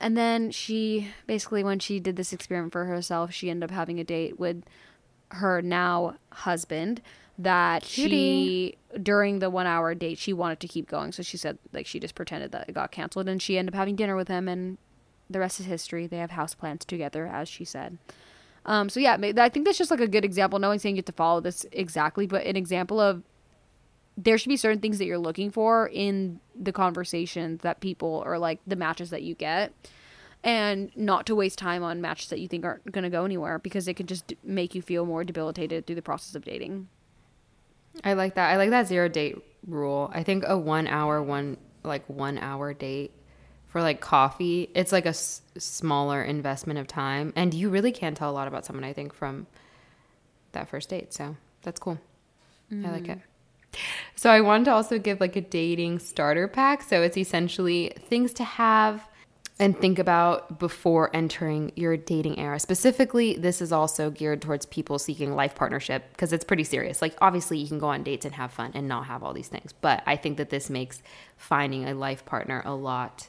and 0.01 0.17
then 0.17 0.51
she 0.51 1.09
basically, 1.27 1.65
when 1.65 1.79
she 1.79 2.01
did 2.01 2.17
this 2.17 2.33
experiment 2.33 2.73
for 2.73 2.85
herself, 2.85 3.33
she 3.33 3.51
ended 3.51 3.71
up 3.71 3.75
having 3.75 4.01
a 4.01 4.05
date 4.05 4.39
with 4.39 4.63
her 5.33 5.63
now 5.63 6.17
husband. 6.31 7.03
That 7.39 7.85
she 7.85 8.79
during 9.03 9.41
the 9.41 9.51
one 9.51 9.67
hour 9.67 9.95
date 9.95 10.17
she 10.17 10.33
wanted 10.33 10.59
to 10.61 10.69
keep 10.69 10.89
going, 10.89 11.13
so 11.13 11.23
she 11.23 11.37
said 11.37 11.59
like 11.71 11.87
she 11.87 12.01
just 12.01 12.15
pretended 12.15 12.51
that 12.53 12.67
it 12.67 12.73
got 12.73 12.93
canceled, 12.93 13.29
and 13.29 13.43
she 13.43 13.59
ended 13.59 13.75
up 13.75 13.79
having 13.79 13.95
dinner 13.95 14.17
with 14.17 14.29
him, 14.29 14.49
and 14.49 14.79
the 15.29 15.39
rest 15.39 15.61
is 15.61 15.67
history. 15.67 16.07
They 16.07 16.17
have 16.17 16.31
house 16.31 16.55
plans 16.55 16.87
together, 16.87 17.27
as 17.27 17.47
she 17.47 17.67
said. 17.67 17.99
Um, 18.65 18.89
so 18.89 19.01
yeah, 19.01 19.19
I 19.37 19.49
think 19.51 19.67
that's 19.67 19.77
just 19.77 19.91
like 19.91 20.01
a 20.01 20.09
good 20.09 20.25
example. 20.25 20.59
No 20.59 20.69
one's 20.69 20.81
saying 20.81 20.97
you 20.97 21.01
have 21.01 21.07
to 21.07 21.13
follow 21.13 21.41
this 21.41 21.67
exactly, 21.73 22.27
but 22.27 22.47
an 22.47 22.57
example 22.57 23.01
of 23.01 23.23
there 24.17 24.39
should 24.39 24.49
be 24.49 24.57
certain 24.57 24.81
things 24.81 24.99
that 24.99 25.05
you're 25.05 25.19
looking 25.19 25.51
for 25.51 25.89
in 25.93 26.41
the 26.59 26.73
conversations 26.73 27.61
that 27.62 27.81
people 27.81 28.23
or 28.25 28.39
like 28.39 28.61
the 28.67 28.77
matches 28.77 29.11
that 29.11 29.23
you 29.23 29.35
get 29.35 29.73
and 30.43 30.91
not 30.97 31.27
to 31.27 31.35
waste 31.35 31.59
time 31.59 31.83
on 31.83 32.01
matches 32.01 32.29
that 32.29 32.41
you 32.41 32.49
think 32.49 32.64
aren't 32.64 32.91
going 32.93 33.05
to 33.05 33.11
go 33.11 33.25
anywhere 33.25 33.59
because 33.59 33.89
it 33.89 33.95
could 33.95 34.09
just 34.09 34.33
make 34.43 34.75
you 34.75 34.81
feel 34.81 35.05
more 35.05 35.25
debilitated 35.25 35.87
through 35.87 35.97
the 35.97 36.03
process 36.03 36.35
of 36.35 36.45
dating 36.45 36.89
I 38.05 38.12
like 38.12 38.35
that. 38.35 38.51
I 38.51 38.57
like 38.57 38.71
that 38.71 38.87
zero 38.87 39.09
date 39.09 39.37
rule. 39.67 40.11
I 40.12 40.23
think 40.23 40.45
a 40.47 40.57
one 40.57 40.87
hour, 40.87 41.23
one 41.23 41.57
like 41.83 42.09
one 42.09 42.39
hour 42.39 42.75
date 42.75 43.12
for 43.67 43.81
like 43.81 44.01
coffee, 44.01 44.71
it's 44.75 44.93
like 44.93 45.07
a 45.07 45.11
s- 45.11 45.43
smaller 45.59 46.23
investment 46.23 46.79
of 46.79 46.87
time, 46.87 47.33
and 47.37 47.53
you 47.55 47.69
really 47.69 47.93
can 47.93 48.14
tell 48.14 48.31
a 48.31 48.33
lot 48.33 48.49
about 48.49 48.64
someone. 48.64 48.85
I 48.85 48.93
think 48.93 49.14
from 49.14 49.47
that 50.53 50.69
first 50.69 50.89
date. 50.89 51.12
So 51.12 51.37
that's 51.62 51.79
cool. 51.79 51.99
I 52.71 52.75
like 52.91 53.05
mm-hmm. 53.05 53.12
it. 53.12 53.21
So 54.14 54.31
I 54.31 54.41
wanted 54.41 54.64
to 54.66 54.72
also 54.72 54.99
give 54.99 55.20
like 55.20 55.37
a 55.37 55.41
dating 55.41 55.99
starter 55.99 56.49
pack. 56.49 56.83
So 56.83 57.03
it's 57.03 57.16
essentially 57.16 57.93
things 58.09 58.33
to 58.35 58.45
have 58.45 59.07
and 59.59 59.79
think 59.79 59.99
about 59.99 60.59
before 60.59 61.14
entering 61.16 61.72
your 61.77 61.97
dating 61.97 62.39
era. 62.39 62.61
Specifically, 62.61 63.37
this 63.37 63.62
is 63.62 63.72
also 63.72 64.11
geared 64.11 64.43
towards 64.43 64.66
people 64.66 64.99
seeking 64.99 65.35
life 65.35 65.55
partnership 65.55 66.11
because 66.12 66.33
it's 66.33 66.45
pretty 66.45 66.64
serious. 66.64 67.01
Like, 67.01 67.16
obviously, 67.22 67.59
you 67.59 67.66
can 67.66 67.79
go 67.79 67.89
on 67.89 68.03
dates 68.03 68.27
and 68.27 68.35
have 68.35 68.53
fun 68.53 68.72
and 68.74 68.87
not 68.87 69.07
have 69.07 69.22
all 69.22 69.33
these 69.33 69.49
things, 69.49 69.72
but 69.72 70.03
I 70.05 70.16
think 70.16 70.37
that 70.37 70.51
this 70.51 70.68
makes 70.68 71.03
finding 71.39 71.89
a 71.89 71.95
life 71.95 72.27
partner 72.27 72.62
a 72.66 72.74
lot 72.74 73.29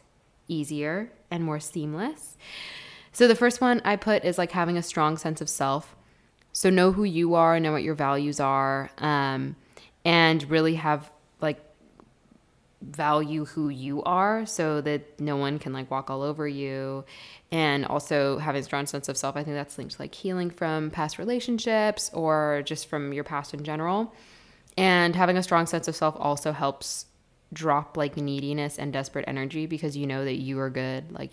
easier 0.50 1.12
and 1.32 1.44
more 1.44 1.62
seamless. 1.62 2.38
So, 3.14 3.28
the 3.28 3.36
first 3.36 3.62
one 3.62 3.82
I 3.86 3.96
put 3.96 4.26
is 4.26 4.38
like 4.38 4.52
having 4.52 4.78
a 4.78 4.84
strong 4.84 5.18
sense 5.18 5.40
of 5.40 5.48
self. 5.48 5.96
So, 6.52 6.70
know 6.70 6.92
who 6.92 7.06
you 7.06 7.36
are, 7.36 7.56
and 7.56 7.64
know 7.64 7.72
what 7.72 7.84
your 7.84 7.96
values 7.96 8.42
are, 8.42 8.90
um, 8.98 9.56
and 10.08 10.50
really 10.50 10.76
have 10.76 11.12
like 11.42 11.60
value 12.82 13.44
who 13.44 13.68
you 13.68 14.02
are 14.04 14.46
so 14.46 14.80
that 14.80 15.20
no 15.20 15.36
one 15.36 15.60
can 15.60 15.74
like 15.74 15.92
walk 15.92 16.10
all 16.10 16.22
over 16.22 16.48
you. 16.48 17.04
And 17.52 17.86
also 17.86 18.38
having 18.38 18.62
a 18.62 18.64
strong 18.64 18.86
sense 18.86 19.10
of 19.10 19.18
self 19.18 19.36
i 19.36 19.44
think 19.44 19.56
that's 19.56 19.78
linked 19.78 19.96
to 19.96 20.02
like 20.02 20.16
healing 20.16 20.50
from 20.50 20.92
past 20.92 21.18
relationships 21.18 22.10
or 22.14 22.62
just 22.66 22.88
from 22.88 23.12
your 23.14 23.26
past 23.26 23.54
in 23.54 23.66
general. 23.66 24.14
And 24.78 25.14
having 25.14 25.38
a 25.38 25.44
strong 25.44 25.66
sense 25.66 25.90
of 25.90 25.96
self 25.96 26.16
also 26.18 26.54
helps 26.54 27.08
drop 27.52 27.98
like 27.98 28.16
neediness 28.16 28.80
and 28.80 28.94
desperate 28.94 29.26
energy 29.28 29.66
because 29.66 29.98
you 29.98 30.08
know 30.08 30.24
that 30.24 30.36
you 30.36 30.58
are 30.60 30.70
good. 30.70 31.12
Like 31.12 31.32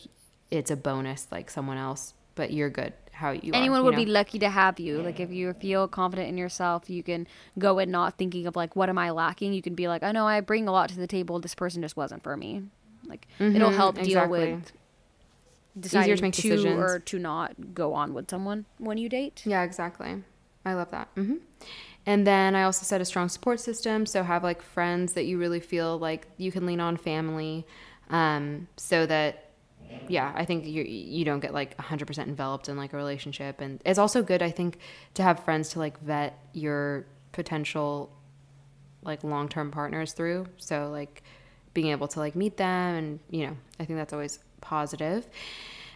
it's 0.50 0.72
a 0.72 0.76
bonus 0.76 1.28
like 1.30 1.48
someone 1.48 1.76
else 1.76 2.14
but 2.34 2.52
you're 2.52 2.70
good 2.70 2.92
how 3.14 3.30
you 3.30 3.52
anyone 3.54 3.80
are, 3.80 3.84
would 3.84 3.92
know? 3.92 4.04
be 4.04 4.06
lucky 4.06 4.38
to 4.38 4.48
have 4.50 4.78
you 4.80 5.00
like 5.00 5.20
if 5.20 5.30
you 5.30 5.52
feel 5.54 5.86
confident 5.88 6.28
in 6.28 6.36
yourself 6.36 6.90
you 6.90 7.02
can 7.02 7.26
go 7.58 7.78
in 7.78 7.90
not 7.90 8.18
thinking 8.18 8.46
of 8.46 8.56
like 8.56 8.74
what 8.76 8.88
am 8.88 8.98
i 8.98 9.10
lacking 9.10 9.52
you 9.52 9.62
can 9.62 9.74
be 9.74 9.86
like 9.88 10.02
i 10.02 10.12
know 10.12 10.26
i 10.26 10.40
bring 10.40 10.66
a 10.68 10.72
lot 10.72 10.88
to 10.90 10.96
the 10.96 11.06
table 11.06 11.38
this 11.38 11.54
person 11.54 11.80
just 11.80 11.96
wasn't 11.96 12.22
for 12.22 12.36
me 12.36 12.62
like 13.06 13.26
it'll 13.40 13.70
Mhm, 13.70 13.74
help 13.74 13.94
deal 13.96 14.06
exactly. 14.08 14.52
with 14.54 14.72
deciding 15.78 16.02
Easier 16.04 16.14
to, 16.16 16.20
to 16.20 16.22
make 16.22 16.34
decisions. 16.34 16.66
or 16.78 16.98
to 17.00 17.18
not 17.18 17.74
go 17.74 17.94
on 17.94 18.14
with 18.14 18.30
someone 18.30 18.64
when 18.78 18.98
you 18.98 19.08
date 19.08 19.42
Yeah, 19.44 19.62
exactly. 19.62 20.22
I 20.64 20.74
love 20.74 20.90
that. 20.92 21.14
mm-hmm. 21.14 21.36
And 22.06 22.26
then 22.26 22.54
I 22.54 22.62
also 22.64 22.84
said 22.84 23.00
a 23.00 23.04
strong 23.04 23.28
support 23.28 23.60
system. 23.60 24.06
So 24.06 24.22
have 24.22 24.42
like 24.42 24.62
friends 24.62 25.14
that 25.14 25.24
you 25.24 25.38
really 25.38 25.60
feel 25.60 25.98
like 25.98 26.26
you 26.36 26.52
can 26.52 26.64
lean 26.66 26.80
on, 26.80 26.96
family, 26.96 27.66
um, 28.10 28.68
so 28.76 29.04
that 29.06 29.43
yeah, 30.09 30.32
I 30.35 30.45
think 30.45 30.66
you 30.66 30.82
you 30.82 31.24
don't 31.24 31.41
get 31.41 31.55
like 31.55 31.76
100% 31.78 32.18
enveloped 32.18 32.68
in 32.68 32.76
like 32.76 32.93
a 32.93 32.97
relationship. 32.97 33.61
And 33.61 33.80
it's 33.85 33.99
also 33.99 34.22
good, 34.22 34.43
I 34.43 34.51
think, 34.51 34.78
to 35.14 35.22
have 35.22 35.45
friends 35.45 35.70
to 35.70 35.78
like 35.78 35.99
vet 36.01 36.39
your 36.53 37.07
potential 37.32 38.11
like 39.03 39.24
long 39.24 39.49
term 39.49 39.70
partners 39.70 40.12
through. 40.12 40.47
So 40.59 40.91
like 40.91 41.22
being 41.72 41.89
able 41.89 42.09
to 42.09 42.20
like 42.20 42.37
meet 42.37 42.57
them 42.57 42.95
and 42.95 43.20
you 43.30 43.47
know, 43.47 43.57
I 43.80 43.85
think 43.85 43.99
that's 43.99 44.12
always 44.12 44.39
positive. 44.61 45.26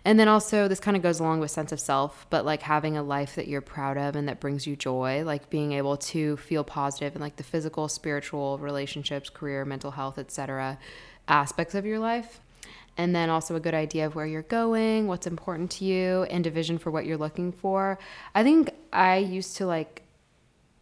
And 0.05 0.19
then 0.19 0.29
also 0.29 0.69
this 0.69 0.81
kind 0.81 0.97
of 0.97 1.03
goes 1.03 1.21
along 1.21 1.41
with 1.41 1.51
sense 1.51 1.73
of 1.73 1.81
self, 1.81 2.27
but 2.31 2.45
like 2.45 2.63
having 2.63 2.97
a 2.97 3.03
life 3.03 3.35
that 3.35 3.49
you're 3.49 3.61
proud 3.61 3.99
of 3.99 4.17
and 4.17 4.29
that 4.29 4.41
brings 4.41 4.67
you 4.67 4.77
joy, 4.77 5.23
like 5.25 5.51
being 5.51 5.73
able 5.73 5.97
to 5.99 6.37
feel 6.39 6.65
positive 6.65 7.15
in 7.15 7.21
like 7.21 7.37
the 7.37 7.43
physical, 7.43 7.89
spiritual, 7.89 8.59
relationships, 8.59 9.29
career, 9.29 9.65
mental 9.65 9.91
health, 9.91 10.19
etc. 10.19 10.79
aspects 11.27 11.75
of 11.75 11.85
your 11.85 11.99
life. 11.99 12.41
And 12.99 13.15
then 13.15 13.31
also 13.31 13.55
a 13.55 13.61
good 13.61 13.75
idea 13.75 14.05
of 14.07 14.15
where 14.15 14.27
you're 14.27 14.43
going, 14.43 15.07
what's 15.07 15.27
important 15.27 15.71
to 15.73 15.85
you, 15.85 16.25
and 16.25 16.47
a 16.47 16.51
vision 16.51 16.79
for 16.79 16.91
what 16.91 17.07
you're 17.07 17.17
looking 17.17 17.53
for. 17.53 17.99
I 18.35 18.43
think 18.43 18.71
I 18.93 19.17
used 19.19 19.57
to 19.59 19.67
like 19.67 20.03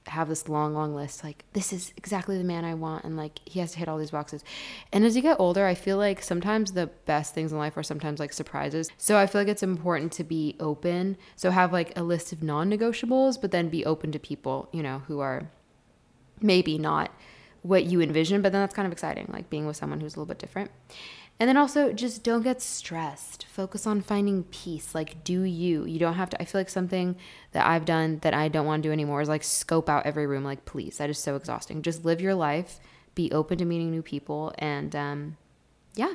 have 0.09 0.29
this 0.29 0.49
long, 0.49 0.75
long 0.75 0.95
list. 0.95 1.25
Like, 1.25 1.45
this 1.53 1.73
is 1.73 1.93
exactly 1.97 2.39
the 2.39 2.45
man 2.45 2.65
I 2.65 2.75
want, 2.75 3.05
and 3.05 3.17
like 3.17 3.41
he 3.45 3.61
has 3.61 3.73
to 3.73 3.79
hit 3.79 3.89
all 3.89 3.99
these 3.99 4.11
boxes. 4.11 4.45
And 4.93 5.05
as 5.05 5.17
you 5.17 5.23
get 5.23 5.39
older, 5.39 5.67
I 5.67 5.75
feel 5.75 5.97
like 5.97 6.23
sometimes 6.23 6.73
the 6.73 6.87
best 6.87 7.35
things 7.35 7.53
in 7.53 7.59
life 7.59 7.77
are 7.77 7.83
sometimes 7.83 8.21
like 8.21 8.33
surprises. 8.33 8.91
So 8.99 9.17
I 9.17 9.27
feel 9.27 9.41
like 9.41 9.49
it's 9.49 9.63
important 9.63 10.13
to 10.13 10.25
be 10.25 10.57
open. 10.61 11.17
So 11.35 11.51
have 11.51 11.73
like 11.73 11.97
a 11.99 12.03
list 12.03 12.33
of 12.33 12.43
non 12.43 12.71
negotiables, 12.71 13.41
but 13.41 13.51
then 13.51 13.69
be 13.69 13.85
open 13.85 14.13
to 14.13 14.19
people, 14.19 14.69
you 14.73 14.83
know, 14.83 15.03
who 15.07 15.21
are 15.21 15.51
maybe 16.41 16.79
not 16.79 17.11
what 17.63 17.85
you 17.85 18.01
envision, 18.01 18.43
but 18.43 18.53
then 18.53 18.61
that's 18.61 18.75
kind 18.75 18.87
of 18.87 18.93
exciting, 18.93 19.29
like 19.33 19.51
being 19.51 19.67
with 19.67 19.77
someone 19.77 20.01
who's 20.01 20.15
a 20.15 20.21
little 20.21 20.29
bit 20.29 20.39
different. 20.39 20.71
And 21.39 21.49
then 21.49 21.57
also 21.57 21.93
just 21.93 22.25
don't 22.25 22.43
get 22.43 22.63
stressed. 22.63 23.45
Focus 23.45 23.87
on 23.87 24.01
finding 24.01 24.45
peace. 24.45 24.95
Like 24.95 25.23
do 25.23 25.43
you. 25.43 25.85
You 25.85 25.99
don't 25.99 26.15
have 26.15 26.31
to 26.31 26.41
I 26.41 26.47
feel 26.47 26.61
like 26.61 26.71
something 26.71 27.17
that 27.53 27.67
I've 27.67 27.85
done 27.85 28.19
that 28.23 28.33
I 28.33 28.49
don't 28.49 28.67
want 28.67 28.83
to 28.83 28.89
do 28.89 28.93
anymore 28.93 29.21
is 29.21 29.29
like 29.29 29.45
scope 29.45 29.89
out 29.89 30.07
every 30.07 30.27
room 30.27 30.45
like 30.45 30.65
please. 30.65 30.97
That 30.99 31.11
is 31.11 31.19
so 31.19 31.37
exhausting. 31.37 31.83
Just 31.83 32.05
live 32.05 32.21
your 32.21 32.35
life, 32.35 32.81
be 33.15 33.31
open 33.33 33.59
to 33.59 33.65
meeting 33.65 33.91
new 33.91 34.03
people 34.03 34.55
and 34.59 34.97
um 34.97 35.37
yeah. 35.95 36.15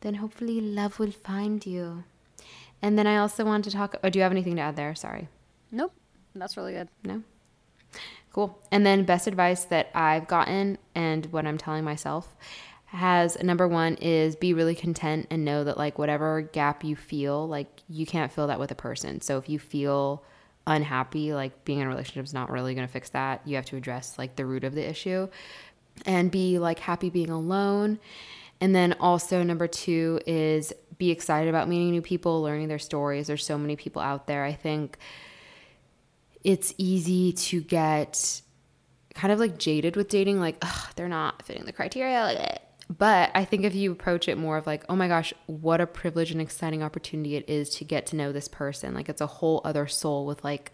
Then 0.00 0.14
hopefully 0.14 0.60
love 0.60 0.98
will 0.98 1.10
find 1.10 1.64
you. 1.64 2.04
And 2.82 2.98
then 2.98 3.06
I 3.06 3.16
also 3.16 3.44
want 3.44 3.64
to 3.64 3.70
talk 3.70 3.96
oh, 4.04 4.10
do 4.10 4.18
you 4.18 4.22
have 4.22 4.32
anything 4.32 4.56
to 4.56 4.62
add 4.62 4.76
there? 4.76 4.94
Sorry. 4.94 5.28
nope 5.70 5.92
that's 6.34 6.56
really 6.56 6.72
good 6.74 6.88
No? 7.04 7.22
Cool. 8.32 8.58
And 8.70 8.84
then 8.84 9.04
best 9.04 9.26
advice 9.26 9.64
that 9.64 9.88
I've 9.94 10.28
gotten 10.28 10.76
and 10.94 11.24
what 11.32 11.46
I'm 11.46 11.56
telling 11.56 11.84
myself 11.84 12.36
has 12.96 13.40
number 13.42 13.68
one 13.68 13.94
is 13.96 14.36
be 14.36 14.54
really 14.54 14.74
content 14.74 15.26
and 15.30 15.44
know 15.44 15.64
that 15.64 15.76
like 15.76 15.98
whatever 15.98 16.40
gap 16.40 16.82
you 16.82 16.96
feel, 16.96 17.46
like 17.46 17.82
you 17.88 18.06
can't 18.06 18.32
fill 18.32 18.46
that 18.46 18.58
with 18.58 18.70
a 18.70 18.74
person. 18.74 19.20
So 19.20 19.38
if 19.38 19.48
you 19.48 19.58
feel 19.58 20.24
unhappy, 20.66 21.32
like 21.34 21.64
being 21.64 21.80
in 21.80 21.86
a 21.86 21.90
relationship 21.90 22.24
is 22.24 22.34
not 22.34 22.50
really 22.50 22.74
going 22.74 22.86
to 22.86 22.92
fix 22.92 23.10
that. 23.10 23.42
You 23.44 23.56
have 23.56 23.66
to 23.66 23.76
address 23.76 24.18
like 24.18 24.36
the 24.36 24.46
root 24.46 24.64
of 24.64 24.74
the 24.74 24.88
issue 24.88 25.28
and 26.04 26.30
be 26.30 26.58
like 26.58 26.78
happy 26.78 27.10
being 27.10 27.30
alone. 27.30 27.98
And 28.60 28.74
then 28.74 28.94
also 28.98 29.42
number 29.42 29.68
two 29.68 30.20
is 30.26 30.72
be 30.96 31.10
excited 31.10 31.48
about 31.48 31.68
meeting 31.68 31.90
new 31.90 32.02
people, 32.02 32.42
learning 32.42 32.68
their 32.68 32.78
stories. 32.78 33.26
There's 33.26 33.44
so 33.44 33.58
many 33.58 33.76
people 33.76 34.00
out 34.00 34.26
there. 34.26 34.44
I 34.44 34.54
think 34.54 34.98
it's 36.42 36.72
easy 36.78 37.32
to 37.32 37.60
get 37.60 38.40
kind 39.14 39.32
of 39.32 39.38
like 39.38 39.58
jaded 39.58 39.96
with 39.96 40.08
dating, 40.08 40.40
like, 40.40 40.62
they're 40.94 41.08
not 41.08 41.42
fitting 41.42 41.64
the 41.64 41.72
criteria. 41.72 42.22
Like, 42.22 42.38
eh. 42.38 42.56
But 42.88 43.30
I 43.34 43.44
think 43.44 43.64
if 43.64 43.74
you 43.74 43.90
approach 43.90 44.28
it 44.28 44.38
more 44.38 44.56
of 44.56 44.66
like, 44.66 44.84
oh 44.88 44.96
my 44.96 45.08
gosh, 45.08 45.34
what 45.46 45.80
a 45.80 45.86
privilege 45.86 46.30
and 46.30 46.40
exciting 46.40 46.82
opportunity 46.82 47.34
it 47.34 47.48
is 47.48 47.70
to 47.70 47.84
get 47.84 48.06
to 48.06 48.16
know 48.16 48.30
this 48.30 48.48
person. 48.48 48.94
Like, 48.94 49.08
it's 49.08 49.20
a 49.20 49.26
whole 49.26 49.60
other 49.64 49.86
soul 49.86 50.24
with 50.24 50.44
like 50.44 50.70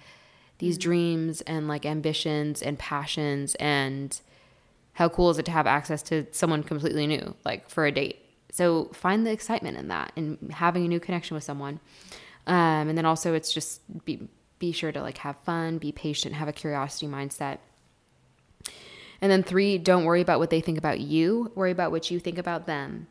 these 0.58 0.76
dreams 0.76 1.40
and 1.42 1.68
like 1.68 1.86
ambitions 1.86 2.60
and 2.60 2.78
passions. 2.78 3.54
And 3.54 4.20
how 4.94 5.08
cool 5.08 5.30
is 5.30 5.38
it 5.38 5.46
to 5.46 5.50
have 5.50 5.66
access 5.66 6.02
to 6.04 6.26
someone 6.32 6.62
completely 6.62 7.06
new, 7.06 7.34
like 7.46 7.70
for 7.70 7.86
a 7.86 7.92
date? 7.92 8.18
So 8.52 8.90
find 8.92 9.26
the 9.26 9.32
excitement 9.32 9.78
in 9.78 9.88
that 9.88 10.12
and 10.14 10.52
having 10.52 10.84
a 10.84 10.88
new 10.88 11.00
connection 11.00 11.34
with 11.34 11.44
someone. 11.44 11.80
Um, 12.46 12.88
and 12.88 12.98
then 12.98 13.06
also, 13.06 13.32
it's 13.34 13.52
just 13.52 13.80
be 14.04 14.28
be 14.58 14.70
sure 14.70 14.92
to 14.92 15.00
like 15.00 15.18
have 15.18 15.36
fun, 15.44 15.78
be 15.78 15.90
patient, 15.90 16.34
have 16.34 16.46
a 16.46 16.52
curiosity 16.52 17.06
mindset. 17.06 17.58
And 19.22 19.30
then 19.30 19.44
three, 19.44 19.78
don't 19.78 20.04
worry 20.04 20.20
about 20.20 20.40
what 20.40 20.50
they 20.50 20.60
think 20.60 20.76
about 20.76 21.00
you, 21.00 21.52
worry 21.54 21.70
about 21.70 21.92
what 21.92 22.10
you 22.10 22.18
think 22.18 22.38
about 22.38 22.66
them. 22.66 23.06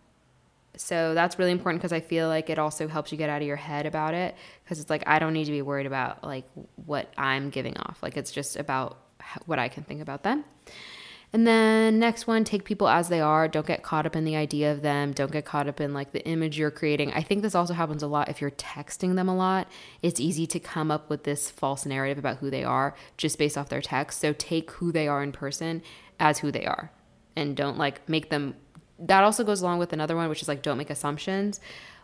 So 0.76 1.14
that's 1.14 1.40
really 1.40 1.52
important 1.52 1.82
because 1.82 1.94
I 1.94 2.02
feel 2.02 2.28
like 2.28 2.50
it 2.50 2.60
also 2.60 2.88
helps 2.88 3.12
you 3.12 3.18
get 3.18 3.30
out 3.30 3.42
of 3.42 3.48
your 3.48 3.56
head 3.56 3.86
about 3.86 4.14
it 4.14 4.36
because 4.64 4.80
it's 4.80 4.90
like 4.90 5.04
I 5.08 5.20
don't 5.20 5.34
need 5.34 5.46
to 5.46 5.52
be 5.52 5.62
worried 5.62 5.86
about 5.86 6.24
like 6.24 6.46
what 6.86 7.12
I'm 7.18 7.50
giving 7.50 7.78
off. 7.78 8.04
Like 8.04 8.18
it's 8.18 8.32
just 8.32 8.58
about 8.58 8.98
what 9.46 9.58
I 9.58 9.70
can 9.70 9.84
think 9.84 10.02
about 10.02 10.24
them. 10.24 10.44
And 11.34 11.48
then 11.48 11.98
next 11.98 12.28
one, 12.28 12.44
take 12.44 12.66
people 12.66 12.90
as 12.90 13.08
they 13.08 13.22
are. 13.22 13.48
Don't 13.48 13.66
get 13.66 13.84
caught 13.84 14.06
up 14.06 14.18
in 14.18 14.26
the 14.26 14.36
idea 14.36 14.72
of 14.72 14.82
them. 14.82 15.14
Don't 15.14 15.32
get 15.32 15.46
caught 15.46 15.68
up 15.68 15.80
in 15.80 15.94
like 15.94 16.12
the 16.12 16.26
image 16.26 16.60
you're 16.60 16.72
creating. 16.72 17.14
I 17.14 17.22
think 17.22 17.42
this 17.42 17.56
also 17.56 17.74
happens 17.74 18.04
a 18.04 18.08
lot 18.08 18.28
if 18.28 18.42
you're 18.42 18.52
texting 18.52 19.16
them 19.16 19.30
a 19.30 19.36
lot. 19.36 19.70
It's 20.02 20.20
easy 20.20 20.46
to 20.48 20.60
come 20.60 20.92
up 20.92 21.10
with 21.10 21.24
this 21.24 21.50
false 21.50 21.86
narrative 21.86 22.18
about 22.18 22.38
who 22.38 22.50
they 22.50 22.66
are 22.66 22.96
just 23.16 23.38
based 23.38 23.58
off 23.58 23.70
their 23.70 23.82
text. 23.82 24.20
So 24.20 24.34
take 24.34 24.72
who 24.72 24.92
they 24.92 25.08
are 25.08 25.24
in 25.24 25.32
person 25.32 25.82
as 26.20 26.40
who 26.40 26.52
they 26.52 26.66
are 26.66 26.92
and 27.36 27.56
don't 27.56 27.78
like 27.78 28.08
make 28.08 28.30
them 28.30 28.56
that 29.00 29.24
also 29.24 29.44
goes 29.44 29.62
along 29.62 29.80
with 29.80 29.94
another 29.94 30.16
one 30.16 30.30
which 30.30 30.42
is 30.42 30.48
like 30.48 30.62
don't 30.62 30.78
make 30.78 30.90
assumptions. 30.90 31.60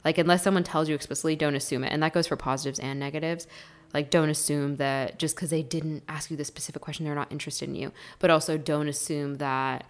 Like 0.06 0.18
unless 0.18 0.44
someone 0.44 0.64
tells 0.64 0.90
you 0.90 0.96
explicitly, 0.96 1.36
don't 1.36 1.56
assume 1.56 1.84
it. 1.84 1.92
And 1.92 2.02
that 2.04 2.14
goes 2.14 2.28
for 2.28 2.36
positives 2.36 2.80
and 2.80 3.00
negatives. 3.00 3.48
Like 3.94 4.10
don't 4.10 4.30
assume 4.30 4.78
that 4.78 5.18
just 5.18 5.36
because 5.36 5.50
they 5.50 5.64
didn't 5.64 6.04
ask 6.08 6.30
you 6.30 6.38
this 6.38 6.48
specific 6.48 6.82
question 6.82 7.06
they're 7.06 7.16
not 7.16 7.32
interested 7.32 7.70
in 7.70 7.76
you. 7.76 7.92
But 8.20 8.30
also 8.30 8.58
don't 8.58 8.88
assume 8.88 9.36
that 9.36 9.86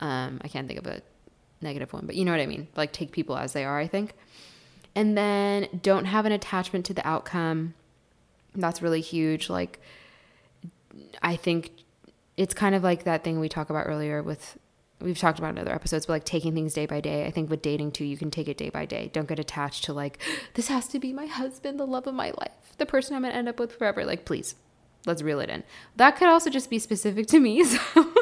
um, 0.00 0.40
i 0.42 0.48
can't 0.48 0.66
think 0.66 0.78
of 0.80 0.86
a 0.86 1.00
negative 1.60 1.92
one 1.92 2.04
but 2.04 2.16
you 2.16 2.24
know 2.24 2.32
what 2.32 2.40
i 2.40 2.46
mean? 2.46 2.68
Like 2.76 2.92
take 2.92 3.12
people 3.12 3.36
as 3.36 3.52
they 3.52 3.64
are 3.64 3.78
i 3.78 3.86
think. 3.86 4.14
And 4.94 5.16
then 5.16 5.68
don't 5.82 6.04
have 6.04 6.24
an 6.26 6.32
attachment 6.32 6.86
to 6.86 6.94
the 6.94 7.06
outcome. 7.06 7.74
That's 8.54 8.82
really 8.82 9.00
huge. 9.00 9.48
Like 9.48 9.80
i 11.22 11.36
think 11.36 11.70
it's 12.36 12.54
kind 12.54 12.74
of 12.74 12.82
like 12.82 13.04
that 13.04 13.24
thing 13.24 13.40
we 13.40 13.48
talked 13.48 13.70
about 13.70 13.86
earlier 13.86 14.22
with 14.22 14.58
we've 15.00 15.18
talked 15.18 15.38
about 15.38 15.50
in 15.50 15.58
other 15.58 15.74
episodes, 15.74 16.06
but 16.06 16.14
like 16.14 16.24
taking 16.24 16.54
things 16.54 16.74
day 16.74 16.86
by 16.86 17.00
day. 17.00 17.26
I 17.26 17.30
think 17.30 17.50
with 17.50 17.62
dating 17.62 17.92
too, 17.92 18.04
you 18.04 18.16
can 18.16 18.30
take 18.30 18.48
it 18.48 18.56
day 18.56 18.70
by 18.70 18.86
day. 18.86 19.10
Don't 19.12 19.28
get 19.28 19.38
attached 19.38 19.84
to 19.84 19.92
like, 19.92 20.18
this 20.54 20.68
has 20.68 20.88
to 20.88 20.98
be 20.98 21.12
my 21.12 21.26
husband, 21.26 21.78
the 21.78 21.86
love 21.86 22.06
of 22.06 22.14
my 22.14 22.32
life, 22.38 22.74
the 22.78 22.86
person 22.86 23.14
I'm 23.14 23.22
gonna 23.22 23.34
end 23.34 23.48
up 23.48 23.58
with 23.58 23.72
forever. 23.72 24.04
Like, 24.04 24.24
please, 24.24 24.54
let's 25.06 25.22
reel 25.22 25.40
it 25.40 25.50
in. 25.50 25.64
That 25.96 26.16
could 26.16 26.28
also 26.28 26.50
just 26.50 26.70
be 26.70 26.78
specific 26.78 27.26
to 27.28 27.40
me. 27.40 27.64
So 27.94 28.12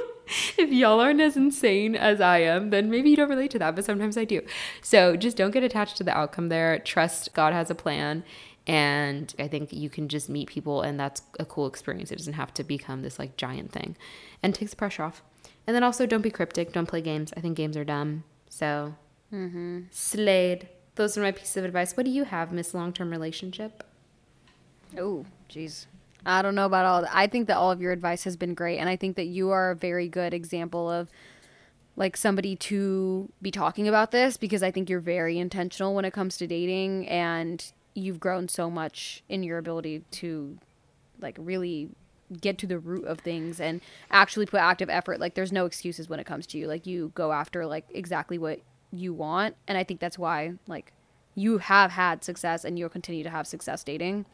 if 0.56 0.70
y'all 0.70 1.00
aren't 1.00 1.20
as 1.20 1.36
insane 1.36 1.94
as 1.94 2.20
I 2.20 2.38
am, 2.38 2.70
then 2.70 2.88
maybe 2.90 3.10
you 3.10 3.16
don't 3.16 3.28
relate 3.28 3.50
to 3.50 3.58
that, 3.58 3.74
but 3.74 3.84
sometimes 3.84 4.16
I 4.16 4.24
do. 4.24 4.40
So 4.80 5.16
just 5.16 5.36
don't 5.36 5.50
get 5.50 5.62
attached 5.62 5.96
to 5.98 6.04
the 6.04 6.16
outcome 6.16 6.48
there. 6.48 6.78
Trust 6.78 7.34
God 7.34 7.52
has 7.52 7.70
a 7.70 7.74
plan. 7.74 8.24
And 8.66 9.34
I 9.38 9.48
think 9.48 9.72
you 9.72 9.90
can 9.90 10.08
just 10.08 10.28
meet 10.28 10.48
people, 10.48 10.82
and 10.82 10.98
that's 10.98 11.22
a 11.40 11.44
cool 11.44 11.66
experience. 11.66 12.12
It 12.12 12.18
doesn't 12.18 12.34
have 12.34 12.54
to 12.54 12.64
become 12.64 13.02
this 13.02 13.18
like 13.18 13.36
giant 13.36 13.72
thing 13.72 13.96
and 14.42 14.54
takes 14.54 14.70
the 14.70 14.76
pressure 14.76 15.02
off. 15.02 15.22
And 15.66 15.74
then 15.76 15.84
also, 15.84 16.06
don't 16.06 16.22
be 16.22 16.30
cryptic. 16.30 16.72
Don't 16.72 16.86
play 16.86 17.00
games. 17.00 17.32
I 17.36 17.40
think 17.40 17.56
games 17.56 17.76
are 17.76 17.84
dumb. 17.84 18.24
So, 18.48 18.94
mm-hmm. 19.32 19.82
Slade. 19.90 20.68
Those 20.94 21.16
are 21.16 21.22
my 21.22 21.32
pieces 21.32 21.56
of 21.56 21.64
advice. 21.64 21.96
What 21.96 22.04
do 22.04 22.12
you 22.12 22.24
have, 22.24 22.52
Miss 22.52 22.74
Long 22.74 22.92
Term 22.92 23.10
Relationship? 23.10 23.84
Oh, 24.98 25.24
jeez. 25.48 25.86
I 26.24 26.42
don't 26.42 26.54
know 26.54 26.66
about 26.66 26.84
all 26.84 27.02
that. 27.02 27.10
I 27.12 27.26
think 27.26 27.48
that 27.48 27.56
all 27.56 27.70
of 27.70 27.80
your 27.80 27.92
advice 27.92 28.24
has 28.24 28.36
been 28.36 28.54
great. 28.54 28.78
And 28.78 28.88
I 28.88 28.96
think 28.96 29.16
that 29.16 29.26
you 29.26 29.50
are 29.50 29.70
a 29.70 29.76
very 29.76 30.08
good 30.08 30.34
example 30.34 30.90
of 30.90 31.08
like 31.96 32.16
somebody 32.16 32.56
to 32.56 33.30
be 33.40 33.50
talking 33.50 33.88
about 33.88 34.12
this 34.12 34.36
because 34.36 34.62
I 34.62 34.70
think 34.70 34.88
you're 34.88 35.00
very 35.00 35.38
intentional 35.38 35.94
when 35.94 36.04
it 36.04 36.12
comes 36.12 36.36
to 36.38 36.46
dating 36.46 37.08
and 37.08 37.64
you've 37.94 38.20
grown 38.20 38.48
so 38.48 38.70
much 38.70 39.22
in 39.28 39.42
your 39.42 39.58
ability 39.58 40.04
to 40.10 40.58
like 41.20 41.36
really 41.38 41.90
get 42.40 42.58
to 42.58 42.66
the 42.66 42.78
root 42.78 43.04
of 43.04 43.20
things 43.20 43.60
and 43.60 43.80
actually 44.10 44.46
put 44.46 44.60
active 44.60 44.88
effort. 44.90 45.20
Like 45.20 45.34
there's 45.34 45.52
no 45.52 45.66
excuses 45.66 46.08
when 46.08 46.20
it 46.20 46.24
comes 46.26 46.46
to 46.48 46.58
you. 46.58 46.66
Like 46.66 46.86
you 46.86 47.12
go 47.14 47.32
after 47.32 47.66
like 47.66 47.86
exactly 47.90 48.38
what 48.38 48.60
you 48.92 49.12
want. 49.12 49.56
And 49.66 49.78
I 49.78 49.84
think 49.84 50.00
that's 50.00 50.18
why 50.18 50.54
like 50.66 50.92
you 51.34 51.58
have 51.58 51.90
had 51.92 52.22
success 52.22 52.64
and 52.64 52.78
you'll 52.78 52.88
continue 52.88 53.24
to 53.24 53.30
have 53.30 53.46
success 53.46 53.82
dating. 53.82 54.26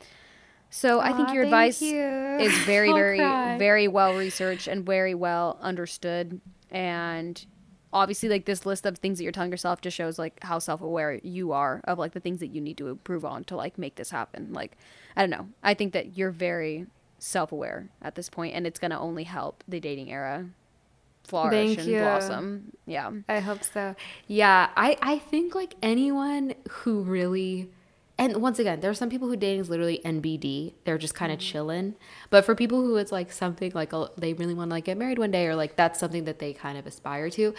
So 0.71 1.01
I 1.01 1.13
think 1.13 1.33
your 1.33 1.45
advice 1.45 1.81
you. 1.81 1.97
is 1.97 2.57
very, 2.65 2.93
very, 2.93 3.19
cry. 3.19 3.57
very 3.57 3.89
well 3.89 4.15
researched 4.15 4.69
and 4.69 4.85
very 4.85 5.15
well 5.15 5.59
understood. 5.63 6.41
And 6.71 7.45
obviously, 7.93 8.29
like 8.29 8.45
this 8.45 8.67
list 8.67 8.85
of 8.85 8.99
things 8.99 9.19
that 9.19 9.25
you're 9.25 9.33
telling 9.33 9.51
yourself 9.51 9.81
just 9.81 9.97
shows 9.97 10.19
like 10.19 10.43
how 10.43 10.59
self 10.59 10.83
aware 10.83 11.21
you 11.23 11.53
are 11.53 11.81
of 11.85 11.99
like 11.99 12.13
the 12.13 12.21
things 12.21 12.41
that 12.41 12.49
you 12.49 12.61
need 12.61 12.77
to 12.79 12.89
improve 12.89 13.25
on 13.25 13.45
to 13.45 13.57
like 13.57 13.79
make 13.79 13.95
this 13.95 14.11
happen. 14.11 14.53
Like, 14.53 14.77
I 15.17 15.23
don't 15.23 15.31
know. 15.31 15.49
I 15.63 15.75
think 15.75 15.95
that 15.95 16.19
you're 16.19 16.31
very 16.31 16.87
self 17.19 17.53
aware 17.53 17.89
at 18.03 18.15
this 18.15 18.29
point, 18.29 18.55
and 18.55 18.67
it's 18.67 18.79
gonna 18.79 19.01
only 19.01 19.25
help 19.25 19.65
the 19.69 19.81
dating 19.81 20.11
era 20.11 20.47
flourish 21.25 21.53
Thank 21.53 21.79
and 21.81 21.89
you. 21.89 21.99
blossom. 22.01 22.73
Yeah, 22.87 23.11
I 23.29 23.41
hope 23.41 23.63
so. 23.63 23.95
Yeah, 24.27 24.71
I 24.77 24.97
I 25.03 25.19
think 25.19 25.55
like 25.55 25.75
anyone 25.83 26.55
who 26.69 27.03
really 27.03 27.71
and 28.21 28.39
once 28.39 28.59
again, 28.59 28.81
there 28.81 28.91
are 28.91 28.95
some 28.95 29.11
people 29.11 29.29
who 29.29 29.37
dating 29.37 29.61
is 29.61 29.71
literally 29.71 30.01
NBD. 30.05 30.73
They're 30.85 30.99
just 30.99 31.15
kind 31.15 31.31
of 31.31 31.39
mm-hmm. 31.39 31.53
chilling. 31.53 31.95
But 32.31 32.45
for 32.45 32.57
people 32.57 32.81
who 32.81 32.97
it's 32.97 33.13
like 33.13 33.31
something 33.31 33.71
like 33.75 33.93
a, 33.93 34.11
they 34.19 34.33
really 34.33 34.55
want 34.55 34.71
to 34.71 34.75
like 34.75 34.85
get 34.85 34.99
married 34.99 35.21
one 35.21 35.31
day 35.31 35.47
or 35.47 35.55
like 35.55 35.77
that's 35.77 36.01
something 36.01 36.25
that 36.25 36.41
they 36.41 36.53
kind 36.53 36.77
of 36.77 36.87
aspire 36.87 37.31
to, 37.31 37.55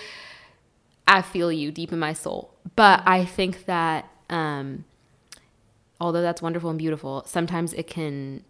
I 1.07 1.21
feel 1.21 1.49
you 1.51 1.71
deep 1.71 1.93
in 1.93 1.99
my 1.99 2.11
soul. 2.11 2.53
But 2.75 3.03
I 3.05 3.23
think 3.23 3.65
that 3.65 4.11
um, 4.29 4.83
although 6.01 6.21
that's 6.21 6.41
wonderful 6.41 6.69
and 6.69 6.77
beautiful, 6.77 7.23
sometimes 7.25 7.73
it 7.73 7.87
can 7.87 8.43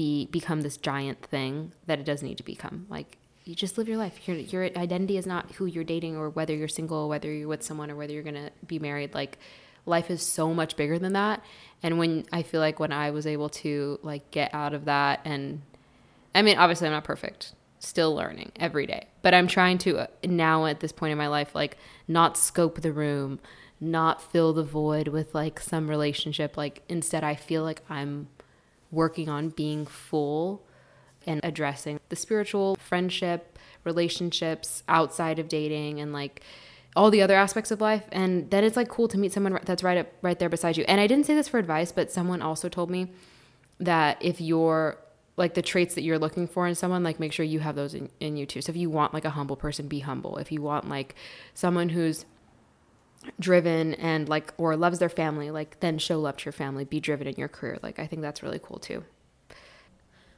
be 0.00 0.24
become 0.30 0.62
this 0.62 0.78
giant 0.78 1.20
thing 1.26 1.72
that 1.84 1.98
it 1.98 2.06
doesn't 2.06 2.26
need 2.26 2.38
to 2.38 2.42
become. 2.42 2.86
Like 2.88 3.18
you 3.44 3.54
just 3.54 3.76
live 3.76 3.86
your 3.86 3.98
life. 3.98 4.26
Your 4.26 4.38
your 4.38 4.64
identity 4.64 5.18
is 5.18 5.26
not 5.26 5.52
who 5.52 5.66
you're 5.66 5.84
dating 5.84 6.16
or 6.16 6.30
whether 6.30 6.54
you're 6.54 6.68
single, 6.68 7.06
whether 7.06 7.30
you're 7.30 7.48
with 7.48 7.62
someone 7.62 7.90
or 7.90 7.96
whether 7.96 8.14
you're 8.14 8.22
gonna 8.22 8.48
be 8.66 8.78
married. 8.78 9.12
Like 9.12 9.36
life 9.84 10.10
is 10.10 10.22
so 10.22 10.54
much 10.54 10.74
bigger 10.74 10.98
than 10.98 11.12
that. 11.12 11.44
And 11.82 11.98
when 11.98 12.24
I 12.32 12.42
feel 12.42 12.62
like 12.62 12.80
when 12.80 12.92
I 12.92 13.10
was 13.10 13.26
able 13.26 13.50
to 13.50 13.98
like 14.02 14.30
get 14.30 14.54
out 14.54 14.72
of 14.72 14.86
that 14.86 15.20
and 15.26 15.60
I 16.34 16.40
mean, 16.40 16.56
obviously 16.56 16.86
I'm 16.86 16.94
not 16.94 17.04
perfect. 17.04 17.52
Still 17.78 18.14
learning 18.14 18.52
every 18.56 18.86
day. 18.86 19.06
But 19.20 19.34
I'm 19.34 19.48
trying 19.48 19.76
to 19.78 19.98
uh, 19.98 20.06
now 20.24 20.64
at 20.64 20.80
this 20.80 20.92
point 20.92 21.12
in 21.12 21.18
my 21.18 21.28
life 21.28 21.54
like 21.54 21.76
not 22.08 22.38
scope 22.38 22.80
the 22.80 22.92
room, 22.92 23.38
not 23.78 24.22
fill 24.22 24.54
the 24.54 24.64
void 24.64 25.08
with 25.08 25.34
like 25.34 25.60
some 25.60 25.90
relationship. 25.90 26.56
Like 26.56 26.84
instead 26.88 27.22
I 27.22 27.34
feel 27.34 27.64
like 27.64 27.82
I'm 27.90 28.28
working 28.90 29.28
on 29.28 29.50
being 29.50 29.86
full 29.86 30.66
and 31.26 31.40
addressing 31.44 32.00
the 32.08 32.16
spiritual 32.16 32.76
friendship, 32.76 33.58
relationships 33.84 34.82
outside 34.88 35.38
of 35.38 35.48
dating 35.48 36.00
and 36.00 36.12
like 36.12 36.42
all 36.96 37.10
the 37.10 37.22
other 37.22 37.36
aspects 37.36 37.70
of 37.70 37.80
life. 37.80 38.04
And 38.10 38.50
then 38.50 38.64
it's 38.64 38.76
like 38.76 38.88
cool 38.88 39.08
to 39.08 39.18
meet 39.18 39.32
someone 39.32 39.58
that's 39.64 39.82
right 39.82 39.98
up 39.98 40.08
right 40.22 40.38
there 40.38 40.48
beside 40.48 40.76
you. 40.76 40.84
And 40.88 41.00
i 41.00 41.06
didn't 41.06 41.26
say 41.26 41.34
this 41.34 41.48
for 41.48 41.58
advice 41.58 41.92
but 41.92 42.10
someone 42.10 42.42
also 42.42 42.68
told 42.68 42.90
me 42.90 43.08
that 43.78 44.18
if 44.20 44.40
you're 44.40 44.98
like 45.36 45.54
the 45.54 45.62
traits 45.62 45.94
that 45.94 46.02
you're 46.02 46.18
looking 46.18 46.46
for 46.46 46.66
in 46.66 46.74
someone 46.74 47.02
like 47.02 47.18
make 47.18 47.32
sure 47.32 47.46
you 47.46 47.60
have 47.60 47.74
those 47.74 47.94
in, 47.94 48.10
in 48.20 48.36
you 48.36 48.44
too. 48.44 48.60
So 48.60 48.70
if 48.70 48.76
you 48.76 48.90
want 48.90 49.14
like 49.14 49.24
a 49.24 49.30
humble 49.30 49.56
person 49.56 49.88
be 49.88 50.00
humble. 50.00 50.36
If 50.36 50.52
you 50.52 50.60
want 50.60 50.88
like 50.88 51.14
someone 51.54 51.88
who's 51.90 52.26
driven 53.38 53.94
and 53.94 54.28
like 54.28 54.52
or 54.56 54.76
loves 54.76 54.98
their 54.98 55.08
family 55.08 55.50
like 55.50 55.78
then 55.80 55.98
show 55.98 56.18
love 56.18 56.38
to 56.38 56.46
your 56.46 56.52
family 56.52 56.84
be 56.84 57.00
driven 57.00 57.26
in 57.26 57.34
your 57.36 57.48
career. 57.48 57.78
Like 57.82 57.98
i 57.98 58.06
think 58.06 58.22
that's 58.22 58.42
really 58.42 58.60
cool 58.62 58.78
too. 58.78 59.04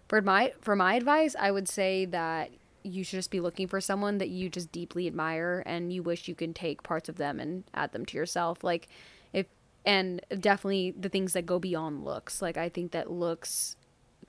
For 0.08 0.20
my 0.20 0.52
for 0.60 0.76
my 0.76 0.94
advice 0.94 1.34
i 1.38 1.50
would 1.50 1.68
say 1.68 2.04
that 2.06 2.50
you 2.84 3.04
should 3.04 3.18
just 3.18 3.30
be 3.30 3.40
looking 3.40 3.68
for 3.68 3.80
someone 3.80 4.18
that 4.18 4.28
you 4.28 4.48
just 4.48 4.72
deeply 4.72 5.06
admire 5.06 5.62
and 5.66 5.92
you 5.92 6.02
wish 6.02 6.28
you 6.28 6.34
can 6.34 6.52
take 6.52 6.82
parts 6.82 7.08
of 7.08 7.16
them 7.16 7.38
and 7.38 7.64
add 7.74 7.92
them 7.92 8.04
to 8.06 8.16
yourself. 8.16 8.64
Like 8.64 8.88
if 9.32 9.46
and 9.84 10.20
definitely 10.40 10.92
the 10.98 11.08
things 11.08 11.32
that 11.32 11.46
go 11.46 11.58
beyond 11.58 12.04
looks. 12.04 12.42
Like 12.42 12.56
i 12.56 12.68
think 12.68 12.92
that 12.92 13.10
looks 13.10 13.76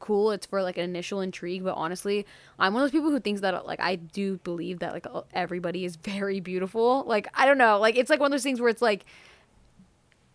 cool 0.04 0.32
it's 0.32 0.46
for 0.46 0.62
like 0.62 0.78
an 0.78 0.84
initial 0.84 1.22
intrigue 1.22 1.64
but 1.64 1.74
honestly 1.76 2.26
i'm 2.60 2.74
one 2.74 2.84
of 2.84 2.92
those 2.92 2.98
people 2.98 3.10
who 3.10 3.20
thinks 3.20 3.42
that 3.42 3.66
like 3.66 3.80
i 3.80 3.96
do 3.96 4.38
believe 4.44 4.80
that 4.80 4.92
like 4.94 5.08
everybody 5.34 5.86
is 5.86 5.96
very 5.96 6.40
beautiful 6.40 7.04
like 7.08 7.28
i 7.34 7.46
don't 7.46 7.58
know 7.58 7.80
like 7.80 7.96
it's 7.96 8.10
like 8.10 8.20
one 8.20 8.28
of 8.28 8.32
those 8.32 8.44
things 8.44 8.60
where 8.60 8.70
it's 8.70 8.82
like 8.82 9.06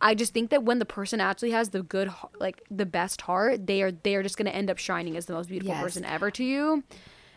I 0.01 0.15
just 0.15 0.33
think 0.33 0.51
that 0.51 0.63
when 0.63 0.79
the 0.79 0.85
person 0.85 1.21
actually 1.21 1.51
has 1.51 1.71
the 1.71 1.83
good, 1.83 2.13
like 2.39 2.63
the 2.71 2.87
best 2.87 3.23
heart, 3.23 3.67
they 3.67 3.83
are 3.83 3.91
they 3.91 4.15
are 4.15 4.23
just 4.23 4.37
gonna 4.37 4.51
end 4.51 4.71
up 4.71 4.79
shining 4.79 5.17
as 5.17 5.27
the 5.27 5.33
most 5.33 5.49
beautiful 5.49 5.75
yes. 5.75 5.83
person 5.83 6.05
ever 6.05 6.31
to 6.31 6.45
you. 6.45 6.85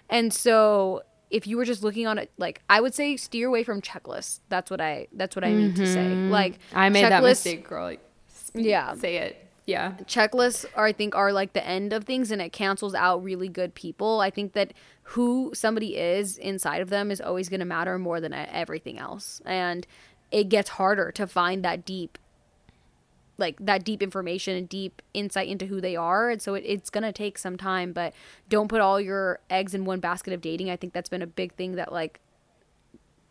And 0.09 0.31
so 0.31 1.01
if 1.31 1.47
you 1.47 1.57
were 1.57 1.65
just 1.65 1.81
looking 1.81 2.05
on 2.05 2.17
it 2.17 2.29
like 2.37 2.61
I 2.69 2.81
would 2.81 2.93
say 2.93 3.17
steer 3.17 3.47
away 3.47 3.63
from 3.63 3.81
checklists. 3.81 4.41
That's 4.49 4.69
what 4.69 4.79
I 4.79 5.07
that's 5.13 5.35
what 5.35 5.43
I 5.43 5.51
mean 5.51 5.69
mm-hmm. 5.69 5.83
to 5.83 5.87
say. 5.87 6.05
Mm-hmm. 6.05 6.29
Like 6.29 6.59
I 6.73 6.89
made 6.89 7.05
that 7.05 7.23
mistake, 7.23 7.67
girl. 7.67 7.85
Like, 7.85 8.01
yeah. 8.53 8.93
Say 8.95 9.17
it. 9.17 9.47
Yeah. 9.71 9.93
Checklists 10.05 10.65
are 10.75 10.85
I 10.85 10.91
think 10.91 11.15
are 11.15 11.31
like 11.31 11.53
the 11.53 11.65
end 11.65 11.93
of 11.93 12.03
things 12.03 12.29
and 12.29 12.41
it 12.41 12.51
cancels 12.51 12.93
out 12.93 13.23
really 13.23 13.47
good 13.47 13.73
people. 13.73 14.19
I 14.19 14.29
think 14.29 14.53
that 14.53 14.73
who 15.03 15.51
somebody 15.53 15.97
is 15.97 16.37
inside 16.37 16.81
of 16.81 16.89
them 16.89 17.09
is 17.09 17.21
always 17.21 17.49
going 17.49 17.61
to 17.61 17.65
matter 17.65 17.97
more 17.97 18.19
than 18.19 18.33
everything 18.33 18.99
else. 18.99 19.41
And 19.45 19.87
it 20.31 20.49
gets 20.49 20.71
harder 20.71 21.11
to 21.13 21.25
find 21.25 21.63
that 21.63 21.85
deep 21.85 22.17
like 23.37 23.57
that 23.59 23.83
deep 23.83 24.03
information 24.03 24.55
and 24.55 24.69
deep 24.69 25.01
insight 25.13 25.47
into 25.47 25.65
who 25.65 25.81
they 25.81 25.95
are 25.95 26.29
and 26.29 26.41
so 26.41 26.53
it, 26.53 26.63
it's 26.65 26.89
going 26.89 27.03
to 27.03 27.13
take 27.13 27.37
some 27.37 27.57
time 27.57 27.91
but 27.91 28.13
don't 28.49 28.67
put 28.67 28.81
all 28.81 29.01
your 29.01 29.39
eggs 29.49 29.73
in 29.73 29.83
one 29.83 29.99
basket 29.99 30.31
of 30.31 30.41
dating 30.41 30.69
i 30.69 30.75
think 30.75 30.93
that's 30.93 31.09
been 31.09 31.23
a 31.23 31.27
big 31.27 31.53
thing 31.55 31.75
that 31.75 31.91
like 31.91 32.19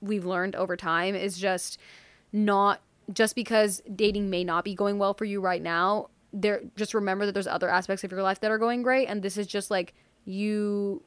we've 0.01 0.25
learned 0.25 0.57
over 0.57 0.77
time 0.77 1.15
is 1.15 1.39
just 1.39 1.79
not 2.33 2.81
just 3.13 3.35
because 3.35 3.83
dating 3.95 4.31
may 4.31 4.43
not 4.43 4.65
be 4.65 4.75
going 4.75 4.99
well 4.99 5.15
for 5.15 5.25
you 5.25 5.41
right 5.41 5.63
now 5.63 6.09
there 6.33 6.63
just 6.77 6.95
remember 6.95 7.27
that 7.27 7.33
there's 7.33 7.47
other 7.47 7.69
aspects 7.69 8.05
of 8.05 8.13
your 8.13 8.23
life 8.23 8.41
that 8.41 8.51
are 8.51 8.59
going 8.59 8.83
great 8.83 9.07
and 9.07 9.23
this 9.23 9.37
is 9.37 9.47
just 9.47 9.71
like 9.71 9.95
you 10.25 11.03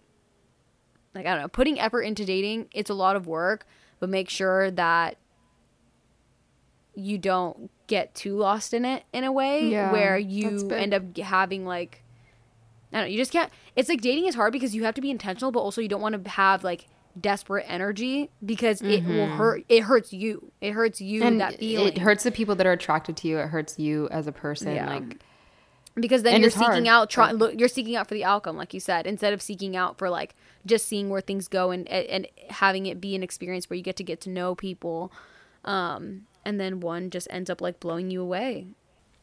like 1.15 1.25
i 1.25 1.29
don't 1.29 1.41
know 1.41 1.47
putting 1.47 1.79
effort 1.79 2.01
into 2.01 2.25
dating 2.25 2.67
it's 2.73 2.89
a 2.89 2.93
lot 2.93 3.15
of 3.15 3.27
work 3.27 3.65
but 3.99 4.09
make 4.09 4.29
sure 4.29 4.69
that 4.71 5.17
you 6.95 7.17
don't 7.17 7.71
get 7.87 8.13
too 8.13 8.35
lost 8.35 8.73
in 8.73 8.85
it 8.85 9.03
in 9.13 9.23
a 9.23 9.31
way 9.31 9.69
yeah, 9.69 9.91
where 9.91 10.17
you 10.17 10.69
end 10.69 10.93
up 10.93 11.17
having 11.17 11.65
like 11.65 12.03
I 12.91 12.97
don't 12.97 13.05
know, 13.05 13.11
you 13.11 13.17
just 13.17 13.31
can't 13.31 13.51
it's 13.75 13.89
like 13.89 14.01
dating 14.01 14.25
is 14.25 14.35
hard 14.35 14.53
because 14.53 14.75
you 14.75 14.83
have 14.83 14.95
to 14.95 15.01
be 15.01 15.09
intentional 15.09 15.51
but 15.51 15.59
also 15.59 15.81
you 15.81 15.87
don't 15.87 16.01
want 16.01 16.23
to 16.23 16.29
have 16.31 16.63
like 16.63 16.87
desperate 17.19 17.65
energy 17.67 18.29
because 18.43 18.81
mm-hmm. 18.81 18.91
it 18.91 19.05
will 19.05 19.27
mm-hmm. 19.27 19.37
hurt 19.37 19.65
it 19.69 19.81
hurts 19.81 20.13
you. 20.13 20.51
It 20.61 20.71
hurts 20.71 21.01
you 21.01 21.23
and 21.23 21.39
that 21.41 21.59
feeling. 21.59 21.93
It 21.93 21.99
hurts 21.99 22.23
the 22.23 22.31
people 22.31 22.55
that 22.55 22.65
are 22.65 22.71
attracted 22.71 23.17
to 23.17 23.27
you. 23.27 23.37
It 23.39 23.47
hurts 23.47 23.77
you 23.77 24.09
as 24.09 24.27
a 24.27 24.31
person 24.31 24.75
yeah. 24.75 24.89
like 24.89 25.19
because 25.95 26.23
then 26.23 26.41
you're 26.41 26.49
seeking 26.49 26.85
hard. 26.85 26.87
out 26.87 27.09
try, 27.09 27.31
look, 27.31 27.59
you're 27.59 27.67
seeking 27.67 27.95
out 27.95 28.07
for 28.07 28.15
the 28.15 28.25
outcome 28.25 28.57
like 28.57 28.73
you 28.73 28.79
said 28.79 29.05
instead 29.05 29.31
of 29.31 29.41
seeking 29.41 29.75
out 29.75 29.97
for 29.97 30.09
like 30.09 30.33
just 30.65 30.87
seeing 30.87 31.09
where 31.09 31.21
things 31.21 31.47
go 31.47 31.69
and 31.69 31.87
and 31.87 32.27
having 32.49 32.87
it 32.87 32.99
be 32.99 33.15
an 33.15 33.21
experience 33.21 33.69
where 33.69 33.77
you 33.77 33.83
get 33.83 33.95
to 33.97 34.03
get 34.03 34.19
to 34.21 34.29
know 34.29 34.55
people 34.55 35.11
um 35.65 36.23
and 36.45 36.59
then 36.59 36.79
one 36.79 37.09
just 37.09 37.27
ends 37.29 37.49
up 37.49 37.61
like 37.61 37.79
blowing 37.79 38.09
you 38.09 38.21
away. 38.21 38.67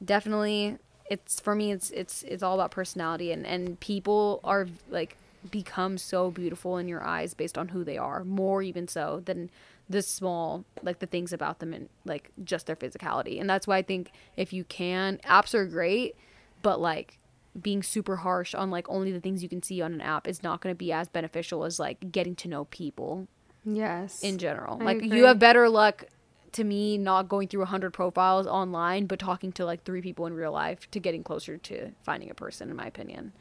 Definitely 0.03 0.79
it's 1.11 1.41
for 1.41 1.57
me 1.57 1.73
it's 1.73 1.91
it's 1.91 2.23
it's 2.23 2.43
all 2.43 2.55
about 2.55 2.71
personality 2.71 3.33
and 3.33 3.45
and 3.45 3.79
people 3.81 4.41
are 4.45 4.69
like 4.91 5.17
become 5.51 5.97
so 5.99 6.31
beautiful 6.31 6.77
in 6.77 6.89
your 6.89 7.03
eyes 7.03 7.35
based 7.35 7.57
on 7.57 7.69
who 7.69 7.85
they 7.85 7.97
are, 7.97 8.25
more 8.25 8.63
even 8.63 8.89
so 8.89 9.23
than 9.25 9.51
the 9.89 10.03
small 10.03 10.65
like 10.83 10.99
the 11.01 11.07
things 11.07 11.33
about 11.33 11.59
them 11.59 11.73
and 11.73 11.89
like 12.05 12.31
just 12.45 12.67
their 12.67 12.77
physicality. 12.77 13.41
And 13.41 13.49
that's 13.49 13.67
why 13.67 13.79
I 13.79 13.83
think 13.83 14.13
if 14.37 14.53
you 14.53 14.65
can 14.65 15.19
apps 15.25 15.55
are 15.55 15.67
great, 15.67 16.15
but 16.63 16.81
like 16.81 17.19
being 17.61 17.83
super 17.83 18.17
harsh 18.17 18.55
on 18.55 18.71
like 18.71 18.89
only 18.89 19.11
the 19.11 19.21
things 19.21 19.43
you 19.43 19.49
can 19.49 19.63
see 19.63 19.83
on 19.83 19.93
an 19.93 20.01
app 20.01 20.29
is 20.29 20.43
not 20.43 20.61
going 20.61 20.73
to 20.73 20.79
be 20.79 20.93
as 20.93 21.09
beneficial 21.09 21.65
as 21.65 21.79
like 21.81 22.13
getting 22.13 22.37
to 22.37 22.49
know 22.49 22.67
people 22.67 23.27
Yes. 23.65 24.23
in 24.23 24.39
general. 24.39 24.79
I 24.81 24.85
like 24.85 24.97
agree. 25.03 25.19
you 25.19 25.25
have 25.25 25.39
better 25.39 25.69
luck 25.69 26.05
to 26.53 26.65
me 26.65 26.97
not 26.99 27.29
going 27.29 27.49
through 27.49 27.61
100 27.61 27.93
profiles 27.93 28.47
online 28.47 29.07
but 29.07 29.19
talking 29.19 29.53
to 29.53 29.65
like 29.65 29.85
three 29.85 30.01
people 30.03 30.27
in 30.27 30.35
real 30.35 30.53
life 30.53 30.89
to 30.93 30.99
getting 31.01 31.23
closer 31.23 31.57
to 31.59 31.91
finding 32.03 32.31
a 32.31 32.35
person 32.35 32.71
in 32.71 32.77
my 32.77 32.87
opinion. 32.87 33.33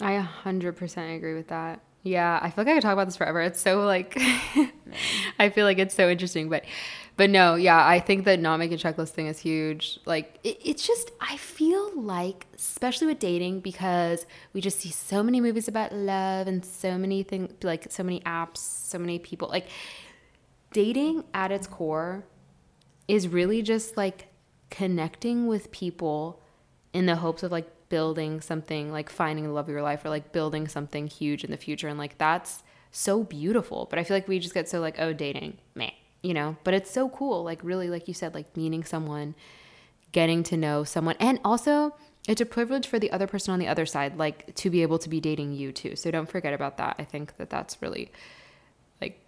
I 0.00 0.26
100% 0.44 1.16
agree 1.16 1.34
with 1.34 1.48
that. 1.48 1.80
Yeah, 2.06 2.38
I 2.40 2.50
feel 2.50 2.64
like 2.64 2.70
I 2.70 2.74
could 2.74 2.82
talk 2.84 2.92
about 2.92 3.06
this 3.06 3.16
forever. 3.16 3.40
It's 3.40 3.60
so 3.60 3.80
like 3.80 4.16
I 5.40 5.50
feel 5.50 5.64
like 5.64 5.78
it's 5.78 5.94
so 5.94 6.08
interesting, 6.08 6.48
but 6.48 6.64
but 7.16 7.30
no, 7.30 7.56
yeah, 7.56 7.84
I 7.84 7.98
think 7.98 8.26
that 8.26 8.38
not 8.38 8.58
making 8.58 8.78
checklist 8.78 9.08
thing 9.08 9.26
is 9.26 9.40
huge. 9.40 9.98
Like 10.04 10.38
it, 10.44 10.56
it's 10.64 10.86
just 10.86 11.10
I 11.20 11.36
feel 11.36 12.00
like 12.00 12.46
especially 12.54 13.08
with 13.08 13.18
dating 13.18 13.58
because 13.58 14.24
we 14.52 14.60
just 14.60 14.78
see 14.78 14.90
so 14.90 15.20
many 15.20 15.40
movies 15.40 15.66
about 15.66 15.92
love 15.92 16.46
and 16.46 16.64
so 16.64 16.96
many 16.96 17.24
things 17.24 17.52
like 17.64 17.90
so 17.90 18.04
many 18.04 18.20
apps, 18.20 18.58
so 18.58 18.98
many 18.98 19.18
people. 19.18 19.48
Like 19.48 19.66
dating 20.72 21.24
at 21.34 21.50
its 21.50 21.66
core 21.66 22.24
is 23.08 23.26
really 23.26 23.62
just 23.62 23.96
like 23.96 24.28
connecting 24.70 25.48
with 25.48 25.72
people 25.72 26.40
in 26.92 27.06
the 27.06 27.16
hopes 27.16 27.42
of 27.42 27.50
like 27.50 27.68
building 27.88 28.40
something 28.40 28.90
like 28.92 29.08
finding 29.08 29.44
the 29.44 29.52
love 29.52 29.66
of 29.66 29.72
your 29.72 29.82
life 29.82 30.04
or 30.04 30.10
like 30.10 30.32
building 30.32 30.66
something 30.68 31.06
huge 31.06 31.44
in 31.44 31.50
the 31.50 31.56
future 31.56 31.88
and 31.88 31.98
like 31.98 32.18
that's 32.18 32.62
so 32.90 33.22
beautiful. 33.22 33.86
But 33.90 33.98
i 33.98 34.04
feel 34.04 34.16
like 34.16 34.28
we 34.28 34.38
just 34.38 34.54
get 34.54 34.68
so 34.68 34.80
like 34.80 34.96
oh 34.98 35.12
dating 35.12 35.58
man 35.74 35.92
you 36.26 36.34
know? 36.34 36.56
But 36.64 36.74
it's 36.74 36.90
so 36.90 37.08
cool 37.08 37.44
like 37.44 37.60
really 37.62 37.88
like 37.88 38.08
you 38.08 38.14
said 38.14 38.34
like 38.34 38.56
meeting 38.56 38.82
someone 38.82 39.34
getting 40.10 40.42
to 40.44 40.56
know 40.56 40.82
someone 40.82 41.14
and 41.20 41.38
also 41.44 41.94
it's 42.26 42.40
a 42.40 42.46
privilege 42.46 42.88
for 42.88 42.98
the 42.98 43.12
other 43.12 43.28
person 43.28 43.52
on 43.52 43.60
the 43.60 43.68
other 43.68 43.86
side 43.86 44.18
like 44.18 44.52
to 44.56 44.68
be 44.68 44.82
able 44.82 44.98
to 44.98 45.08
be 45.08 45.20
dating 45.20 45.52
you 45.52 45.70
too. 45.70 45.94
So 45.94 46.10
don't 46.10 46.28
forget 46.28 46.52
about 46.52 46.78
that. 46.78 46.96
I 46.98 47.04
think 47.04 47.36
that 47.36 47.48
that's 47.48 47.80
really 47.80 48.10
like 49.00 49.20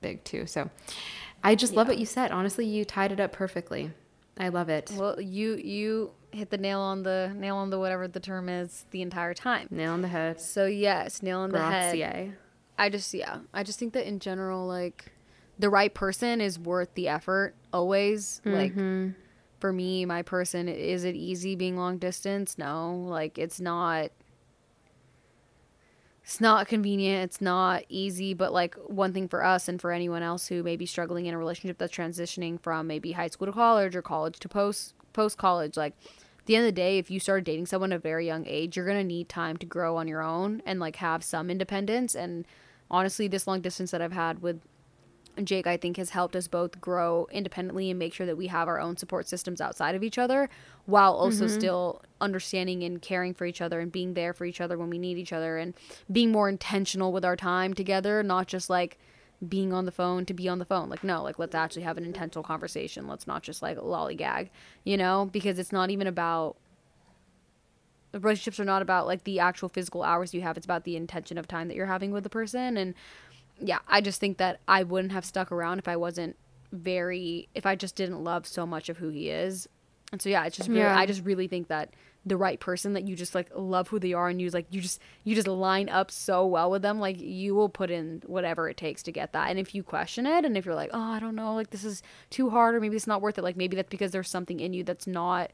big 0.00 0.22
too. 0.22 0.46
So 0.46 0.70
i 1.42 1.54
just 1.54 1.74
love 1.74 1.88
what 1.88 1.98
you 1.98 2.06
said. 2.06 2.30
Honestly 2.30 2.64
you 2.64 2.84
tied 2.84 3.10
it 3.10 3.18
up 3.18 3.32
perfectly 3.32 3.90
i 4.38 4.48
love 4.48 4.68
it 4.68 4.90
Well, 4.96 5.20
you 5.20 5.54
you 5.56 6.12
hit 6.32 6.50
the 6.50 6.58
nail 6.58 6.80
on 6.80 7.02
the 7.04 7.32
nail 7.34 7.56
on 7.56 7.70
the 7.70 7.78
whatever 7.78 8.08
the 8.08 8.20
term 8.20 8.48
is 8.48 8.86
the 8.90 9.02
entire 9.02 9.34
time. 9.34 9.68
nail 9.70 9.92
on 9.92 10.02
the 10.02 10.08
head 10.08 10.40
So 10.40 10.66
yes, 10.66 11.22
nail 11.22 11.40
on 11.40 11.50
the 11.50 11.60
head. 11.60 11.96
Grazie. 11.96 12.32
I 12.76 12.88
just 12.88 13.14
yeah, 13.14 13.38
I 13.52 13.62
just 13.62 13.78
think 13.78 13.92
that 13.92 14.06
in 14.06 14.18
general 14.18 14.66
like 14.66 15.12
the 15.58 15.70
right 15.70 15.94
person 15.94 16.40
is 16.40 16.58
worth 16.58 16.92
the 16.94 17.06
effort 17.08 17.54
always. 17.72 18.40
Like 18.44 18.72
mm-hmm. 18.72 19.10
for 19.60 19.72
me, 19.72 20.04
my 20.04 20.22
person 20.22 20.68
is 20.68 21.04
it 21.04 21.14
easy 21.14 21.54
being 21.54 21.76
long 21.76 21.98
distance? 21.98 22.58
No, 22.58 22.96
like 23.08 23.38
it's 23.38 23.60
not 23.60 24.10
it's 26.24 26.40
not 26.40 26.66
convenient, 26.66 27.22
it's 27.22 27.42
not 27.42 27.82
easy, 27.90 28.32
but 28.32 28.50
like 28.50 28.74
one 28.76 29.12
thing 29.12 29.28
for 29.28 29.44
us 29.44 29.68
and 29.68 29.78
for 29.78 29.92
anyone 29.92 30.22
else 30.22 30.46
who 30.46 30.62
may 30.62 30.74
be 30.74 30.86
struggling 30.86 31.26
in 31.26 31.34
a 31.34 31.38
relationship 31.38 31.76
that's 31.76 31.94
transitioning 31.94 32.58
from 32.58 32.86
maybe 32.86 33.12
high 33.12 33.26
school 33.26 33.46
to 33.46 33.52
college 33.52 33.94
or 33.94 34.00
college 34.00 34.38
to 34.38 34.48
post 34.48 34.94
post 35.12 35.36
college, 35.36 35.76
like 35.76 35.92
at 36.38 36.46
the 36.46 36.56
end 36.56 36.64
of 36.64 36.68
the 36.68 36.80
day, 36.80 36.96
if 36.96 37.10
you 37.10 37.20
start 37.20 37.44
dating 37.44 37.66
someone 37.66 37.92
at 37.92 37.96
a 37.96 37.98
very 37.98 38.26
young 38.26 38.46
age, 38.46 38.74
you're 38.74 38.86
gonna 38.86 39.04
need 39.04 39.28
time 39.28 39.58
to 39.58 39.66
grow 39.66 39.98
on 39.98 40.08
your 40.08 40.22
own 40.22 40.62
and 40.64 40.80
like 40.80 40.96
have 40.96 41.22
some 41.22 41.50
independence. 41.50 42.14
And 42.14 42.46
honestly, 42.90 43.28
this 43.28 43.46
long 43.46 43.60
distance 43.60 43.90
that 43.90 44.00
I've 44.00 44.12
had 44.12 44.40
with 44.40 44.62
Jake, 45.42 45.66
I 45.66 45.76
think, 45.76 45.96
has 45.96 46.10
helped 46.10 46.36
us 46.36 46.46
both 46.46 46.80
grow 46.80 47.26
independently 47.32 47.90
and 47.90 47.98
make 47.98 48.14
sure 48.14 48.26
that 48.26 48.36
we 48.36 48.46
have 48.46 48.68
our 48.68 48.78
own 48.78 48.96
support 48.96 49.26
systems 49.26 49.60
outside 49.60 49.94
of 49.94 50.04
each 50.04 50.18
other 50.18 50.48
while 50.86 51.12
also 51.14 51.46
mm-hmm. 51.46 51.54
still 51.54 52.02
understanding 52.20 52.84
and 52.84 53.02
caring 53.02 53.34
for 53.34 53.44
each 53.44 53.60
other 53.60 53.80
and 53.80 53.90
being 53.90 54.14
there 54.14 54.32
for 54.32 54.44
each 54.44 54.60
other 54.60 54.78
when 54.78 54.90
we 54.90 54.98
need 54.98 55.18
each 55.18 55.32
other 55.32 55.58
and 55.58 55.74
being 56.12 56.30
more 56.30 56.48
intentional 56.48 57.12
with 57.12 57.24
our 57.24 57.36
time 57.36 57.74
together, 57.74 58.22
not 58.22 58.46
just 58.46 58.70
like 58.70 58.98
being 59.48 59.72
on 59.72 59.84
the 59.84 59.92
phone 59.92 60.24
to 60.26 60.34
be 60.34 60.48
on 60.48 60.58
the 60.58 60.64
phone. 60.64 60.88
Like, 60.88 61.02
no, 61.02 61.22
like, 61.22 61.38
let's 61.38 61.54
actually 61.54 61.82
have 61.82 61.98
an 61.98 62.04
intentional 62.04 62.44
conversation. 62.44 63.08
Let's 63.08 63.26
not 63.26 63.42
just 63.42 63.62
like 63.62 63.76
lollygag, 63.78 64.50
you 64.84 64.96
know, 64.96 65.28
because 65.32 65.58
it's 65.58 65.72
not 65.72 65.90
even 65.90 66.06
about 66.06 66.56
the 68.14 68.20
relationships 68.20 68.60
are 68.60 68.64
not 68.64 68.80
about 68.80 69.08
like 69.08 69.24
the 69.24 69.40
actual 69.40 69.68
physical 69.68 70.04
hours 70.04 70.32
you 70.32 70.40
have 70.40 70.56
it's 70.56 70.64
about 70.64 70.84
the 70.84 70.94
intention 70.94 71.36
of 71.36 71.48
time 71.48 71.66
that 71.66 71.74
you're 71.74 71.86
having 71.86 72.12
with 72.12 72.22
the 72.22 72.30
person 72.30 72.76
and 72.76 72.94
yeah 73.60 73.78
i 73.88 74.00
just 74.00 74.20
think 74.20 74.38
that 74.38 74.60
i 74.68 74.82
wouldn't 74.82 75.12
have 75.12 75.24
stuck 75.24 75.50
around 75.52 75.78
if 75.78 75.88
i 75.88 75.96
wasn't 75.96 76.36
very 76.72 77.48
if 77.54 77.66
i 77.66 77.74
just 77.74 77.94
didn't 77.96 78.22
love 78.22 78.46
so 78.46 78.66
much 78.66 78.88
of 78.88 78.98
who 78.98 79.08
he 79.08 79.30
is 79.30 79.68
and 80.12 80.20
so 80.20 80.28
yeah 80.28 80.44
it's 80.44 80.56
just 80.56 80.68
really, 80.68 80.80
Yeah. 80.80 80.98
i 80.98 81.06
just 81.06 81.24
really 81.24 81.46
think 81.48 81.68
that 81.68 81.90
the 82.26 82.36
right 82.38 82.58
person 82.58 82.94
that 82.94 83.06
you 83.06 83.14
just 83.16 83.34
like 83.34 83.48
love 83.54 83.88
who 83.88 83.98
they 83.98 84.14
are 84.14 84.28
and 84.28 84.40
you 84.40 84.48
like 84.50 84.66
you 84.70 84.80
just 84.80 84.98
you 85.24 85.34
just 85.34 85.46
line 85.46 85.88
up 85.90 86.10
so 86.10 86.46
well 86.46 86.70
with 86.70 86.80
them 86.82 86.98
like 86.98 87.20
you 87.20 87.54
will 87.54 87.68
put 87.68 87.90
in 87.90 88.22
whatever 88.26 88.68
it 88.68 88.76
takes 88.78 89.02
to 89.02 89.12
get 89.12 89.32
that 89.32 89.50
and 89.50 89.58
if 89.58 89.74
you 89.74 89.82
question 89.82 90.26
it 90.26 90.44
and 90.44 90.56
if 90.56 90.64
you're 90.64 90.74
like 90.74 90.90
oh 90.94 91.12
i 91.12 91.20
don't 91.20 91.34
know 91.34 91.54
like 91.54 91.70
this 91.70 91.84
is 91.84 92.02
too 92.30 92.48
hard 92.50 92.74
or 92.74 92.80
maybe 92.80 92.96
it's 92.96 93.06
not 93.06 93.20
worth 93.20 93.36
it 93.38 93.42
like 93.44 93.56
maybe 93.56 93.76
that's 93.76 93.90
because 93.90 94.10
there's 94.10 94.28
something 94.30 94.58
in 94.58 94.72
you 94.72 94.82
that's 94.82 95.06
not 95.06 95.50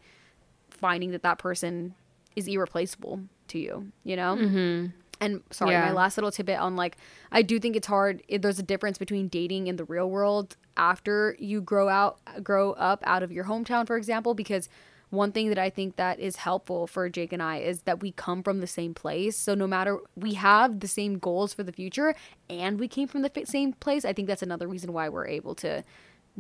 finding 0.71 1.11
that 1.11 1.23
that 1.23 1.39
person 1.39 1.95
is 2.37 2.47
irreplaceable 2.47 3.21
to 3.49 3.59
you, 3.59 3.91
you 4.05 4.15
know? 4.15 4.37
Mm-hmm. 4.37 4.87
And 5.21 5.43
sorry, 5.51 5.73
Yeah. 5.73 5.83
my 5.83 5.93
last 5.93 6.17
little 6.17 6.31
tidbit 6.31 6.59
on 6.59 6.77
like, 6.77 6.97
I 7.31 7.43
do 7.43 7.59
think 7.59 7.77
it's 7.77 7.87
hard. 7.87 8.23
There's 8.29 8.59
a 8.59 8.63
difference 8.63 8.97
between 8.99 9.29
dating 9.29 9.67
in 9.67 9.77
the 9.77 9.85
real 9.85 10.11
world 10.11 10.57
after 10.77 11.37
you 11.39 11.61
grow 11.61 11.89
out, 11.89 12.19
grow 12.43 12.73
up 12.73 13.03
out 13.05 13.23
of 13.23 13.31
your 13.31 13.45
hometown, 13.45 13.87
for 13.87 13.97
example, 13.97 14.35
because 14.35 14.69
one 15.11 15.33
thing 15.33 15.49
that 15.49 15.59
I 15.59 15.71
think 15.71 15.97
that 15.97 16.21
is 16.21 16.37
helpful 16.37 16.87
for 16.87 17.09
Jake 17.09 17.33
and 17.33 17.43
I 17.43 17.59
is 17.59 17.83
that 17.83 18.01
we 18.01 18.13
come 18.13 18.43
from 18.43 18.61
the 18.61 18.67
same 18.67 18.95
place. 18.95 19.37
So 19.37 19.55
no 19.55 19.67
matter 19.67 19.99
we 20.15 20.35
have 20.35 20.81
the 20.81 20.89
same 20.89 21.19
goals 21.19 21.53
for 21.53 21.65
the 21.65 21.73
future 21.73 22.15
and 22.49 22.79
we 22.79 22.89
came 22.89 23.09
from 23.09 23.23
the 23.23 23.31
same 23.45 23.73
place, 23.75 24.05
I 24.05 24.13
think 24.13 24.29
that's 24.29 24.43
another 24.43 24.69
reason 24.69 24.93
why 24.93 25.09
we're 25.09 25.27
able 25.27 25.55
to 25.57 25.83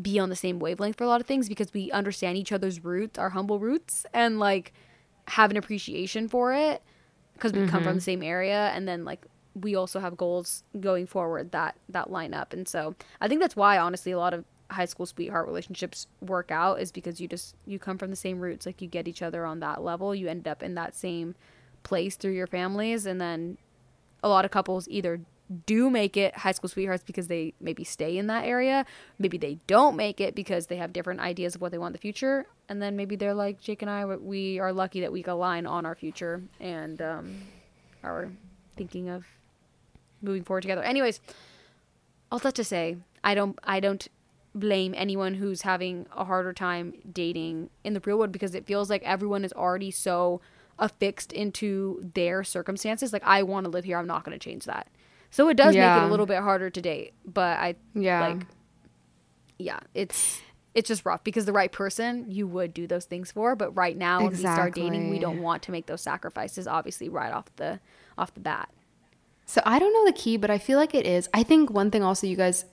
be 0.00 0.18
on 0.20 0.30
the 0.30 0.36
same 0.36 0.60
wavelength 0.60 0.96
for 0.96 1.04
a 1.04 1.08
lot 1.08 1.20
of 1.20 1.26
things 1.26 1.48
because 1.48 1.74
we 1.74 1.90
understand 1.90 2.38
each 2.38 2.52
other's 2.52 2.82
roots, 2.84 3.18
our 3.18 3.30
humble 3.30 3.58
roots, 3.58 4.06
and 4.14 4.38
like 4.38 4.72
have 5.26 5.50
an 5.50 5.56
appreciation 5.56 6.28
for 6.28 6.54
it 6.54 6.80
because 7.40 7.52
we 7.52 7.66
come 7.66 7.82
from 7.82 7.94
the 7.94 8.00
mm-hmm. 8.00 8.00
same 8.00 8.22
area 8.22 8.70
and 8.74 8.86
then 8.86 9.04
like 9.04 9.24
we 9.54 9.74
also 9.74 9.98
have 9.98 10.16
goals 10.16 10.62
going 10.78 11.06
forward 11.06 11.50
that 11.52 11.74
that 11.88 12.10
line 12.10 12.34
up. 12.34 12.52
And 12.52 12.68
so 12.68 12.94
i 13.20 13.28
think 13.28 13.40
that's 13.40 13.56
why 13.56 13.78
honestly 13.78 14.12
a 14.12 14.18
lot 14.18 14.34
of 14.34 14.44
high 14.70 14.84
school 14.84 15.06
sweetheart 15.06 15.46
relationships 15.46 16.06
work 16.20 16.50
out 16.50 16.80
is 16.80 16.92
because 16.92 17.20
you 17.20 17.26
just 17.26 17.56
you 17.66 17.78
come 17.78 17.98
from 17.98 18.10
the 18.10 18.16
same 18.16 18.38
roots 18.38 18.66
like 18.66 18.80
you 18.80 18.88
get 18.88 19.08
each 19.08 19.22
other 19.22 19.44
on 19.44 19.60
that 19.60 19.82
level. 19.82 20.14
You 20.14 20.28
end 20.28 20.46
up 20.46 20.62
in 20.62 20.74
that 20.74 20.94
same 20.94 21.34
place 21.82 22.16
through 22.16 22.32
your 22.32 22.46
families 22.46 23.06
and 23.06 23.20
then 23.20 23.58
a 24.22 24.28
lot 24.28 24.44
of 24.44 24.50
couples 24.50 24.86
either 24.88 25.20
do 25.66 25.90
make 25.90 26.16
it 26.16 26.36
high 26.36 26.52
school 26.52 26.68
sweethearts 26.68 27.02
because 27.04 27.26
they 27.26 27.54
maybe 27.60 27.84
stay 27.84 28.16
in 28.16 28.28
that 28.28 28.44
area. 28.44 28.86
Maybe 29.18 29.36
they 29.36 29.58
don't 29.66 29.96
make 29.96 30.20
it 30.20 30.34
because 30.34 30.66
they 30.66 30.76
have 30.76 30.92
different 30.92 31.20
ideas 31.20 31.54
of 31.54 31.60
what 31.60 31.72
they 31.72 31.78
want 31.78 31.90
in 31.90 31.94
the 31.94 31.98
future. 31.98 32.46
And 32.68 32.80
then 32.80 32.96
maybe 32.96 33.16
they're 33.16 33.34
like 33.34 33.60
jake 33.60 33.82
and 33.82 33.90
i 33.90 34.04
we 34.04 34.60
are 34.60 34.72
lucky 34.72 35.00
that 35.00 35.10
we 35.12 35.24
align 35.24 35.66
on 35.66 35.84
our 35.84 35.94
future 35.94 36.42
and 36.60 37.02
um, 37.02 37.42
are 38.04 38.30
thinking 38.76 39.08
of 39.08 39.26
moving 40.22 40.44
forward 40.44 40.62
together. 40.62 40.82
Anyways 40.82 41.20
all 42.30 42.38
that 42.38 42.54
to 42.54 42.64
say 42.64 42.96
i 43.24 43.34
don't 43.34 43.58
i 43.64 43.80
don't 43.80 44.08
blame 44.54 44.94
anyone 44.96 45.34
who's 45.34 45.62
having 45.62 46.06
a 46.16 46.24
harder 46.24 46.52
time 46.52 46.92
dating 47.12 47.70
in 47.84 47.92
the 47.92 48.00
real 48.04 48.18
world 48.18 48.32
because 48.32 48.54
it 48.54 48.66
feels 48.66 48.90
like 48.90 49.02
everyone 49.04 49.44
is 49.44 49.52
already 49.52 49.92
so 49.92 50.40
affixed 50.78 51.32
into 51.32 52.00
their 52.14 52.42
circumstances. 52.42 53.12
Like 53.12 53.22
i 53.24 53.42
want 53.42 53.64
to 53.64 53.70
live 53.70 53.84
here. 53.84 53.98
I'm 53.98 54.06
not 54.06 54.24
going 54.24 54.38
to 54.38 54.42
change 54.42 54.64
that 54.64 54.88
so 55.30 55.48
it 55.48 55.56
does 55.56 55.74
make 55.74 56.02
it 56.02 56.06
a 56.06 56.10
little 56.10 56.26
bit 56.26 56.40
harder 56.40 56.70
to 56.70 56.80
date 56.80 57.12
but 57.24 57.58
i 57.58 57.74
Yeah. 57.94 58.28
like 58.28 58.46
yeah 59.58 59.80
it's 59.94 60.40
it's 60.74 60.88
just 60.88 61.04
rough 61.04 61.22
because 61.24 61.44
the 61.46 61.52
right 61.52 61.70
person 61.72 62.26
you 62.30 62.46
would 62.46 62.72
do 62.72 62.86
those 62.86 63.04
things 63.04 63.30
for 63.32 63.54
but 63.56 63.70
right 63.76 63.96
now 63.96 64.20
when 64.22 64.30
we 64.30 64.36
start 64.36 64.74
dating 64.74 65.10
we 65.10 65.18
don't 65.18 65.42
want 65.42 65.62
to 65.64 65.72
make 65.72 65.86
those 65.86 66.00
sacrifices 66.00 66.66
obviously 66.66 67.08
right 67.08 67.32
off 67.32 67.46
the 67.56 67.80
off 68.16 68.32
the 68.34 68.40
bat 68.40 68.68
So 69.46 69.60
I 69.66 69.78
don't 69.80 69.92
know 69.92 70.04
the 70.06 70.12
key, 70.12 70.36
but 70.36 70.48
I 70.50 70.58
feel 70.58 70.78
like 70.78 70.94
it 70.94 71.04
is. 71.06 71.28
I 71.34 71.42
think 71.42 71.70
one 71.70 71.90
thing 71.90 72.04
also 72.04 72.24
you 72.28 72.36
guys, 72.36 72.64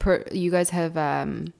per, 0.00 0.24
you 0.32 0.50
guys 0.50 0.70
have 0.70 0.96
um, 0.96 1.52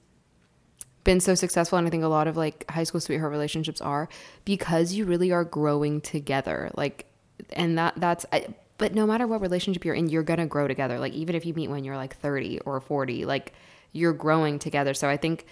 been 1.05 1.21
so 1.21 1.33
successful, 1.33 1.77
and 1.77 1.87
I 1.87 1.89
think 1.89 2.03
a 2.03 2.07
lot 2.09 2.27
of 2.27 2.35
like 2.35 2.69
high 2.69 2.83
school 2.83 2.99
sweetheart 2.99 3.31
relationships 3.31 3.79
are 3.79 4.09
because 4.43 4.91
you 4.91 5.05
really 5.05 5.31
are 5.31 5.45
growing 5.45 6.01
together. 6.01 6.71
Like, 6.75 7.05
and 7.53 7.77
that 7.77 7.93
that's. 7.95 8.25
I, 8.33 8.47
but 8.79 8.95
no 8.95 9.05
matter 9.05 9.27
what 9.27 9.41
relationship 9.41 9.85
you're 9.85 9.93
in, 9.93 10.09
you're 10.09 10.23
gonna 10.23 10.47
grow 10.47 10.67
together. 10.67 10.97
Like 10.97 11.13
even 11.13 11.35
if 11.35 11.45
you 11.45 11.53
meet 11.53 11.69
when 11.69 11.83
you're 11.83 11.97
like 11.97 12.15
30 12.15 12.61
or 12.61 12.81
40, 12.81 13.25
like 13.25 13.53
you're 13.91 14.13
growing 14.13 14.57
together. 14.57 14.95
So 14.95 15.07
I 15.07 15.17
think. 15.17 15.45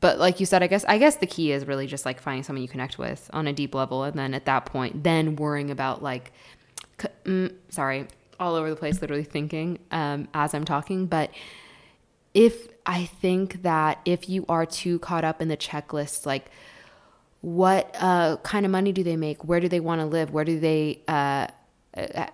But 0.00 0.18
like 0.18 0.40
you 0.40 0.46
said, 0.46 0.62
I 0.62 0.66
guess 0.66 0.84
I 0.84 0.98
guess 0.98 1.16
the 1.16 1.26
key 1.26 1.52
is 1.52 1.66
really 1.66 1.86
just 1.86 2.04
like 2.04 2.20
finding 2.20 2.42
someone 2.42 2.62
you 2.62 2.68
connect 2.68 2.98
with 2.98 3.30
on 3.32 3.46
a 3.46 3.52
deep 3.52 3.74
level, 3.74 4.04
and 4.04 4.18
then 4.18 4.34
at 4.34 4.44
that 4.44 4.66
point, 4.66 5.02
then 5.02 5.36
worrying 5.36 5.70
about 5.70 6.02
like 6.02 6.32
mm, 7.24 7.52
sorry, 7.68 8.06
all 8.38 8.54
over 8.54 8.70
the 8.70 8.76
place, 8.76 9.00
literally 9.00 9.24
thinking 9.24 9.78
um, 9.90 10.28
as 10.34 10.54
I'm 10.54 10.64
talking. 10.64 11.06
But 11.06 11.30
if 12.34 12.68
I 12.84 13.06
think 13.06 13.62
that 13.62 14.00
if 14.04 14.28
you 14.28 14.44
are 14.48 14.66
too 14.66 14.98
caught 14.98 15.24
up 15.24 15.40
in 15.40 15.48
the 15.48 15.56
checklist, 15.56 16.26
like 16.26 16.50
what 17.40 17.94
uh, 17.98 18.36
kind 18.42 18.66
of 18.66 18.72
money 18.72 18.92
do 18.92 19.02
they 19.02 19.16
make? 19.16 19.44
Where 19.44 19.60
do 19.60 19.68
they 19.68 19.80
want 19.80 20.00
to 20.00 20.06
live? 20.06 20.32
Where 20.32 20.44
do 20.44 20.58
they, 20.58 21.00
uh, 21.08 21.46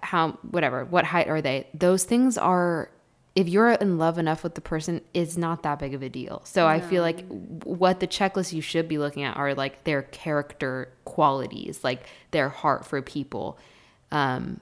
how, 0.02 0.32
whatever, 0.51 0.84
what 0.84 1.05
height 1.05 1.28
are 1.28 1.40
they? 1.40 1.66
Those 1.74 2.05
things 2.05 2.36
are, 2.39 2.90
if 3.34 3.48
you're 3.48 3.70
in 3.72 3.98
love 3.98 4.18
enough 4.18 4.43
with 4.43 4.55
the 4.55 4.60
person, 4.60 5.01
is 5.14 5.39
not 5.39 5.62
that 5.62 5.78
big 5.78 5.94
of 5.94 6.02
a 6.02 6.09
deal. 6.09 6.43
So 6.44 6.66
I 6.66 6.80
feel 6.80 7.02
like 7.02 7.24
what 7.64 8.01
the 8.01 8.06
checklist 8.06 8.52
you 8.52 8.60
should 8.60 8.89
be 8.89 8.98
looking 8.98 9.22
at 9.22 9.36
are 9.36 9.55
like 9.55 9.84
their 9.84 10.02
character 10.02 10.93
qualities, 11.05 11.82
like 11.84 12.06
their 12.32 12.48
heart 12.48 12.84
for 12.84 13.01
people. 13.02 13.59
Um, 14.10 14.60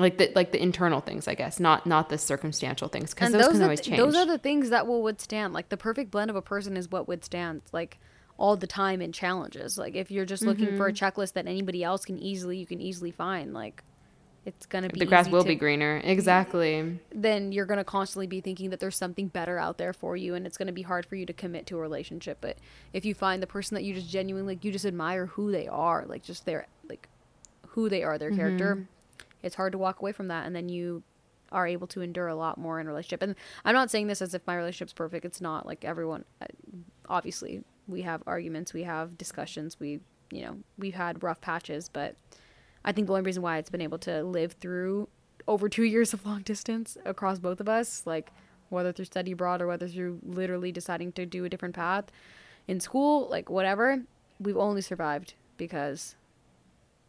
like 0.00 0.16
the 0.18 0.30
like 0.36 0.52
the 0.52 0.62
internal 0.62 1.00
things, 1.00 1.26
I 1.26 1.34
guess, 1.34 1.58
not 1.58 1.84
not 1.84 2.08
the 2.08 2.18
circumstantial 2.18 2.86
things, 2.88 3.12
because 3.14 3.32
And 3.34 3.42
those, 3.42 3.52
can 3.52 3.62
always 3.62 3.80
the- 3.80 3.84
change. 3.86 3.98
those 3.98 4.14
are 4.14 4.26
the 4.26 4.38
things 4.38 4.70
that 4.70 4.86
will 4.86 5.02
withstand. 5.02 5.54
Like 5.54 5.70
the 5.70 5.76
perfect 5.76 6.10
blend 6.12 6.30
of 6.30 6.36
a 6.36 6.42
person 6.42 6.76
is 6.76 6.88
what 6.88 7.08
withstands 7.08 7.64
like 7.72 7.98
all 8.36 8.56
the 8.56 8.68
time 8.68 9.00
in 9.02 9.10
challenges. 9.10 9.76
Like 9.76 9.96
if 9.96 10.12
you're 10.12 10.24
just 10.24 10.44
looking 10.44 10.76
for 10.76 10.86
a 10.86 10.92
Mm-hmm. 10.92 11.04
checklist 11.20 11.32
that 11.32 11.48
anybody 11.48 11.82
else 11.82 12.04
can 12.04 12.16
easily 12.18 12.58
you 12.58 12.66
can 12.66 12.80
easily 12.80 13.10
find, 13.10 13.52
like 13.52 13.82
it's 14.44 14.66
gonna 14.66 14.88
be 14.88 14.98
the 14.98 15.06
grass 15.06 15.28
will 15.28 15.42
to- 15.42 15.48
be 15.48 15.54
greener. 15.54 16.00
Exactly. 16.04 16.98
then 17.12 17.52
you're 17.52 17.66
going 17.66 17.78
to 17.78 17.84
constantly 17.84 18.26
be 18.26 18.40
thinking 18.40 18.70
that 18.70 18.80
there's 18.80 18.96
something 18.96 19.28
better 19.28 19.58
out 19.58 19.76
there 19.78 19.92
for 19.92 20.16
you 20.16 20.34
and 20.34 20.46
it's 20.46 20.56
going 20.56 20.66
to 20.66 20.72
be 20.72 20.82
hard 20.82 21.04
for 21.04 21.16
you 21.16 21.26
to 21.26 21.32
commit 21.32 21.66
to 21.66 21.76
a 21.76 21.80
relationship 21.80 22.38
but 22.40 22.56
if 22.92 23.04
you 23.04 23.14
find 23.14 23.42
the 23.42 23.46
person 23.46 23.74
that 23.74 23.82
you 23.84 23.92
just 23.94 24.08
genuinely 24.08 24.54
like 24.54 24.64
you 24.64 24.72
just 24.72 24.86
admire 24.86 25.26
who 25.26 25.50
they 25.52 25.66
are 25.68 26.04
like 26.06 26.22
just 26.22 26.46
their 26.46 26.66
like 26.88 27.08
who 27.68 27.88
they 27.88 28.02
are 28.02 28.16
their 28.18 28.30
character 28.30 28.86
it's 29.42 29.54
hard 29.56 29.72
to 29.72 29.78
walk 29.78 30.00
away 30.00 30.12
from 30.12 30.28
that 30.28 30.46
and 30.46 30.54
then 30.56 30.68
you 30.68 31.02
are 31.52 31.66
able 31.66 31.86
to 31.86 32.00
endure 32.00 32.28
a 32.28 32.34
lot 32.34 32.58
more 32.58 32.80
in 32.80 32.86
a 32.86 32.90
relationship 32.90 33.22
and 33.22 33.34
i'm 33.64 33.74
not 33.74 33.90
saying 33.90 34.06
this 34.06 34.20
as 34.22 34.34
if 34.34 34.46
my 34.46 34.54
relationship's 34.56 34.92
perfect 34.92 35.24
it's 35.24 35.40
not 35.40 35.66
like 35.66 35.84
everyone 35.84 36.24
uh, 36.40 36.46
obviously 37.08 37.62
we 37.86 38.02
have 38.02 38.22
arguments 38.26 38.72
we 38.72 38.82
have 38.84 39.16
discussions 39.18 39.78
we 39.80 40.00
you 40.30 40.42
know 40.42 40.56
we've 40.78 40.94
had 40.94 41.22
rough 41.22 41.40
patches 41.40 41.88
but 41.88 42.14
I 42.84 42.92
think 42.92 43.06
the 43.06 43.12
only 43.12 43.22
reason 43.22 43.42
why 43.42 43.58
it's 43.58 43.70
been 43.70 43.80
able 43.80 43.98
to 43.98 44.22
live 44.22 44.52
through 44.52 45.08
over 45.46 45.68
two 45.68 45.82
years 45.82 46.12
of 46.12 46.24
long 46.26 46.42
distance 46.42 46.96
across 47.04 47.38
both 47.38 47.60
of 47.60 47.68
us, 47.68 48.02
like 48.06 48.30
whether 48.68 48.92
through 48.92 49.06
study 49.06 49.32
abroad 49.32 49.62
or 49.62 49.66
whether 49.66 49.88
through 49.88 50.20
literally 50.22 50.72
deciding 50.72 51.12
to 51.12 51.26
do 51.26 51.44
a 51.44 51.48
different 51.48 51.74
path 51.74 52.04
in 52.66 52.80
school, 52.80 53.28
like 53.30 53.48
whatever, 53.48 54.02
we've 54.38 54.56
only 54.56 54.82
survived 54.82 55.34
because 55.56 56.16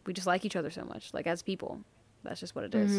we 0.05 0.13
just 0.13 0.27
like 0.27 0.45
each 0.45 0.55
other 0.55 0.69
so 0.71 0.83
much, 0.85 1.13
like 1.13 1.27
as 1.27 1.41
people. 1.41 1.81
That's 2.23 2.39
just 2.39 2.55
what 2.55 2.65
it 2.65 2.75
is. 2.75 2.91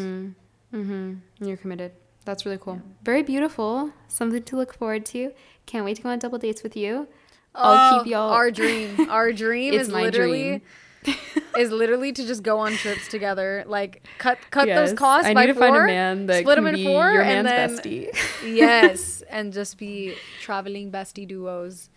Mm-hmm. 0.73 1.13
You're 1.41 1.57
committed. 1.57 1.91
That's 2.23 2.45
really 2.45 2.59
cool. 2.59 2.81
Very 3.03 3.23
beautiful. 3.23 3.91
Something 4.07 4.43
to 4.43 4.55
look 4.55 4.73
forward 4.73 5.05
to. 5.07 5.33
Can't 5.65 5.85
wait 5.85 5.97
to 5.97 6.03
go 6.03 6.09
on 6.09 6.19
double 6.19 6.37
dates 6.37 6.63
with 6.63 6.77
you. 6.77 7.07
I'll 7.53 8.03
keep 8.03 8.11
y'all. 8.11 8.29
Oh, 8.29 8.33
Our 8.33 8.51
dream, 8.51 9.09
our 9.09 9.33
dream 9.33 9.73
is 9.79 9.89
my 9.89 10.03
literally 10.03 10.61
is 11.57 11.71
literally 11.71 12.11
to 12.13 12.25
just 12.25 12.43
go 12.43 12.59
on 12.59 12.73
trips 12.73 13.07
together. 13.07 13.63
Like 13.67 14.05
cut 14.17 14.37
cut 14.51 14.65
those 14.67 14.89
Yes. 14.89 14.93
costs 14.93 15.27
I 15.27 15.33
by 15.33 15.41
need 15.45 15.47
to 15.47 15.53
four, 15.55 15.63
find 15.69 15.75
a 15.77 15.85
man 15.87 16.25
that 16.27 16.41
split 16.41 16.55
them 16.55 16.67
in 16.67 16.75
be 16.75 16.85
four, 16.85 17.11
your 17.11 17.21
and 17.21 17.45
man's 17.45 17.81
then 17.81 17.91
bestie. 18.13 18.17
yes, 18.45 19.21
and 19.29 19.51
just 19.53 19.77
be 19.77 20.15
traveling 20.41 20.91
bestie 20.91 21.27
duos. 21.27 21.89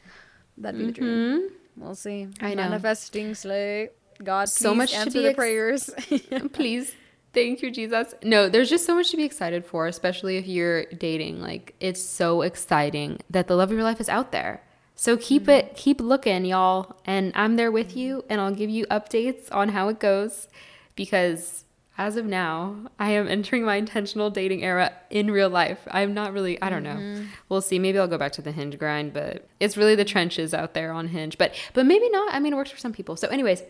That'd 0.56 0.78
be 0.78 0.86
the 0.86 0.92
dream. 0.92 1.48
We'll 1.76 1.94
see. 1.96 2.26
Mm-hmm. 2.28 2.44
I 2.44 2.54
know. 2.54 2.62
Manifesting 2.62 3.34
slay. 3.34 3.90
God, 4.22 4.48
So 4.48 4.72
much 4.74 4.92
to 4.92 4.96
answer 4.98 5.18
be 5.18 5.22
the 5.24 5.28
ex- 5.30 5.36
prayers. 5.36 5.90
Please. 6.52 6.92
Thank 7.32 7.62
you, 7.62 7.72
Jesus. 7.72 8.14
No, 8.22 8.48
there's 8.48 8.70
just 8.70 8.86
so 8.86 8.94
much 8.94 9.10
to 9.10 9.16
be 9.16 9.24
excited 9.24 9.64
for, 9.66 9.88
especially 9.88 10.36
if 10.36 10.46
you're 10.46 10.84
dating. 10.84 11.40
Like, 11.42 11.74
it's 11.80 12.00
so 12.00 12.42
exciting 12.42 13.18
that 13.28 13.48
the 13.48 13.56
love 13.56 13.72
of 13.72 13.76
your 13.76 13.82
life 13.82 14.00
is 14.00 14.08
out 14.08 14.30
there. 14.30 14.62
So 14.94 15.16
keep 15.16 15.42
mm-hmm. 15.42 15.50
it, 15.50 15.76
keep 15.76 16.00
looking, 16.00 16.44
y'all. 16.44 16.96
And 17.04 17.32
I'm 17.34 17.56
there 17.56 17.72
with 17.72 17.96
you, 17.96 18.24
and 18.28 18.40
I'll 18.40 18.54
give 18.54 18.70
you 18.70 18.86
updates 18.86 19.48
on 19.52 19.70
how 19.70 19.88
it 19.88 19.98
goes 19.98 20.48
because 20.94 21.64
as 21.96 22.16
of 22.16 22.26
now, 22.26 22.90
I 22.98 23.10
am 23.10 23.28
entering 23.28 23.64
my 23.64 23.76
intentional 23.76 24.28
dating 24.28 24.64
era 24.64 24.92
in 25.10 25.30
real 25.30 25.48
life. 25.48 25.86
I'm 25.90 26.12
not 26.12 26.32
really, 26.32 26.60
I 26.60 26.68
don't 26.68 26.82
know. 26.82 26.96
Mm-hmm. 26.96 27.26
We'll 27.48 27.60
see. 27.60 27.78
Maybe 27.78 27.98
I'll 27.98 28.08
go 28.08 28.18
back 28.18 28.32
to 28.32 28.42
the 28.42 28.50
hinge 28.50 28.78
grind, 28.78 29.12
but 29.12 29.48
it's 29.60 29.76
really 29.76 29.94
the 29.94 30.04
trenches 30.04 30.52
out 30.52 30.74
there 30.74 30.92
on 30.92 31.08
hinge. 31.08 31.38
But 31.38 31.54
but 31.72 31.86
maybe 31.86 32.08
not. 32.10 32.34
I 32.34 32.40
mean, 32.40 32.52
it 32.52 32.56
works 32.56 32.72
for 32.72 32.78
some 32.78 32.92
people. 32.92 33.14
So, 33.16 33.28
anyways, 33.28 33.62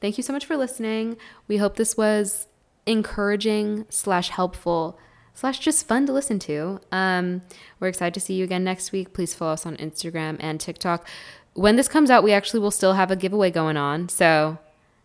thank 0.00 0.18
you 0.18 0.22
so 0.22 0.32
much 0.32 0.44
for 0.44 0.58
listening. 0.58 1.16
We 1.48 1.56
hope 1.56 1.76
this 1.76 1.96
was 1.96 2.48
encouraging 2.84 3.86
slash 3.88 4.28
helpful 4.28 4.98
slash 5.40 5.58
just 5.58 5.88
fun 5.88 6.04
to 6.04 6.12
listen 6.12 6.38
to. 6.38 6.78
Um, 6.92 7.40
we're 7.80 7.88
excited 7.88 8.12
to 8.12 8.20
see 8.20 8.34
you 8.34 8.44
again 8.44 8.62
next 8.62 8.92
week. 8.92 9.14
Please 9.14 9.32
follow 9.32 9.52
us 9.52 9.64
on 9.64 9.74
Instagram 9.78 10.36
and 10.38 10.60
TikTok. 10.60 11.08
When 11.54 11.76
this 11.76 11.88
comes 11.88 12.10
out, 12.10 12.22
we 12.22 12.32
actually 12.32 12.60
will 12.60 12.70
still 12.70 12.92
have 12.92 13.10
a 13.10 13.16
giveaway 13.16 13.50
going 13.50 13.78
on. 13.78 14.10
So 14.10 14.58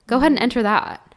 go 0.08 0.18
ahead 0.18 0.34
and 0.34 0.42
enter 0.42 0.62
that. 0.62 1.16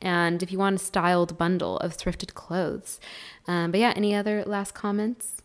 And 0.00 0.40
if 0.40 0.52
you 0.52 0.58
want 0.58 0.76
a 0.76 0.78
styled 0.78 1.36
bundle 1.36 1.78
of 1.78 1.96
thrifted 1.96 2.34
clothes. 2.34 3.00
Um, 3.48 3.72
but 3.72 3.80
yeah, 3.80 3.92
any 3.96 4.14
other 4.14 4.44
last 4.46 4.72
comments? 4.72 5.42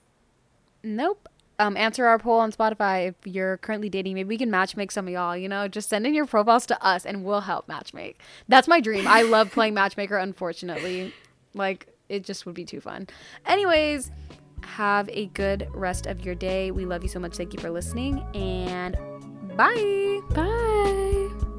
nope. 0.83 1.27
Um, 1.57 1.77
answer 1.77 2.05
our 2.05 2.19
poll 2.19 2.41
on 2.41 2.51
Spotify 2.51 3.07
if 3.07 3.15
you're 3.23 3.57
currently 3.57 3.89
dating. 3.89 4.15
Maybe 4.15 4.27
we 4.27 4.37
can 4.37 4.51
matchmake 4.51 4.91
some 4.91 5.07
of 5.07 5.13
y'all. 5.13 5.37
You 5.37 5.47
know, 5.47 5.69
just 5.69 5.89
send 5.89 6.05
in 6.05 6.13
your 6.13 6.25
profiles 6.25 6.65
to 6.67 6.85
us 6.85 7.05
and 7.05 7.23
we'll 7.23 7.41
help 7.41 7.65
matchmake. 7.67 8.15
That's 8.49 8.67
my 8.67 8.81
dream. 8.81 9.07
I 9.07 9.21
love 9.21 9.51
playing 9.51 9.73
matchmaker. 9.81 10.17
Unfortunately, 10.17 11.13
like 11.53 11.94
it 12.09 12.23
just 12.23 12.45
would 12.45 12.55
be 12.55 12.65
too 12.65 12.79
fun. 12.79 13.07
Anyways, 13.45 14.11
have 14.63 15.09
a 15.09 15.27
good 15.27 15.67
rest 15.73 16.05
of 16.07 16.25
your 16.25 16.35
day. 16.35 16.71
We 16.71 16.85
love 16.85 17.03
you 17.03 17.09
so 17.09 17.19
much. 17.19 17.35
Thank 17.35 17.53
you 17.53 17.59
for 17.59 17.69
listening 17.69 18.19
and 18.33 18.97
bye. 19.55 20.21
Bye. 20.31 21.54